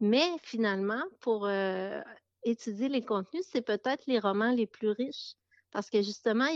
Mais 0.00 0.26
finalement, 0.42 1.02
pour 1.20 1.46
euh, 1.46 2.00
étudier 2.44 2.88
les 2.88 3.04
contenus, 3.04 3.44
c'est 3.50 3.64
peut-être 3.64 4.04
les 4.06 4.18
romans 4.18 4.52
les 4.52 4.66
plus 4.66 4.90
riches 4.90 5.34
parce 5.70 5.90
que 5.90 6.02
justement, 6.02 6.46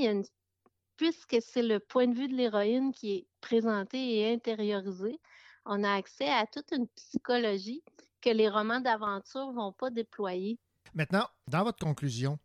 puisque 0.97 1.37
c'est 1.41 1.63
le 1.63 1.81
point 1.81 2.07
de 2.07 2.15
vue 2.15 2.29
de 2.29 2.35
l'héroïne 2.35 2.93
qui 2.93 3.17
est 3.17 3.27
présenté 3.41 4.19
et 4.19 4.33
intériorisé, 4.33 5.19
on 5.65 5.83
a 5.85 5.93
accès 5.93 6.29
à 6.29 6.47
toute 6.47 6.71
une 6.73 6.89
psychologie 6.89 7.83
que 8.21 8.31
les 8.31 8.49
romans 8.49 8.81
d'aventure 8.81 9.53
vont 9.53 9.73
pas 9.73 9.91
déployer. 9.91 10.59
Maintenant, 10.95 11.27
dans 11.49 11.65
votre 11.65 11.79
conclusion, 11.79 12.39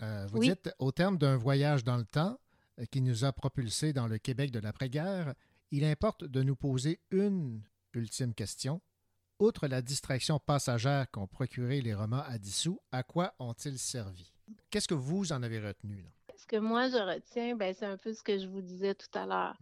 euh, 0.00 0.26
vous 0.30 0.38
Oui. 0.38 0.48
dites 0.48 0.70
au 0.78 0.92
terme 0.92 1.18
d'un 1.18 1.36
voyage 1.36 1.84
dans 1.84 1.96
le 1.96 2.04
temps 2.04 2.38
euh, 2.78 2.84
qui 2.90 3.00
nous 3.02 3.24
a 3.24 3.32
propulsés 3.32 3.92
dans 3.92 4.06
le 4.06 4.18
Québec 4.18 4.50
de 4.50 4.58
l'après-guerre, 4.58 5.34
il 5.70 5.84
importe 5.84 6.24
de 6.24 6.42
nous 6.42 6.56
poser 6.56 7.00
une 7.10 7.62
ultime 7.94 8.34
question. 8.34 8.80
Outre 9.38 9.66
la 9.66 9.82
distraction 9.82 10.38
passagère 10.38 11.10
qu'ont 11.10 11.26
procuré 11.26 11.80
les 11.80 11.94
romans 11.94 12.22
à 12.26 12.38
dissous, 12.38 12.80
à 12.92 13.02
quoi 13.02 13.34
ont-ils 13.38 13.78
servi? 13.78 14.32
Qu'est-ce 14.70 14.88
que 14.88 14.94
vous 14.94 15.32
en 15.32 15.42
avez 15.42 15.60
retenu? 15.60 15.96
là? 16.02 16.08
Ce 16.36 16.46
que 16.46 16.56
moi 16.56 16.88
je 16.88 16.96
retiens, 16.96 17.56
ben, 17.56 17.74
c'est 17.74 17.86
un 17.86 17.96
peu 17.96 18.12
ce 18.14 18.22
que 18.22 18.38
je 18.38 18.46
vous 18.48 18.60
disais 18.62 18.94
tout 18.94 19.06
à 19.18 19.26
l'heure. 19.26 19.56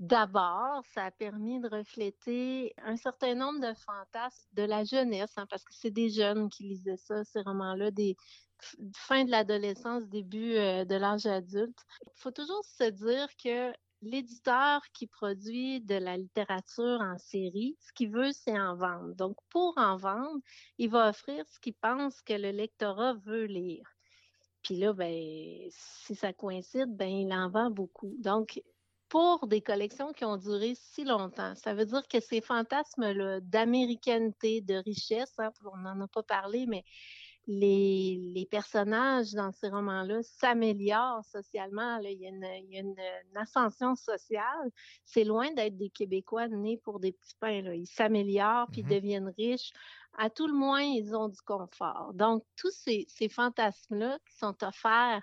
D'abord, 0.00 0.82
ça 0.92 1.04
a 1.04 1.10
permis 1.12 1.60
de 1.60 1.68
refléter 1.68 2.74
un 2.84 2.96
certain 2.96 3.34
nombre 3.34 3.60
de 3.60 3.72
fantasmes 3.74 4.48
de 4.54 4.62
la 4.64 4.84
jeunesse, 4.84 5.32
hein, 5.36 5.46
parce 5.48 5.62
que 5.62 5.72
c'est 5.72 5.92
des 5.92 6.10
jeunes 6.10 6.48
qui 6.50 6.64
lisaient 6.64 6.96
ça, 6.96 7.22
ces 7.24 7.40
romans-là, 7.42 7.90
des 7.92 8.16
fin 8.94 9.24
de 9.24 9.30
l'adolescence, 9.30 10.04
début 10.08 10.54
euh, 10.54 10.84
de 10.84 10.94
l'âge 10.94 11.26
adulte. 11.26 11.78
Il 12.02 12.20
faut 12.20 12.30
toujours 12.30 12.64
se 12.64 12.84
dire 12.84 13.28
que 13.42 13.72
l'éditeur 14.02 14.82
qui 14.92 15.06
produit 15.06 15.80
de 15.80 15.94
la 15.94 16.16
littérature 16.16 17.00
en 17.00 17.18
série, 17.18 17.76
ce 17.80 17.92
qu'il 17.92 18.10
veut, 18.10 18.32
c'est 18.32 18.58
en 18.58 18.76
vendre. 18.76 19.14
Donc, 19.14 19.36
pour 19.48 19.74
en 19.78 19.96
vendre, 19.96 20.40
il 20.78 20.90
va 20.90 21.08
offrir 21.08 21.44
ce 21.48 21.58
qu'il 21.58 21.74
pense 21.74 22.20
que 22.22 22.34
le 22.34 22.50
lectorat 22.50 23.14
veut 23.14 23.44
lire. 23.44 23.88
Puis 24.62 24.76
là, 24.76 24.92
ben, 24.92 25.68
si 25.70 26.14
ça 26.14 26.32
coïncide, 26.32 26.96
ben, 26.96 27.08
il 27.08 27.32
en 27.32 27.50
vend 27.50 27.70
beaucoup. 27.70 28.14
Donc, 28.18 28.60
pour 29.08 29.46
des 29.46 29.60
collections 29.60 30.12
qui 30.12 30.24
ont 30.24 30.36
duré 30.36 30.74
si 30.74 31.04
longtemps, 31.04 31.54
ça 31.54 31.74
veut 31.74 31.84
dire 31.84 32.06
que 32.08 32.20
ces 32.20 32.40
fantasmes-là 32.40 33.40
d'américanité, 33.40 34.60
de 34.60 34.74
richesse, 34.74 35.34
hein, 35.38 35.52
on 35.72 35.76
n'en 35.76 36.00
a 36.00 36.08
pas 36.08 36.22
parlé, 36.22 36.66
mais 36.66 36.84
les, 37.46 38.16
les 38.34 38.46
personnages 38.46 39.32
dans 39.32 39.52
ces 39.52 39.68
romans-là 39.68 40.22
s'améliorent 40.22 41.24
socialement. 41.24 41.98
là. 41.98 42.10
Il 42.10 42.20
y 42.20 42.26
a 42.26 42.30
une, 42.30 42.46
il 42.68 42.72
y 42.74 42.76
a 42.78 42.80
une- 42.80 42.96
une 42.98 43.36
ascension 43.36 43.94
sociale. 43.94 44.70
C'est 45.04 45.24
loin 45.24 45.52
d'être 45.52 45.76
des 45.76 45.90
Québécois 45.90 46.48
nés 46.48 46.78
pour 46.78 47.00
des 47.00 47.12
petits 47.12 47.34
pains. 47.38 47.60
là. 47.62 47.74
Ils 47.74 47.86
s'améliorent 47.86 48.68
puis 48.72 48.80
ils 48.80 48.86
deviennent 48.88 49.32
riches. 49.36 49.72
À 50.16 50.30
tout 50.30 50.46
le 50.46 50.54
moins, 50.54 50.82
ils 50.82 51.14
ont 51.14 51.28
du 51.28 51.40
confort. 51.42 52.12
Donc, 52.14 52.44
tous 52.56 52.70
ces, 52.70 53.04
ces 53.08 53.28
fantasmes-là 53.28 54.18
qui 54.26 54.36
sont 54.36 54.56
offerts 54.64 55.22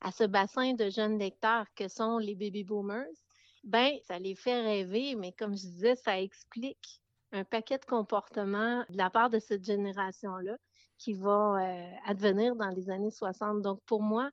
à 0.00 0.12
ce 0.12 0.24
bassin 0.24 0.74
de 0.74 0.88
jeunes 0.90 1.18
lecteurs 1.18 1.66
que 1.74 1.88
sont 1.88 2.18
les 2.18 2.34
baby 2.34 2.62
boomers, 2.62 3.06
ben, 3.64 3.92
ça 4.04 4.18
les 4.18 4.36
fait 4.36 4.60
rêver, 4.60 5.16
mais 5.16 5.32
comme 5.32 5.56
je 5.56 5.62
disais, 5.62 5.96
ça 5.96 6.20
explique 6.20 7.00
un 7.32 7.42
paquet 7.42 7.78
de 7.78 7.84
comportements 7.86 8.84
de 8.88 8.96
la 8.96 9.10
part 9.10 9.30
de 9.30 9.40
cette 9.40 9.64
génération-là 9.64 10.56
qui 10.98 11.14
va 11.14 11.60
euh, 11.60 11.92
advenir 12.06 12.56
dans 12.56 12.68
les 12.68 12.90
années 12.90 13.10
60. 13.10 13.62
Donc, 13.62 13.80
pour 13.86 14.02
moi, 14.02 14.30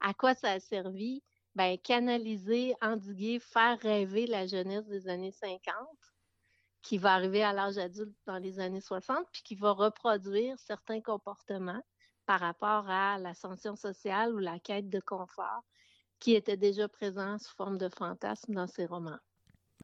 à 0.00 0.14
quoi 0.14 0.34
ça 0.34 0.52
a 0.52 0.60
servi? 0.60 1.22
Ben, 1.54 1.78
canaliser, 1.78 2.74
endiguer, 2.82 3.38
faire 3.38 3.78
rêver 3.80 4.26
la 4.26 4.46
jeunesse 4.46 4.86
des 4.86 5.08
années 5.08 5.30
50 5.30 5.62
qui 6.82 6.98
va 6.98 7.14
arriver 7.14 7.42
à 7.42 7.52
l'âge 7.52 7.78
adulte 7.78 8.14
dans 8.26 8.36
les 8.38 8.60
années 8.60 8.80
60, 8.80 9.26
puis 9.32 9.42
qui 9.42 9.54
va 9.54 9.72
reproduire 9.72 10.58
certains 10.58 11.00
comportements 11.00 11.82
par 12.26 12.40
rapport 12.40 12.88
à 12.90 13.18
l'ascension 13.18 13.74
sociale 13.74 14.34
ou 14.34 14.38
la 14.38 14.58
quête 14.58 14.90
de 14.90 15.00
confort 15.00 15.62
qui 16.20 16.34
était 16.34 16.56
déjà 16.56 16.88
présent 16.88 17.38
sous 17.38 17.54
forme 17.54 17.78
de 17.78 17.88
fantasme 17.88 18.54
dans 18.54 18.66
ces 18.66 18.86
romans. 18.86 19.18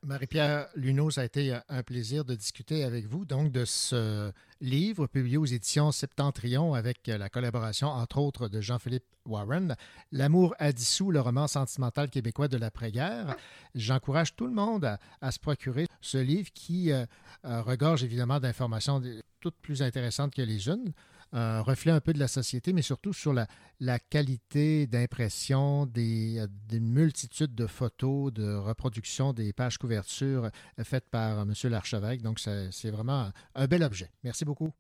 Marie-Pierre 0.03 0.69
Luneau, 0.77 1.11
ça 1.11 1.21
a 1.21 1.25
été 1.25 1.59
un 1.69 1.83
plaisir 1.83 2.25
de 2.25 2.35
discuter 2.35 2.85
avec 2.85 3.07
vous 3.07 3.27
donc 3.27 3.53
de 3.53 3.67
ce 3.67 4.33
livre 4.63 5.07
publié 5.07 5.37
aux 5.37 5.45
éditions 5.45 5.93
Septentrion 5.93 6.73
avec 6.73 7.07
la 7.07 7.29
collaboration, 7.29 7.89
entre 7.89 8.19
autres, 8.19 8.49
de 8.49 8.63
Jean-Philippe 8.63 9.05
Warren, 9.27 9.77
L'amour 10.11 10.55
a 10.59 10.73
dissous, 10.73 11.11
le 11.11 11.21
roman 11.21 11.47
sentimental 11.47 12.09
québécois 12.09 12.49
de 12.49 12.57
l'après-guerre. 12.57 13.37
J'encourage 13.75 14.35
tout 14.37 14.47
le 14.47 14.55
monde 14.55 14.97
à, 15.21 15.31
se 15.31 15.39
procurer 15.39 15.87
ce 16.01 16.19
livre 16.19 16.51
qui 16.55 16.93
euh, 16.93 17.05
euh, 17.45 17.61
regorge 17.61 18.03
évidemment 18.03 18.41
d'informations 18.41 19.03
toutes 19.41 19.57
plus 19.57 19.83
intéressantes 19.83 20.35
que 20.35 20.43
les 20.43 20.69
unes 20.69 20.93
un 21.33 21.61
reflet 21.61 21.93
un 21.93 22.01
peu 22.01 22.13
de 22.13 22.19
la 22.19 22.29
société, 22.29 22.73
mais 22.73 22.83
surtout 22.83 23.13
sur 23.13 23.33
la, 23.33 23.47
la 23.79 23.99
qualité 23.99 24.87
d'impression 24.87 25.87
des, 25.87 26.45
des 26.69 26.81
multitudes 26.81 27.55
de 27.55 27.67
photos, 27.67 28.33
de 28.33 28.55
reproduction 28.55 29.33
des 29.33 29.53
pages 29.53 29.79
couvertures 29.79 30.47
euh, 30.47 30.85
faites 30.85 31.09
par 31.09 31.41
M. 31.41 31.53
l'archevêque. 31.65 32.23
Donc, 32.23 32.39
c'est 32.39 32.71
c'est 32.73 32.91
vraiment 32.91 33.21
un, 33.27 33.33
un 33.55 33.67
bel 33.67 33.83
objet. 33.83 34.11
Merci 34.25 34.45
beaucoup. 34.45 34.73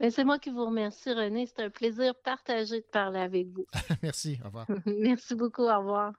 Ben, 0.00 0.10
c'est 0.10 0.24
moi 0.24 0.38
qui 0.38 0.50
vous 0.50 0.66
remercie, 0.66 1.12
René. 1.12 1.46
C'est 1.46 1.62
un 1.62 1.70
plaisir 1.70 2.14
partagé 2.22 2.80
de 2.80 2.86
parler 2.86 3.20
avec 3.20 3.48
vous. 3.48 3.66
Merci. 4.02 4.38
Au 4.42 4.46
revoir. 4.46 4.66
Merci 4.86 5.34
beaucoup. 5.34 5.62
Au 5.64 5.78
revoir. 5.78 6.14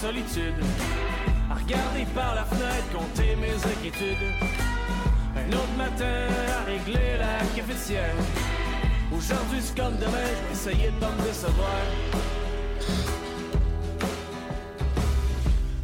Solitude, 0.00 0.54
à 1.50 1.54
regarder 1.54 2.06
par 2.14 2.34
la 2.36 2.44
fenêtre, 2.44 2.88
compter 2.92 3.34
mes 3.34 3.54
inquiétudes. 3.54 4.32
Un 5.36 5.52
autre 5.52 5.76
matin 5.76 6.28
à 6.56 6.64
régler 6.64 7.18
la 7.18 7.38
cafetière. 7.56 8.14
Aujourd'hui 9.12 9.58
c'est 9.60 9.76
comme 9.76 9.96
demain, 9.96 10.28
je 10.36 10.46
vais 10.46 10.52
essayer 10.52 10.90
de 10.90 11.00
pas 11.00 11.10
me 11.10 11.22
décevoir. 11.24 12.47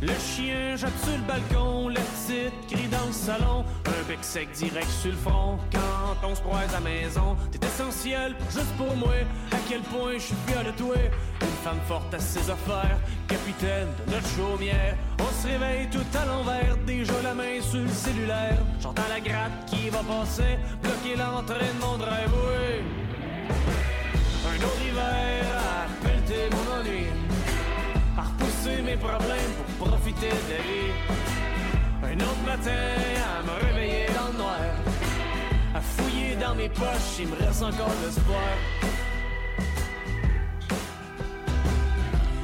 Le 0.04 0.12
chien 0.20 0.76
jette 0.76 0.98
sur 1.02 1.16
le 1.16 1.22
balcon, 1.22 1.88
la 1.88 2.00
petite 2.00 2.66
crie 2.68 2.88
dans 2.88 3.06
le 3.06 3.12
salon. 3.12 3.64
Un 3.86 4.06
bec 4.06 4.18
sec 4.20 4.52
direct 4.52 4.90
sur 5.00 5.12
le 5.12 5.16
front 5.16 5.58
quand 5.72 6.28
on 6.28 6.34
se 6.34 6.42
croise 6.42 6.68
à 6.68 6.72
la 6.74 6.80
maison. 6.80 7.34
T'es 7.50 7.66
essentiel, 7.66 8.36
juste 8.50 8.74
pour 8.76 8.94
moi. 8.96 9.14
À 9.50 9.56
quel 9.66 9.80
point 9.80 10.12
je 10.12 10.18
suis 10.18 10.36
fier 10.46 10.62
de 10.62 10.72
toi? 10.72 10.96
Une 11.40 11.56
femme 11.64 11.80
forte 11.88 12.12
à 12.12 12.18
ses 12.18 12.50
affaires, 12.50 12.98
capitaine 13.28 13.88
de 14.06 14.12
notre 14.12 14.28
chaumière. 14.28 14.94
On 15.20 15.42
se 15.42 15.46
réveille 15.46 15.88
tout 15.88 16.18
à 16.18 16.26
l'envers, 16.26 16.76
déjà 16.84 17.14
la 17.22 17.32
main 17.32 17.62
sur 17.62 17.80
le 17.80 17.88
cellulaire. 17.88 18.58
J'entends 18.82 19.08
la 19.08 19.20
gratte 19.20 19.64
qui 19.68 19.88
va 19.88 20.00
passer, 20.00 20.58
bloquer 20.82 21.16
l'entrée 21.16 21.72
de 21.72 21.80
mon 21.80 21.96
driveway. 21.96 22.82
Un 24.52 24.56
autre 24.56 24.82
hiver 24.86 25.44
à 25.56 26.04
pelleter 26.06 26.50
mon 26.50 26.78
ennui 26.78 27.03
pour 28.98 29.88
profiter 29.88 30.28
de 30.28 30.50
la 30.50 30.62
vie. 30.62 30.92
Un 32.02 32.16
autre 32.20 32.44
matin 32.46 32.70
à 32.70 33.42
me 33.42 33.66
réveiller 33.66 34.06
dans 34.06 34.32
le 34.32 34.38
noir, 34.38 34.60
à 35.74 35.80
fouiller 35.80 36.36
dans 36.36 36.54
mes 36.54 36.68
poches, 36.68 37.18
il 37.18 37.28
me 37.28 37.36
reste 37.36 37.62
encore 37.62 37.90
l'espoir. 38.04 38.54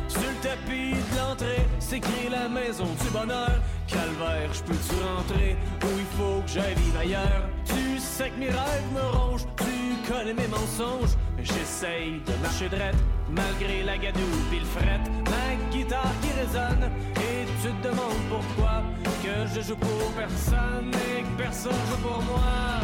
Sur 0.08 0.20
le 0.22 0.42
tapis 0.42 0.94
de 0.94 1.18
l'entrée, 1.18 1.66
s'écrit 1.78 2.28
la 2.30 2.48
maison 2.48 2.86
du 3.00 3.10
bonheur. 3.10 3.60
Calvaire, 3.86 4.52
je 4.52 4.62
peux-tu 4.62 4.94
rentrer 5.16 5.56
ou 5.82 5.98
il 5.98 6.18
faut 6.18 6.40
que 6.42 6.48
j'aille 6.48 6.74
vivre 6.74 6.98
ailleurs? 7.00 7.48
Tu 7.64 7.98
sais 7.98 8.30
que 8.30 8.38
mes 8.38 8.50
rêves 8.50 8.92
me 8.94 9.18
rongent, 9.18 9.46
tu 9.56 10.12
connais 10.12 10.34
mes 10.34 10.48
mensonges. 10.48 11.16
J'essaye 11.42 12.20
de 12.26 12.32
marcher 12.42 12.68
droite, 12.68 12.96
malgré 13.30 13.82
la 13.82 13.96
gadoue 13.96 14.20
pis 14.50 14.60
le 14.60 14.66
fret. 14.66 15.00
Ma 15.24 15.70
guitare 15.70 16.12
qui 16.22 16.32
résonne, 16.38 16.90
et 17.16 17.46
tu 17.62 17.68
te 17.68 17.88
demandes 17.88 18.24
pourquoi 18.28 18.82
que 19.22 19.46
je 19.54 19.60
joue 19.66 19.76
pour 19.76 20.12
personne 20.16 20.90
et 20.94 21.22
que 21.22 21.42
personne 21.42 21.72
joue 21.88 22.08
pour 22.08 22.22
moi. 22.22 22.80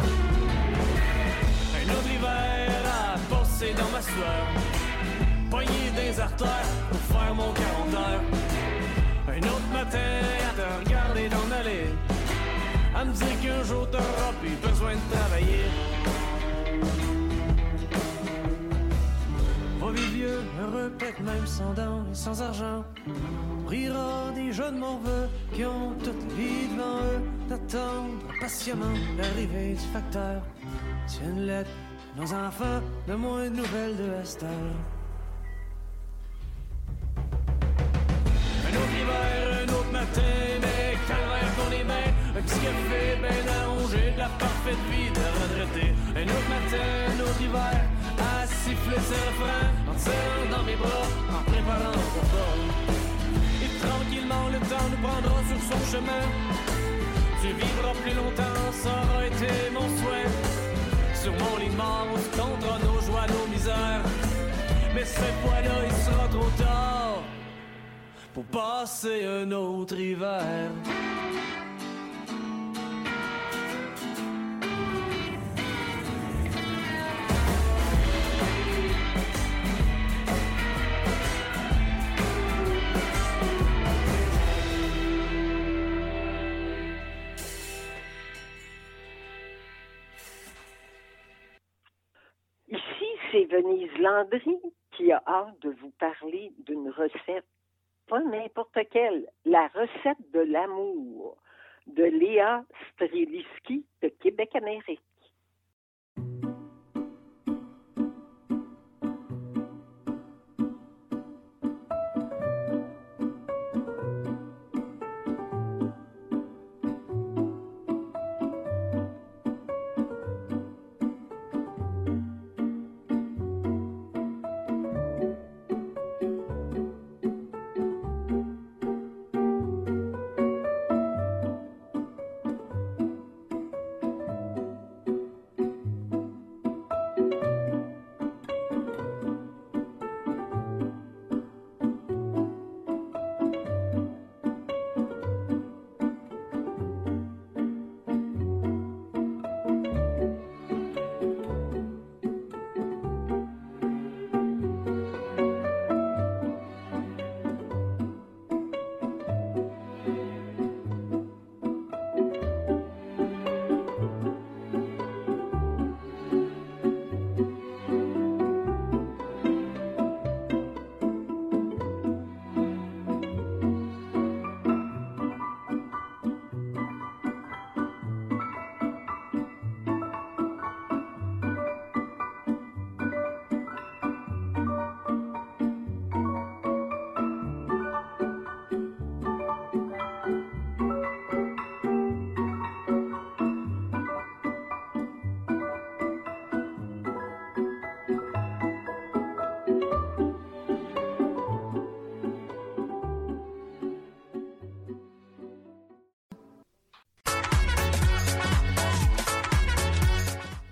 Un 1.79 1.89
autre 1.91 2.11
hiver 2.15 2.71
à 2.85 3.17
passer 3.29 3.73
dans 3.73 3.89
ma 3.89 4.01
sueur 4.01 4.45
pogné 5.49 5.91
des 5.95 6.19
artères 6.19 6.69
pour 6.89 7.17
faire 7.17 7.35
mon 7.35 7.51
40 7.53 7.93
heures. 7.93 8.21
Un 9.29 9.47
autre 9.47 9.69
matin 9.71 10.19
à 10.49 10.53
te 10.53 10.89
regarder 10.89 11.29
dans 11.29 11.47
l'allée, 11.49 11.89
à 12.95 13.05
me 13.05 13.13
dire 13.13 13.39
qu'un 13.41 13.63
jour 13.63 13.89
t'auras 13.89 14.33
plus 14.41 14.55
besoin 14.67 14.93
de 14.93 15.15
travailler. 15.15 15.65
Heureux, 20.67 20.91
même 21.23 21.47
sans 21.47 21.73
dents 21.73 22.03
et 22.11 22.15
sans 22.15 22.41
argent. 22.41 22.83
On 23.63 23.67
rira 23.67 24.31
des 24.35 24.51
jeunes 24.51 24.77
morveux 24.77 25.27
qui 25.53 25.65
ont 25.65 25.93
toute 26.03 26.31
vie 26.33 26.67
devant 26.73 26.99
eux, 27.11 27.21
d'attendre 27.49 28.13
patiemment 28.39 28.93
l'arrivée 29.17 29.73
du 29.73 29.87
facteur. 29.93 30.41
Tiens 31.07 31.29
une 31.29 31.45
lettre, 31.45 31.69
nos 32.17 32.33
enfants, 32.33 32.81
de 33.07 33.15
moins 33.15 33.49
de 33.49 33.55
nouvelles 33.55 33.97
de 33.97 34.21
Esther. 34.21 34.49
Un 38.65 38.75
autre 38.75 38.95
hiver, 39.01 39.63
un 39.63 39.73
autre 39.73 39.91
matin, 39.91 40.21
mais 40.61 40.97
calvaire 41.07 41.55
qu'on 41.55 41.69
les 41.69 41.83
mains, 41.83 42.11
un 42.37 42.41
petit 42.41 42.59
café 42.59 43.17
ben 43.21 43.43
allongé, 43.61 44.11
de 44.11 44.19
la 44.19 44.29
parfaite 44.29 44.83
vie 44.91 45.09
de 45.17 45.25
retraité. 45.39 45.93
Un 46.15 46.27
autre 46.35 46.49
matin, 46.49 46.87
un 47.09 47.19
autre 47.21 47.41
hiver, 47.41 47.81
siffler 48.67 49.01
ses 49.09 49.21
refrains, 49.29 49.69
en 49.89 49.95
tirant 50.03 50.47
dans 50.53 50.63
mes 50.69 50.75
bras, 50.75 51.07
en 51.37 51.43
préparant 51.51 51.99
pour 52.13 52.25
vol. 52.35 52.61
Et 53.63 53.71
tranquillement, 53.85 54.45
le 54.55 54.59
temps 54.71 54.87
nous 54.91 55.01
prendra 55.07 55.39
sur 55.49 55.61
son 55.69 55.81
chemin. 55.91 56.25
Tu 57.41 57.47
vivras 57.61 57.95
plus 58.03 58.15
longtemps, 58.21 58.65
ça 58.83 58.93
aura 59.03 59.25
été 59.31 59.51
mon 59.75 59.87
souhait. 59.97 60.31
Sur 61.21 61.33
mon 61.41 61.55
lit 61.61 61.75
mort, 61.75 62.07
on 62.13 62.19
se 62.25 62.31
comptera 62.39 62.77
nos 62.87 62.99
joies, 63.07 63.27
nos 63.35 63.47
misères. 63.53 64.05
Mais 64.93 65.05
cette 65.05 65.39
fois-là, 65.43 65.75
il 65.89 65.95
sera 66.05 66.27
trop 66.27 66.51
tard 66.57 67.21
pour 68.33 68.45
passer 68.45 69.25
un 69.25 69.51
autre 69.51 69.97
hiver. 69.99 70.71
C'est 93.37 93.45
Venise 93.45 93.95
Landry 93.99 94.57
qui 94.91 95.11
a 95.11 95.21
hâte 95.27 95.59
de 95.61 95.69
vous 95.81 95.91
parler 95.99 96.51
d'une 96.65 96.89
recette, 96.89 97.45
pas 98.07 98.21
n'importe 98.23 98.79
quelle, 98.91 99.27
la 99.45 99.67
recette 99.67 100.31
de 100.33 100.39
l'amour. 100.39 101.37
de 101.87 102.03
Léa 102.03 102.65
Streliski 102.91 103.85
de 104.01 104.09
Québec-Amérique. 104.09 104.99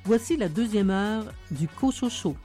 Voici 0.08 0.38
la 0.38 0.50
deuxième 0.50 0.92
heure 0.92 1.24
du 1.50 1.68
Cochocho. 1.68 2.36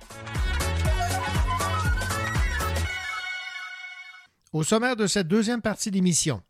Au 4.55 4.63
sommaire 4.63 4.97
de 4.97 5.07
cette 5.07 5.29
deuxième 5.29 5.61
partie 5.61 5.91
d'émission, 5.91 6.41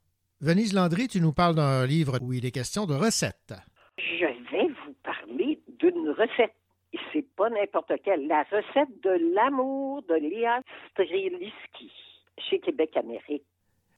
Venise 0.40 0.72
Landry, 0.72 1.08
tu 1.08 1.20
nous 1.20 1.32
parles 1.32 1.56
d'un 1.56 1.84
livre 1.84 2.18
où 2.22 2.32
il 2.32 2.46
est 2.46 2.52
question 2.52 2.86
de 2.86 2.94
recettes. 2.94 3.54
Je 3.98 4.24
vais 4.24 4.68
vous 4.68 4.94
parler 5.02 5.60
d'une 5.80 6.10
recette. 6.10 6.54
Et 6.92 6.98
c'est 7.12 7.26
pas 7.34 7.50
n'importe 7.50 7.92
quelle. 8.04 8.28
La 8.28 8.44
recette 8.44 9.02
de 9.02 9.34
l'amour 9.34 10.02
de 10.08 10.14
Léa 10.14 10.60
Streliski 10.92 11.90
chez 12.38 12.60
Québec-Amérique. 12.60 13.42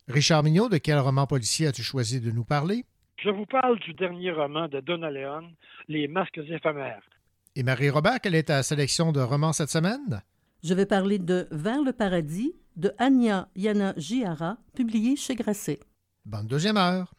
Richard 0.08 0.42
Mignot, 0.44 0.70
de 0.70 0.78
quel 0.78 0.98
roman 0.98 1.26
policier 1.26 1.66
as-tu 1.66 1.82
choisi 1.82 2.22
de 2.22 2.30
nous 2.30 2.44
parler? 2.44 2.86
Je 3.22 3.30
vous 3.30 3.46
parle 3.46 3.78
du 3.78 3.94
dernier 3.94 4.32
roman 4.32 4.66
de 4.66 4.80
Donna 4.80 5.08
Leon, 5.08 5.52
Les 5.86 6.08
masques 6.08 6.38
éphémères. 6.38 7.02
Et 7.54 7.62
Marie-Robert, 7.62 8.20
quelle 8.20 8.34
est 8.34 8.44
ta 8.44 8.64
sélection 8.64 9.12
de 9.12 9.20
romans 9.20 9.52
cette 9.52 9.68
semaine? 9.68 10.22
Je 10.64 10.74
vais 10.74 10.86
parler 10.86 11.20
de 11.20 11.46
Vers 11.52 11.82
le 11.82 11.92
paradis 11.92 12.52
de 12.74 12.92
Anya 12.98 13.48
Yana 13.54 13.94
Giara, 13.96 14.56
publié 14.74 15.14
chez 15.14 15.36
Grasset. 15.36 15.78
Bonne 16.24 16.48
deuxième 16.48 16.76
heure. 16.76 17.14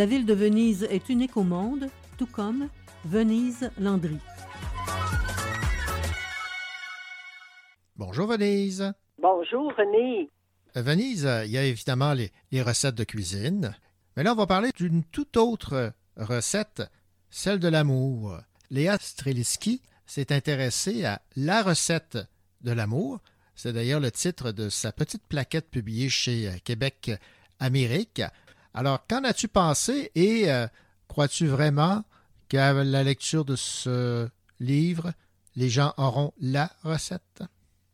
La 0.00 0.06
ville 0.06 0.24
de 0.24 0.32
Venise 0.32 0.84
est 0.84 1.10
unique 1.10 1.36
au 1.36 1.42
monde, 1.42 1.90
tout 2.16 2.26
comme 2.26 2.70
Venise 3.04 3.70
Landry. 3.78 4.16
Bonjour 7.96 8.26
Venise. 8.26 8.94
Bonjour 9.20 9.70
René. 9.76 10.30
À 10.74 10.80
Venise, 10.80 11.26
euh, 11.26 11.44
il 11.44 11.50
y 11.50 11.58
a 11.58 11.64
évidemment 11.64 12.14
les, 12.14 12.32
les 12.50 12.62
recettes 12.62 12.94
de 12.94 13.04
cuisine. 13.04 13.76
Mais 14.16 14.22
là, 14.22 14.32
on 14.32 14.36
va 14.36 14.46
parler 14.46 14.70
d'une 14.74 15.04
toute 15.04 15.36
autre 15.36 15.92
recette, 16.16 16.82
celle 17.28 17.58
de 17.58 17.68
l'amour. 17.68 18.38
Léa 18.70 18.96
Streliski 18.98 19.82
s'est 20.06 20.32
intéressée 20.32 21.04
à 21.04 21.20
la 21.36 21.62
recette 21.62 22.16
de 22.62 22.72
l'amour. 22.72 23.18
C'est 23.54 23.74
d'ailleurs 23.74 24.00
le 24.00 24.10
titre 24.10 24.50
de 24.50 24.70
sa 24.70 24.92
petite 24.92 25.26
plaquette 25.28 25.68
publiée 25.70 26.08
chez 26.08 26.48
euh, 26.48 26.52
Québec 26.64 27.10
Amérique. 27.58 28.22
Alors, 28.72 29.06
qu'en 29.06 29.24
as-tu 29.24 29.48
pensé 29.48 30.10
et 30.14 30.50
euh, 30.50 30.66
crois-tu 31.08 31.46
vraiment 31.46 32.02
qu'à 32.48 32.72
la 32.72 33.02
lecture 33.02 33.44
de 33.44 33.56
ce 33.56 34.28
livre, 34.60 35.12
les 35.56 35.68
gens 35.68 35.92
auront 35.96 36.32
la 36.40 36.68
recette? 36.84 37.42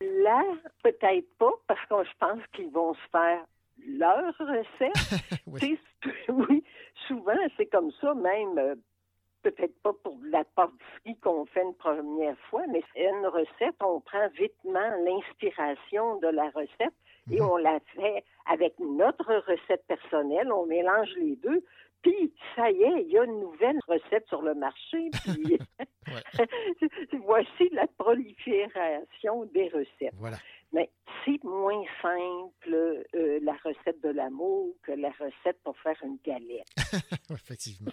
Là, 0.00 0.42
peut-être 0.82 1.28
pas, 1.38 1.52
parce 1.66 1.80
que 1.88 2.04
je 2.04 2.16
pense 2.18 2.40
qu'ils 2.52 2.70
vont 2.70 2.94
se 2.94 3.10
faire 3.10 3.44
leur 3.86 4.34
recette. 4.38 5.42
oui. 5.46 5.78
oui, 6.28 6.62
souvent, 7.08 7.36
c'est 7.56 7.66
comme 7.66 7.90
ça, 8.00 8.14
même 8.14 8.58
euh, 8.58 8.74
peut-être 9.42 9.80
pas 9.82 9.92
pour 10.02 10.18
la 10.30 10.44
pâtisserie 10.44 11.16
qu'on 11.22 11.46
fait 11.46 11.62
une 11.62 11.74
première 11.74 12.38
fois, 12.50 12.62
mais 12.68 12.82
une 12.96 13.26
recette, 13.26 13.76
on 13.80 14.00
prend 14.00 14.28
vitement 14.36 14.90
l'inspiration 15.04 16.18
de 16.18 16.28
la 16.28 16.50
recette 16.50 16.94
et 17.30 17.40
on 17.40 17.56
la 17.56 17.80
fait 17.94 18.24
avec 18.46 18.78
notre 18.78 19.34
recette 19.46 19.84
personnelle, 19.86 20.52
on 20.52 20.66
mélange 20.66 21.10
les 21.18 21.36
deux, 21.36 21.64
puis 22.02 22.32
ça 22.54 22.70
y 22.70 22.82
est, 22.82 23.02
il 23.02 23.10
y 23.10 23.18
a 23.18 23.24
une 23.24 23.40
nouvelle 23.40 23.78
recette 23.88 24.26
sur 24.28 24.42
le 24.42 24.54
marché, 24.54 25.10
puis 25.24 25.58
voici 27.24 27.68
la 27.72 27.86
prolifération 27.98 29.44
des 29.46 29.68
recettes. 29.68 30.14
Voilà. 30.14 30.36
Mais 30.72 30.90
c'est 31.24 31.42
moins 31.44 31.82
simple 32.02 33.04
euh, 33.14 33.38
la 33.42 33.54
recette 33.64 34.02
de 34.02 34.10
l'amour 34.10 34.74
que 34.82 34.92
la 34.92 35.10
recette 35.10 35.60
pour 35.64 35.76
faire 35.78 35.96
une 36.02 36.18
galette. 36.24 36.66
Effectivement. 37.30 37.92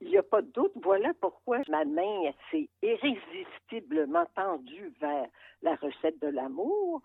Il 0.00 0.08
n'y 0.08 0.18
a 0.18 0.22
pas 0.22 0.42
de 0.42 0.50
doute. 0.52 0.72
Voilà 0.82 1.12
pourquoi 1.20 1.60
ma 1.68 1.84
main 1.84 2.30
s'est 2.50 2.68
irrésistiblement 2.82 4.26
tendue 4.34 4.92
vers 5.00 5.26
la 5.62 5.74
recette 5.76 6.20
de 6.20 6.28
l'amour, 6.28 7.02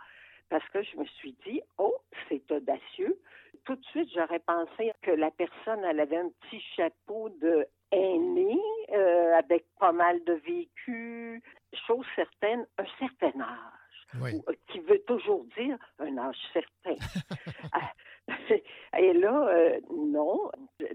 parce 0.52 0.68
que 0.70 0.84
je 0.84 0.97
me 0.97 1.06
suis 1.06 1.34
dit, 1.47 1.62
oh, 1.78 1.95
c'est 2.28 2.52
audacieux. 2.52 3.18
Tout 3.64 3.76
de 3.76 3.84
suite, 3.86 4.10
j'aurais 4.14 4.39
pensé 4.39 4.91
que 5.02 5.12
la 5.12 5.32
personne, 5.32 5.82
elle 5.86 6.02
avait 6.02 6.18
un 6.18 6.30
petit 6.41 6.62
chapeau 6.76 7.30
de 7.41 7.66
aîné, 7.91 8.60
euh, 8.91 9.34
avec 9.38 9.66
pas 9.80 9.93
mal 9.93 10.22
de 10.26 10.34
vécu, 10.34 11.41
chose 11.88 12.06
certaine, 12.18 12.68
un 12.78 12.86
certain 12.99 13.39
âge. 13.39 14.20
Oui. 14.22 14.41
Qui 14.68 14.80
veut 14.82 15.02
toujours 15.08 15.45
dire 15.58 15.78
un 15.99 16.18
âge 16.18 16.36
certain. 16.52 16.95
Et 18.99 19.14
là, 19.14 19.47
euh, 19.47 19.80
non. 19.89 20.52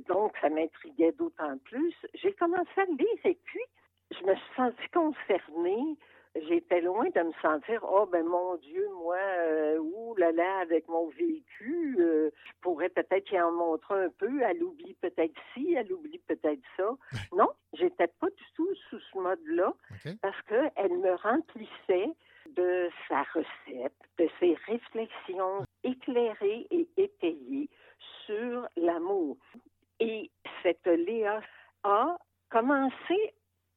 Donc, 0.07 0.35
ça 0.43 0.51
m'intriguait 0.51 1.13
d'autant 1.13 1.57
plus. 1.65 1.95
J'ai 2.13 2.35
commencé 2.35 2.69
à 2.77 2.85
le 2.85 2.97
lire 2.97 3.25
et 3.25 3.39
puis, 3.43 3.63
je 4.11 4.23
me 4.27 4.35
suis 4.35 4.55
sentie 4.55 4.89
concernée. 4.93 5.97
J'étais 6.49 6.80
loin 6.80 7.05
de 7.14 7.22
me 7.22 7.32
sentir, 7.41 7.84
oh 7.89 8.07
ben 8.07 8.24
mon 8.24 8.57
Dieu, 8.57 8.87
moi, 9.03 9.16
euh, 9.16 9.78
ouh 9.78 10.14
là 10.16 10.32
là, 10.32 10.59
avec 10.59 10.89
mon 10.89 11.09
vécu, 11.09 11.97
euh, 11.99 12.30
je 12.47 12.53
pourrais 12.61 12.89
peut-être 12.89 13.30
y 13.32 13.41
en 13.41 13.53
montrer 13.53 14.05
un 14.05 14.11
peu. 14.11 14.43
Elle 14.43 14.62
oublie 14.62 14.95
peut-être 15.01 15.34
ci, 15.55 15.74
elle 15.74 15.93
oublie 15.93 16.20
peut-être 16.26 16.62
ça. 16.76 16.89
non, 17.37 17.49
j'étais 17.72 18.09
pas 18.09 18.28
du 18.28 18.45
tout 18.55 18.74
sous 18.91 18.99
ce 18.99 19.18
mode-là 19.18 19.72
OK. 19.91 20.12
parce 20.20 20.41
qu'elle 20.43 20.99
me 20.99 21.14
remplissait 21.14 22.11
de 22.55 22.89
sa 23.09 23.22
recette, 23.22 23.95
de 24.18 24.28
ses 24.41 24.57
réflexions 24.66 25.64
éclairées 25.82 26.66
et 26.70 26.89
étayées 26.97 27.68
sur 28.24 28.68
l'amour. 28.76 29.37
Et 30.01 30.30
cette 30.62 30.87
Léa 30.87 31.41
a 31.82 32.16
commencé 32.51 33.34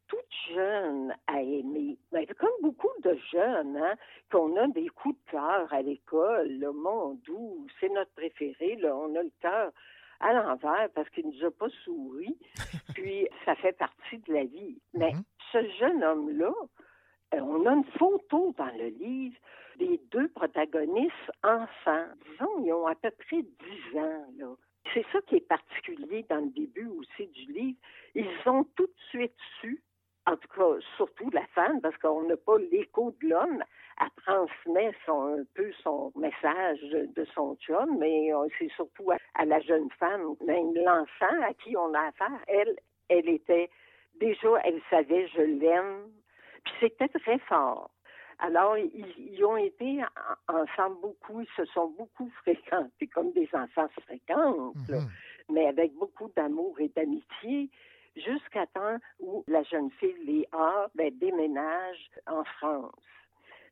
toute 0.10 0.54
jeune 0.54 1.16
à 1.28 1.42
aimer. 1.42 1.98
Ben, 2.12 2.26
comme 2.38 2.50
beaucoup 2.62 2.90
de 3.04 3.18
jeunes, 3.32 3.78
hein, 3.78 3.96
qu'on 4.32 4.58
a 4.58 4.68
des 4.68 4.90
coups 4.90 5.16
de 5.26 5.32
cœur 5.32 5.72
à 5.72 5.82
l'école, 5.82 6.52
là, 6.60 6.72
mon 6.74 7.14
doux, 7.26 7.66
c'est 7.80 7.90
notre 7.90 8.12
préféré, 8.12 8.76
là, 8.78 8.96
on 8.96 9.16
a 9.16 9.24
le 9.24 9.32
cœur 9.40 9.72
à 10.20 10.34
l'envers 10.34 10.90
parce 10.94 11.10
qu'il 11.12 11.28
nous 11.28 11.46
a 11.46 11.52
pas 11.52 11.70
souri, 11.84 12.38
puis 12.96 13.28
ça 13.46 13.56
fait 13.56 13.78
partie 13.78 14.18
de 14.18 14.34
la 14.34 14.44
vie. 14.44 14.82
Mais 14.94 15.14
ce 15.54 15.64
jeune 15.80 16.04
homme-là, 16.04 16.54
euh, 17.36 17.40
on 17.42 17.66
a 17.66 17.74
une 17.74 17.86
photo 17.98 18.54
dans 18.58 18.76
le 18.78 18.88
livre 18.88 19.38
des 19.78 20.02
deux 20.12 20.28
protagonistes 20.30 21.32
enfants. 21.44 22.06
Disons, 22.30 22.66
ils 22.66 22.74
ont 22.74 22.88
à 22.88 22.96
peu 22.96 23.12
près 23.12 23.44
10 23.44 23.98
ans, 23.98 24.26
là. 24.38 24.56
C'est 24.94 25.06
ça 25.12 25.22
qui 25.28 25.36
est 25.36 25.48
particulier 25.48 26.26
dans 26.30 26.40
le 26.40 26.50
début 26.50 26.88
aussi 26.88 27.28
du 27.28 27.52
livre. 27.52 27.78
Ils 28.16 28.28
ont 28.48 28.64
tout 28.76 28.88
de 28.88 29.02
suite 29.10 29.36
su, 29.62 29.79
surtout 30.98 31.30
la 31.32 31.46
femme, 31.48 31.82
parce 31.82 31.98
qu'on 31.98 32.24
n'a 32.24 32.38
pas 32.38 32.58
l'écho 32.72 33.14
de 33.22 33.30
l'homme, 33.30 33.64
elle 34.02 34.24
transmet 34.24 34.92
son, 35.06 35.40
un 35.40 35.44
peu 35.56 35.72
son 35.84 36.12
message 36.16 36.80
de, 37.16 37.26
son 37.36 37.56
chum, 37.56 37.98
mais 38.00 38.34
euh, 38.34 38.48
c'est 38.58 38.72
surtout 38.76 39.12
à, 39.12 39.18
à 39.36 39.46
la 39.46 39.60
jeune 39.60 39.90
femme, 40.00 40.36
même 40.46 40.74
l'enfant 40.76 41.42
à 41.44 41.54
qui 41.54 41.76
on 41.76 41.94
a 41.94 42.08
affaire. 42.08 42.40
Elle, 42.48 42.76
elle 43.10 43.30
était, 43.30 43.70
déjà, 44.20 44.50
elle 44.64 44.82
savait, 44.90 45.28
je 45.28 45.42
l'aime, 45.42 46.12
puis 46.64 46.74
c'était 46.80 47.10
très 47.10 47.40
fort. 47.40 47.90
Alors, 48.42 48.78
ils, 48.78 49.06
ils 49.18 49.44
ont 49.44 49.58
été 49.58 50.02
en- 50.48 50.62
ensemble 50.62 51.02
beaucoup, 51.02 51.42
ils 51.42 51.56
se 51.58 51.66
sont 51.66 51.88
beaucoup 51.98 52.30
fréquentés 52.42 53.08
comme 53.08 53.32
des 53.34 53.50
enfants 53.54 53.90
se 53.96 54.02
fréquentent, 54.02 54.76
là, 54.88 55.00
mais 55.52 55.68
avec 55.68 55.94
beaucoup 55.96 56.30
d'amour 56.38 56.80
et 56.80 56.88
d'amitié, 56.90 57.70
jusqu'à 58.20 58.66
temps 58.68 58.98
où 59.20 59.44
la 59.48 59.64
jeune 59.64 59.92
fille 59.92 60.16
Léa 60.26 60.90
ben, 60.96 61.12
déménage 61.18 62.10
en 62.28 62.44
France. 62.44 62.94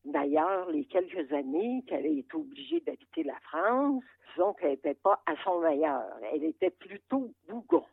D'ailleurs, 0.06 0.70
les 0.72 0.86
quelques 0.86 1.32
années 1.34 1.84
qu'elle 1.88 2.06
est 2.06 2.34
obligée 2.34 2.80
d'habiter 2.80 3.24
la 3.24 3.38
France, 3.41 4.04
disons 4.30 4.54
qu'elle 4.54 4.72
n'était 4.72 4.93
pas 4.93 5.22
à 5.26 5.36
son 5.43 5.60
meilleur. 5.60 6.06
Elle 6.32 6.45
était 6.45 6.70
plutôt 6.70 7.34
bougon. 7.48 7.84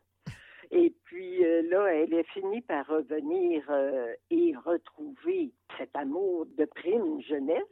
Et 0.71 0.93
puis 1.03 1.45
euh, 1.45 1.61
là, 1.69 1.87
elle 1.93 2.13
a 2.15 2.23
fini 2.23 2.61
par 2.61 2.87
revenir 2.87 3.63
euh, 3.69 4.13
et 4.29 4.53
retrouver 4.55 5.51
cet 5.77 5.95
amour 5.95 6.45
de 6.57 6.65
prime 6.65 7.21
jeunesse. 7.21 7.63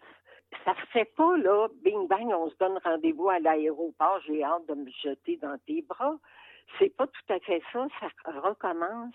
Ça 0.66 0.76
se 0.76 0.86
fait 0.92 1.12
pas, 1.16 1.38
là, 1.38 1.68
bing 1.84 2.08
bang, 2.08 2.32
on 2.34 2.50
se 2.50 2.56
donne 2.58 2.78
rendez-vous 2.84 3.30
à 3.30 3.40
l'aéroport, 3.40 4.20
j'ai 4.28 4.44
hâte 4.44 4.68
de 4.68 4.76
me 4.76 4.90
jeter 5.02 5.38
dans 5.38 5.58
tes 5.66 5.82
bras. 5.82 6.18
C'est 6.80 6.96
pas 6.96 7.08
tout 7.08 7.34
à 7.34 7.40
fait 7.40 7.62
ça. 7.72 7.88
Ça 8.00 8.10
recommence 8.40 9.14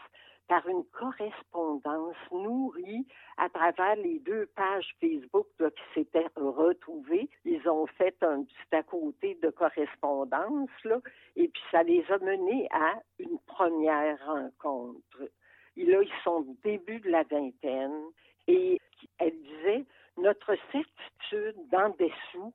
par 0.48 0.66
une 0.66 0.84
correspondance 0.86 2.16
nourrie 2.32 3.06
à 3.36 3.48
travers 3.50 3.96
les 3.96 4.18
deux 4.20 4.46
pages 4.56 4.96
Facebook 4.98 5.46
qui 5.58 5.82
s'étaient 5.94 6.28
retrouvées. 6.36 7.28
Ils 7.44 7.68
ont 7.68 7.86
fait 7.86 8.16
un 8.22 8.44
petit 8.44 8.74
à 8.74 8.82
côté 8.82 9.38
de 9.42 9.50
correspondance, 9.50 10.70
là, 10.84 10.98
et 11.36 11.48
puis 11.48 11.62
ça 11.70 11.82
les 11.82 12.04
a 12.10 12.18
menés 12.18 12.66
à 12.70 12.94
une 13.18 13.38
première 13.46 14.18
rencontre. 14.26 15.30
Et 15.76 15.84
là, 15.84 16.02
ils 16.02 16.22
sont 16.24 16.46
au 16.48 16.56
début 16.64 17.00
de 17.00 17.10
la 17.10 17.24
vingtaine, 17.24 18.02
et 18.46 18.80
elle 19.18 19.38
disait, 19.42 19.84
notre 20.16 20.56
certitude 20.72 21.68
d'en 21.70 21.90
dessous, 21.90 22.54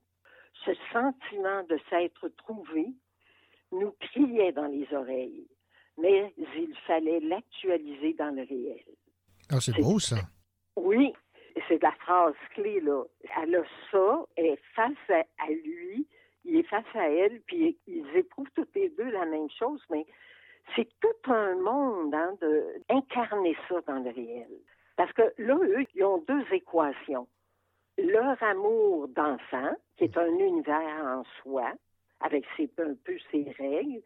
ce 0.64 0.72
sentiment 0.92 1.62
de 1.64 1.78
s'être 1.88 2.28
trouvé, 2.28 2.88
nous 3.74 3.92
criait 4.00 4.52
dans 4.52 4.66
les 4.66 4.86
oreilles, 4.92 5.46
mais 5.98 6.32
il 6.36 6.74
fallait 6.86 7.20
l'actualiser 7.20 8.14
dans 8.14 8.34
le 8.34 8.42
réel. 8.42 8.84
Ah, 9.50 9.60
c'est 9.60 9.78
beau, 9.80 9.98
ça. 9.98 10.16
Oui, 10.76 11.12
c'est 11.68 11.82
la 11.82 11.92
phrase 11.92 12.34
clé, 12.54 12.80
là. 12.80 13.04
Elle 13.42 13.56
a 13.56 13.62
ça, 13.90 14.24
elle 14.36 14.46
est 14.46 14.62
face 14.74 14.92
à, 15.10 15.24
à 15.44 15.48
lui, 15.50 16.06
il 16.44 16.56
est 16.56 16.68
face 16.68 16.84
à 16.94 17.08
elle, 17.08 17.40
puis 17.42 17.78
ils 17.86 18.16
éprouvent 18.16 18.50
tous 18.54 18.68
les 18.74 18.90
deux 18.90 19.10
la 19.10 19.24
même 19.24 19.48
chose, 19.50 19.80
mais 19.90 20.06
c'est 20.74 20.88
tout 21.00 21.30
un 21.30 21.54
monde 21.56 22.14
hein, 22.14 22.34
de 22.40 22.82
incarner 22.88 23.56
ça 23.68 23.80
dans 23.86 23.98
le 24.00 24.10
réel. 24.10 24.50
Parce 24.96 25.12
que 25.12 25.22
là, 25.38 25.56
eux, 25.62 25.84
ils 25.94 26.04
ont 26.04 26.24
deux 26.26 26.44
équations. 26.52 27.26
Leur 27.98 28.42
amour 28.42 29.08
d'enfant, 29.08 29.72
qui 29.96 30.04
est 30.04 30.16
un 30.16 30.38
univers 30.38 31.04
en 31.04 31.24
soi, 31.42 31.72
avec 32.20 32.44
ses, 32.56 32.70
un 32.78 32.94
peu 33.04 33.16
ses 33.30 33.54
règles, 33.58 34.02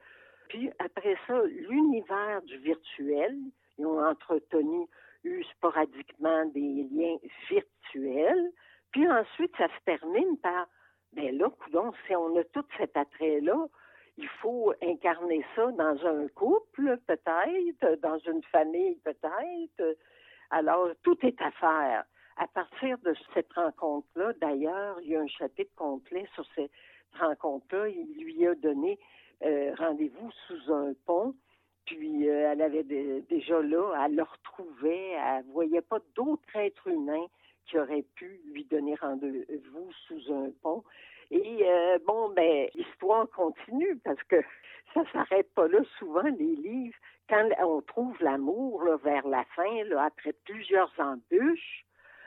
puis 0.48 0.70
après 0.78 1.16
ça, 1.26 1.42
l'univers 1.44 2.42
du 2.42 2.56
virtuel, 2.58 3.36
ils 3.78 3.86
ont 3.86 4.02
entretenu 4.02 4.86
eu 5.24 5.44
sporadiquement 5.44 6.46
des 6.46 6.88
liens 6.90 7.16
virtuels. 7.50 8.50
Puis 8.92 9.08
ensuite, 9.10 9.54
ça 9.56 9.68
se 9.68 9.84
termine 9.84 10.38
par, 10.38 10.66
ben 11.12 11.36
là, 11.36 11.50
coudonc, 11.50 11.92
si 12.06 12.16
on 12.16 12.36
a 12.36 12.44
tout 12.44 12.64
cet 12.78 12.96
attrait-là, 12.96 13.66
il 14.16 14.28
faut 14.40 14.72
incarner 14.82 15.44
ça 15.54 15.70
dans 15.72 16.06
un 16.06 16.26
couple, 16.28 16.98
peut-être, 17.06 18.00
dans 18.00 18.18
une 18.18 18.42
famille, 18.44 18.96
peut-être. 19.04 19.96
Alors, 20.50 20.88
tout 21.02 21.16
est 21.24 21.40
à 21.40 21.50
faire. 21.52 22.04
À 22.36 22.46
partir 22.48 22.98
de 22.98 23.14
cette 23.34 23.52
rencontre-là, 23.52 24.32
d'ailleurs, 24.40 25.00
il 25.02 25.10
y 25.10 25.16
a 25.16 25.20
un 25.20 25.28
chapitre 25.28 25.74
complet 25.76 26.26
sur 26.34 26.44
cette 26.54 26.70
rencontre-là. 27.18 27.88
Il 27.88 28.22
lui 28.22 28.46
a 28.46 28.54
donné 28.54 28.98
euh, 29.44 29.74
rendez-vous 29.76 30.30
sous 30.46 30.72
un 30.72 30.92
pont. 31.06 31.34
Puis 31.86 32.28
euh, 32.28 32.52
elle 32.52 32.60
avait 32.60 32.82
déjà 32.82 33.62
là, 33.62 34.04
elle 34.04 34.16
le 34.16 34.22
retrouvait, 34.22 35.12
elle 35.12 35.44
voyait 35.52 35.80
pas 35.80 36.00
d'autre 36.14 36.44
être 36.54 36.86
humain 36.86 37.24
qui 37.64 37.78
aurait 37.78 38.04
pu 38.14 38.40
lui 38.52 38.64
donner 38.64 38.94
rendez-vous 38.96 39.90
sous 40.06 40.32
un 40.32 40.50
pont. 40.62 40.84
Et 41.30 41.60
euh, 41.62 41.98
bon, 42.06 42.30
ben, 42.30 42.68
l'histoire 42.74 43.28
continue 43.30 43.96
parce 44.04 44.22
que 44.24 44.36
ça 44.94 45.02
s'arrête 45.12 45.52
pas 45.54 45.68
là. 45.68 45.80
Souvent, 45.98 46.22
les 46.22 46.56
livres, 46.56 46.96
quand 47.28 47.48
on 47.60 47.80
trouve 47.82 48.16
l'amour 48.20 48.84
vers 49.02 49.26
la 49.26 49.44
fin, 49.56 49.84
là, 49.84 50.04
après 50.04 50.34
plusieurs 50.44 50.92
embûches, 50.98 51.84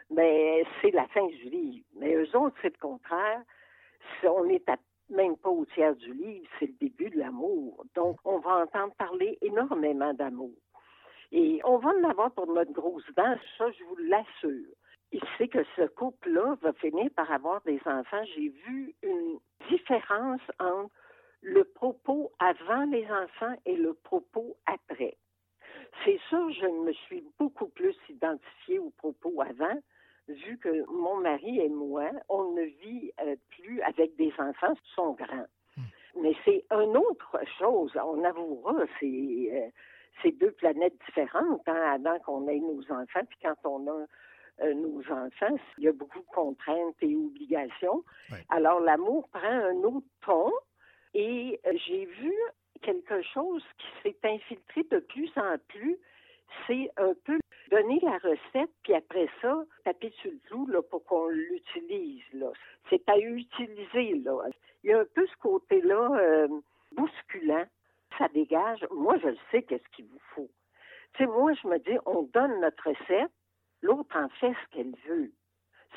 mais 0.09 0.63
ben, 0.63 0.71
c'est 0.81 0.91
la 0.91 1.07
fin 1.07 1.25
du 1.25 1.49
livre. 1.49 1.85
Mais 1.95 2.15
eux 2.15 2.35
autres, 2.35 2.55
c'est 2.61 2.73
le 2.73 2.79
contraire. 2.79 3.41
On 4.23 4.47
est 4.49 4.63
même 5.09 5.37
pas 5.37 5.49
au 5.49 5.65
tiers 5.65 5.95
du 5.95 6.13
livre, 6.13 6.47
c'est 6.59 6.67
le 6.67 6.73
début 6.79 7.09
de 7.09 7.19
l'amour. 7.19 7.85
Donc, 7.95 8.17
on 8.23 8.39
va 8.39 8.63
entendre 8.63 8.93
parler 8.95 9.37
énormément 9.41 10.13
d'amour. 10.13 10.53
Et 11.31 11.61
on 11.63 11.77
va 11.77 11.89
en 11.89 12.09
avoir 12.09 12.31
pour 12.31 12.47
notre 12.47 12.71
grosse 12.71 13.05
dent, 13.15 13.35
ça, 13.57 13.71
je 13.71 13.83
vous 13.85 13.97
l'assure. 13.97 14.73
Il 15.11 15.21
sait 15.37 15.47
que 15.47 15.63
ce 15.75 15.87
couple-là 15.87 16.57
va 16.61 16.73
finir 16.73 17.09
par 17.15 17.29
avoir 17.31 17.61
des 17.61 17.79
enfants. 17.85 18.23
J'ai 18.35 18.49
vu 18.49 18.95
une 19.03 19.39
différence 19.69 20.41
entre 20.59 20.91
le 21.41 21.63
propos 21.63 22.31
avant 22.39 22.85
les 22.85 23.05
enfants 23.05 23.55
et 23.65 23.75
le 23.75 23.93
propos 23.93 24.55
après. 24.65 25.17
C'est 26.05 26.19
sûr, 26.29 26.51
je 26.51 26.67
me 26.67 26.93
suis 26.93 27.23
beaucoup 27.37 27.67
plus 27.67 27.95
identifiée 28.09 28.79
au 28.79 28.91
propos 28.91 29.41
avant, 29.41 29.77
vu 30.27 30.57
que 30.57 30.85
mon 30.91 31.17
mari 31.17 31.59
et 31.59 31.69
moi, 31.69 32.09
on 32.29 32.51
ne 32.53 32.63
vit 32.63 33.11
euh, 33.21 33.35
plus 33.49 33.81
avec 33.81 34.15
des 34.15 34.31
enfants, 34.37 34.73
qui 34.75 34.93
sont 34.93 35.13
grands. 35.13 35.47
Hmm. 35.77 36.21
Mais 36.21 36.35
c'est 36.45 36.65
une 36.71 36.97
autre 36.97 37.39
chose, 37.57 37.91
on 37.95 38.23
avouera, 38.23 38.75
c'est 38.99 39.71
euh, 40.25 40.31
deux 40.39 40.51
planètes 40.51 40.97
différentes 41.07 41.67
hein, 41.67 41.93
avant 41.93 42.19
qu'on 42.19 42.47
ait 42.47 42.59
nos 42.59 42.81
enfants, 42.91 43.25
puis 43.29 43.39
quand 43.41 43.55
on 43.63 43.87
a 43.87 44.05
euh, 44.61 44.73
nos 44.73 44.99
enfants, 45.11 45.55
il 45.77 45.85
y 45.85 45.87
a 45.87 45.91
beaucoup 45.91 46.19
de 46.19 46.33
contraintes 46.33 46.95
et 47.01 47.15
obligations. 47.15 48.03
Alors 48.49 48.79
l'amour 48.79 49.27
prend 49.29 49.47
un 49.47 49.83
autre 49.83 50.05
ton 50.25 50.51
et 51.13 51.59
j'ai 51.87 52.05
vu 52.05 52.33
quelque 52.81 53.21
chose 53.33 53.63
qui 53.77 53.87
s'est 54.03 54.17
infiltré 54.23 54.83
de 54.91 54.99
plus 54.99 55.31
en 55.35 55.57
plus, 55.67 55.97
c'est 56.67 56.91
un 56.97 57.13
peu 57.25 57.39
donner 57.69 57.99
la 58.01 58.17
recette, 58.17 58.69
puis 58.83 58.93
après 58.93 59.27
ça, 59.41 59.63
taper 59.83 60.11
sur 60.21 60.31
le 60.31 60.39
clou 60.47 60.81
pour 60.89 61.03
qu'on 61.05 61.27
l'utilise. 61.27 62.23
Là. 62.33 62.51
C'est 62.89 63.07
à 63.09 63.17
utiliser. 63.17 64.15
Là. 64.19 64.45
Il 64.83 64.89
y 64.89 64.93
a 64.93 64.99
un 64.99 65.05
peu 65.15 65.25
ce 65.25 65.37
côté-là 65.37 66.11
euh, 66.19 66.47
bousculant. 66.91 67.65
Ça 68.17 68.27
dégage. 68.29 68.85
Moi, 68.91 69.17
je 69.23 69.29
sais 69.51 69.63
qu'est-ce 69.63 69.87
qu'il 69.95 70.05
vous 70.05 70.21
faut. 70.35 70.49
Moi, 71.19 71.53
je 71.53 71.67
me 71.67 71.77
dis, 71.77 71.97
on 72.05 72.23
donne 72.23 72.59
notre 72.61 72.89
recette, 72.89 73.31
l'autre 73.81 74.15
en 74.17 74.29
fait 74.29 74.53
ce 74.53 74.75
qu'elle 74.75 74.95
veut. 75.07 75.31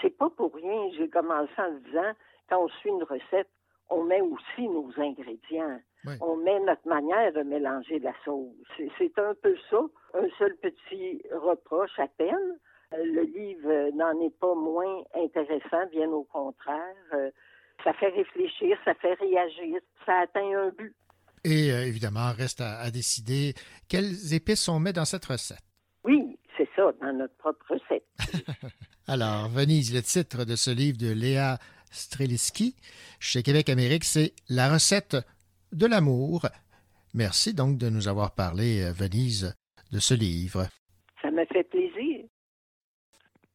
C'est 0.00 0.16
pas 0.16 0.28
pour 0.30 0.54
rien. 0.54 0.90
J'ai 0.96 1.08
commencé 1.08 1.52
en 1.56 1.72
disant, 1.72 2.12
quand 2.48 2.64
on 2.64 2.68
suit 2.68 2.90
une 2.90 3.04
recette, 3.04 3.48
on 3.88 4.04
met 4.04 4.20
aussi 4.20 4.68
nos 4.68 4.90
ingrédients. 4.96 5.80
On 6.20 6.36
met 6.36 6.60
notre 6.60 6.86
manière 6.86 7.32
de 7.32 7.42
mélanger 7.42 7.98
la 7.98 8.12
sauce. 8.24 8.52
C'est 8.98 9.18
un 9.18 9.34
peu 9.42 9.56
ça. 9.70 9.80
Un 10.14 10.28
seul 10.38 10.54
petit 10.56 11.22
reproche 11.32 11.98
à 11.98 12.08
peine. 12.08 12.58
Le 12.92 13.22
livre 13.22 13.90
n'en 13.96 14.20
est 14.20 14.38
pas 14.38 14.54
moins 14.54 15.02
intéressant, 15.14 15.86
bien 15.90 16.08
au 16.10 16.24
contraire. 16.24 16.94
Euh, 17.14 17.30
ça 17.82 17.92
fait 17.94 18.08
réfléchir, 18.08 18.76
ça 18.84 18.94
fait 18.94 19.14
réagir, 19.14 19.80
ça 20.06 20.20
atteint 20.20 20.58
un 20.58 20.70
but. 20.70 20.94
Et 21.44 21.72
euh, 21.72 21.86
évidemment, 21.86 22.32
reste 22.32 22.60
à, 22.60 22.90
décider 22.90 23.54
quelles 23.88 24.32
épices 24.32 24.68
on 24.68 24.78
met 24.78 24.92
dans 24.92 25.04
cette 25.04 25.24
recette. 25.24 25.62
Oui, 26.04 26.38
c'est 26.56 26.68
ça, 26.76 26.92
dans 27.00 27.12
notre 27.12 27.36
propre 27.36 27.64
recette. 27.68 28.06
Alors, 29.08 29.48
Venise, 29.48 29.94
le 29.94 30.02
titre 30.02 30.44
de 30.44 30.56
ce 30.56 30.70
livre 30.70 30.96
de 30.96 31.12
Léa 31.12 31.58
Streliski 31.90 32.76
chez 33.20 33.42
Québec 33.42 33.68
Amérique, 33.68 34.04
c'est 34.04 34.32
La 34.48 34.72
recette 34.72 35.16
de 35.74 35.86
l'amour. 35.86 36.46
Merci 37.14 37.54
donc 37.54 37.78
de 37.78 37.88
nous 37.90 38.08
avoir 38.08 38.34
parlé, 38.34 38.82
euh, 38.82 38.92
Venise, 38.92 39.54
de 39.92 39.98
ce 39.98 40.14
livre. 40.14 40.66
Ça 41.20 41.30
me 41.30 41.44
fait 41.46 41.64
plaisir. 41.64 42.24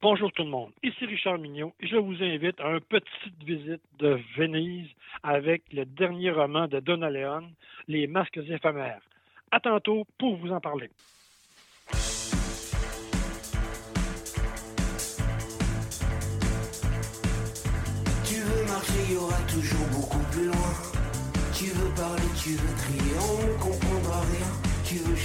Bonjour 0.01 0.31
tout 0.31 0.43
le 0.43 0.49
monde, 0.49 0.71
ici 0.81 1.05
Richard 1.05 1.37
Mignot 1.39 1.73
et 1.81 1.87
je 1.87 1.97
vous 1.97 2.23
invite 2.23 2.57
à 2.61 2.69
une 2.69 2.79
petite 2.79 3.43
visite 3.43 3.81
de 3.97 4.17
Venise 4.37 4.87
avec 5.23 5.63
le 5.73 5.85
dernier 5.85 6.31
roman 6.31 6.67
de 6.67 6.79
Donna 6.79 7.09
Leon, 7.09 7.51
Les 7.89 8.07
masques 8.07 8.37
éphémères. 8.37 9.01
À 9.51 9.59
tantôt 9.59 10.05
pour 10.17 10.37
vous 10.37 10.51
en 10.51 10.61
parler. 10.61 10.89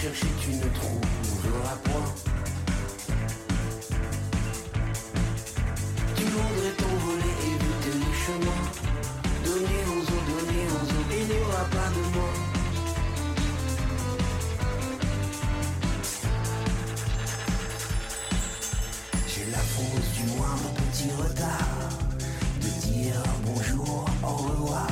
Chercher, 0.05 0.27
tu 0.43 0.51
ne 0.51 0.69
trouveras 0.79 1.77
point. 1.85 2.15
Tu 6.17 6.25
voudrais 6.25 6.75
t'envoler, 6.81 7.35
éviter 7.53 7.95
les 8.03 8.15
chemins. 8.25 8.65
Donner 9.47 9.83
aux 9.93 10.03
autres, 10.03 10.31
donner 10.33 10.65
aux 10.77 10.89
autres, 10.97 11.15
il 11.21 11.27
n'y 11.27 11.41
aura 11.43 11.65
pas 11.77 11.89
de 11.97 12.03
moi. 12.15 12.31
J'ai 19.27 19.47
la 19.51 19.63
fausse 19.73 20.11
du 20.17 20.25
moindre 20.37 20.71
petit 20.75 21.11
retard 21.17 21.85
bonjour, 23.45 24.05
au 24.23 24.37
revoir. 24.37 24.87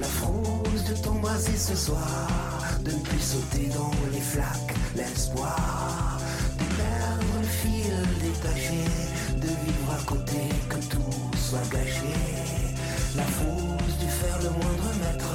La 0.00 0.06
frousse 0.06 0.84
de 0.84 0.94
t'embrasser 1.02 1.56
ce 1.56 1.74
soir, 1.74 2.65
de 2.86 2.92
plus 3.02 3.20
sauter 3.20 3.68
dans 3.74 3.90
les 4.12 4.20
flaques, 4.20 4.74
l'espoir 4.94 6.20
de 6.58 6.64
perdre 6.76 7.32
le 7.40 7.46
fil 7.46 7.96
détaché, 8.22 8.84
de 9.34 9.48
vivre 9.48 9.92
à 9.98 10.02
côté, 10.04 10.40
que 10.68 10.76
tout 10.86 11.36
soit 11.36 11.66
gâché. 11.72 12.14
La 13.16 13.24
frousse 13.24 13.98
du 13.98 14.06
faire 14.06 14.38
le 14.38 14.50
moindre 14.50 14.90
mètre, 15.00 15.34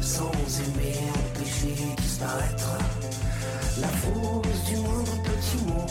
sans 0.00 0.30
aimer, 0.64 0.98
empêcher 1.18 1.74
disparaître. 1.96 2.78
La 3.80 3.88
frousse 3.88 4.64
du 4.68 4.76
moindre 4.76 5.16
petit 5.22 5.64
mot, 5.66 5.86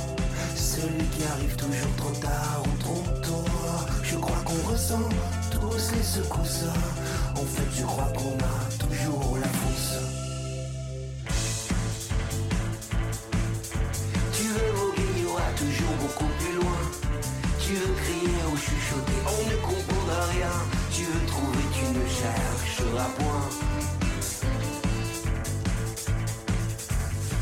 celui 0.55 1.05
qui 1.13 1.23
arrive 1.25 1.55
toujours 1.57 1.95
trop 1.97 2.15
tard 2.21 2.63
ou 2.65 2.77
trop 2.77 3.03
tôt. 3.21 3.45
Je 4.03 4.15
crois 4.15 4.41
qu'on 4.45 4.71
ressent 4.71 5.09
tous 5.51 5.95
les 5.95 6.03
secousses. 6.03 6.65
En 7.35 7.45
fait, 7.45 7.71
je 7.77 7.83
crois 7.83 8.11
qu'on 8.15 8.37
a 8.37 8.87
toujours 8.87 9.37
la 9.41 9.47
plus 16.39 16.55
loin. 16.55 16.81
Tu 17.59 17.73
veux 17.73 17.93
crier 18.03 18.41
ou 18.51 18.57
chuchoter, 18.57 19.19
on 19.25 19.49
ne 19.49 19.55
comprendra 19.67 20.25
rien. 20.35 20.55
Tu 20.91 21.03
veux 21.03 21.25
trouver, 21.27 21.63
tu 21.77 21.85
ne 21.97 22.05
chercheras 22.19 23.09
point. 23.17 23.49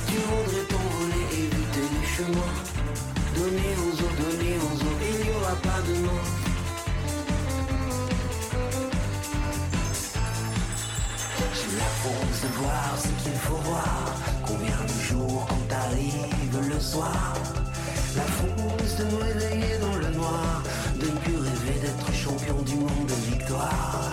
Tu 0.08 0.18
voudrais 0.30 0.66
t'envoler, 0.72 1.26
éviter 1.44 1.86
les 1.96 2.08
chemins. 2.16 2.56
Donner 3.36 3.74
aux 3.86 3.94
autres, 4.04 4.20
donner 4.24 4.56
aux 4.68 4.76
autres, 4.88 5.06
il 5.10 5.26
n'y 5.26 5.36
aura 5.36 5.56
pas 5.56 5.82
de 5.88 5.96
nom. 6.06 6.22
de 12.42 12.48
voir 12.48 12.98
ce 12.98 13.24
qu'il 13.24 13.38
faut 13.38 13.62
voir. 13.70 14.16
Combien 14.48 14.78
de 14.84 15.02
jours 15.04 15.46
quand 15.48 15.68
t'arrives 15.68 16.70
le 16.70 16.80
soir? 16.80 17.34
La 18.14 18.24
France 18.24 18.96
de 18.98 19.04
nous 19.06 19.22
éveiller 19.26 19.78
dans 19.80 19.96
le 19.96 20.10
noir, 20.16 20.64
de 21.00 21.06
ne 21.06 21.12
plus 21.12 21.38
rêver 21.38 21.80
d'être 21.80 22.14
champion 22.14 22.62
du 22.64 22.76
monde 22.76 23.08
de 23.08 23.32
victoire. 23.32 24.12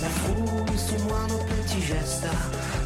La 0.00 0.08
France 0.08 0.92
au 0.96 1.02
moins 1.08 1.26
nos 1.26 1.38
petits 1.38 1.82
gestes, 1.82 2.26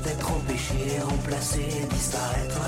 d'être 0.02 0.32
empêché, 0.32 0.98
remplacé, 1.06 1.66
disparaître. 1.90 2.60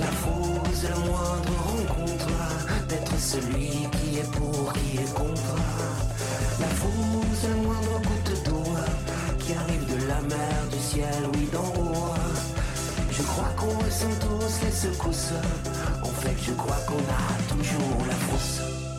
La 0.00 0.06
France 0.06 0.82
la 0.82 0.96
moindre 0.96 1.52
rencontre, 1.66 2.28
d'être 2.88 3.18
celui 3.18 3.88
qui 3.92 4.18
est 4.18 4.30
pour, 4.32 4.72
qui 4.72 4.96
est 4.98 5.14
contre. 5.14 5.54
La 6.58 6.66
France 6.66 7.42
la 7.48 7.56
moindre 7.62 8.00
goutte 8.00 8.44
d'eau, 8.44 8.72
qui 9.38 9.54
arrive 9.54 9.86
de 9.86 10.08
la 10.08 10.20
mer, 10.22 10.66
du 10.72 10.78
ciel, 10.78 11.22
oui 11.34 11.48
d'en 11.52 11.80
haut. 11.80 12.14
Je 13.12 13.22
crois 13.22 13.50
qu'on 13.56 13.78
ressent 13.84 14.18
tous 14.20 14.64
les 14.64 14.72
secousses 14.72 15.34
je 16.24 16.52
crois 16.52 16.76
qu'on 16.86 16.94
a 16.94 17.54
toujours 17.54 18.06
la 18.06 18.14
frousse. 18.14 18.91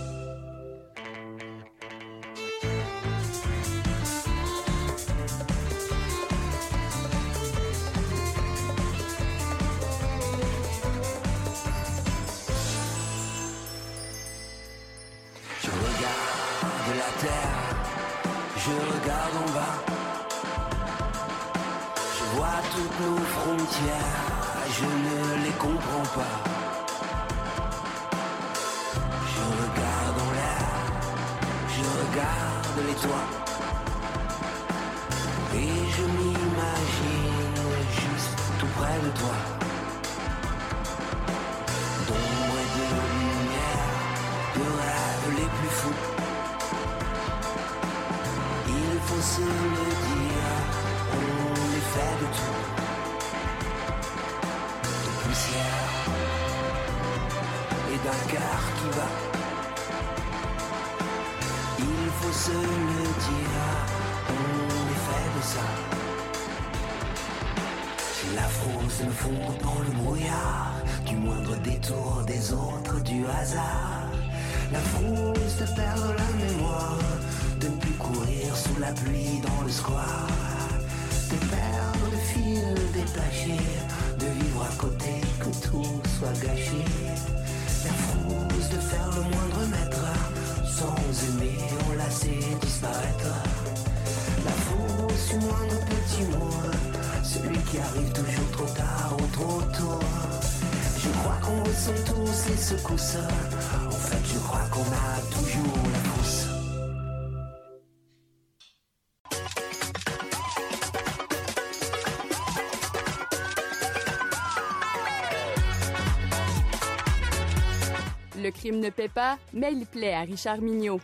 Pas, 119.14 119.38
mais 119.53 119.72
il 119.73 119.85
plaît 119.85 120.14
à 120.14 120.22
Richard 120.22 120.60
Mignot. 120.60 120.99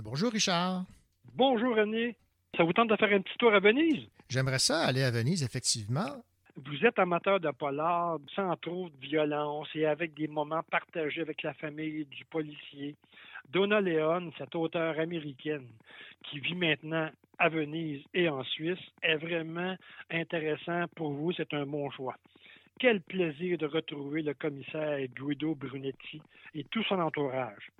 Bonjour, 0.00 0.30
Richard. 0.30 0.84
Bonjour, 1.34 1.74
René. 1.74 2.16
Ça 2.54 2.64
vous 2.64 2.72
tente 2.74 2.90
de 2.90 2.96
faire 2.96 3.12
un 3.12 3.22
petit 3.22 3.36
tour 3.38 3.54
à 3.54 3.60
Venise? 3.60 4.06
J'aimerais 4.28 4.58
ça 4.58 4.84
aller 4.84 5.02
à 5.02 5.10
Venise, 5.10 5.42
effectivement. 5.42 6.22
Vous 6.54 6.84
êtes 6.84 6.98
amateur 6.98 7.40
de 7.40 7.50
polar 7.50 8.18
sans 8.34 8.54
trop 8.56 8.90
de 8.90 9.06
violence 9.06 9.68
et 9.74 9.86
avec 9.86 10.12
des 10.12 10.28
moments 10.28 10.62
partagés 10.70 11.22
avec 11.22 11.42
la 11.42 11.54
famille 11.54 12.04
du 12.04 12.26
policier. 12.26 12.94
Donna 13.50 13.80
Leon, 13.80 14.32
cette 14.38 14.54
auteure 14.54 14.98
américaine 14.98 15.66
qui 16.24 16.38
vit 16.38 16.54
maintenant 16.54 17.08
à 17.38 17.48
Venise 17.48 18.02
et 18.14 18.28
en 18.28 18.44
Suisse, 18.44 18.78
est 19.02 19.16
vraiment 19.16 19.76
intéressant 20.10 20.84
pour 20.94 21.12
vous. 21.12 21.32
C'est 21.32 21.52
un 21.54 21.66
bon 21.66 21.90
choix. 21.90 22.16
Quel 22.78 23.00
plaisir 23.00 23.58
de 23.58 23.66
retrouver 23.66 24.22
le 24.22 24.34
commissaire 24.34 24.98
Guido 25.08 25.54
Brunetti 25.54 26.20
et 26.54 26.64
tout 26.64 26.82
son 26.84 26.98
entourage. 26.98 27.70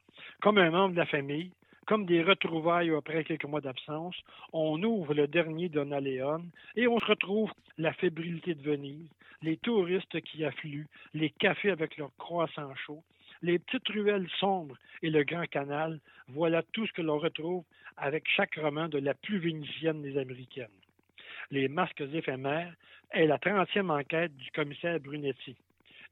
Comme 0.41 0.59
un 0.59 0.71
membre 0.71 0.95
de 0.95 0.99
la 0.99 1.07
famille, 1.07 1.51
comme 1.87 2.07
des 2.07 2.23
retrouvailles 2.23 2.95
après 2.95 3.25
quelques 3.25 3.45
mois 3.45 3.61
d'absence, 3.61 4.17
on 4.53 4.83
ouvre 4.83 5.15
le 5.15 5.27
dernier 5.27 5.69
Donna 5.69 6.01
Leon 6.01 6.45
et 6.77 6.87
on 6.87 6.99
se 7.01 7.07
retrouve 7.07 7.51
la 7.79 7.93
fébrilité 7.93 8.55
de 8.55 8.63
Venise, 8.63 9.09
les 9.43 9.57
touristes 9.57 10.21
qui 10.21 10.45
affluent, 10.45 10.87
les 11.15 11.31
cafés 11.31 11.71
avec 11.71 11.97
leurs 11.97 12.15
croissants 12.17 12.75
chauds, 12.87 13.03
les 13.43 13.59
petites 13.59 13.89
ruelles 13.89 14.29
sombres 14.39 14.77
et 15.03 15.11
le 15.11 15.25
grand 15.25 15.47
canal. 15.47 16.01
Voilà 16.29 16.63
tout 16.73 16.87
ce 16.87 16.93
que 16.93 17.03
l'on 17.03 17.19
retrouve 17.19 17.65
avec 17.97 18.25
chaque 18.29 18.55
roman 18.57 18.89
de 18.89 18.99
la 18.99 19.15
plus 19.15 19.39
vénitienne 19.39 20.03
des 20.03 20.17
Américaines. 20.19 20.69
Les 21.51 21.69
masques 21.69 22.01
éphémères 22.01 22.75
est 23.11 23.27
la 23.27 23.39
30e 23.39 23.91
enquête 23.91 24.35
du 24.37 24.51
commissaire 24.53 24.99
Brunetti. 25.01 25.57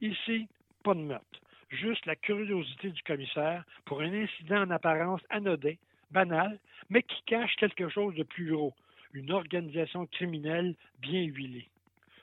Ici, 0.01 0.49
pas 0.83 0.95
de 0.95 1.01
meurtre 1.01 1.41
juste 1.71 2.05
la 2.07 2.17
curiosité 2.17 2.91
du 2.91 3.03
commissaire 3.03 3.65
pour 3.85 4.01
un 4.01 4.13
incident 4.13 4.63
en 4.63 4.71
apparence 4.71 5.23
anodin, 5.31 5.75
banal, 6.11 6.59
mais 6.89 7.03
qui 7.03 7.23
cache 7.27 7.55
quelque 7.57 7.89
chose 7.89 8.15
de 8.15 8.25
plus 8.25 8.51
gros, 8.51 8.75
une 9.13 9.31
organisation 9.31 10.07
criminelle 10.07 10.75
bien 11.01 11.23
huilée. 11.23 11.69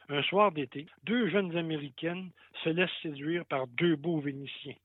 Un 0.09 0.21
soir 0.23 0.51
d'été, 0.51 0.85
deux 1.03 1.29
jeunes 1.29 1.55
Américaines 1.57 2.29
se 2.63 2.69
laissent 2.69 2.89
séduire 3.01 3.45
par 3.45 3.67
deux 3.67 3.95
beaux 3.95 4.19
Vénitiens. 4.19 4.75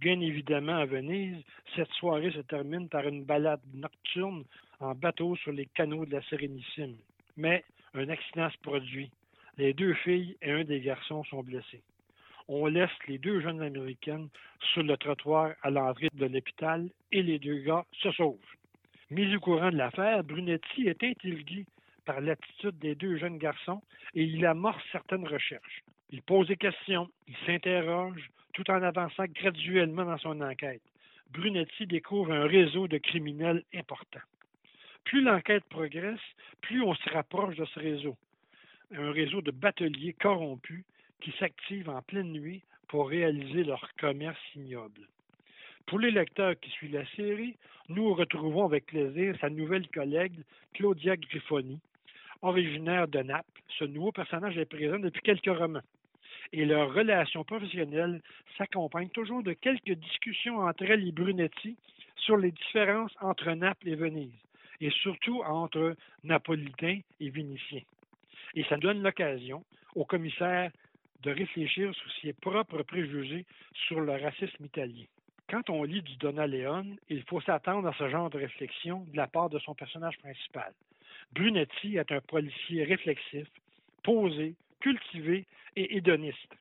Bien 0.00 0.20
évidemment, 0.20 0.76
à 0.76 0.86
Venise, 0.86 1.42
cette 1.76 1.90
soirée 1.92 2.30
se 2.32 2.40
termine 2.40 2.88
par 2.88 3.06
une 3.06 3.24
balade 3.24 3.60
nocturne 3.72 4.44
en 4.80 4.94
bateau 4.94 5.36
sur 5.36 5.52
les 5.52 5.66
canaux 5.66 6.04
de 6.04 6.12
la 6.12 6.22
Sérénissime. 6.22 6.96
Mais 7.36 7.64
un 7.94 8.08
accident 8.08 8.50
se 8.50 8.58
produit. 8.58 9.10
Les 9.56 9.72
deux 9.72 9.94
filles 9.94 10.36
et 10.42 10.50
un 10.50 10.64
des 10.64 10.80
garçons 10.80 11.24
sont 11.24 11.42
blessés 11.42 11.82
on 12.48 12.66
laisse 12.66 12.90
les 13.08 13.18
deux 13.18 13.40
jeunes 13.40 13.62
américaines 13.62 14.28
sur 14.72 14.82
le 14.82 14.96
trottoir 14.96 15.52
à 15.62 15.70
l'entrée 15.70 16.08
de 16.12 16.26
l'hôpital 16.26 16.88
et 17.12 17.22
les 17.22 17.38
deux 17.38 17.58
gars 17.58 17.84
se 18.02 18.10
sauvent. 18.12 18.36
Mis 19.10 19.34
au 19.34 19.40
courant 19.40 19.70
de 19.70 19.76
l'affaire, 19.76 20.24
Brunetti 20.24 20.88
est 20.88 21.02
intrigué 21.02 21.66
par 22.04 22.20
l'attitude 22.20 22.78
des 22.78 22.94
deux 22.94 23.16
jeunes 23.16 23.38
garçons 23.38 23.80
et 24.14 24.24
il 24.24 24.44
amorce 24.44 24.82
certaines 24.92 25.26
recherches. 25.26 25.82
Il 26.10 26.22
pose 26.22 26.48
des 26.48 26.56
questions, 26.56 27.08
il 27.26 27.36
s'interroge 27.46 28.30
tout 28.54 28.70
en 28.70 28.82
avançant 28.82 29.24
graduellement 29.26 30.04
dans 30.04 30.18
son 30.18 30.40
enquête. 30.40 30.82
Brunetti 31.32 31.86
découvre 31.86 32.32
un 32.32 32.46
réseau 32.46 32.88
de 32.88 32.98
criminels 32.98 33.62
important. 33.74 34.20
Plus 35.04 35.20
l'enquête 35.20 35.64
progresse, 35.64 36.20
plus 36.62 36.82
on 36.82 36.94
se 36.94 37.10
rapproche 37.10 37.56
de 37.56 37.64
ce 37.66 37.78
réseau. 37.78 38.16
Un 38.96 39.10
réseau 39.10 39.42
de 39.42 39.50
bateliers 39.50 40.14
corrompus 40.14 40.84
qui 41.20 41.32
s'activent 41.38 41.90
en 41.90 42.00
pleine 42.02 42.32
nuit 42.32 42.62
pour 42.88 43.08
réaliser 43.08 43.64
leur 43.64 43.86
commerce 43.98 44.40
ignoble. 44.54 45.08
Pour 45.86 45.98
les 45.98 46.10
lecteurs 46.10 46.58
qui 46.60 46.70
suivent 46.70 46.94
la 46.94 47.06
série, 47.16 47.56
nous 47.88 48.14
retrouvons 48.14 48.64
avec 48.64 48.86
plaisir 48.86 49.36
sa 49.40 49.50
nouvelle 49.50 49.88
collègue 49.88 50.38
Claudia 50.72 51.16
Griffoni, 51.16 51.80
originaire 52.40 53.08
de 53.08 53.18
Naples. 53.18 53.62
Ce 53.78 53.84
nouveau 53.84 54.12
personnage 54.12 54.56
est 54.56 54.64
présent 54.64 54.98
depuis 54.98 55.22
quelques 55.22 55.58
romans. 55.58 55.82
Et 56.52 56.64
leur 56.64 56.92
relation 56.92 57.44
professionnelle 57.44 58.20
s'accompagne 58.56 59.08
toujours 59.08 59.42
de 59.42 59.52
quelques 59.52 59.92
discussions 59.92 60.58
entre 60.58 60.84
elle 60.84 61.06
et 61.06 61.12
Brunetti 61.12 61.76
sur 62.16 62.36
les 62.36 62.52
différences 62.52 63.14
entre 63.20 63.50
Naples 63.52 63.88
et 63.88 63.96
Venise, 63.96 64.30
et 64.80 64.90
surtout 64.90 65.42
entre 65.42 65.96
Napolitains 66.22 67.00
et 67.20 67.30
Vénitiens. 67.30 67.82
Et 68.54 68.64
ça 68.64 68.76
donne 68.76 69.02
l'occasion 69.02 69.64
au 69.94 70.04
commissaire 70.04 70.70
de 71.22 71.30
réfléchir 71.30 71.94
sur 71.94 72.12
ses 72.22 72.32
propres 72.34 72.82
préjugés 72.82 73.46
sur 73.86 74.00
le 74.00 74.12
racisme 74.12 74.64
italien. 74.64 75.04
Quand 75.48 75.68
on 75.70 75.82
lit 75.82 76.02
du 76.02 76.16
Donna 76.16 76.46
Leon, 76.46 76.96
il 77.08 77.22
faut 77.24 77.40
s'attendre 77.40 77.88
à 77.88 77.94
ce 77.94 78.08
genre 78.08 78.30
de 78.30 78.38
réflexion 78.38 79.06
de 79.12 79.16
la 79.16 79.26
part 79.26 79.50
de 79.50 79.58
son 79.58 79.74
personnage 79.74 80.18
principal. 80.18 80.72
Brunetti 81.32 81.96
est 81.96 82.12
un 82.12 82.20
policier 82.20 82.84
réflexif, 82.84 83.46
posé, 84.02 84.54
cultivé 84.84 85.46
et 85.76 85.96
hédoniste. 85.96 86.54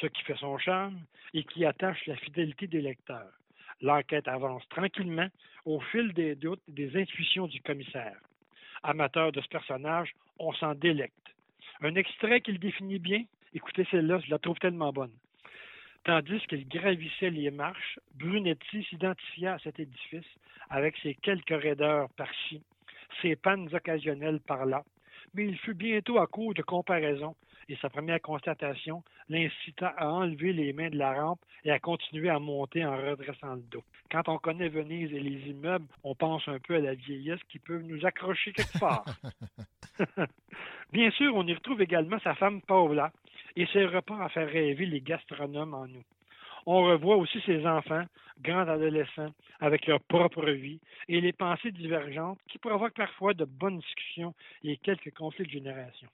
ce 0.00 0.06
qui 0.06 0.22
fait 0.22 0.36
son 0.36 0.58
charme 0.58 0.98
et 1.34 1.44
qui 1.44 1.64
attache 1.64 2.04
la 2.06 2.16
fidélité 2.16 2.66
des 2.66 2.80
lecteurs. 2.80 3.32
L'enquête 3.80 4.26
avance 4.26 4.66
tranquillement 4.70 5.28
au 5.66 5.78
fil 5.78 6.12
des 6.14 6.34
doutes 6.34 6.62
et 6.68 6.72
des 6.72 7.00
intuitions 7.00 7.46
du 7.46 7.60
commissaire. 7.60 8.18
Amateur 8.82 9.30
de 9.30 9.40
ce 9.40 9.48
personnage, 9.48 10.10
on 10.38 10.52
s'en 10.54 10.74
délecte. 10.74 11.26
Un 11.82 11.94
extrait 11.94 12.40
qu'il 12.40 12.58
définit 12.58 12.98
bien, 12.98 13.22
écoutez 13.54 13.86
celle-là, 13.90 14.18
je 14.24 14.30
la 14.30 14.38
trouve 14.38 14.58
tellement 14.58 14.92
bonne. 14.92 15.16
Tandis 16.04 16.40
qu'il 16.48 16.66
gravissait 16.66 17.30
les 17.30 17.50
marches, 17.52 18.00
Brunetti 18.14 18.82
s'identifia 18.84 19.54
à 19.54 19.58
cet 19.60 19.78
édifice 19.78 20.32
avec 20.70 20.96
ses 21.02 21.14
quelques 21.14 21.62
raideurs 21.62 22.08
par-ci, 22.16 22.62
ses 23.22 23.36
pannes 23.36 23.68
occasionnelles 23.72 24.40
par-là, 24.40 24.82
mais 25.34 25.46
il 25.46 25.58
fut 25.58 25.74
bientôt 25.74 26.18
à 26.18 26.26
court 26.26 26.54
de 26.54 26.62
comparaison 26.62 27.34
et 27.68 27.76
sa 27.76 27.88
première 27.88 28.20
constatation 28.20 29.02
l'incita 29.28 29.88
à 29.96 30.08
enlever 30.08 30.52
les 30.52 30.72
mains 30.72 30.90
de 30.90 30.98
la 30.98 31.14
rampe 31.14 31.40
et 31.64 31.70
à 31.70 31.78
continuer 31.78 32.28
à 32.28 32.38
monter 32.38 32.84
en 32.84 32.96
redressant 32.96 33.54
le 33.54 33.62
dos. 33.70 33.84
Quand 34.10 34.28
on 34.28 34.38
connaît 34.38 34.68
Venise 34.68 35.12
et 35.12 35.20
les 35.20 35.50
immeubles, 35.50 35.86
on 36.02 36.14
pense 36.14 36.46
un 36.48 36.58
peu 36.58 36.76
à 36.76 36.80
la 36.80 36.94
vieillesse 36.94 37.40
qui 37.48 37.58
peut 37.58 37.78
nous 37.78 38.04
accrocher 38.04 38.52
quelque 38.52 38.78
part. 38.78 39.04
Bien 40.92 41.10
sûr, 41.12 41.34
on 41.36 41.46
y 41.46 41.54
retrouve 41.54 41.80
également 41.80 42.18
sa 42.20 42.34
femme 42.34 42.60
Paula 42.62 43.12
et 43.54 43.66
ses 43.66 43.86
repas 43.86 44.20
à 44.20 44.28
faire 44.28 44.48
rêver 44.48 44.86
les 44.86 45.00
gastronomes 45.00 45.74
en 45.74 45.86
nous. 45.86 46.04
On 46.72 46.84
revoit 46.84 47.16
aussi 47.16 47.40
ses 47.46 47.66
enfants, 47.66 48.04
grands 48.42 48.68
adolescents, 48.68 49.34
avec 49.58 49.88
leur 49.88 50.00
propre 50.02 50.48
vie 50.50 50.78
et 51.08 51.20
les 51.20 51.32
pensées 51.32 51.72
divergentes 51.72 52.38
qui 52.46 52.58
provoquent 52.58 52.94
parfois 52.94 53.34
de 53.34 53.44
bonnes 53.44 53.80
discussions 53.80 54.36
et 54.62 54.76
quelques 54.76 55.12
conflits 55.12 55.46
de 55.46 55.50
génération. 55.50 56.06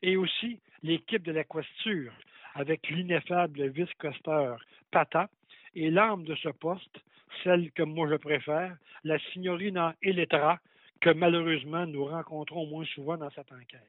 Et 0.00 0.16
aussi 0.16 0.58
l'équipe 0.82 1.22
de 1.22 1.32
la 1.32 1.44
questure, 1.44 2.14
avec 2.54 2.88
l'ineffable 2.88 3.68
vice-questeur 3.68 4.64
Pata 4.90 5.28
et 5.74 5.90
l'âme 5.90 6.24
de 6.24 6.34
ce 6.36 6.48
poste, 6.48 6.98
celle 7.44 7.70
que 7.72 7.82
moi 7.82 8.08
je 8.08 8.16
préfère, 8.16 8.74
la 9.04 9.18
signorina 9.18 9.94
Eletra, 10.02 10.60
que 11.02 11.10
malheureusement 11.10 11.84
nous 11.84 12.06
rencontrons 12.06 12.66
moins 12.66 12.86
souvent 12.86 13.18
dans 13.18 13.30
cette 13.32 13.52
enquête. 13.52 13.86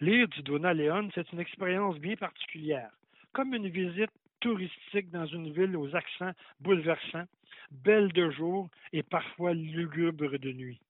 Lire 0.00 0.28
du 0.28 0.42
Donna 0.44 0.72
Leon, 0.72 1.10
c'est 1.14 1.30
une 1.30 1.40
expérience 1.40 1.98
bien 1.98 2.16
particulière, 2.16 2.90
comme 3.34 3.52
une 3.52 3.68
visite 3.68 4.10
touristique 4.42 5.10
dans 5.10 5.26
une 5.26 5.52
ville 5.52 5.76
aux 5.76 5.94
accents 5.94 6.32
bouleversants, 6.60 7.26
belle 7.70 8.12
de 8.12 8.30
jour 8.30 8.68
et 8.92 9.02
parfois 9.02 9.54
lugubre 9.54 10.36
de 10.36 10.52
nuit. 10.52 10.80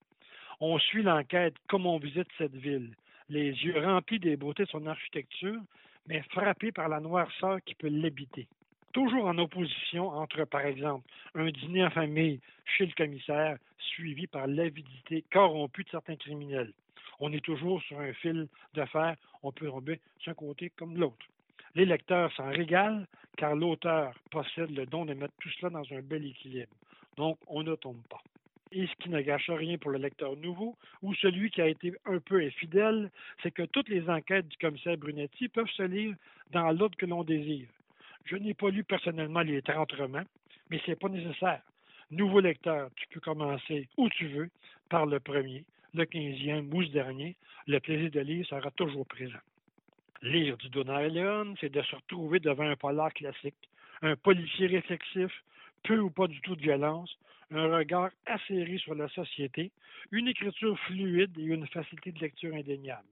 On 0.58 0.78
suit 0.78 1.02
l'enquête 1.02 1.54
comme 1.68 1.86
on 1.86 1.98
visite 1.98 2.28
cette 2.38 2.56
ville, 2.56 2.94
les 3.28 3.50
yeux 3.50 3.78
remplis 3.78 4.18
des 4.18 4.36
beautés 4.36 4.64
de 4.64 4.68
son 4.70 4.86
architecture, 4.86 5.60
mais 6.08 6.22
frappés 6.30 6.72
par 6.72 6.88
la 6.88 7.00
noirceur 7.00 7.58
qui 7.64 7.74
peut 7.74 7.88
l'habiter. 7.88 8.48
Toujours 8.92 9.26
en 9.26 9.38
opposition 9.38 10.08
entre, 10.08 10.44
par 10.44 10.62
exemple, 10.62 11.06
un 11.34 11.50
dîner 11.50 11.84
en 11.84 11.90
famille 11.90 12.40
chez 12.64 12.86
le 12.86 12.92
commissaire, 12.94 13.58
suivi 13.78 14.26
par 14.26 14.46
l'avidité 14.46 15.24
corrompue 15.30 15.84
de 15.84 15.90
certains 15.90 16.16
criminels. 16.16 16.72
On 17.20 17.32
est 17.32 17.44
toujours 17.44 17.82
sur 17.82 18.00
un 18.00 18.12
fil 18.14 18.48
de 18.74 18.84
fer, 18.86 19.16
on 19.42 19.52
peut 19.52 19.68
tomber 19.68 20.00
d'un 20.26 20.34
côté 20.34 20.70
comme 20.70 20.94
de 20.94 21.00
l'autre. 21.00 21.26
Les 21.74 21.86
lecteurs 21.86 22.32
s'en 22.34 22.50
régalent 22.50 23.06
car 23.36 23.56
l'auteur 23.56 24.14
possède 24.30 24.70
le 24.70 24.86
don 24.86 25.06
de 25.06 25.14
mettre 25.14 25.34
tout 25.40 25.48
cela 25.58 25.70
dans 25.70 25.92
un 25.92 26.00
bel 26.00 26.24
équilibre. 26.26 26.72
Donc, 27.16 27.38
on 27.46 27.62
ne 27.62 27.74
tombe 27.74 28.02
pas. 28.08 28.22
Et 28.72 28.86
ce 28.86 28.94
qui 28.96 29.10
ne 29.10 29.20
gâche 29.20 29.50
rien 29.50 29.76
pour 29.78 29.90
le 29.90 29.98
lecteur 29.98 30.36
nouveau 30.36 30.76
ou 31.02 31.14
celui 31.14 31.50
qui 31.50 31.60
a 31.60 31.68
été 31.68 31.92
un 32.06 32.18
peu 32.18 32.40
infidèle, 32.40 33.10
c'est 33.42 33.50
que 33.50 33.62
toutes 33.62 33.88
les 33.88 34.08
enquêtes 34.08 34.48
du 34.48 34.56
commissaire 34.56 34.96
Brunetti 34.96 35.48
peuvent 35.48 35.70
se 35.76 35.82
lire 35.82 36.14
dans 36.52 36.70
l'ordre 36.70 36.96
que 36.96 37.06
l'on 37.06 37.22
désire. 37.22 37.68
Je 38.24 38.36
n'ai 38.36 38.54
pas 38.54 38.70
lu 38.70 38.84
personnellement 38.84 39.40
les 39.40 39.60
30 39.62 39.92
romans, 39.92 40.24
mais 40.70 40.80
ce 40.84 40.90
n'est 40.90 40.96
pas 40.96 41.08
nécessaire. 41.08 41.62
Nouveau 42.10 42.40
lecteur, 42.40 42.90
tu 42.96 43.06
peux 43.08 43.20
commencer 43.20 43.88
où 43.96 44.08
tu 44.10 44.28
veux, 44.28 44.50
par 44.88 45.06
le 45.06 45.20
premier, 45.20 45.64
le 45.94 46.04
quinzième 46.04 46.72
ou 46.72 46.82
ce 46.82 46.90
dernier. 46.90 47.36
Le 47.66 47.78
plaisir 47.80 48.10
de 48.10 48.20
lire 48.20 48.46
sera 48.46 48.70
toujours 48.70 49.06
présent. 49.06 49.38
Lire 50.22 50.56
du 50.56 50.68
Leon, 50.68 51.56
c'est 51.60 51.72
de 51.72 51.82
se 51.82 51.96
retrouver 51.96 52.38
devant 52.38 52.62
un 52.62 52.76
polar 52.76 53.12
classique, 53.12 53.68
un 54.02 54.14
policier 54.14 54.68
réflexif, 54.68 55.32
peu 55.82 55.98
ou 55.98 56.10
pas 56.10 56.28
du 56.28 56.40
tout 56.42 56.54
de 56.54 56.62
violence, 56.62 57.18
un 57.50 57.76
regard 57.76 58.10
acéré 58.26 58.78
sur 58.78 58.94
la 58.94 59.08
société, 59.08 59.72
une 60.12 60.28
écriture 60.28 60.78
fluide 60.86 61.36
et 61.36 61.42
une 61.42 61.66
facilité 61.66 62.12
de 62.12 62.20
lecture 62.20 62.54
indéniable. 62.54 63.08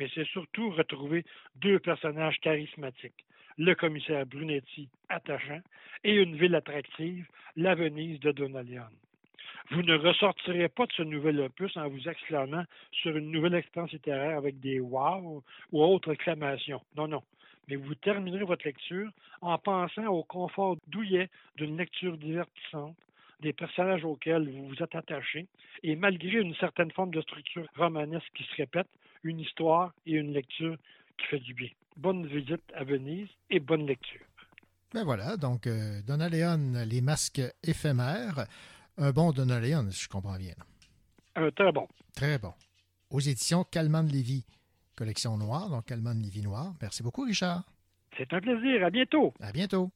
Mais 0.00 0.10
c'est 0.12 0.26
surtout 0.26 0.70
retrouver 0.70 1.24
deux 1.54 1.78
personnages 1.78 2.40
charismatiques, 2.40 3.24
le 3.56 3.74
commissaire 3.76 4.26
Brunetti, 4.26 4.88
attachant, 5.08 5.60
et 6.02 6.16
une 6.16 6.36
ville 6.36 6.56
attractive, 6.56 7.24
la 7.54 7.76
Venise 7.76 8.18
de 8.18 8.32
Leon. 8.32 8.90
Vous 9.70 9.82
ne 9.82 9.98
ressortirez 9.98 10.68
pas 10.70 10.86
de 10.86 10.92
ce 10.92 11.02
nouvel 11.02 11.40
opus 11.40 11.76
en 11.76 11.88
vous 11.88 12.08
exclamant 12.08 12.64
sur 12.90 13.14
une 13.14 13.30
nouvelle 13.30 13.54
expérience 13.54 13.92
littéraire 13.92 14.38
avec 14.38 14.58
des 14.60 14.80
wow 14.80 15.42
ou 15.72 15.82
autres 15.82 16.12
exclamations. 16.12 16.80
Non, 16.96 17.06
non. 17.06 17.22
Mais 17.68 17.76
vous 17.76 17.94
terminerez 17.94 18.44
votre 18.44 18.64
lecture 18.64 19.10
en 19.42 19.58
pensant 19.58 20.06
au 20.06 20.24
confort 20.24 20.78
douillet 20.86 21.28
d'une 21.56 21.76
lecture 21.76 22.16
divertissante, 22.16 22.96
des 23.40 23.52
personnages 23.52 24.06
auxquels 24.06 24.48
vous 24.48 24.68
vous 24.68 24.82
êtes 24.82 24.94
attaché, 24.94 25.46
et 25.82 25.96
malgré 25.96 26.40
une 26.40 26.54
certaine 26.54 26.90
forme 26.92 27.10
de 27.10 27.20
structure 27.20 27.66
romanesque 27.76 28.32
qui 28.34 28.44
se 28.44 28.56
répète, 28.56 28.88
une 29.22 29.40
histoire 29.40 29.92
et 30.06 30.12
une 30.12 30.32
lecture 30.32 30.78
qui 31.18 31.26
fait 31.26 31.40
du 31.40 31.52
bien. 31.52 31.68
Bonne 31.98 32.26
visite 32.26 32.62
à 32.74 32.84
Venise 32.84 33.28
et 33.50 33.60
bonne 33.60 33.86
lecture. 33.86 34.24
Ben 34.94 35.04
voilà, 35.04 35.36
donc 35.36 35.66
euh, 35.66 36.00
Donna 36.06 36.30
Leon, 36.30 36.86
les 36.86 37.02
masques 37.02 37.42
éphémères. 37.62 38.46
Un 39.00 39.12
bon 39.12 39.30
Donna 39.30 39.60
Leon, 39.60 39.90
si 39.92 40.04
je 40.04 40.08
comprends 40.08 40.36
bien. 40.36 40.54
Un 41.36 41.50
très 41.52 41.70
bon. 41.70 41.86
Très 42.16 42.36
bon. 42.38 42.52
Aux 43.10 43.20
éditions 43.20 43.62
Calman 43.62 44.02
de 44.02 44.10
Lévis, 44.10 44.44
collection 44.96 45.38
noire, 45.38 45.70
donc 45.70 45.86
Calman 45.86 46.16
de 46.16 46.22
Lévis 46.24 46.42
noir. 46.42 46.74
Merci 46.82 47.04
beaucoup, 47.04 47.22
Richard. 47.22 47.62
C'est 48.16 48.32
un 48.32 48.40
plaisir. 48.40 48.84
À 48.84 48.90
bientôt. 48.90 49.32
À 49.40 49.52
bientôt. 49.52 49.92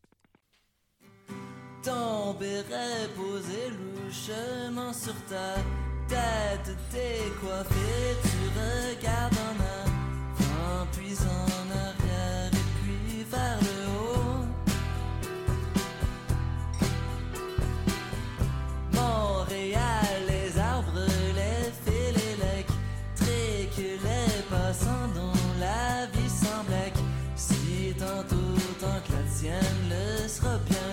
Ton 1.83 2.35
béret 2.35 3.09
posé 3.17 3.71
louchement 3.71 4.93
sur 4.93 5.17
ta 5.27 5.57
tête, 6.07 6.77
t'es 6.93 7.19
coiffé, 7.41 8.17
tu 8.23 8.39
regardes 8.57 9.35
en 9.35 9.57
avant, 9.61 10.87
puis 10.93 11.17
la 29.53 29.61
tienne 29.61 29.89
le 29.89 30.29
sera. 30.29 30.92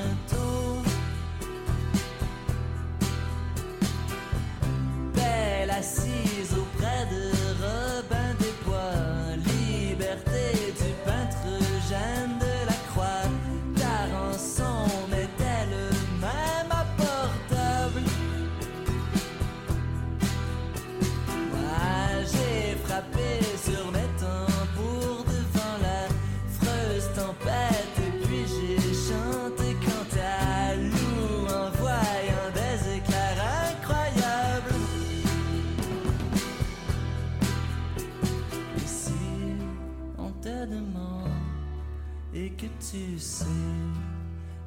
Sais, 43.17 43.45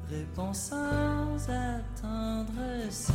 réponds 0.09 0.53
sans 0.53 1.35
attendre, 1.49 2.51
c'est 2.89 3.13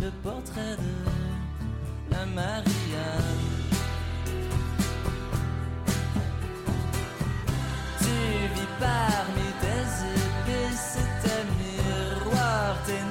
le 0.00 0.10
portrait 0.22 0.76
de 0.76 2.12
la 2.12 2.24
Marianne. 2.26 2.64
Tu 7.98 8.06
vis 8.54 8.72
parmi 8.78 9.48
tes 9.60 9.86
épices 10.14 10.98
et 11.02 11.10
tes 11.22 11.44
miroirs, 11.58 12.78
tes 12.86 13.02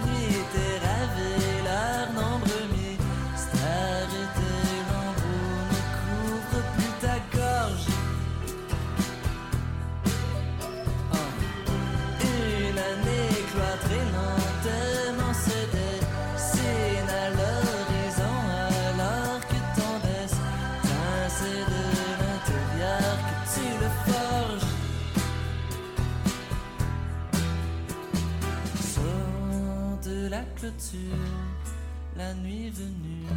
la 32.16 32.34
nuit 32.34 32.70
venue. 32.70 33.28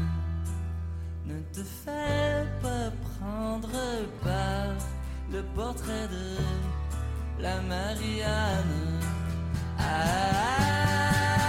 Ne 1.26 1.40
te 1.52 1.62
fais 1.62 2.46
pas 2.62 2.90
prendre 3.18 3.68
par 4.22 4.74
le 5.30 5.42
portrait 5.54 6.08
de 6.08 7.42
la 7.42 7.60
Marianne. 7.62 9.00
Ah, 9.78 9.82
ah, 9.82 10.38
ah. 11.40 11.47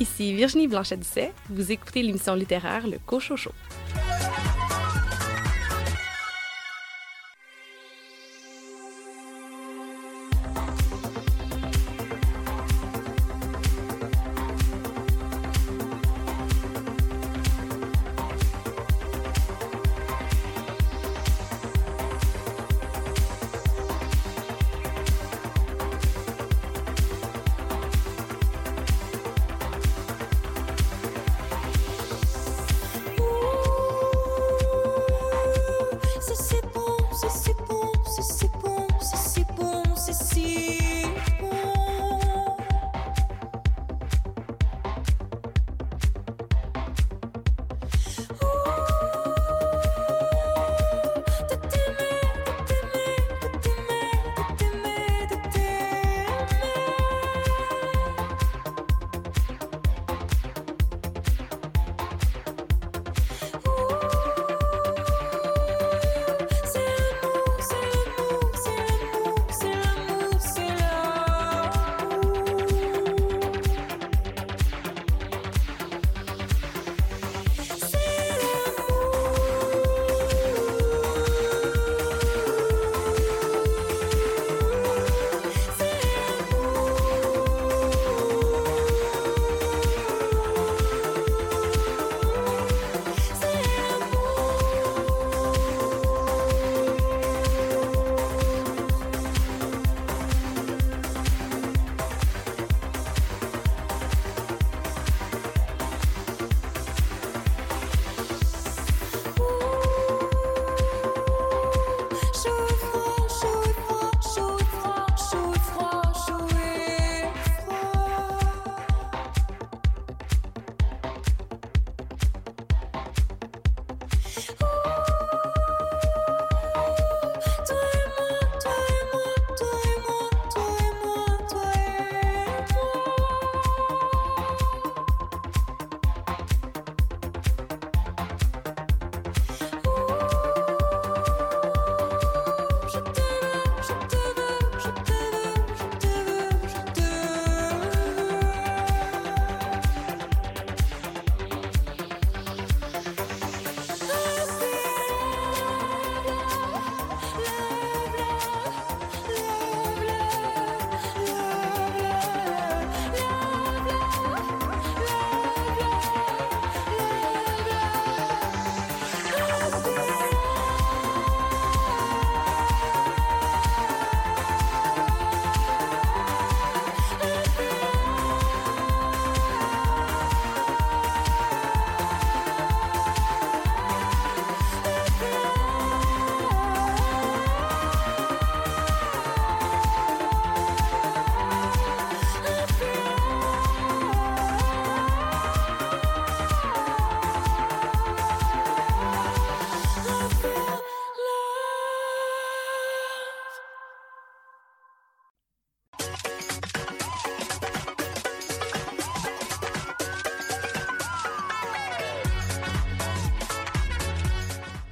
Ici 0.00 0.32
Virginie 0.32 0.66
Blanchet-Dusset, 0.66 1.34
vous 1.50 1.72
écoutez 1.72 2.02
l'émission 2.02 2.34
littéraire 2.34 2.86
Le 2.86 2.96
Cochocho. 3.04 3.52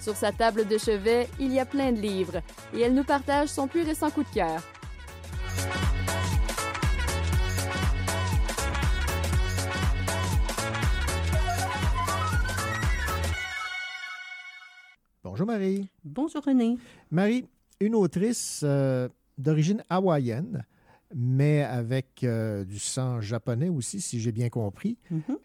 Sur 0.09 0.17
sa 0.17 0.33
table 0.33 0.67
de 0.67 0.79
chevet, 0.79 1.29
il 1.39 1.53
y 1.53 1.59
a 1.59 1.67
plein 1.67 1.93
de 1.93 2.01
livres 2.01 2.41
et 2.73 2.81
elle 2.81 2.95
nous 2.95 3.05
partage 3.05 3.51
son 3.51 3.69
plus 3.69 3.83
récent 3.83 4.09
coup 4.09 4.23
de 4.23 4.29
cœur. 4.31 4.63
Bonjour 15.23 15.47
Marie. 15.47 15.91
Bonjour 16.03 16.43
René. 16.43 16.79
Marie, 17.11 17.45
une 17.79 17.95
autrice 17.95 18.63
euh, 18.65 19.11
d'origine 19.37 19.83
hawaïenne, 19.91 20.65
mais 21.15 21.65
avec 21.65 22.25
euh, 22.25 22.65
du 22.65 22.79
sang 22.79 23.21
japonais 23.21 23.69
aussi, 23.69 24.01
si 24.01 24.21
j'ai 24.21 24.33
bien 24.33 24.49
compris. 24.49 24.97
Mhm. 25.11 25.37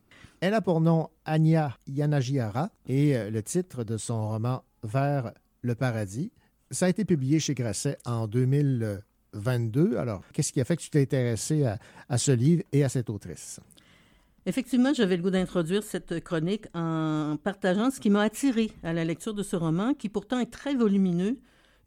Elle 0.41 0.53
a 0.53 0.61
pour 0.61 0.81
nom 0.81 1.09
Anya 1.25 1.77
Yanagihara 1.87 2.69
et 2.87 3.15
euh, 3.15 3.29
le 3.29 3.41
titre 3.41 3.83
de 3.83 3.97
son 3.97 4.29
roman 4.29 4.63
Vers 4.83 5.31
le 5.61 5.75
paradis. 5.75 6.31
Ça 6.71 6.87
a 6.87 6.89
été 6.89 7.05
publié 7.05 7.39
chez 7.39 7.53
Grasset 7.53 7.97
en 8.05 8.27
2022. 8.27 9.97
Alors, 9.97 10.23
qu'est-ce 10.33 10.51
qui 10.51 10.59
a 10.59 10.65
fait 10.65 10.75
que 10.75 10.81
tu 10.81 10.89
t'es 10.89 11.01
intéressé 11.01 11.63
à, 11.63 11.77
à 12.09 12.17
ce 12.17 12.31
livre 12.31 12.63
et 12.71 12.83
à 12.83 12.89
cette 12.89 13.09
autrice? 13.09 13.61
Effectivement, 14.45 14.93
j'avais 14.93 15.15
le 15.15 15.23
goût 15.23 15.29
d'introduire 15.29 15.83
cette 15.83 16.21
chronique 16.21 16.65
en 16.73 17.37
partageant 17.41 17.91
ce 17.91 18.01
qui 18.01 18.09
m'a 18.09 18.23
attiré 18.23 18.71
à 18.83 18.91
la 18.91 19.05
lecture 19.05 19.33
de 19.33 19.43
ce 19.43 19.55
roman, 19.55 19.93
qui 19.93 20.09
pourtant 20.09 20.39
est 20.39 20.51
très 20.51 20.75
volumineux, 20.75 21.37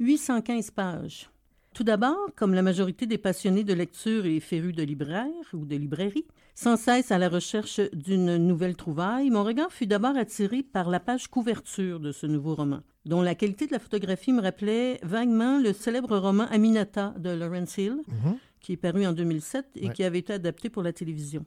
815 0.01 0.71
pages. 0.71 1.31
Tout 1.77 1.85
d'abord, 1.85 2.31
comme 2.36 2.55
la 2.55 2.62
majorité 2.62 3.05
des 3.05 3.19
passionnés 3.19 3.62
de 3.62 3.74
lecture 3.74 4.24
et 4.24 4.40
férus 4.40 4.74
de 4.74 4.82
libraires 4.82 5.28
ou 5.53 5.66
de 5.66 5.77
librairies, 5.77 6.24
sans 6.55 6.78
cesse 6.78 7.11
à 7.12 7.19
la 7.19 7.28
recherche 7.28 7.82
d'une 7.93 8.39
nouvelle 8.39 8.77
trouvaille, 8.77 9.28
mon 9.28 9.44
regard 9.44 9.70
fut 9.70 9.86
d'abord 9.86 10.16
attiré 10.16 10.62
par 10.62 10.89
la 10.89 11.01
page 11.01 11.28
couverture 11.28 12.01
de 12.01 12.12
ce 12.12 12.27
nouveau 12.27 12.55
roman, 12.55 12.81
dont 13.05 13.20
la 13.20 13.35
qualité 13.35 13.66
de 13.66 13.73
la 13.73 13.78
photographie 13.78 14.32
me 14.32 14.40
rappelait 14.40 14.98
vaguement 15.03 15.59
le 15.59 15.74
célèbre 15.74 16.16
roman 16.16 16.44
Aminata 16.51 17.12
de 17.19 17.28
Lawrence 17.28 17.77
Hill, 17.77 17.98
Mhm. 18.09 18.39
qui 18.61 18.73
est 18.73 18.77
paru 18.78 19.07
en 19.07 19.12
2007 19.12 19.66
et 19.77 19.89
Ouais. 19.89 19.93
qui 19.93 20.03
avait 20.03 20.20
été 20.20 20.32
adapté 20.32 20.70
pour 20.70 20.82
la 20.82 20.94
télévision. 20.94 21.44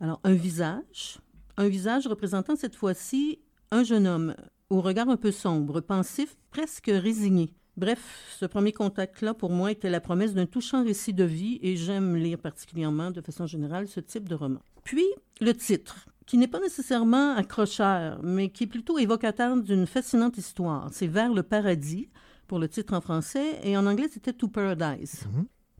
Alors, 0.00 0.20
un 0.22 0.34
visage, 0.34 1.18
un 1.56 1.66
visage 1.66 2.06
représentant 2.06 2.54
cette 2.54 2.76
fois-ci 2.76 3.40
un 3.72 3.82
jeune 3.82 4.06
homme 4.06 4.36
au 4.70 4.80
regard 4.80 5.08
un 5.08 5.16
peu 5.16 5.32
sombre, 5.32 5.80
pensif, 5.80 6.36
presque 6.52 6.92
résigné. 6.94 7.52
Bref, 7.76 8.36
ce 8.38 8.46
premier 8.46 8.72
contact-là, 8.72 9.34
pour 9.34 9.50
moi, 9.50 9.72
était 9.72 9.90
la 9.90 10.00
promesse 10.00 10.32
d'un 10.32 10.46
touchant 10.46 10.84
récit 10.84 11.12
de 11.12 11.24
vie 11.24 11.58
et 11.60 11.76
j'aime 11.76 12.14
lire 12.14 12.38
particulièrement, 12.38 13.10
de 13.10 13.20
façon 13.20 13.46
générale, 13.46 13.88
ce 13.88 13.98
type 13.98 14.28
de 14.28 14.36
roman. 14.36 14.60
Puis, 14.84 15.06
le 15.40 15.52
titre, 15.52 16.06
qui 16.26 16.38
n'est 16.38 16.46
pas 16.46 16.60
nécessairement 16.60 17.34
accrocheur, 17.34 18.20
mais 18.22 18.50
qui 18.50 18.64
est 18.64 18.68
plutôt 18.68 18.98
évocateur 18.98 19.56
d'une 19.56 19.86
fascinante 19.86 20.38
histoire. 20.38 20.88
C'est 20.92 21.08
Vers 21.08 21.32
le 21.32 21.42
paradis, 21.42 22.08
pour 22.46 22.60
le 22.60 22.68
titre 22.68 22.94
en 22.94 23.00
français, 23.00 23.58
et 23.64 23.76
en 23.76 23.86
anglais, 23.86 24.08
c'était 24.10 24.32
To 24.32 24.48
Paradise. 24.48 25.24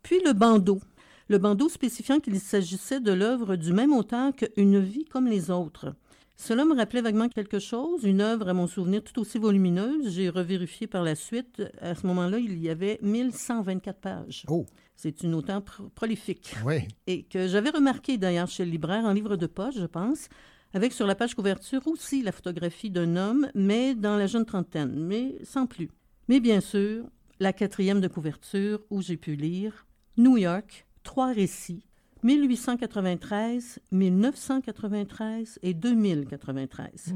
Puis 0.03 0.21
le 0.25 0.33
bandeau. 0.33 0.81
Le 1.29 1.39
bandeau 1.39 1.69
spécifiant 1.69 2.21
qu'il 2.21 2.39
s'agissait 2.41 3.01
de 3.01 3.13
l'œuvre 3.13 3.57
du 3.57 3.73
même 3.73 3.95
auteur 3.95 4.35
que 4.35 4.47
Une 4.57 4.81
vie 4.81 5.05
comme 5.05 5.27
les 5.27 5.51
autres. 5.51 5.95
Cela 6.37 6.65
me 6.65 6.75
rappelait 6.75 7.01
vaguement 7.01 7.29
quelque 7.29 7.59
chose, 7.61 8.03
une 8.03 8.21
œuvre 8.21 8.49
à 8.49 8.55
mon 8.55 8.67
souvenir 8.67 9.03
tout 9.05 9.21
aussi 9.21 9.39
volumineuse. 9.39 10.11
J'ai 10.13 10.29
revérifié 10.29 10.87
par 10.87 11.03
la 11.05 11.15
suite. 11.15 11.63
À 11.81 11.95
ce 11.95 12.07
moment-là, 12.09 12.39
il 12.39 12.59
y 12.59 12.69
avait 12.69 12.99
1124 13.03 14.01
pages. 14.01 14.45
Oh! 14.49 14.67
C'est 14.97 15.23
une 15.23 15.35
auteure 15.35 15.63
pro- 15.63 15.89
prolifique. 15.95 16.55
Oui. 16.65 16.89
Et 17.07 17.23
que 17.25 17.47
j'avais 17.49 17.71
remarqué 17.71 18.19
d'ailleurs 18.19 18.49
chez 18.49 18.65
le 18.65 18.71
libraire 18.73 19.05
en 19.05 19.13
livre 19.13 19.37
de 19.37 19.47
poche, 19.47 19.75
je 19.77 19.87
pense, 19.87 20.29
avec 20.73 20.93
sur 20.93 21.07
la 21.07 21.15
page 21.15 21.35
couverture 21.35 21.87
aussi 21.87 22.23
la 22.23 22.33
photographie 22.33 22.91
d'un 22.91 23.17
homme, 23.17 23.49
mais 23.55 23.95
dans 23.95 24.17
la 24.17 24.27
jeune 24.27 24.45
trentaine, 24.45 24.95
mais 25.07 25.37
sans 25.45 25.67
plus. 25.67 25.89
Mais 26.29 26.41
bien 26.41 26.61
sûr, 26.61 27.05
la 27.39 27.53
quatrième 27.53 28.01
de 28.01 28.09
couverture 28.09 28.81
où 28.91 29.03
j'ai 29.03 29.17
pu 29.17 29.37
lire 29.37 29.87
New 30.17 30.37
York, 30.37 30.87
trois 31.05 31.33
récits, 31.33 31.87
1893, 32.25 33.81
1993 33.93 35.59
et 35.63 35.75
2093. 35.75 37.15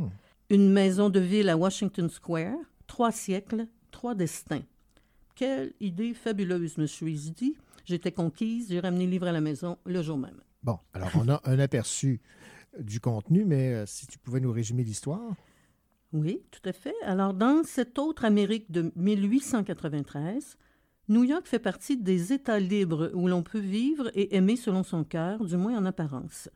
Une 0.50 0.70
maison 0.70 1.08
de 1.08 1.18
ville 1.18 1.48
à 1.48 1.56
Washington 1.56 2.10
Square, 2.10 2.58
trois 2.86 3.10
siècles, 3.10 3.66
trois 3.90 4.14
destins. 4.14 4.64
Quelle 5.34 5.72
idée 5.80 6.12
fabuleuse, 6.12 6.76
me 6.76 6.84
suis 6.84 7.14
dit. 7.30 7.56
J'étais 7.86 8.12
conquise, 8.12 8.68
j'ai 8.68 8.80
ramené 8.80 9.06
le 9.06 9.10
livre 9.12 9.26
à 9.26 9.32
la 9.32 9.40
maison 9.40 9.78
le 9.86 10.02
jour 10.02 10.18
même. 10.18 10.42
Bon, 10.62 10.78
alors 10.92 11.10
on 11.14 11.26
a 11.30 11.40
un 11.50 11.58
aperçu 11.58 12.20
du 12.78 13.00
contenu, 13.00 13.46
mais 13.46 13.72
euh, 13.72 13.86
si 13.86 14.06
tu 14.06 14.18
pouvais 14.18 14.40
nous 14.40 14.52
résumer 14.52 14.84
l'histoire. 14.84 15.34
Oui, 16.12 16.42
tout 16.50 16.68
à 16.68 16.74
fait. 16.74 16.94
Alors, 17.02 17.32
dans 17.32 17.62
cette 17.64 17.98
autre 17.98 18.26
Amérique 18.26 18.70
de 18.70 18.92
1893, 18.96 20.58
New 21.10 21.24
York 21.24 21.46
fait 21.46 21.58
partie 21.58 21.96
des 21.96 22.34
États 22.34 22.60
libres 22.60 23.10
où 23.14 23.28
l'on 23.28 23.42
peut 23.42 23.58
vivre 23.58 24.10
et 24.14 24.36
aimer 24.36 24.56
selon 24.56 24.82
son 24.82 25.04
cœur, 25.04 25.42
du 25.42 25.56
moins 25.56 25.78
en 25.78 25.86
apparence. 25.86 26.50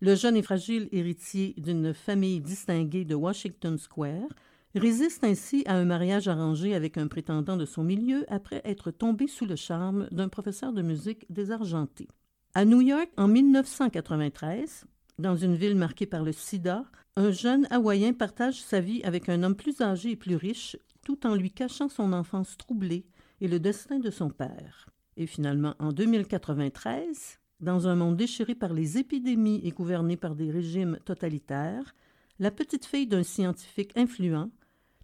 Le 0.00 0.14
jeune 0.14 0.38
et 0.38 0.42
fragile 0.42 0.88
héritier 0.90 1.52
d'une 1.58 1.92
famille 1.92 2.40
distinguée 2.40 3.04
de 3.04 3.14
Washington 3.14 3.76
Square 3.76 4.30
résiste 4.74 5.22
ainsi 5.22 5.64
à 5.66 5.74
un 5.74 5.84
mariage 5.84 6.28
arrangé 6.28 6.74
avec 6.74 6.96
un 6.96 7.08
prétendant 7.08 7.58
de 7.58 7.66
son 7.66 7.84
milieu 7.84 8.24
après 8.28 8.62
être 8.64 8.90
tombé 8.90 9.26
sous 9.26 9.44
le 9.44 9.54
charme 9.54 10.08
d'un 10.10 10.30
professeur 10.30 10.72
de 10.72 10.80
musique 10.80 11.26
désargenté. 11.28 12.08
À 12.54 12.64
New 12.64 12.80
York, 12.80 13.10
en 13.18 13.28
1993, 13.28 14.86
dans 15.18 15.36
une 15.36 15.56
ville 15.56 15.76
marquée 15.76 16.06
par 16.06 16.22
le 16.22 16.32
sida, 16.32 16.86
un 17.16 17.32
jeune 17.32 17.66
Hawaïen 17.70 18.14
partage 18.14 18.62
sa 18.62 18.80
vie 18.80 19.02
avec 19.04 19.28
un 19.28 19.42
homme 19.42 19.56
plus 19.56 19.82
âgé 19.82 20.12
et 20.12 20.16
plus 20.16 20.36
riche, 20.36 20.78
tout 21.04 21.26
en 21.26 21.34
lui 21.34 21.50
cachant 21.50 21.90
son 21.90 22.14
enfance 22.14 22.56
troublée 22.56 23.04
et 23.44 23.48
le 23.48 23.60
destin 23.60 23.98
de 23.98 24.10
son 24.10 24.30
père. 24.30 24.88
Et 25.18 25.26
finalement, 25.26 25.74
en 25.78 25.92
2093, 25.92 27.40
dans 27.60 27.88
un 27.88 27.94
monde 27.94 28.16
déchiré 28.16 28.54
par 28.54 28.72
les 28.72 28.96
épidémies 28.96 29.60
et 29.64 29.70
gouverné 29.70 30.16
par 30.16 30.34
des 30.34 30.50
régimes 30.50 30.98
totalitaires, 31.04 31.94
la 32.38 32.50
petite 32.50 32.86
fille 32.86 33.06
d'un 33.06 33.22
scientifique 33.22 33.92
influent 33.96 34.50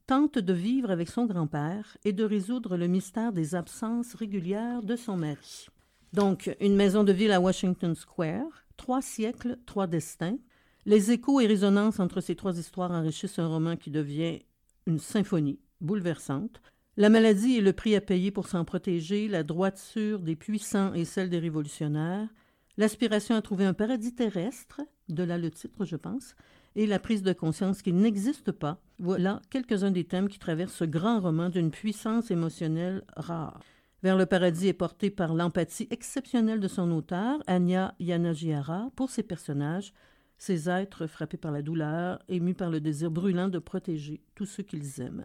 tente 0.07 0.39
de 0.39 0.55
vivre 0.55 0.91
avec 0.91 1.11
son 1.11 1.27
grand-père 1.27 1.99
et 2.03 2.15
de 2.15 2.25
résoudre 2.25 2.79
le 2.79 2.87
mystère 2.87 3.35
des 3.35 3.55
absences 3.55 4.15
régulières 4.15 4.83
de 4.83 4.97
son 4.97 5.19
mari. 5.19 5.67
Donc, 6.15 6.57
une 6.61 6.77
maison 6.77 7.05
de 7.05 7.13
ville 7.13 7.33
à 7.33 7.43
Washington 7.43 7.95
Square, 7.95 8.65
trois 8.79 9.03
siècles, 9.03 9.59
trois 9.67 9.87
destins. 9.87 10.39
Les 10.87 11.13
échos 11.13 11.41
et 11.41 11.47
résonances 11.47 12.01
entre 12.01 12.23
ces 12.23 12.37
trois 12.37 12.59
histoires 12.59 12.91
enrichissent 12.91 13.39
un 13.39 13.49
roman 13.49 13.77
qui 13.77 13.91
devient 13.91 14.41
une 14.87 14.99
symphonie 14.99 15.61
bouleversante. 15.83 16.63
La 17.01 17.09
maladie 17.09 17.57
est 17.57 17.63
le 17.63 17.73
prix 17.73 17.97
à 17.97 18.03
payer 18.03 18.31
pour 18.31 18.47
s'en 18.47 18.67
protéger, 18.67 19.27
la 19.27 19.43
droiture 19.43 20.19
des 20.21 20.37
puissants 20.37 20.93
et 20.93 21.07
celle 21.07 21.31
des 21.31 21.39
révolutionnaires, 21.39 22.29
l'aspiration 22.77 23.35
à 23.35 23.41
trouver 23.41 23.65
un 23.65 23.73
paradis 23.73 24.15
terrestre, 24.15 24.83
de 25.09 25.23
là 25.23 25.39
le 25.39 25.51
titre, 25.51 25.87
je 25.87 25.97
pense, 25.97 26.35
et 26.77 26.87
la 26.87 26.99
prise 26.99 27.23
de 27.23 27.33
conscience 27.33 27.81
qu'il 27.81 27.97
n'existe 27.97 28.53
pas. 28.53 28.83
Voilà 28.99 29.41
quelques-uns 29.49 29.93
des 29.93 30.05
thèmes 30.05 30.29
qui 30.29 30.39
traversent 30.39 30.75
ce 30.75 30.85
grand 30.85 31.21
roman 31.21 31.49
d'une 31.49 31.71
puissance 31.71 32.31
émotionnelle 32.31 33.03
rare. 33.17 33.61
Vers 34.03 34.19
le 34.19 34.27
paradis 34.27 34.69
est 34.69 34.75
porté 34.75 35.09
par 35.09 35.33
l'empathie 35.33 35.89
exceptionnelle 35.91 36.61
de 36.61 36.69
son 36.69 36.91
auteur, 36.91 37.43
Anya 37.47 37.95
Yanagihara, 37.99 38.91
pour 38.95 39.09
ses 39.09 39.23
personnages, 39.23 39.95
ces 40.37 40.69
êtres 40.69 41.07
frappés 41.07 41.39
par 41.39 41.51
la 41.51 41.63
douleur, 41.63 42.19
émus 42.29 42.53
par 42.53 42.69
le 42.69 42.79
désir 42.79 43.11
brûlant 43.11 43.49
de 43.49 43.59
protéger 43.59 44.21
tous 44.35 44.45
ceux 44.45 44.65
qu'ils 44.65 45.01
aiment. 45.01 45.25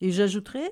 Et 0.00 0.12
j'ajouterais, 0.12 0.70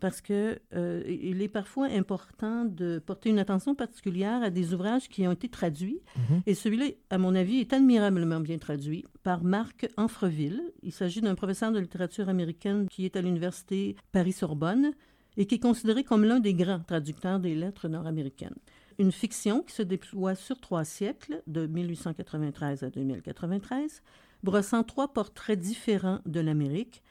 parce 0.00 0.20
que 0.20 0.58
euh, 0.74 1.02
il 1.06 1.42
est 1.42 1.48
parfois 1.48 1.86
important 1.86 2.64
de 2.64 2.98
porter 2.98 3.30
une 3.30 3.38
attention 3.38 3.74
particulière 3.74 4.42
à 4.42 4.50
des 4.50 4.74
ouvrages 4.74 5.08
qui 5.08 5.26
ont 5.28 5.32
été 5.32 5.48
traduits. 5.48 6.00
Mhm. 6.16 6.42
Et 6.46 6.54
celui-là, 6.54 6.86
à 7.10 7.18
mon 7.18 7.34
avis, 7.34 7.58
est 7.58 7.72
admirablement 7.72 8.40
bien 8.40 8.58
traduit 8.58 9.04
par 9.22 9.44
Marc 9.44 9.88
Anfreville. 9.96 10.62
Il 10.82 10.92
s'agit 10.92 11.20
d'un 11.20 11.34
professeur 11.34 11.70
de 11.72 11.78
littérature 11.78 12.28
américaine 12.28 12.88
qui 12.88 13.04
est 13.04 13.16
à 13.16 13.22
l'université 13.22 13.96
Paris-Sorbonne 14.12 14.92
et 15.36 15.46
qui 15.46 15.56
est 15.56 15.62
considéré 15.62 16.02
comme 16.02 16.24
l'un 16.24 16.40
des 16.40 16.54
grands 16.54 16.80
traducteurs 16.80 17.38
des 17.38 17.54
lettres 17.54 17.88
nord-américaines. 17.88 18.56
Une 18.98 19.12
fiction 19.12 19.62
qui 19.62 19.74
se 19.74 19.82
déploie 19.82 20.34
sur 20.34 20.60
trois 20.60 20.84
siècles, 20.84 21.42
de 21.46 21.66
1893 21.66 22.82
à 22.82 22.90
2093, 22.90 24.02
brossant 24.42 24.82
trois 24.82 25.12
portraits 25.12 25.58
différents 25.58 26.20
de 26.26 26.40
l'Amérique, 26.40 27.02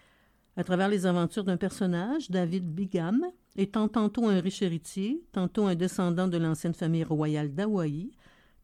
à 0.60 0.64
travers 0.66 0.90
les 0.90 1.06
aventures 1.06 1.46
d'un 1.46 1.56
personnage, 1.56 2.30
David 2.30 2.66
Bigham, 2.66 3.26
étant 3.56 3.88
tantôt 3.88 4.28
un 4.28 4.42
riche 4.42 4.62
héritier, 4.62 5.24
tantôt 5.32 5.68
un 5.68 5.76
descendant 5.76 6.28
de 6.28 6.38
l'ancienne 6.38 6.74
famille 6.74 7.06
royale 7.06 7.54
d'Hawaï, 7.54 8.12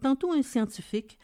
tantôt 0.01 0.33
un 0.33 0.41
scientifique. 0.41 1.17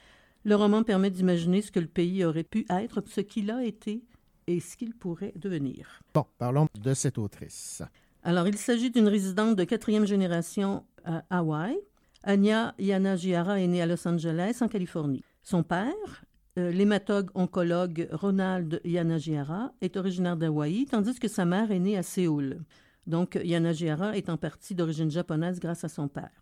Le 0.45 0.55
roman 0.55 0.83
permet 0.83 1.09
d'imaginer 1.09 1.61
ce 1.61 1.73
que 1.73 1.81
le 1.81 1.87
pays 1.87 2.23
aurait 2.23 2.45
pu 2.45 2.65
être, 2.69 3.03
ce 3.05 3.19
qu'il 3.19 3.51
a 3.51 3.65
été 3.65 4.05
et 4.47 4.61
ce 4.61 4.77
qu'il 4.77 4.95
pourrait 4.95 5.33
devenir. 5.35 5.99
Bon, 6.13 6.25
parlons 6.37 6.67
de 6.81 6.93
cette 6.93 7.17
autrice. 7.17 7.83
Alors, 8.23 8.47
il 8.47 8.57
s'agit 8.57 8.91
d'une 8.91 9.09
résidente 9.09 9.57
de 9.57 9.65
quatrième 9.65 10.05
génération 10.05 10.85
à 11.03 11.25
Hawaï. 11.29 11.77
Anya 12.23 12.75
Yanagihara 12.79 13.59
est 13.59 13.67
née 13.67 13.81
à 13.81 13.85
Los 13.85 14.07
Angeles, 14.07 14.59
en 14.61 14.69
Californie. 14.69 15.25
Son 15.43 15.63
père, 15.63 16.23
euh, 16.57 16.71
l'hématologue-oncologue 16.71 18.09
Ronald 18.11 18.81
Yanagihara, 18.83 19.73
est 19.81 19.97
originaire 19.97 20.37
d'Hawaï, 20.37 20.85
tandis 20.85 21.19
que 21.19 21.27
sa 21.27 21.45
mère 21.45 21.71
est 21.71 21.79
née 21.79 21.97
à 21.97 22.03
Séoul. 22.03 22.59
Donc, 23.07 23.39
Yanagihara 23.43 24.17
est 24.17 24.29
en 24.29 24.37
partie 24.37 24.75
d'origine 24.75 25.09
japonaise 25.09 25.59
grâce 25.59 25.83
à 25.83 25.89
son 25.89 26.07
père. 26.07 26.41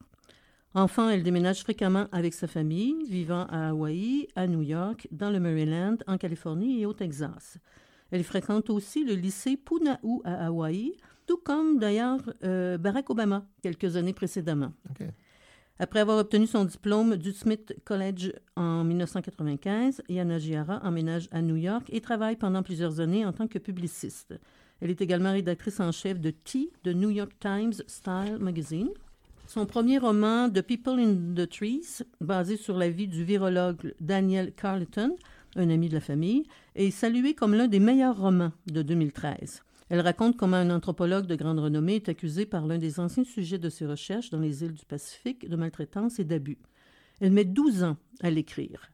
Enfant, 0.73 1.10
elle 1.10 1.23
déménage 1.23 1.61
fréquemment 1.61 2.07
avec 2.11 2.34
sa 2.34 2.48
famille, 2.48 2.95
vivant 3.07 3.45
à 3.49 3.69
Hawaï, 3.69 4.27
à 4.36 4.45
New 4.45 4.61
York, 4.61 5.07
dans 5.11 5.31
le 5.31 5.40
Maryland, 5.40 5.98
en 6.06 6.18
Californie 6.18 6.81
et 6.81 6.86
au 6.86 6.94
Texas. 6.94 7.57
Elle 8.11 8.23
fréquente 8.23 8.69
aussi 8.69 9.03
le 9.03 9.14
lycée 9.14 9.57
Punahou 9.57 10.22
à 10.26 10.45
Hawaï, 10.45 10.94
tout 11.26 11.38
comme 11.38 11.80
d'ailleurs 11.80 12.19
euh, 12.44 12.77
Barack 12.77 13.10
Obama 13.10 13.45
quelques 13.61 13.95
années 13.95 14.14
précédemment. 14.14 14.73
Après 15.81 16.01
avoir 16.01 16.18
obtenu 16.18 16.45
son 16.45 16.65
diplôme 16.65 17.15
du 17.15 17.31
Smith 17.31 17.73
College 17.85 18.34
en 18.57 18.84
1995, 18.84 20.01
Yanagihara 20.10 20.81
emménage 20.84 21.30
à 21.31 21.41
New 21.41 21.56
York 21.56 21.88
et 21.89 22.01
travaille 22.01 22.35
pendant 22.35 22.64
plusieurs 22.64 22.99
années 22.99 23.26
en 23.26 23.31
tant 23.31 23.47
que 23.47 23.60
publiciste. 23.60 24.38
Elle 24.81 24.89
est 24.89 24.99
également 24.99 25.31
rédactrice 25.31 25.80
en 25.80 25.93
chef 25.93 26.19
de 26.19 26.31
T, 26.31 26.69
de 26.84 26.91
New 26.91 27.10
York 27.10 27.31
Times 27.39 27.76
Style 27.88 28.38
Magazine. 28.41 28.89
Son 29.47 29.65
premier 29.65 29.99
roman, 29.99 30.49
The 30.49 30.61
People 30.61 30.99
in 30.99 31.15
the 31.34 31.49
Trees, 31.49 32.03
basé 32.19 32.57
sur 32.57 32.77
la 32.77 32.89
vie 32.89 33.07
du 33.07 33.23
virologue 33.23 33.93
Daniel 34.01 34.51
Carleton, 34.51 35.15
un 35.56 35.69
ami 35.69 35.88
de 35.88 35.93
la 35.93 36.01
famille, 36.01 36.43
est 36.76 36.91
salué 36.91 37.35
comme 37.35 37.53
l'un 37.53 37.69
des 37.69 37.80
meilleurs 37.80 38.19
romans 38.19 38.51
de 38.68 38.81
2013. 38.81 39.64
Elle 39.90 40.02
raconte 40.02 40.38
comment 40.38 40.57
un 40.57 40.70
anthropologue 40.70 41.26
de 41.26 41.36
grande 41.36 41.60
renommée 41.60 41.95
est 41.95 42.10
accusé 42.10 42.45
par 42.45 42.66
l'un 42.68 42.78
des 42.78 42.99
anciens 42.99 43.24
sujets 43.24 43.57
de 43.57 43.70
ses 43.70 43.86
recherches 43.88 44.30
dans 44.30 44.40
les 44.40 44.64
îles 44.64 44.74
du 44.74 44.86
Pacifique 44.86 45.49
de 45.49 45.56
maltraitance 45.56 46.20
et 46.20 46.24
d'abus. 46.24 46.60
Elle 47.22 47.32
met 47.32 47.45
12 47.45 47.84
ans 47.84 47.98
à 48.22 48.30
l'écrire. 48.30 48.91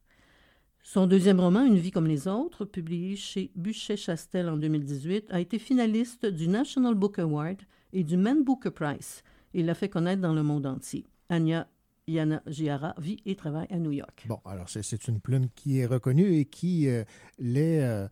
Son 0.81 1.07
deuxième 1.07 1.39
roman, 1.39 1.63
Une 1.65 1.77
vie 1.77 1.91
comme 1.91 2.07
les 2.07 2.27
autres, 2.27 2.63
publié 2.63 3.15
chez 3.15 3.51
Buchet-Chastel 3.55 4.47
en 4.49 4.55
2018, 4.57 5.25
a 5.31 5.39
été 5.41 5.59
finaliste 5.59 6.25
du 6.27 6.47
National 6.47 6.93
Book 6.95 7.19
Award 7.19 7.57
et 7.91 8.03
du 8.03 8.17
Man 8.17 8.43
Booker 8.43 8.71
Prize 8.71 9.23
et 9.53 9.63
l'a 9.63 9.73
fait 9.73 9.89
connaître 9.89 10.21
dans 10.21 10.33
le 10.33 10.43
monde 10.43 10.65
entier. 10.65 11.05
Anya 11.29 11.67
Yana 12.07 12.43
Giara 12.45 12.93
vit 12.99 13.17
et 13.25 13.35
travaille 13.35 13.67
à 13.71 13.79
New 13.79 13.91
York. 13.91 14.25
Bon, 14.27 14.39
alors 14.45 14.69
c'est- 14.69 15.07
une 15.07 15.19
plume 15.19 15.47
qui 15.55 15.79
est 15.79 15.87
reconnue 15.87 16.35
et 16.37 16.45
qui 16.45 16.87
euh, 16.87 17.03
l'est 17.39 17.81
euh, 17.81 18.07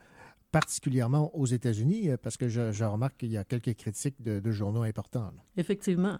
particulièrement 0.53 1.35
aux 1.35 1.47
États-Unis, 1.47 2.11
euh, 2.11 2.17
parce 2.21 2.37
que 2.37 2.47
je, 2.47 2.83
remarque 2.83 3.17
qu'il 3.17 3.31
y 3.31 3.37
a 3.37 3.43
quelques 3.43 3.73
critiques 3.73 4.21
de, 4.21 4.51
journaux 4.51 4.83
importants. 4.83 5.33
Effectivement. 5.57 6.19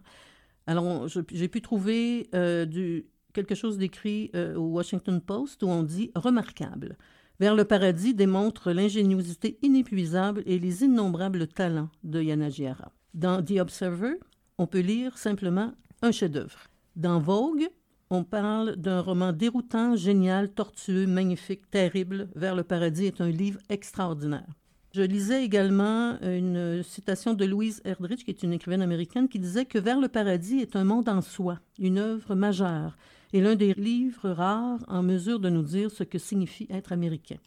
Alors, 0.65 1.07
j'ai 1.07 1.47
pu 1.47 1.61
trouver 1.61 2.29
euh, 2.33 3.01
quelque 3.31 3.53
chose 3.53 3.77
d'écrit 3.77 4.31
euh, 4.35 4.55
au 4.55 4.71
Washington 4.71 5.21
Post 5.21 5.61
où 5.61 5.67
on 5.67 5.83
dit 5.83 6.11
remarquable. 6.15 6.97
Vers 7.39 7.53
le 7.53 7.63
paradis 7.63 8.15
démontre 8.15 8.71
l'ingéniosité 8.71 9.59
inépuisable 9.61 10.41
et 10.47 10.57
les 10.57 10.83
innombrables 10.83 11.47
talents 11.47 11.89
de 12.03 12.21
Yanagihara. 12.21 12.91
Dans 13.13 13.43
The 13.43 13.59
Observer, 13.59 14.15
on 14.57 14.65
peut 14.65 14.79
lire 14.79 15.17
simplement 15.17 15.73
un 16.01 16.11
chef-d'œuvre. 16.11 16.67
Dans 16.95 17.19
Vogue, 17.19 17.69
on 18.13 18.23
parle 18.23 18.75
d'un 18.75 19.01
roman 19.01 19.33
déroutant, 19.33 19.95
génial, 19.95 20.49
tortueux, 20.49 21.07
magnifique, 21.07 21.69
terrible. 21.71 22.29
Vers 22.35 22.55
le 22.55 22.63
paradis 22.63 23.05
est 23.05 23.21
un 23.21 23.29
livre 23.29 23.59
extraordinaire. 23.69 24.47
Je 24.93 25.01
lisais 25.01 25.43
également 25.43 26.19
une 26.21 26.83
citation 26.83 27.33
de 27.33 27.43
Louise 27.45 27.81
Erdrich, 27.83 28.23
qui 28.23 28.29
est 28.29 28.43
une 28.43 28.53
écrivaine 28.53 28.83
américaine, 28.83 29.27
qui 29.27 29.39
disait 29.39 29.65
que 29.65 29.79
Vers 29.79 29.99
le 29.99 30.07
paradis 30.07 30.59
est 30.59 30.75
un 30.75 30.83
monde 30.83 31.09
en 31.09 31.21
soi, 31.21 31.57
une 31.79 31.97
œuvre 31.97 32.35
majeure, 32.35 32.95
et 33.33 33.41
l'un 33.41 33.55
des 33.55 33.73
livres 33.73 34.29
rares 34.29 34.85
en 34.87 35.01
mesure 35.01 35.39
de 35.39 35.49
nous 35.49 35.63
dire 35.63 35.89
ce 35.89 36.03
que 36.03 36.19
signifie 36.19 36.67
être 36.69 36.91
américain. 36.91 37.37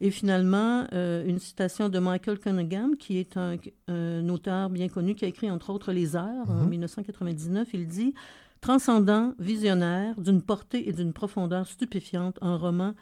Et 0.00 0.10
finalement, 0.10 0.86
euh, 0.92 1.24
une 1.26 1.38
citation 1.38 1.88
de 1.90 1.98
Michael 1.98 2.38
Cunningham, 2.38 2.96
qui 2.96 3.18
est 3.18 3.36
un, 3.36 3.56
un 3.88 4.28
auteur 4.30 4.70
bien 4.70 4.88
connu, 4.88 5.14
qui 5.14 5.24
a 5.26 5.28
écrit 5.28 5.50
entre 5.50 5.70
autres 5.70 5.92
Les 5.92 6.16
Heures 6.16 6.48
en 6.48 6.54
Mhm. 6.64 6.68
1999. 6.70 7.68
Il 7.74 7.86
dit 7.86 8.14
Transcendant, 8.62 9.34
visionnaire, 9.38 10.20
d'une 10.20 10.42
portée 10.42 10.88
et 10.88 10.92
d'une 10.92 11.12
profondeur 11.14 11.66
stupéfiante, 11.66 12.38
un 12.42 12.56
roman 12.56 12.94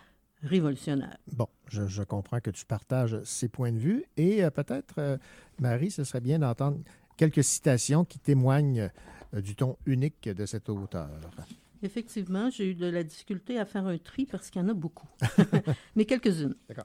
révolutionnaire. 0.43 1.17
Bon, 1.33 1.49
je, 1.69 1.87
je 1.89 2.03
comprends 2.05 2.39
que 2.41 2.51
tu 2.51 2.65
partages 2.65 3.21
ces 3.25 3.49
points 3.49 3.73
de 3.73 3.79
vue 3.79 4.05
et 4.17 4.45
euh, 4.45 4.51
peut-être, 4.51 4.95
euh, 4.99 5.17
Marie, 5.61 5.91
ce 5.91 6.05
serait 6.05 6.21
bien 6.21 6.39
d'entendre 6.39 6.79
quelques 7.17 7.43
citations 7.43 8.05
qui 8.05 8.21
témoignent 8.21 8.89
du 9.33 9.57
ton 9.57 9.77
unique 9.85 10.29
de 10.29 10.47
cet 10.47 10.69
auteur. 10.69 11.09
Effectivement, 11.83 12.51
j'ai 12.51 12.71
eu 12.71 12.75
de 12.75 12.87
la 12.87 13.05
difficulté 13.05 13.59
à 13.59 13.65
faire 13.65 13.87
un 13.87 13.99
tri 13.99 14.27
parce 14.27 14.51
qu'il 14.51 14.61
y 14.61 14.65
en 14.65 14.69
a 14.69 14.75
beaucoup, 14.75 15.09
mais 15.97 16.05
quelques-unes. 16.05 16.57
D'accord. 16.69 16.85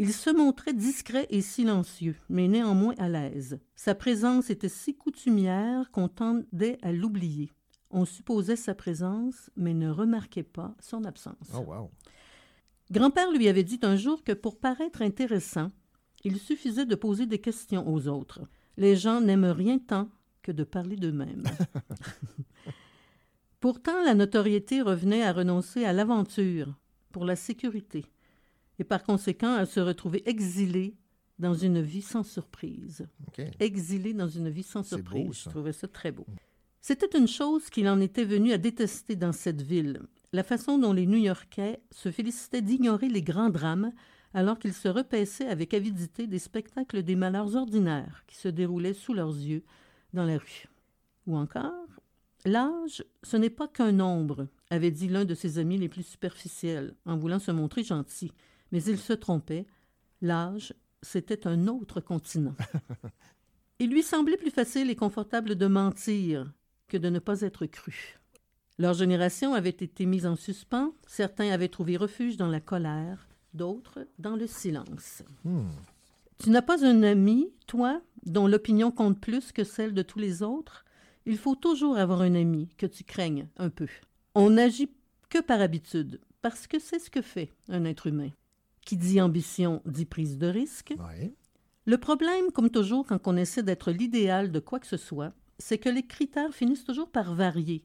Il 0.00 0.12
se 0.12 0.30
montrait 0.30 0.74
discret 0.74 1.26
et 1.30 1.40
silencieux, 1.40 2.14
mais 2.28 2.46
néanmoins 2.46 2.94
à 2.98 3.08
l'aise. 3.08 3.58
Sa 3.74 3.96
présence 3.96 4.48
était 4.48 4.68
si 4.68 4.94
coutumière 4.94 5.90
qu'on 5.90 6.06
tendait 6.06 6.78
à 6.82 6.92
l'oublier. 6.92 7.50
On 7.90 8.04
supposait 8.04 8.54
sa 8.54 8.76
présence, 8.76 9.50
mais 9.56 9.74
ne 9.74 9.90
remarquait 9.90 10.44
pas 10.44 10.76
son 10.78 11.04
absence. 11.04 11.50
Oh, 11.52 11.64
wow. 11.66 11.90
Grand-père 12.92 13.32
lui 13.32 13.48
avait 13.48 13.64
dit 13.64 13.80
un 13.82 13.96
jour 13.96 14.22
que 14.22 14.32
pour 14.32 14.60
paraître 14.60 15.02
intéressant, 15.02 15.72
il 16.22 16.38
suffisait 16.38 16.86
de 16.86 16.94
poser 16.94 17.26
des 17.26 17.40
questions 17.40 17.92
aux 17.92 18.06
autres. 18.06 18.40
Les 18.76 18.94
gens 18.94 19.20
n'aiment 19.20 19.46
rien 19.46 19.78
tant 19.78 20.08
que 20.42 20.52
de 20.52 20.62
parler 20.64 20.96
d'eux-mêmes. 20.96 21.44
Pourtant, 23.60 24.04
la 24.04 24.14
notoriété 24.14 24.82
revenait 24.82 25.22
à 25.22 25.32
renoncer 25.32 25.84
à 25.84 25.92
l'aventure 25.92 26.78
pour 27.10 27.24
la 27.24 27.36
sécurité 27.36 28.04
et 28.78 28.84
par 28.84 29.02
conséquent 29.02 29.54
à 29.54 29.66
se 29.66 29.80
retrouver 29.80 30.22
exilé 30.28 30.94
dans 31.38 31.54
une 31.54 31.80
vie 31.80 32.02
sans 32.02 32.22
surprise. 32.22 33.06
Exilé 33.58 34.14
dans 34.14 34.28
une 34.28 34.48
vie 34.48 34.62
sans 34.62 34.82
surprise. 34.82 35.26
beau, 35.26 35.32
Je 35.32 35.48
trouvais 35.48 35.72
ça 35.72 35.88
très 35.88 36.12
beau. 36.12 36.26
C'était 36.80 37.18
une 37.18 37.28
chose 37.28 37.68
qu'il 37.70 37.88
en 37.88 38.00
était 38.00 38.24
venu 38.24 38.52
à 38.52 38.58
détester 38.58 39.16
dans 39.16 39.32
cette 39.32 39.62
ville, 39.62 40.02
la 40.32 40.42
façon 40.42 40.78
dont 40.78 40.92
les 40.92 41.06
New-Yorkais 41.06 41.80
se 41.90 42.10
félicitaient 42.10 42.62
d'ignorer 42.62 43.08
les 43.08 43.22
grands 43.22 43.50
drames 43.50 43.92
alors 44.34 44.58
qu'ils 44.58 44.74
se 44.74 44.88
repaissaient 44.88 45.48
avec 45.48 45.74
avidité 45.74 46.26
des 46.26 46.38
spectacles 46.38 47.02
des 47.02 47.16
malheurs 47.16 47.56
ordinaires 47.56 48.24
qui 48.26 48.36
se 48.36 48.48
déroulaient 48.48 48.94
sous 48.94 49.14
leurs 49.14 49.34
yeux 49.34 49.64
dans 50.12 50.24
la 50.24 50.38
rue. 50.38 50.66
Ou 51.26 51.36
encore, 51.36 51.87
l'âge, 52.44 53.04
ce 53.22 53.36
n'est 53.36 53.50
pas 53.50 53.68
qu'un 53.68 53.92
nombre, 53.92 54.48
avait 54.70 54.90
dit 54.90 55.08
l'un 55.08 55.24
de 55.24 55.34
ses 55.34 55.58
amis 55.58 55.78
les 55.78 55.88
plus 55.88 56.02
superficiels, 56.02 56.94
en 57.06 57.16
voulant 57.16 57.38
se 57.38 57.50
montrer 57.50 57.82
gentil. 57.82 58.32
Mais 58.72 58.82
il 58.82 58.98
se 58.98 59.12
trompait. 59.12 59.66
L'âge 60.20 60.74
c'était 61.02 61.46
un 61.46 61.68
autre 61.68 62.00
continent. 62.00 62.54
Il 63.78 63.90
lui 63.90 64.02
semblait 64.02 64.36
plus 64.36 64.50
facile 64.50 64.90
et 64.90 64.96
confortable 64.96 65.54
de 65.54 65.66
mentir 65.66 66.52
que 66.88 66.96
de 66.96 67.08
ne 67.08 67.18
pas 67.18 67.42
être 67.42 67.66
cru. 67.66 68.18
Leur 68.78 68.94
génération 68.94 69.54
avait 69.54 69.70
été 69.70 70.06
mise 70.06 70.26
en 70.26 70.36
suspens, 70.36 70.92
certains 71.06 71.50
avaient 71.50 71.68
trouvé 71.68 71.96
refuge 71.96 72.36
dans 72.36 72.48
la 72.48 72.60
colère, 72.60 73.28
d'autres 73.54 74.06
dans 74.18 74.36
le 74.36 74.46
silence. 74.46 75.22
Hmm. 75.44 75.68
Tu 76.38 76.50
n'as 76.50 76.62
pas 76.62 76.84
un 76.84 77.02
ami, 77.02 77.52
toi, 77.66 78.00
dont 78.24 78.46
l'opinion 78.46 78.90
compte 78.90 79.20
plus 79.20 79.52
que 79.52 79.64
celle 79.64 79.94
de 79.94 80.02
tous 80.02 80.18
les 80.18 80.42
autres? 80.42 80.84
Il 81.30 81.36
faut 81.36 81.56
toujours 81.56 81.98
avoir 81.98 82.22
un 82.22 82.34
ami 82.34 82.70
que 82.78 82.86
tu 82.86 83.04
craignes 83.04 83.48
un 83.58 83.68
peu. 83.68 83.86
On 84.34 84.48
n'agit 84.48 84.88
que 85.28 85.42
par 85.42 85.60
habitude, 85.60 86.22
parce 86.40 86.66
que 86.66 86.78
c'est 86.78 86.98
ce 86.98 87.10
que 87.10 87.20
fait 87.20 87.52
un 87.68 87.84
être 87.84 88.06
humain. 88.06 88.30
Qui 88.86 88.96
dit 88.96 89.20
ambition 89.20 89.82
dit 89.84 90.06
prise 90.06 90.38
de 90.38 90.46
risque. 90.46 90.94
Le 91.84 91.98
problème, 91.98 92.50
comme 92.50 92.70
toujours 92.70 93.04
quand 93.04 93.28
on 93.28 93.36
essaie 93.36 93.62
d'être 93.62 93.92
l'idéal 93.92 94.50
de 94.50 94.58
quoi 94.58 94.80
que 94.80 94.86
ce 94.86 94.96
soit, 94.96 95.34
c'est 95.58 95.76
que 95.76 95.90
les 95.90 96.06
critères 96.06 96.54
finissent 96.54 96.86
toujours 96.86 97.10
par 97.10 97.34
varier. 97.34 97.84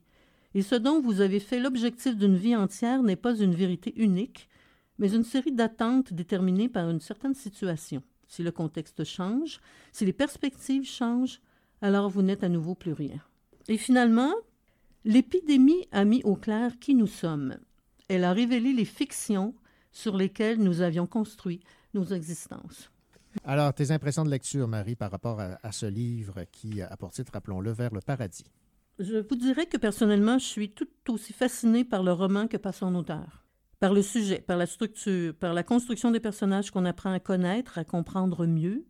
Et 0.54 0.62
ce 0.62 0.74
dont 0.74 1.02
vous 1.02 1.20
avez 1.20 1.38
fait 1.38 1.60
l'objectif 1.60 2.16
d'une 2.16 2.36
vie 2.36 2.56
entière 2.56 3.02
n'est 3.02 3.14
pas 3.14 3.36
une 3.36 3.54
vérité 3.54 3.92
unique, 4.02 4.48
mais 4.96 5.12
une 5.12 5.22
série 5.22 5.52
d'attentes 5.52 6.14
déterminées 6.14 6.70
par 6.70 6.88
une 6.88 7.00
certaine 7.00 7.34
situation. 7.34 8.02
Si 8.26 8.42
le 8.42 8.52
contexte 8.52 9.04
change, 9.04 9.60
si 9.92 10.06
les 10.06 10.14
perspectives 10.14 10.88
changent, 10.88 11.42
alors 11.82 12.08
vous 12.08 12.22
n'êtes 12.22 12.42
à 12.42 12.48
nouveau 12.48 12.74
plus 12.74 12.94
rien. 12.94 13.20
Et 13.68 13.78
finalement, 13.78 14.32
l'épidémie 15.04 15.86
a 15.92 16.04
mis 16.04 16.22
au 16.24 16.36
clair 16.36 16.78
qui 16.78 16.94
nous 16.94 17.06
sommes. 17.06 17.56
Elle 18.08 18.24
a 18.24 18.32
révélé 18.32 18.72
les 18.72 18.84
fictions 18.84 19.54
sur 19.92 20.16
lesquelles 20.16 20.58
nous 20.58 20.80
avions 20.80 21.06
construit 21.06 21.60
nos 21.94 22.04
existences. 22.04 22.90
Alors, 23.44 23.72
tes 23.74 23.90
impressions 23.90 24.24
de 24.24 24.30
lecture, 24.30 24.68
Marie, 24.68 24.96
par 24.96 25.10
rapport 25.10 25.40
à, 25.40 25.58
à 25.62 25.72
ce 25.72 25.86
livre 25.86 26.44
qui 26.52 26.82
a 26.82 26.96
pour 26.96 27.10
titre, 27.10 27.32
rappelons-le, 27.32 27.72
Vers 27.72 27.92
le 27.92 28.00
paradis? 28.00 28.44
Je 29.00 29.16
vous 29.28 29.34
dirais 29.36 29.66
que 29.66 29.76
personnellement, 29.76 30.38
je 30.38 30.44
suis 30.44 30.70
tout 30.70 30.86
aussi 31.08 31.32
fascinée 31.32 31.84
par 31.84 32.02
le 32.04 32.12
roman 32.12 32.46
que 32.46 32.56
par 32.56 32.74
son 32.74 32.94
auteur. 32.94 33.44
Par 33.80 33.92
le 33.92 34.02
sujet, 34.02 34.40
par 34.40 34.56
la 34.56 34.66
structure, 34.66 35.34
par 35.34 35.52
la 35.52 35.64
construction 35.64 36.12
des 36.12 36.20
personnages 36.20 36.70
qu'on 36.70 36.84
apprend 36.84 37.12
à 37.12 37.18
connaître, 37.18 37.76
à 37.76 37.84
comprendre 37.84 38.46
mieux, 38.46 38.84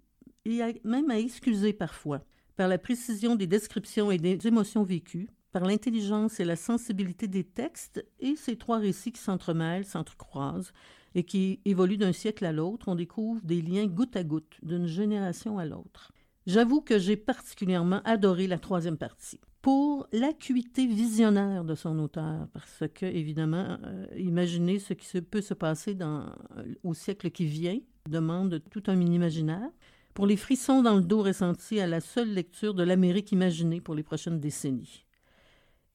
et 0.44 0.62
à- 0.62 0.72
même 0.84 1.10
à 1.10 1.18
excuser 1.18 1.72
parfois. 1.72 2.20
Par 2.56 2.68
la 2.68 2.78
précision 2.78 3.35
des 3.35 3.47
descriptions 3.47 4.10
et 4.10 4.18
des 4.18 4.47
émotions 4.47 4.85
vécues, 4.85 5.28
par 5.51 5.64
l'intelligence 5.64 6.40
et 6.40 6.44
la 6.44 6.56
sensibilité 6.56 7.26
des 7.28 7.44
textes, 7.44 8.05
et 8.20 8.36
ces 8.36 8.56
trois 8.56 8.78
récits 8.78 9.12
qui 9.12 9.20
s'entremêlent, 9.20 9.85
s'entrecroisent, 9.85 10.72
et 11.14 11.22
qui 11.24 11.60
évoluent 11.64 11.97
d'un 11.97 12.12
siècle 12.12 12.44
à 12.44 12.52
l'autre, 12.52 12.89
on 12.89 12.94
découvre 12.97 13.40
des 13.44 13.62
liens 13.62 13.86
goutte 13.86 14.16
à 14.16 14.24
goutte, 14.24 14.56
d'une 14.62 14.86
génération 14.86 15.59
à 15.59 15.64
l'autre. 15.64 16.12
J'avoue 16.47 16.81
que 16.81 16.98
j'ai 16.98 17.16
particulièrement 17.16 18.02
adoré 18.05 18.47
la 18.47 18.59
troisième 18.59 18.98
partie. 18.98 19.40
Pour 19.62 20.06
l'acuité 20.12 20.86
visionnaire 20.86 21.64
de 21.64 21.74
son 21.74 21.98
auteur, 21.98 22.48
parce 22.52 22.82
que, 22.93 23.06
évidemment, 23.06 23.78
euh, 23.85 24.06
imaginez 24.18 24.78
ce 24.78 24.93
qui 24.93 25.06
se- 25.06 25.18
peut 25.18 25.40
se 25.40 25.55
passer 25.55 25.94
dans, 25.94 26.26
euh, 26.59 26.74
au 26.82 26.93
siècle 26.94 27.31
qui 27.31 27.47
vient 27.47 27.78
demande 28.09 28.60
tout 28.70 28.82
un 28.89 28.94
mini-imaginaire. 28.97 29.70
Pour 30.15 30.27
les 30.27 30.36
frissons 30.36 30.82
dans 30.82 30.95
le 30.95 31.03
dos 31.03 31.23
ressentis 31.23 31.81
à 31.81 31.89
la 31.89 32.01
seule 32.01 32.32
lecture 32.32 32.73
de 32.73 32.85
l'Amérique 32.85 33.32
imaginée 33.32 33.81
pour 33.81 33.97
les 33.97 34.05
prochaines 34.05 34.39
décennies. 34.39 35.05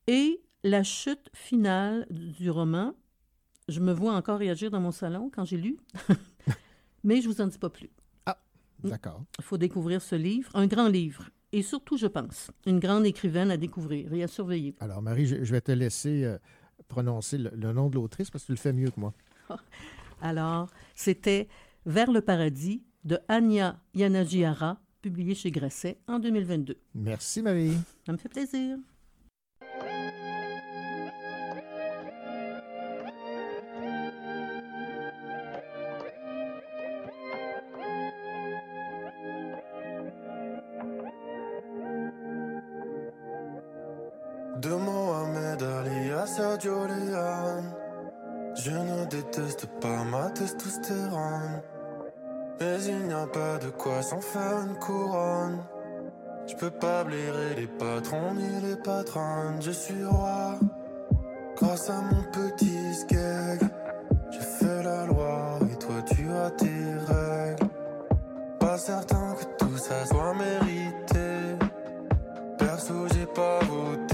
Et 0.08 0.42
la 0.64 0.84
chute 0.84 1.30
finale 1.34 2.06
du 2.10 2.50
roman, 2.50 2.94
je 3.70 3.80
me 3.80 3.94
vois 3.94 4.14
encore 4.14 4.40
réagir 4.40 4.72
dans 4.72 4.82
mon 4.82 4.92
salon 4.92 5.32
quand 5.34 5.46
j'ai 5.46 5.58
lu, 5.58 5.78
mais 7.04 7.22
je 7.22 7.30
vous 7.30 7.40
en 7.40 7.48
dis 7.48 7.58
pas 7.58 7.70
plus. 7.70 7.90
D'accord. 8.82 9.24
Il 9.38 9.44
faut 9.44 9.58
découvrir 9.58 10.02
ce 10.02 10.16
livre, 10.16 10.50
un 10.54 10.66
grand 10.66 10.88
livre, 10.88 11.30
et 11.52 11.62
surtout, 11.62 11.98
je 11.98 12.08
pense, 12.08 12.50
une 12.66 12.80
grande 12.80 13.06
écrivaine 13.06 13.52
à 13.52 13.58
découvrir 13.58 14.14
et 14.14 14.24
à 14.24 14.28
surveiller. 14.28 14.74
Alors, 14.80 15.02
Marie, 15.02 15.26
je, 15.26 15.44
je 15.44 15.52
vais 15.52 15.60
te 15.60 15.74
laisser 15.74 16.24
euh, 16.24 16.38
prononcer 16.88 17.38
le, 17.38 17.52
le 17.54 17.74
nom 17.74 17.90
de 17.90 17.96
l'autrice 17.96 18.30
parce 18.30 18.44
que 18.44 18.48
tu 18.48 18.52
le 18.54 18.58
fais 18.58 18.72
mieux 18.72 18.90
que 18.90 19.00
moi. 19.00 19.14
Alors, 20.22 20.70
c'était 20.96 21.50
Vers 21.86 22.12
le 22.12 22.22
paradis 22.22 22.84
de 23.04 23.20
Anya 23.28 23.80
Yanagihara, 23.94 24.80
publié 25.02 25.36
chez 25.36 25.52
Grasset 25.52 25.98
en 26.08 26.20
2022. 26.20 26.78
Merci, 26.96 27.42
Marie. 27.42 27.78
Ça 28.06 28.12
me 28.12 28.18
fait 28.18 28.30
plaisir. 28.30 28.78
Pas 53.80 53.90
de 53.90 53.94
quoi 53.94 54.02
s'en 54.02 54.22
faire 54.22 54.62
une 54.68 54.76
couronne. 54.76 55.64
Je 56.48 56.56
peux 56.56 56.72
pas 56.72 57.04
blairer 57.04 57.56
les 57.56 57.68
patrons 57.68 58.34
ni 58.34 58.68
les 58.68 58.76
patronnes. 58.76 59.62
Je 59.62 59.72
suis 59.72 60.06
roi 60.06 60.60
Grâce 61.56 61.90
à 61.90 62.02
mon 62.02 62.24
petit 62.32 62.94
skeg 62.94 63.70
J'ai 64.32 64.40
fait 64.40 64.84
la 64.84 65.06
loi 65.06 65.60
et 65.72 65.76
toi 65.76 66.02
tu 66.08 66.30
as 66.32 66.52
tes 66.52 66.66
règles. 67.08 67.70
Pas 68.60 68.78
certain 68.78 69.36
que 69.36 69.46
tout 69.58 69.78
ça 69.78 70.06
soit 70.06 70.34
mérité. 70.34 71.58
Perso, 72.58 73.08
j'ai 73.14 73.26
pas 73.28 73.60
voté. 73.60 74.09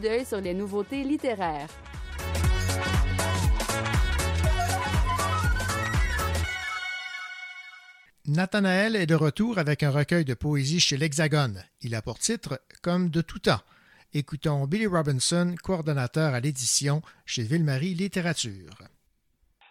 D'œil 0.00 0.24
sur 0.24 0.40
les 0.40 0.54
nouveautés 0.54 1.04
littéraires. 1.04 1.68
Nathanaël 8.26 8.96
est 8.96 9.06
de 9.06 9.14
retour 9.14 9.58
avec 9.58 9.82
un 9.82 9.90
recueil 9.90 10.24
de 10.24 10.34
poésie 10.34 10.78
chez 10.78 10.96
l'Hexagone. 10.96 11.62
Il 11.82 11.94
a 11.94 12.02
pour 12.02 12.18
titre 12.18 12.60
Comme 12.82 13.08
de 13.10 13.22
tout 13.22 13.40
temps. 13.40 13.62
Écoutons 14.14 14.66
Billy 14.66 14.86
Robinson, 14.86 15.54
coordonnateur 15.62 16.34
à 16.34 16.40
l'édition 16.40 17.00
chez 17.26 17.42
Ville-Marie 17.42 17.94
Littérature. 17.94 18.76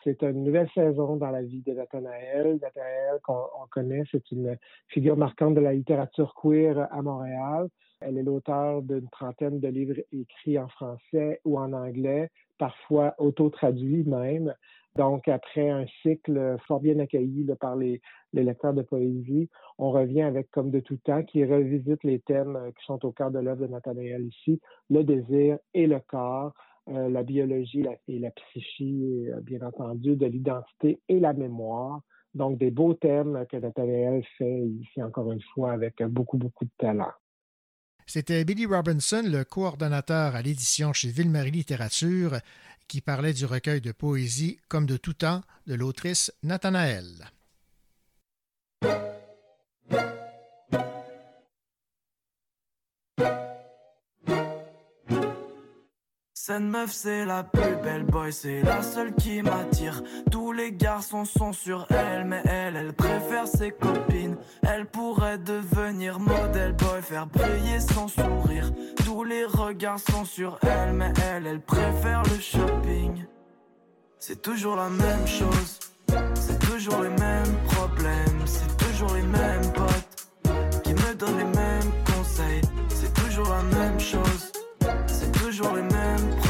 C'est 0.03 0.21
une 0.23 0.43
nouvelle 0.43 0.69
saison 0.73 1.17
dans 1.17 1.29
la 1.29 1.41
vie 1.41 1.61
de 1.61 1.73
Nathanaël. 1.73 2.57
Nathanaël, 2.61 3.19
qu'on 3.23 3.67
connaît, 3.69 4.03
c'est 4.11 4.31
une 4.31 4.57
figure 4.87 5.17
marquante 5.17 5.55
de 5.55 5.61
la 5.61 5.73
littérature 5.73 6.33
queer 6.41 6.87
à 6.91 7.01
Montréal. 7.01 7.67
Elle 8.01 8.17
est 8.17 8.23
l'auteur 8.23 8.81
d'une 8.81 9.09
trentaine 9.09 9.59
de 9.59 9.67
livres 9.67 9.99
écrits 10.11 10.57
en 10.57 10.67
français 10.69 11.41
ou 11.43 11.59
en 11.59 11.73
anglais, 11.73 12.29
parfois 12.57 13.13
auto-traduits 13.17 14.05
même. 14.05 14.53
Donc, 14.95 15.27
après 15.27 15.69
un 15.69 15.85
cycle 16.01 16.57
fort 16.67 16.79
bien 16.79 16.99
accueilli 16.99 17.45
par 17.59 17.75
les, 17.75 18.01
lecteurs 18.33 18.73
de 18.73 18.81
poésie, 18.81 19.49
on 19.77 19.91
revient 19.91 20.23
avec 20.23 20.49
Comme 20.51 20.71
de 20.71 20.79
tout 20.79 20.97
temps, 20.97 21.23
qui 21.23 21.45
revisite 21.45 22.03
les 22.03 22.19
thèmes 22.19 22.55
euh, 22.55 22.71
qui 22.71 22.85
sont 22.85 23.05
au 23.05 23.11
cœur 23.11 23.31
de 23.31 23.39
l'œuvre 23.39 23.67
de 23.67 23.71
Nathanaël 23.71 24.25
ici, 24.25 24.59
le 24.89 25.03
désir 25.03 25.57
et 25.73 25.87
le 25.87 25.99
corps, 25.99 26.53
euh, 26.89 27.09
la 27.09 27.23
biologie 27.23 27.85
et 28.07 28.19
la 28.19 28.31
psychie, 28.31 29.27
euh, 29.29 29.41
bien 29.41 29.61
entendu, 29.61 30.15
de 30.15 30.25
l'identité 30.25 30.99
et 31.07 31.19
la 31.19 31.33
mémoire. 31.33 32.01
Donc, 32.33 32.57
des 32.57 32.71
beaux 32.71 32.93
thèmes 32.93 33.45
que 33.49 33.57
Nathanaël 33.57 34.23
fait 34.37 34.67
ici, 34.67 35.01
encore 35.01 35.31
une 35.31 35.41
fois, 35.53 35.71
avec 35.71 36.01
beaucoup, 36.03 36.37
beaucoup 36.37 36.65
de 36.65 36.71
talent. 36.77 37.11
C'était 38.11 38.43
Billy 38.43 38.65
Robinson, 38.65 39.21
le 39.23 39.43
coordonnateur 39.43 40.35
à 40.35 40.41
l'édition 40.41 40.93
chez 40.93 41.09
Ville-Marie 41.09 41.51
Littérature, 41.51 42.39
qui 42.87 43.01
parlait 43.01 43.33
du 43.33 43.45
recueil 43.45 43.81
de 43.81 43.91
poésie 43.91 44.57
Comme 44.67 44.87
de 44.87 44.97
tout 44.97 45.13
temps 45.13 45.43
de 45.67 45.75
l'autrice 45.75 46.33
Nathanaël. 46.41 47.05
Cette 56.49 56.61
meuf 56.61 56.91
c'est 56.91 57.25
la 57.25 57.43
plus 57.43 57.75
belle 57.83 58.05
boy, 58.05 58.33
c'est 58.33 58.63
la 58.63 58.81
seule 58.81 59.13
qui 59.13 59.43
m'attire. 59.43 60.01
Tous 60.31 60.51
les 60.51 60.71
garçons 60.71 61.23
sont 61.23 61.53
sur 61.53 61.85
elle, 61.91 62.25
mais 62.25 62.41
elle, 62.45 62.75
elle 62.75 62.93
préfère 62.93 63.47
ses 63.47 63.69
copines. 63.69 64.35
Elle 64.63 64.87
pourrait 64.87 65.37
devenir 65.37 66.19
modèle 66.19 66.73
boy, 66.73 67.03
faire 67.03 67.27
briller 67.27 67.79
son 67.79 68.07
sourire. 68.07 68.71
Tous 69.05 69.23
les 69.23 69.45
regards 69.45 69.99
sont 69.99 70.25
sur 70.25 70.57
elle, 70.63 70.93
mais 70.93 71.13
elle, 71.31 71.45
elle 71.45 71.61
préfère 71.61 72.23
le 72.23 72.39
shopping. 72.39 73.27
C'est 74.17 74.41
toujours 74.41 74.75
la 74.75 74.89
même 74.89 75.27
chose, 75.27 75.79
c'est 76.33 76.59
toujours 76.67 77.03
les 77.03 77.09
mêmes 77.09 77.57
problèmes, 77.67 78.41
c'est 78.45 78.75
toujours 78.87 79.13
les 79.13 79.21
mêmes 79.21 79.71
potes 79.73 80.81
qui 80.83 80.93
me 80.95 81.13
donnent 81.13 81.37
les 81.37 81.43
mêmes 81.43 81.91
conseils. 82.05 82.61
C'est 82.89 83.13
toujours 83.13 83.49
la 83.49 83.61
même 83.61 83.78
toujours 85.49 85.75
les 85.75 85.81
mêmes 85.81 86.48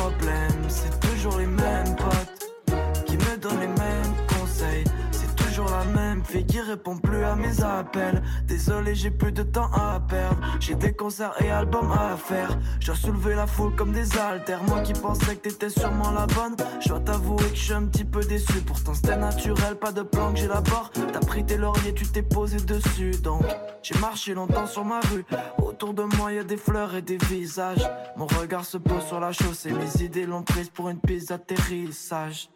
fille 6.29 6.45
qui 6.45 6.59
répond 6.61 6.97
plus 6.97 7.23
à 7.23 7.35
mes 7.35 7.63
appels. 7.63 8.21
Désolé, 8.45 8.93
j'ai 8.93 9.09
plus 9.09 9.31
de 9.31 9.43
temps 9.43 9.71
à 9.73 9.99
perdre. 9.99 10.39
J'ai 10.59 10.75
des 10.75 10.93
concerts 10.93 11.33
et 11.43 11.49
albums 11.49 11.91
à 11.91 12.15
faire. 12.17 12.57
Je 12.79 12.87
dois 12.87 12.95
soulever 12.95 13.35
la 13.35 13.47
foule 13.47 13.75
comme 13.75 13.91
des 13.91 14.17
haltères. 14.17 14.63
Moi 14.63 14.81
qui 14.81 14.93
pensais 14.93 15.35
que 15.35 15.49
t'étais 15.49 15.69
sûrement 15.69 16.11
la 16.11 16.27
bonne. 16.27 16.55
Je 16.81 16.89
dois 16.89 16.99
t'avouer 16.99 17.49
que 17.49 17.55
je 17.55 17.63
suis 17.63 17.73
un 17.73 17.85
petit 17.85 18.05
peu 18.05 18.21
déçu. 18.21 18.61
Pourtant 18.65 18.93
c'était 18.93 19.17
naturel, 19.17 19.75
pas 19.75 19.91
de 19.91 20.03
plan 20.03 20.33
que 20.33 20.47
là-bas. 20.47 20.91
T'as 21.11 21.19
pris 21.19 21.43
tes 21.43 21.57
lauriers, 21.57 21.93
tu 21.93 22.05
t'es 22.05 22.21
posé 22.21 22.57
dessus. 22.57 23.11
Donc 23.23 23.43
j'ai 23.81 23.97
marché 23.99 24.33
longtemps 24.35 24.67
sur 24.67 24.85
ma 24.85 24.99
rue. 24.99 25.25
Autour 25.57 25.95
de 25.95 26.03
moi 26.03 26.31
y 26.31 26.37
a 26.37 26.43
des 26.43 26.57
fleurs 26.57 26.95
et 26.95 27.01
des 27.01 27.17
visages. 27.17 27.89
Mon 28.15 28.27
regard 28.27 28.65
se 28.65 28.77
pose 28.77 29.03
sur 29.07 29.19
la 29.19 29.31
chaussée. 29.31 29.71
Mes 29.71 30.03
idées 30.03 30.27
l'ont 30.27 30.43
prise 30.43 30.69
pour 30.69 30.89
une 30.89 30.99
piste 30.99 31.29
d'atterrissage. 31.29 32.49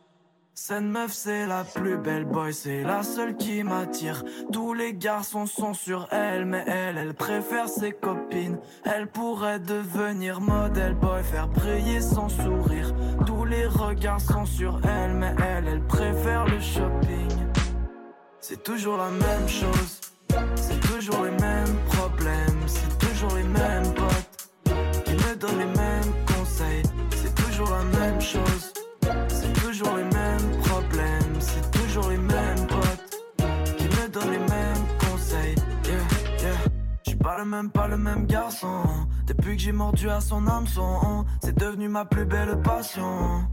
Cette 0.55 0.83
meuf 0.83 1.11
c'est 1.11 1.47
la 1.47 1.63
plus 1.63 1.97
belle 1.97 2.25
boy, 2.25 2.53
c'est 2.53 2.83
la 2.83 3.01
seule 3.01 3.35
qui 3.35 3.63
m'attire. 3.63 4.23
Tous 4.51 4.75
les 4.75 4.93
garçons 4.93 5.47
sont 5.47 5.73
sur 5.73 6.07
elle, 6.11 6.45
mais 6.45 6.63
elle, 6.67 6.97
elle 6.99 7.15
préfère 7.15 7.67
ses 7.67 7.91
copines. 7.91 8.59
Elle 8.85 9.07
pourrait 9.07 9.59
devenir 9.59 10.41
modèle 10.41 10.93
boy, 10.93 11.23
faire 11.23 11.47
briller 11.47 12.01
son 12.01 12.29
sourire. 12.29 12.93
Tous 13.25 13.45
les 13.45 13.65
regards 13.65 14.21
sont 14.21 14.45
sur 14.45 14.79
elle, 14.85 15.15
mais 15.15 15.33
elle, 15.43 15.67
elle 15.67 15.87
préfère 15.87 16.45
le 16.45 16.59
shopping. 16.59 17.31
C'est 18.39 18.61
toujours 18.61 18.97
la 18.97 19.09
même 19.09 19.47
chose, 19.47 20.01
c'est 20.55 20.79
toujours 20.81 21.23
les 21.23 21.31
mêmes 21.31 21.77
problèmes, 21.93 22.61
c'est 22.67 22.99
toujours 22.99 23.35
les 23.35 23.43
mêmes 23.43 23.91
potes 23.95 24.49
qui 25.03 25.13
me 25.13 25.35
donnent 25.35 25.59
les 25.59 25.65
mêmes 25.65 26.13
conseils. 26.27 26.83
C'est 27.15 27.33
toujours 27.33 27.71
la 27.71 27.83
même 27.99 28.21
chose. 28.21 28.62
Le 37.43 37.49
même, 37.49 37.69
pas 37.69 37.87
le 37.87 37.97
même 37.97 38.25
garçon. 38.25 38.83
Depuis 39.27 39.55
que 39.57 39.61
j'ai 39.61 39.71
mordu 39.71 40.09
à 40.09 40.21
son 40.21 40.47
hameçon, 40.47 41.25
c'est 41.43 41.57
devenu 41.57 41.89
ma 41.89 42.05
plus 42.05 42.25
belle 42.25 42.61
passion. 42.61 43.45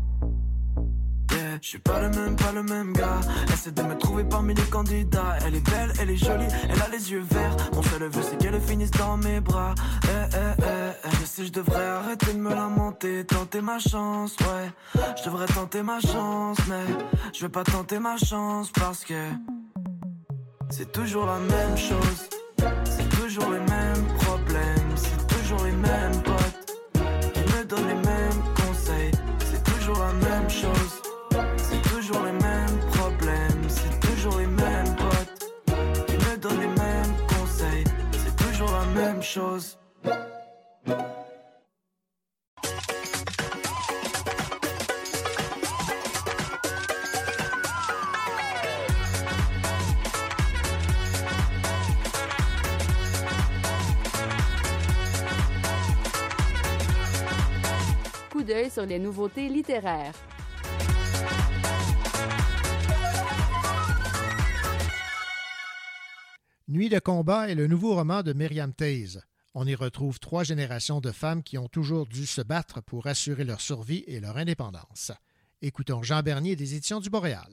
Je 1.63 1.69
suis 1.69 1.79
pas 1.79 2.01
le 2.01 2.09
même, 2.09 2.37
pas 2.37 2.53
le 2.53 2.63
même 2.63 2.93
gars. 2.93 3.21
Essaie 3.53 3.71
de 3.73 3.83
me 3.83 3.97
trouver 3.97 4.25
parmi 4.25 4.55
les 4.55 4.63
candidats. 4.63 5.37
Elle 5.45 5.57
est 5.57 5.71
belle, 5.71 5.93
elle 6.01 6.11
est 6.11 6.17
jolie, 6.17 6.47
elle 6.69 6.81
a 6.81 6.89
les 6.89 7.11
yeux 7.11 7.25
verts. 7.31 7.57
Mon 7.75 7.83
seul 7.83 8.05
vœu 8.05 8.23
c'est 8.23 8.39
qu'elle 8.39 8.61
finisse 8.61 8.91
dans 8.93 9.17
mes 9.17 9.41
bras. 9.41 9.75
Eh, 10.05 10.09
eh, 10.09 10.37
eh, 10.37 10.65
eh. 11.05 11.09
Je 11.21 11.27
sais, 11.27 11.45
je 11.47 11.53
devrais 11.53 11.85
arrêter 11.85 12.33
de 12.33 12.39
me 12.39 12.55
lamenter, 12.55 13.25
tenter 13.27 13.61
ma 13.61 13.79
chance, 13.79 14.37
ouais. 14.41 15.03
Je 15.19 15.25
devrais 15.25 15.47
tenter 15.47 15.83
ma 15.83 16.01
chance, 16.01 16.59
mais 16.69 16.85
je 17.35 17.43
vais 17.43 17.51
pas 17.51 17.65
tenter 17.65 17.99
ma 17.99 18.17
chance 18.17 18.71
parce 18.73 19.05
que 19.05 19.23
c'est 20.71 20.91
toujours 20.93 21.27
la 21.27 21.39
même 21.39 21.77
chose. 21.77 22.29
C'est 23.31 23.37
toujours 23.37 23.53
les 23.53 23.61
mêmes 23.61 24.07
problèmes, 24.23 24.97
c'est 24.97 25.27
toujours 25.29 25.65
les 25.65 25.71
mêmes 25.71 26.23
potes 26.25 26.79
qui 27.33 27.41
me 27.41 27.65
donnent 27.65 27.87
les 27.87 27.95
mêmes 27.95 28.43
conseils. 28.57 29.13
C'est 29.39 29.63
toujours 29.63 29.99
la 30.01 30.13
même 30.15 30.51
chose. 30.51 31.03
C'est 31.57 31.83
toujours 31.83 32.25
les 32.25 32.33
mêmes 32.33 32.79
problèmes, 32.93 33.69
c'est 33.69 34.01
toujours 34.01 34.37
les 34.37 34.49
mêmes 34.49 34.97
potes 34.97 36.07
qui 36.09 36.15
me 36.15 36.37
donnent 36.39 36.61
les 36.61 36.67
mêmes 36.67 37.15
conseils. 37.29 37.85
C'est 38.11 38.35
toujours 38.35 38.73
la 38.73 39.01
même 39.01 39.23
chose. 39.23 39.79
Sur 58.71 58.87
les 58.87 59.01
nouveautés 59.01 59.49
littéraires. 59.49 60.15
Nuit 66.69 66.89
de 66.89 67.01
combat 67.01 67.49
est 67.49 67.57
le 67.57 67.67
nouveau 67.67 67.97
roman 67.97 68.23
de 68.23 68.33
Myriam 68.33 68.73
Taze. 68.73 69.27
On 69.55 69.67
y 69.67 69.75
retrouve 69.75 70.21
trois 70.21 70.45
générations 70.45 71.01
de 71.01 71.11
femmes 71.11 71.43
qui 71.43 71.59
ont 71.59 71.67
toujours 71.67 72.07
dû 72.07 72.27
se 72.27 72.43
battre 72.43 72.81
pour 72.81 73.09
assurer 73.09 73.43
leur 73.43 73.61
survie 73.61 74.05
et 74.07 74.21
leur 74.21 74.37
indépendance. 74.37 75.11
Écoutons 75.63 76.05
Jean 76.05 76.23
Bernier 76.23 76.55
des 76.55 76.77
éditions 76.77 77.01
du 77.01 77.11
Boréal. 77.11 77.51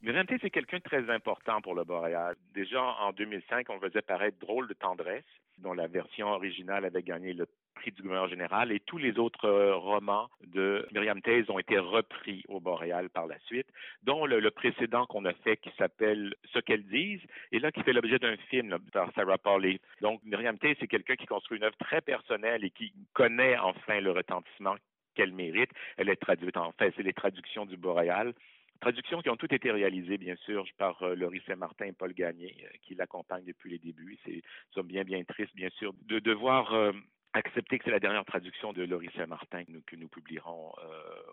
Myriam 0.00 0.26
T, 0.26 0.38
c'est 0.40 0.48
quelqu'un 0.48 0.78
de 0.78 0.84
très 0.84 1.10
important 1.10 1.60
pour 1.60 1.74
le 1.74 1.84
Boréal. 1.84 2.34
Déjà 2.54 2.80
en 2.80 3.12
2005, 3.12 3.66
on 3.68 3.78
faisait 3.78 4.00
paraître 4.00 4.38
Drôle 4.38 4.68
de 4.68 4.74
tendresse, 4.74 5.24
dont 5.58 5.72
la 5.72 5.86
version 5.86 6.28
originale 6.28 6.84
avait 6.84 7.02
gagné 7.02 7.32
le 7.32 7.46
prix 7.74 7.92
du 7.92 8.02
gouverneur 8.02 8.28
général, 8.28 8.72
et 8.72 8.80
tous 8.80 8.98
les 8.98 9.18
autres 9.18 9.46
euh, 9.46 9.76
romans 9.76 10.28
de 10.46 10.86
Myriam 10.92 11.20
Taze 11.20 11.48
ont 11.48 11.58
été 11.58 11.78
repris 11.78 12.44
au 12.48 12.60
Boréal 12.60 13.08
par 13.10 13.26
la 13.26 13.38
suite, 13.40 13.68
dont 14.02 14.26
le, 14.26 14.50
précédent 14.50 15.06
qu'on 15.06 15.24
a 15.24 15.32
fait 15.32 15.56
qui 15.58 15.70
s'appelle 15.78 16.34
Ce 16.52 16.58
qu'elles 16.58 16.86
disent, 16.86 17.22
et 17.52 17.60
là 17.60 17.70
qui 17.70 17.82
fait 17.82 17.92
l'objet 17.92 18.18
d'un 18.18 18.36
film 18.50 18.78
par 18.92 19.12
Sarah 19.14 19.38
Pauli. 19.38 19.80
Donc 20.00 20.20
Myriam 20.24 20.58
Taze, 20.58 20.76
c'est 20.80 20.88
quelqu'un 20.88 21.16
qui 21.16 21.26
construit 21.26 21.58
une 21.58 21.64
œuvre 21.64 21.76
très 21.76 22.00
personnelle 22.00 22.64
et 22.64 22.70
qui 22.70 22.92
connaît 23.12 23.56
enfin 23.58 24.00
le 24.00 24.10
retentissement 24.10 24.74
qu'elle 25.14 25.32
mérite. 25.32 25.70
Elle 25.96 26.08
est 26.08 26.16
traduite 26.16 26.56
en 26.56 26.72
fait, 26.72 26.92
c'est 26.96 27.02
les 27.02 27.12
traductions 27.12 27.66
du 27.66 27.76
Boréal. 27.76 28.34
Traductions 28.80 29.20
qui 29.22 29.30
ont 29.30 29.36
toutes 29.36 29.52
été 29.52 29.70
réalisées, 29.70 30.18
bien 30.18 30.36
sûr, 30.36 30.64
par 30.78 31.02
euh, 31.02 31.14
Laurie 31.14 31.42
Saint-Martin 31.46 31.86
et 31.86 31.92
Paul 31.92 32.12
Gagné, 32.12 32.54
euh, 32.62 32.68
qui 32.82 32.94
l'accompagnent 32.94 33.44
depuis 33.44 33.70
les 33.70 33.78
débuts. 33.78 34.16
C'est, 34.24 34.40
sommes 34.72 34.86
bien, 34.86 35.02
bien 35.02 35.22
tristes, 35.24 35.54
bien 35.56 35.70
sûr, 35.78 35.92
de 36.06 36.20
devoir 36.20 36.72
euh, 36.74 36.92
accepter 37.32 37.78
que 37.78 37.84
c'est 37.84 37.90
la 37.90 37.98
dernière 37.98 38.24
traduction 38.24 38.72
de 38.72 38.84
Laurie 38.84 39.10
Saint-Martin 39.16 39.64
que 39.64 39.72
nous, 39.72 39.82
que 39.82 39.96
nous 39.96 40.06
publierons 40.06 40.72
euh, 40.78 40.90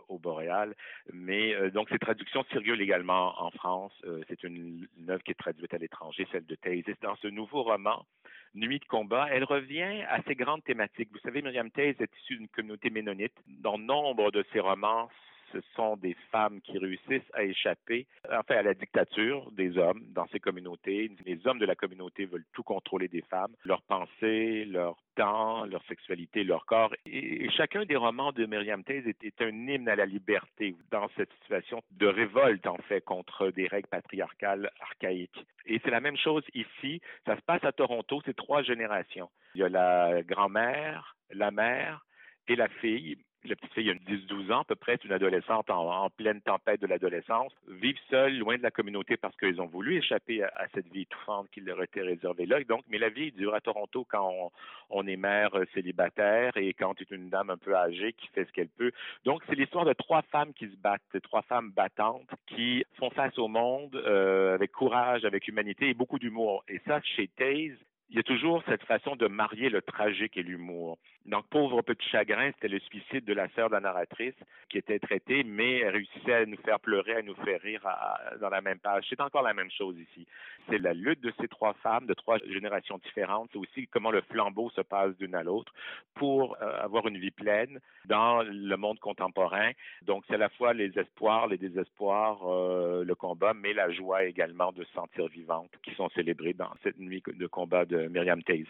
au 0.07 0.17
Boréal. 0.17 0.75
Mais 1.13 1.69
donc, 1.69 1.89
ces 1.89 1.99
traductions 1.99 2.43
circulent 2.51 2.81
également 2.81 3.39
en 3.41 3.51
France. 3.51 3.93
C'est 4.27 4.43
une, 4.43 4.87
œuvre 5.07 5.23
qui 5.23 5.31
est 5.31 5.39
traduite 5.39 5.73
à 5.73 5.77
l'étranger, 5.77 6.27
celle 6.31 6.45
de 6.45 6.55
Taze. 6.55 6.83
Dans 7.01 7.15
ce 7.17 7.27
nouveau 7.27 7.63
roman, 7.63 8.05
Nuit 8.55 8.79
de 8.79 8.85
combat, 8.85 9.27
elle 9.31 9.43
revient 9.43 10.03
à 10.07 10.21
ces 10.23 10.35
grandes 10.35 10.63
thématiques. 10.63 11.09
Vous 11.11 11.19
savez, 11.19 11.41
Myriam 11.41 11.69
Taze 11.71 11.99
est 11.99 12.17
issue 12.21 12.37
d'une 12.37 12.47
communauté 12.47 12.89
ménonite. 12.89 13.33
Dans 13.47 13.77
nombre 13.77 14.31
de 14.31 14.45
ses 14.53 14.61
romans, 14.61 15.09
ce 15.51 15.59
sont 15.75 15.97
des 15.97 16.15
femmes 16.31 16.61
qui 16.61 16.77
réussissent 16.77 17.31
à 17.33 17.43
échapper 17.43 18.07
enfin, 18.25 18.55
à 18.55 18.61
la 18.61 18.73
dictature 18.73 19.51
des 19.51 19.77
hommes 19.77 20.01
dans 20.09 20.27
ces 20.27 20.39
communautés. 20.39 21.11
Les 21.25 21.45
hommes 21.47 21.59
de 21.59 21.65
la 21.65 21.75
communauté 21.75 22.25
veulent 22.25 22.45
tout 22.53 22.63
contrôler 22.63 23.07
des 23.07 23.21
femmes, 23.21 23.53
leurs 23.63 23.81
pensées, 23.83 24.65
leur 24.65 24.97
temps, 25.15 25.65
leur 25.65 25.83
sexualité, 25.85 26.43
leur 26.43 26.65
corps. 26.65 26.93
Et, 27.05 27.49
chacun 27.51 27.85
des 27.85 27.95
romans 27.95 28.31
de 28.31 28.45
Myriam 28.45 28.83
Taze 28.83 29.07
est, 29.07 29.23
est, 29.23 29.41
un 29.41 29.67
hymne 29.67 29.87
à 29.87 29.95
la 29.95 30.05
liberté 30.05 30.75
dans 30.91 31.07
cette 31.15 31.31
situation 31.41 31.81
de 31.91 32.07
révolte, 32.07 32.67
en 32.67 32.77
fait, 32.89 33.01
contre 33.01 33.51
des 33.51 33.67
règles 33.67 33.87
patriarcales 33.87 34.69
archaïques. 34.81 35.45
Et 35.65 35.79
c'est 35.83 35.91
la 35.91 36.01
même 36.01 36.17
chose 36.17 36.43
ici. 36.53 37.01
Ça 37.25 37.35
se 37.35 37.41
passe 37.41 37.63
à 37.63 37.71
Toronto, 37.71 38.21
c'est 38.25 38.35
trois 38.35 38.61
générations. 38.61 39.29
Il 39.55 39.61
y 39.61 39.63
a 39.63 39.69
la 39.69 40.21
grand-mère, 40.23 41.15
la 41.31 41.51
mère 41.51 42.05
et 42.47 42.55
la 42.55 42.67
fille 42.67 43.17
la 43.47 43.55
petite 43.55 43.73
fille 43.73 43.89
a 43.89 43.93
10-12 43.93 44.51
ans 44.51 44.61
à 44.61 44.63
peu 44.63 44.75
près, 44.75 44.97
une 45.03 45.11
adolescente 45.11 45.69
en, 45.69 46.09
pleine 46.09 46.41
tempête 46.41 46.81
de 46.81 46.87
l'adolescence, 46.87 47.51
vivent 47.67 47.99
seuls, 48.09 48.37
loin 48.37 48.57
de 48.57 48.63
la 48.63 48.71
communauté 48.71 49.17
parce 49.17 49.35
qu'ils 49.37 49.61
ont 49.61 49.67
voulu 49.67 49.97
échapper 49.97 50.43
à, 50.43 50.67
cette 50.73 50.91
vie 50.91 51.01
étouffante 51.01 51.49
qui 51.51 51.61
leur 51.61 51.81
était 51.81 52.01
réservée 52.01 52.45
là. 52.45 52.63
Donc, 52.63 52.83
mais 52.89 52.97
la 52.97 53.09
vie 53.09 53.31
dure 53.31 53.53
à 53.53 53.61
Toronto 53.61 54.05
quand 54.09 54.29
on, 54.29 54.51
on 54.89 55.07
est 55.07 55.15
mère 55.15 55.55
euh, 55.55 55.65
célibataire 55.73 56.55
et 56.57 56.73
quand 56.73 56.93
tu 56.95 57.03
es 57.03 57.15
une 57.15 57.29
dame 57.29 57.49
un 57.49 57.57
peu 57.57 57.75
âgée 57.75 58.13
qui 58.13 58.27
fait 58.27 58.45
ce 58.45 58.51
qu'elle 58.51 58.69
peut. 58.69 58.91
Donc, 59.23 59.41
c'est 59.47 59.55
l'histoire 59.55 59.85
de 59.85 59.93
trois 59.93 60.21
femmes 60.23 60.53
qui 60.53 60.67
se 60.67 60.75
battent, 60.77 61.01
trois 61.23 61.41
femmes 61.43 61.71
battantes 61.71 62.29
qui 62.47 62.83
font 62.97 63.09
face 63.09 63.37
au 63.37 63.47
monde 63.47 63.95
euh, 63.95 64.55
avec 64.55 64.71
courage, 64.71 65.25
avec 65.25 65.47
humanité 65.47 65.89
et 65.89 65.93
beaucoup 65.93 66.19
d'humour. 66.19 66.63
Et 66.67 66.79
ça, 66.87 67.01
chez 67.01 67.27
Taze, 67.27 67.77
il 68.09 68.17
y 68.17 68.19
a 68.19 68.23
toujours 68.23 68.63
cette 68.67 68.83
façon 68.83 69.15
de 69.15 69.27
marier 69.27 69.69
le 69.69 69.81
tragique 69.81 70.37
et 70.37 70.43
l'humour. 70.43 70.97
Donc, 71.25 71.47
Pauvre 71.49 71.81
Petit 71.81 72.07
Chagrin, 72.09 72.51
c'était 72.51 72.67
le 72.67 72.79
suicide 72.79 73.25
de 73.25 73.33
la 73.33 73.49
sœur 73.49 73.69
de 73.69 73.73
la 73.73 73.79
narratrice 73.79 74.35
qui 74.69 74.77
était 74.77 74.99
traitée, 74.99 75.43
mais 75.43 75.79
elle 75.79 75.95
réussissait 75.95 76.33
à 76.33 76.45
nous 76.45 76.57
faire 76.57 76.79
pleurer, 76.79 77.15
à 77.15 77.21
nous 77.23 77.33
faire 77.43 77.59
rire 77.61 77.81
dans 78.39 78.49
la 78.49 78.61
même 78.61 78.77
page. 78.77 79.05
C'est 79.09 79.19
encore 79.21 79.41
la 79.41 79.55
même 79.55 79.71
chose 79.71 79.97
ici. 79.97 80.27
C'est 80.69 80.77
la 80.77 80.93
lutte 80.93 81.21
de 81.21 81.33
ces 81.41 81.47
trois 81.47 81.73
femmes, 81.81 82.05
de 82.05 82.13
trois 82.13 82.37
générations 82.47 82.99
différentes. 82.99 83.49
C'est 83.51 83.57
aussi 83.57 83.87
comment 83.87 84.11
le 84.11 84.21
flambeau 84.21 84.69
se 84.69 84.81
passe 84.81 85.17
d'une 85.17 85.33
à 85.33 85.41
l'autre 85.41 85.73
pour 86.13 86.57
euh, 86.61 86.79
avoir 86.83 87.07
une 87.07 87.17
vie 87.17 87.31
pleine 87.31 87.79
dans 88.05 88.43
le 88.43 88.77
monde 88.77 88.99
contemporain. 88.99 89.71
Donc, 90.03 90.23
c'est 90.27 90.35
à 90.35 90.37
la 90.37 90.49
fois 90.49 90.73
les 90.73 90.97
espoirs, 90.97 91.47
les 91.47 91.57
désespoirs, 91.57 92.39
euh, 92.45 93.03
le 93.03 93.15
combat, 93.15 93.55
mais 93.55 93.73
la 93.73 93.89
joie 93.89 94.25
également 94.25 94.71
de 94.71 94.83
se 94.83 94.93
sentir 94.93 95.27
vivante 95.27 95.71
qui 95.81 95.93
sont 95.95 96.09
célébrées 96.09 96.53
dans 96.53 96.71
cette 96.83 96.99
nuit 96.99 97.23
de 97.25 97.47
combat 97.47 97.85
de 97.85 97.94
Myriam 98.09 98.41
Taze. 98.43 98.65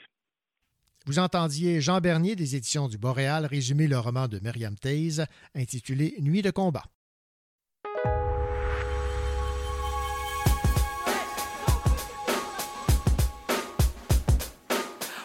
Vous 1.07 1.19
entendiez 1.19 1.81
Jean 1.81 2.01
Bernier 2.01 2.35
des 2.35 2.55
éditions 2.55 2.87
du 2.87 2.97
Boréal 2.97 3.45
résumer 3.45 3.87
le 3.87 3.99
roman 3.99 4.27
de 4.27 4.39
Myriam 4.39 4.75
Taze 4.75 5.25
intitulé 5.53 6.15
Nuit 6.19 6.41
de 6.41 6.49
combat. 6.49 6.83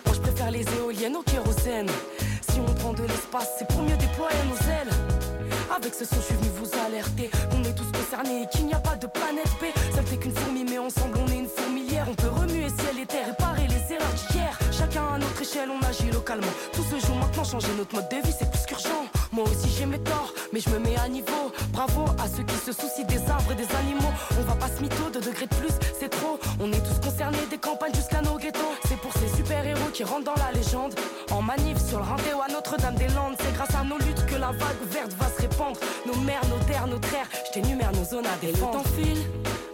Moi 0.04 0.14
je 0.14 0.20
préfère 0.20 0.50
les 0.50 0.66
éoliennes 0.76 1.16
au 1.16 1.22
kérosène. 1.22 1.88
Si 2.42 2.60
on 2.60 2.74
prend 2.74 2.92
de 2.92 3.02
l'espace, 3.02 3.56
c'est 3.58 3.68
pour 3.68 3.82
mieux 3.82 3.96
déployer 3.96 4.36
nos 4.48 4.70
ailes. 4.70 4.90
Avec 5.74 5.94
ce 5.94 6.04
son, 6.04 6.16
je 6.16 6.26
suis 6.26 6.34
venu 6.34 6.48
vous 6.56 6.70
alerter. 6.86 7.30
On 7.52 7.62
est 7.64 7.74
tous 7.74 7.90
concernés 7.90 8.42
et 8.42 8.46
qu'il 8.48 8.66
n'y 8.66 8.74
a 8.74 8.80
pas 8.80 8.96
de 8.96 9.06
planète 9.06 9.48
B. 9.60 9.66
Seul 9.94 10.04
t'es 10.04 10.18
qu'une 10.18 10.32
fourmi, 10.32 10.64
mais 10.68 10.78
ensemble 10.78 11.16
on 11.16 11.26
est 11.28 11.38
une 11.38 11.46
fourmilière. 11.46 12.06
On 12.10 12.14
peut 12.14 12.28
remuer 12.28 12.68
ciel 12.68 12.98
et 13.00 13.06
terre, 13.06 13.28
réparer 13.28 13.68
les 13.68 13.69
erreurs 14.00 14.14
d'hier. 14.14 14.58
Chacun 14.72 15.04
à 15.14 15.18
notre 15.18 15.40
échelle, 15.40 15.68
on 15.70 15.84
agit 15.86 16.10
localement. 16.10 16.52
Tout 16.72 16.82
se 16.82 17.06
joue 17.06 17.14
maintenant, 17.14 17.44
changer 17.44 17.72
notre 17.76 17.94
mode 17.94 18.08
de 18.08 18.16
vie, 18.16 18.34
c'est 18.36 18.50
plus 18.50 18.64
qu'urgent. 18.66 19.04
Moi 19.32 19.44
aussi 19.44 19.68
j'ai 19.76 19.86
mes 19.86 19.98
torts, 19.98 20.32
mais 20.52 20.60
je 20.60 20.70
me 20.70 20.78
mets 20.78 20.96
à 20.96 21.08
niveau. 21.08 21.52
Bravo 21.72 22.04
à 22.18 22.28
ceux 22.28 22.42
qui 22.42 22.56
se 22.56 22.72
soucient 22.72 23.04
des 23.06 23.20
arbres 23.30 23.52
et 23.52 23.54
des 23.54 23.70
animaux. 23.76 24.12
On 24.38 24.42
va 24.42 24.54
pas 24.54 24.68
se 24.68 24.82
mytho, 24.82 25.10
de 25.10 25.20
degrés 25.20 25.46
de 25.46 25.54
plus, 25.54 25.74
c'est 25.98 26.08
trop. 26.08 26.38
On 26.60 26.70
est 26.72 26.82
tous 26.82 27.00
concernés, 27.06 27.46
des 27.50 27.58
campagnes 27.58 27.94
jusqu'à 27.94 28.22
nos 28.22 28.36
ghettos. 28.38 28.74
C'est 28.88 28.98
pour 28.98 29.12
ces 29.14 29.28
super-héros 29.36 29.90
qui 29.92 30.04
rentrent 30.04 30.24
dans 30.24 30.42
la 30.44 30.52
légende. 30.52 30.94
En 31.30 31.42
manif 31.42 31.78
sur 31.78 31.98
le 31.98 32.04
rendez-vous 32.04 32.42
à 32.42 32.52
Notre-Dame-des-Landes. 32.52 33.36
C'est 33.40 33.54
grâce 33.54 33.74
à 33.74 33.84
nos 33.84 33.98
luttes 33.98 34.26
que 34.26 34.36
la 34.36 34.52
vague 34.52 34.82
verte 34.90 35.12
va 35.18 35.26
se 35.28 35.42
répandre. 35.42 35.78
Nos 36.06 36.16
mères, 36.22 36.46
nos 36.48 36.62
terres, 36.66 36.86
nos 36.86 36.98
terres, 36.98 37.28
je 37.46 37.52
t'énumère 37.52 37.92
nos 37.92 38.04
zones 38.04 38.26
à 38.26 38.36
défendre. 38.40 38.78
Le 38.78 38.84
temps 38.84 38.90
file, 38.96 39.22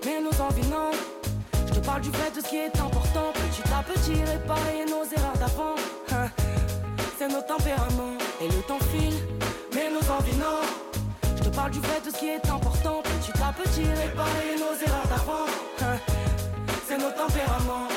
mais 0.05 0.21
nos 0.21 0.41
envies 0.43 0.69
non. 0.69 0.91
Je 1.77 1.81
te 1.83 1.87
parle 1.87 2.01
du 2.01 2.11
vrai 2.11 2.31
de 2.35 2.41
ce 2.41 2.49
qui 2.49 2.57
est 2.57 2.81
important. 2.81 3.33
Petit 3.35 3.63
à 3.71 3.83
petit, 3.83 4.15
réparer 4.25 4.87
nos 4.89 5.05
erreurs 5.15 5.37
d'avant. 5.39 5.75
Hein. 6.11 6.31
C'est 7.19 7.29
nos 7.29 7.43
tempéraments. 7.43 8.17
Et 8.41 8.49
le 8.49 8.63
temps 8.63 8.79
file, 8.91 9.13
mais 9.75 9.91
nos 9.91 10.11
envies 10.11 10.39
non. 10.39 10.63
Je 11.37 11.43
te 11.43 11.55
parle 11.55 11.73
du 11.73 11.81
vrai 11.81 12.01
de 12.03 12.11
ce 12.11 12.19
qui 12.19 12.29
est 12.29 12.49
important. 12.49 13.03
Petit 13.03 13.43
à 13.43 13.53
petit, 13.53 13.85
réparer 13.85 14.57
nos 14.59 14.73
erreurs 14.87 15.07
d'avant. 15.07 15.45
Hein. 15.83 15.99
C'est 16.89 16.97
nos 16.97 17.11
tempéraments. 17.11 17.89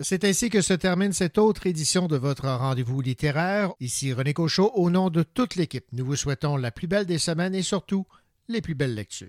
C'est 0.00 0.22
ainsi 0.22 0.48
que 0.48 0.60
se 0.60 0.74
termine 0.74 1.12
cette 1.12 1.38
autre 1.38 1.66
édition 1.66 2.06
de 2.06 2.16
votre 2.16 2.48
rendez-vous 2.48 3.00
littéraire. 3.00 3.72
Ici 3.80 4.12
René 4.12 4.32
Cochot, 4.32 4.70
au 4.76 4.90
nom 4.90 5.10
de 5.10 5.24
toute 5.24 5.56
l'équipe, 5.56 5.86
nous 5.92 6.06
vous 6.06 6.14
souhaitons 6.14 6.56
la 6.56 6.70
plus 6.70 6.86
belle 6.86 7.04
des 7.04 7.18
semaines 7.18 7.54
et 7.54 7.62
surtout 7.62 8.06
les 8.46 8.60
plus 8.60 8.76
belles 8.76 8.94
lectures. 8.94 9.28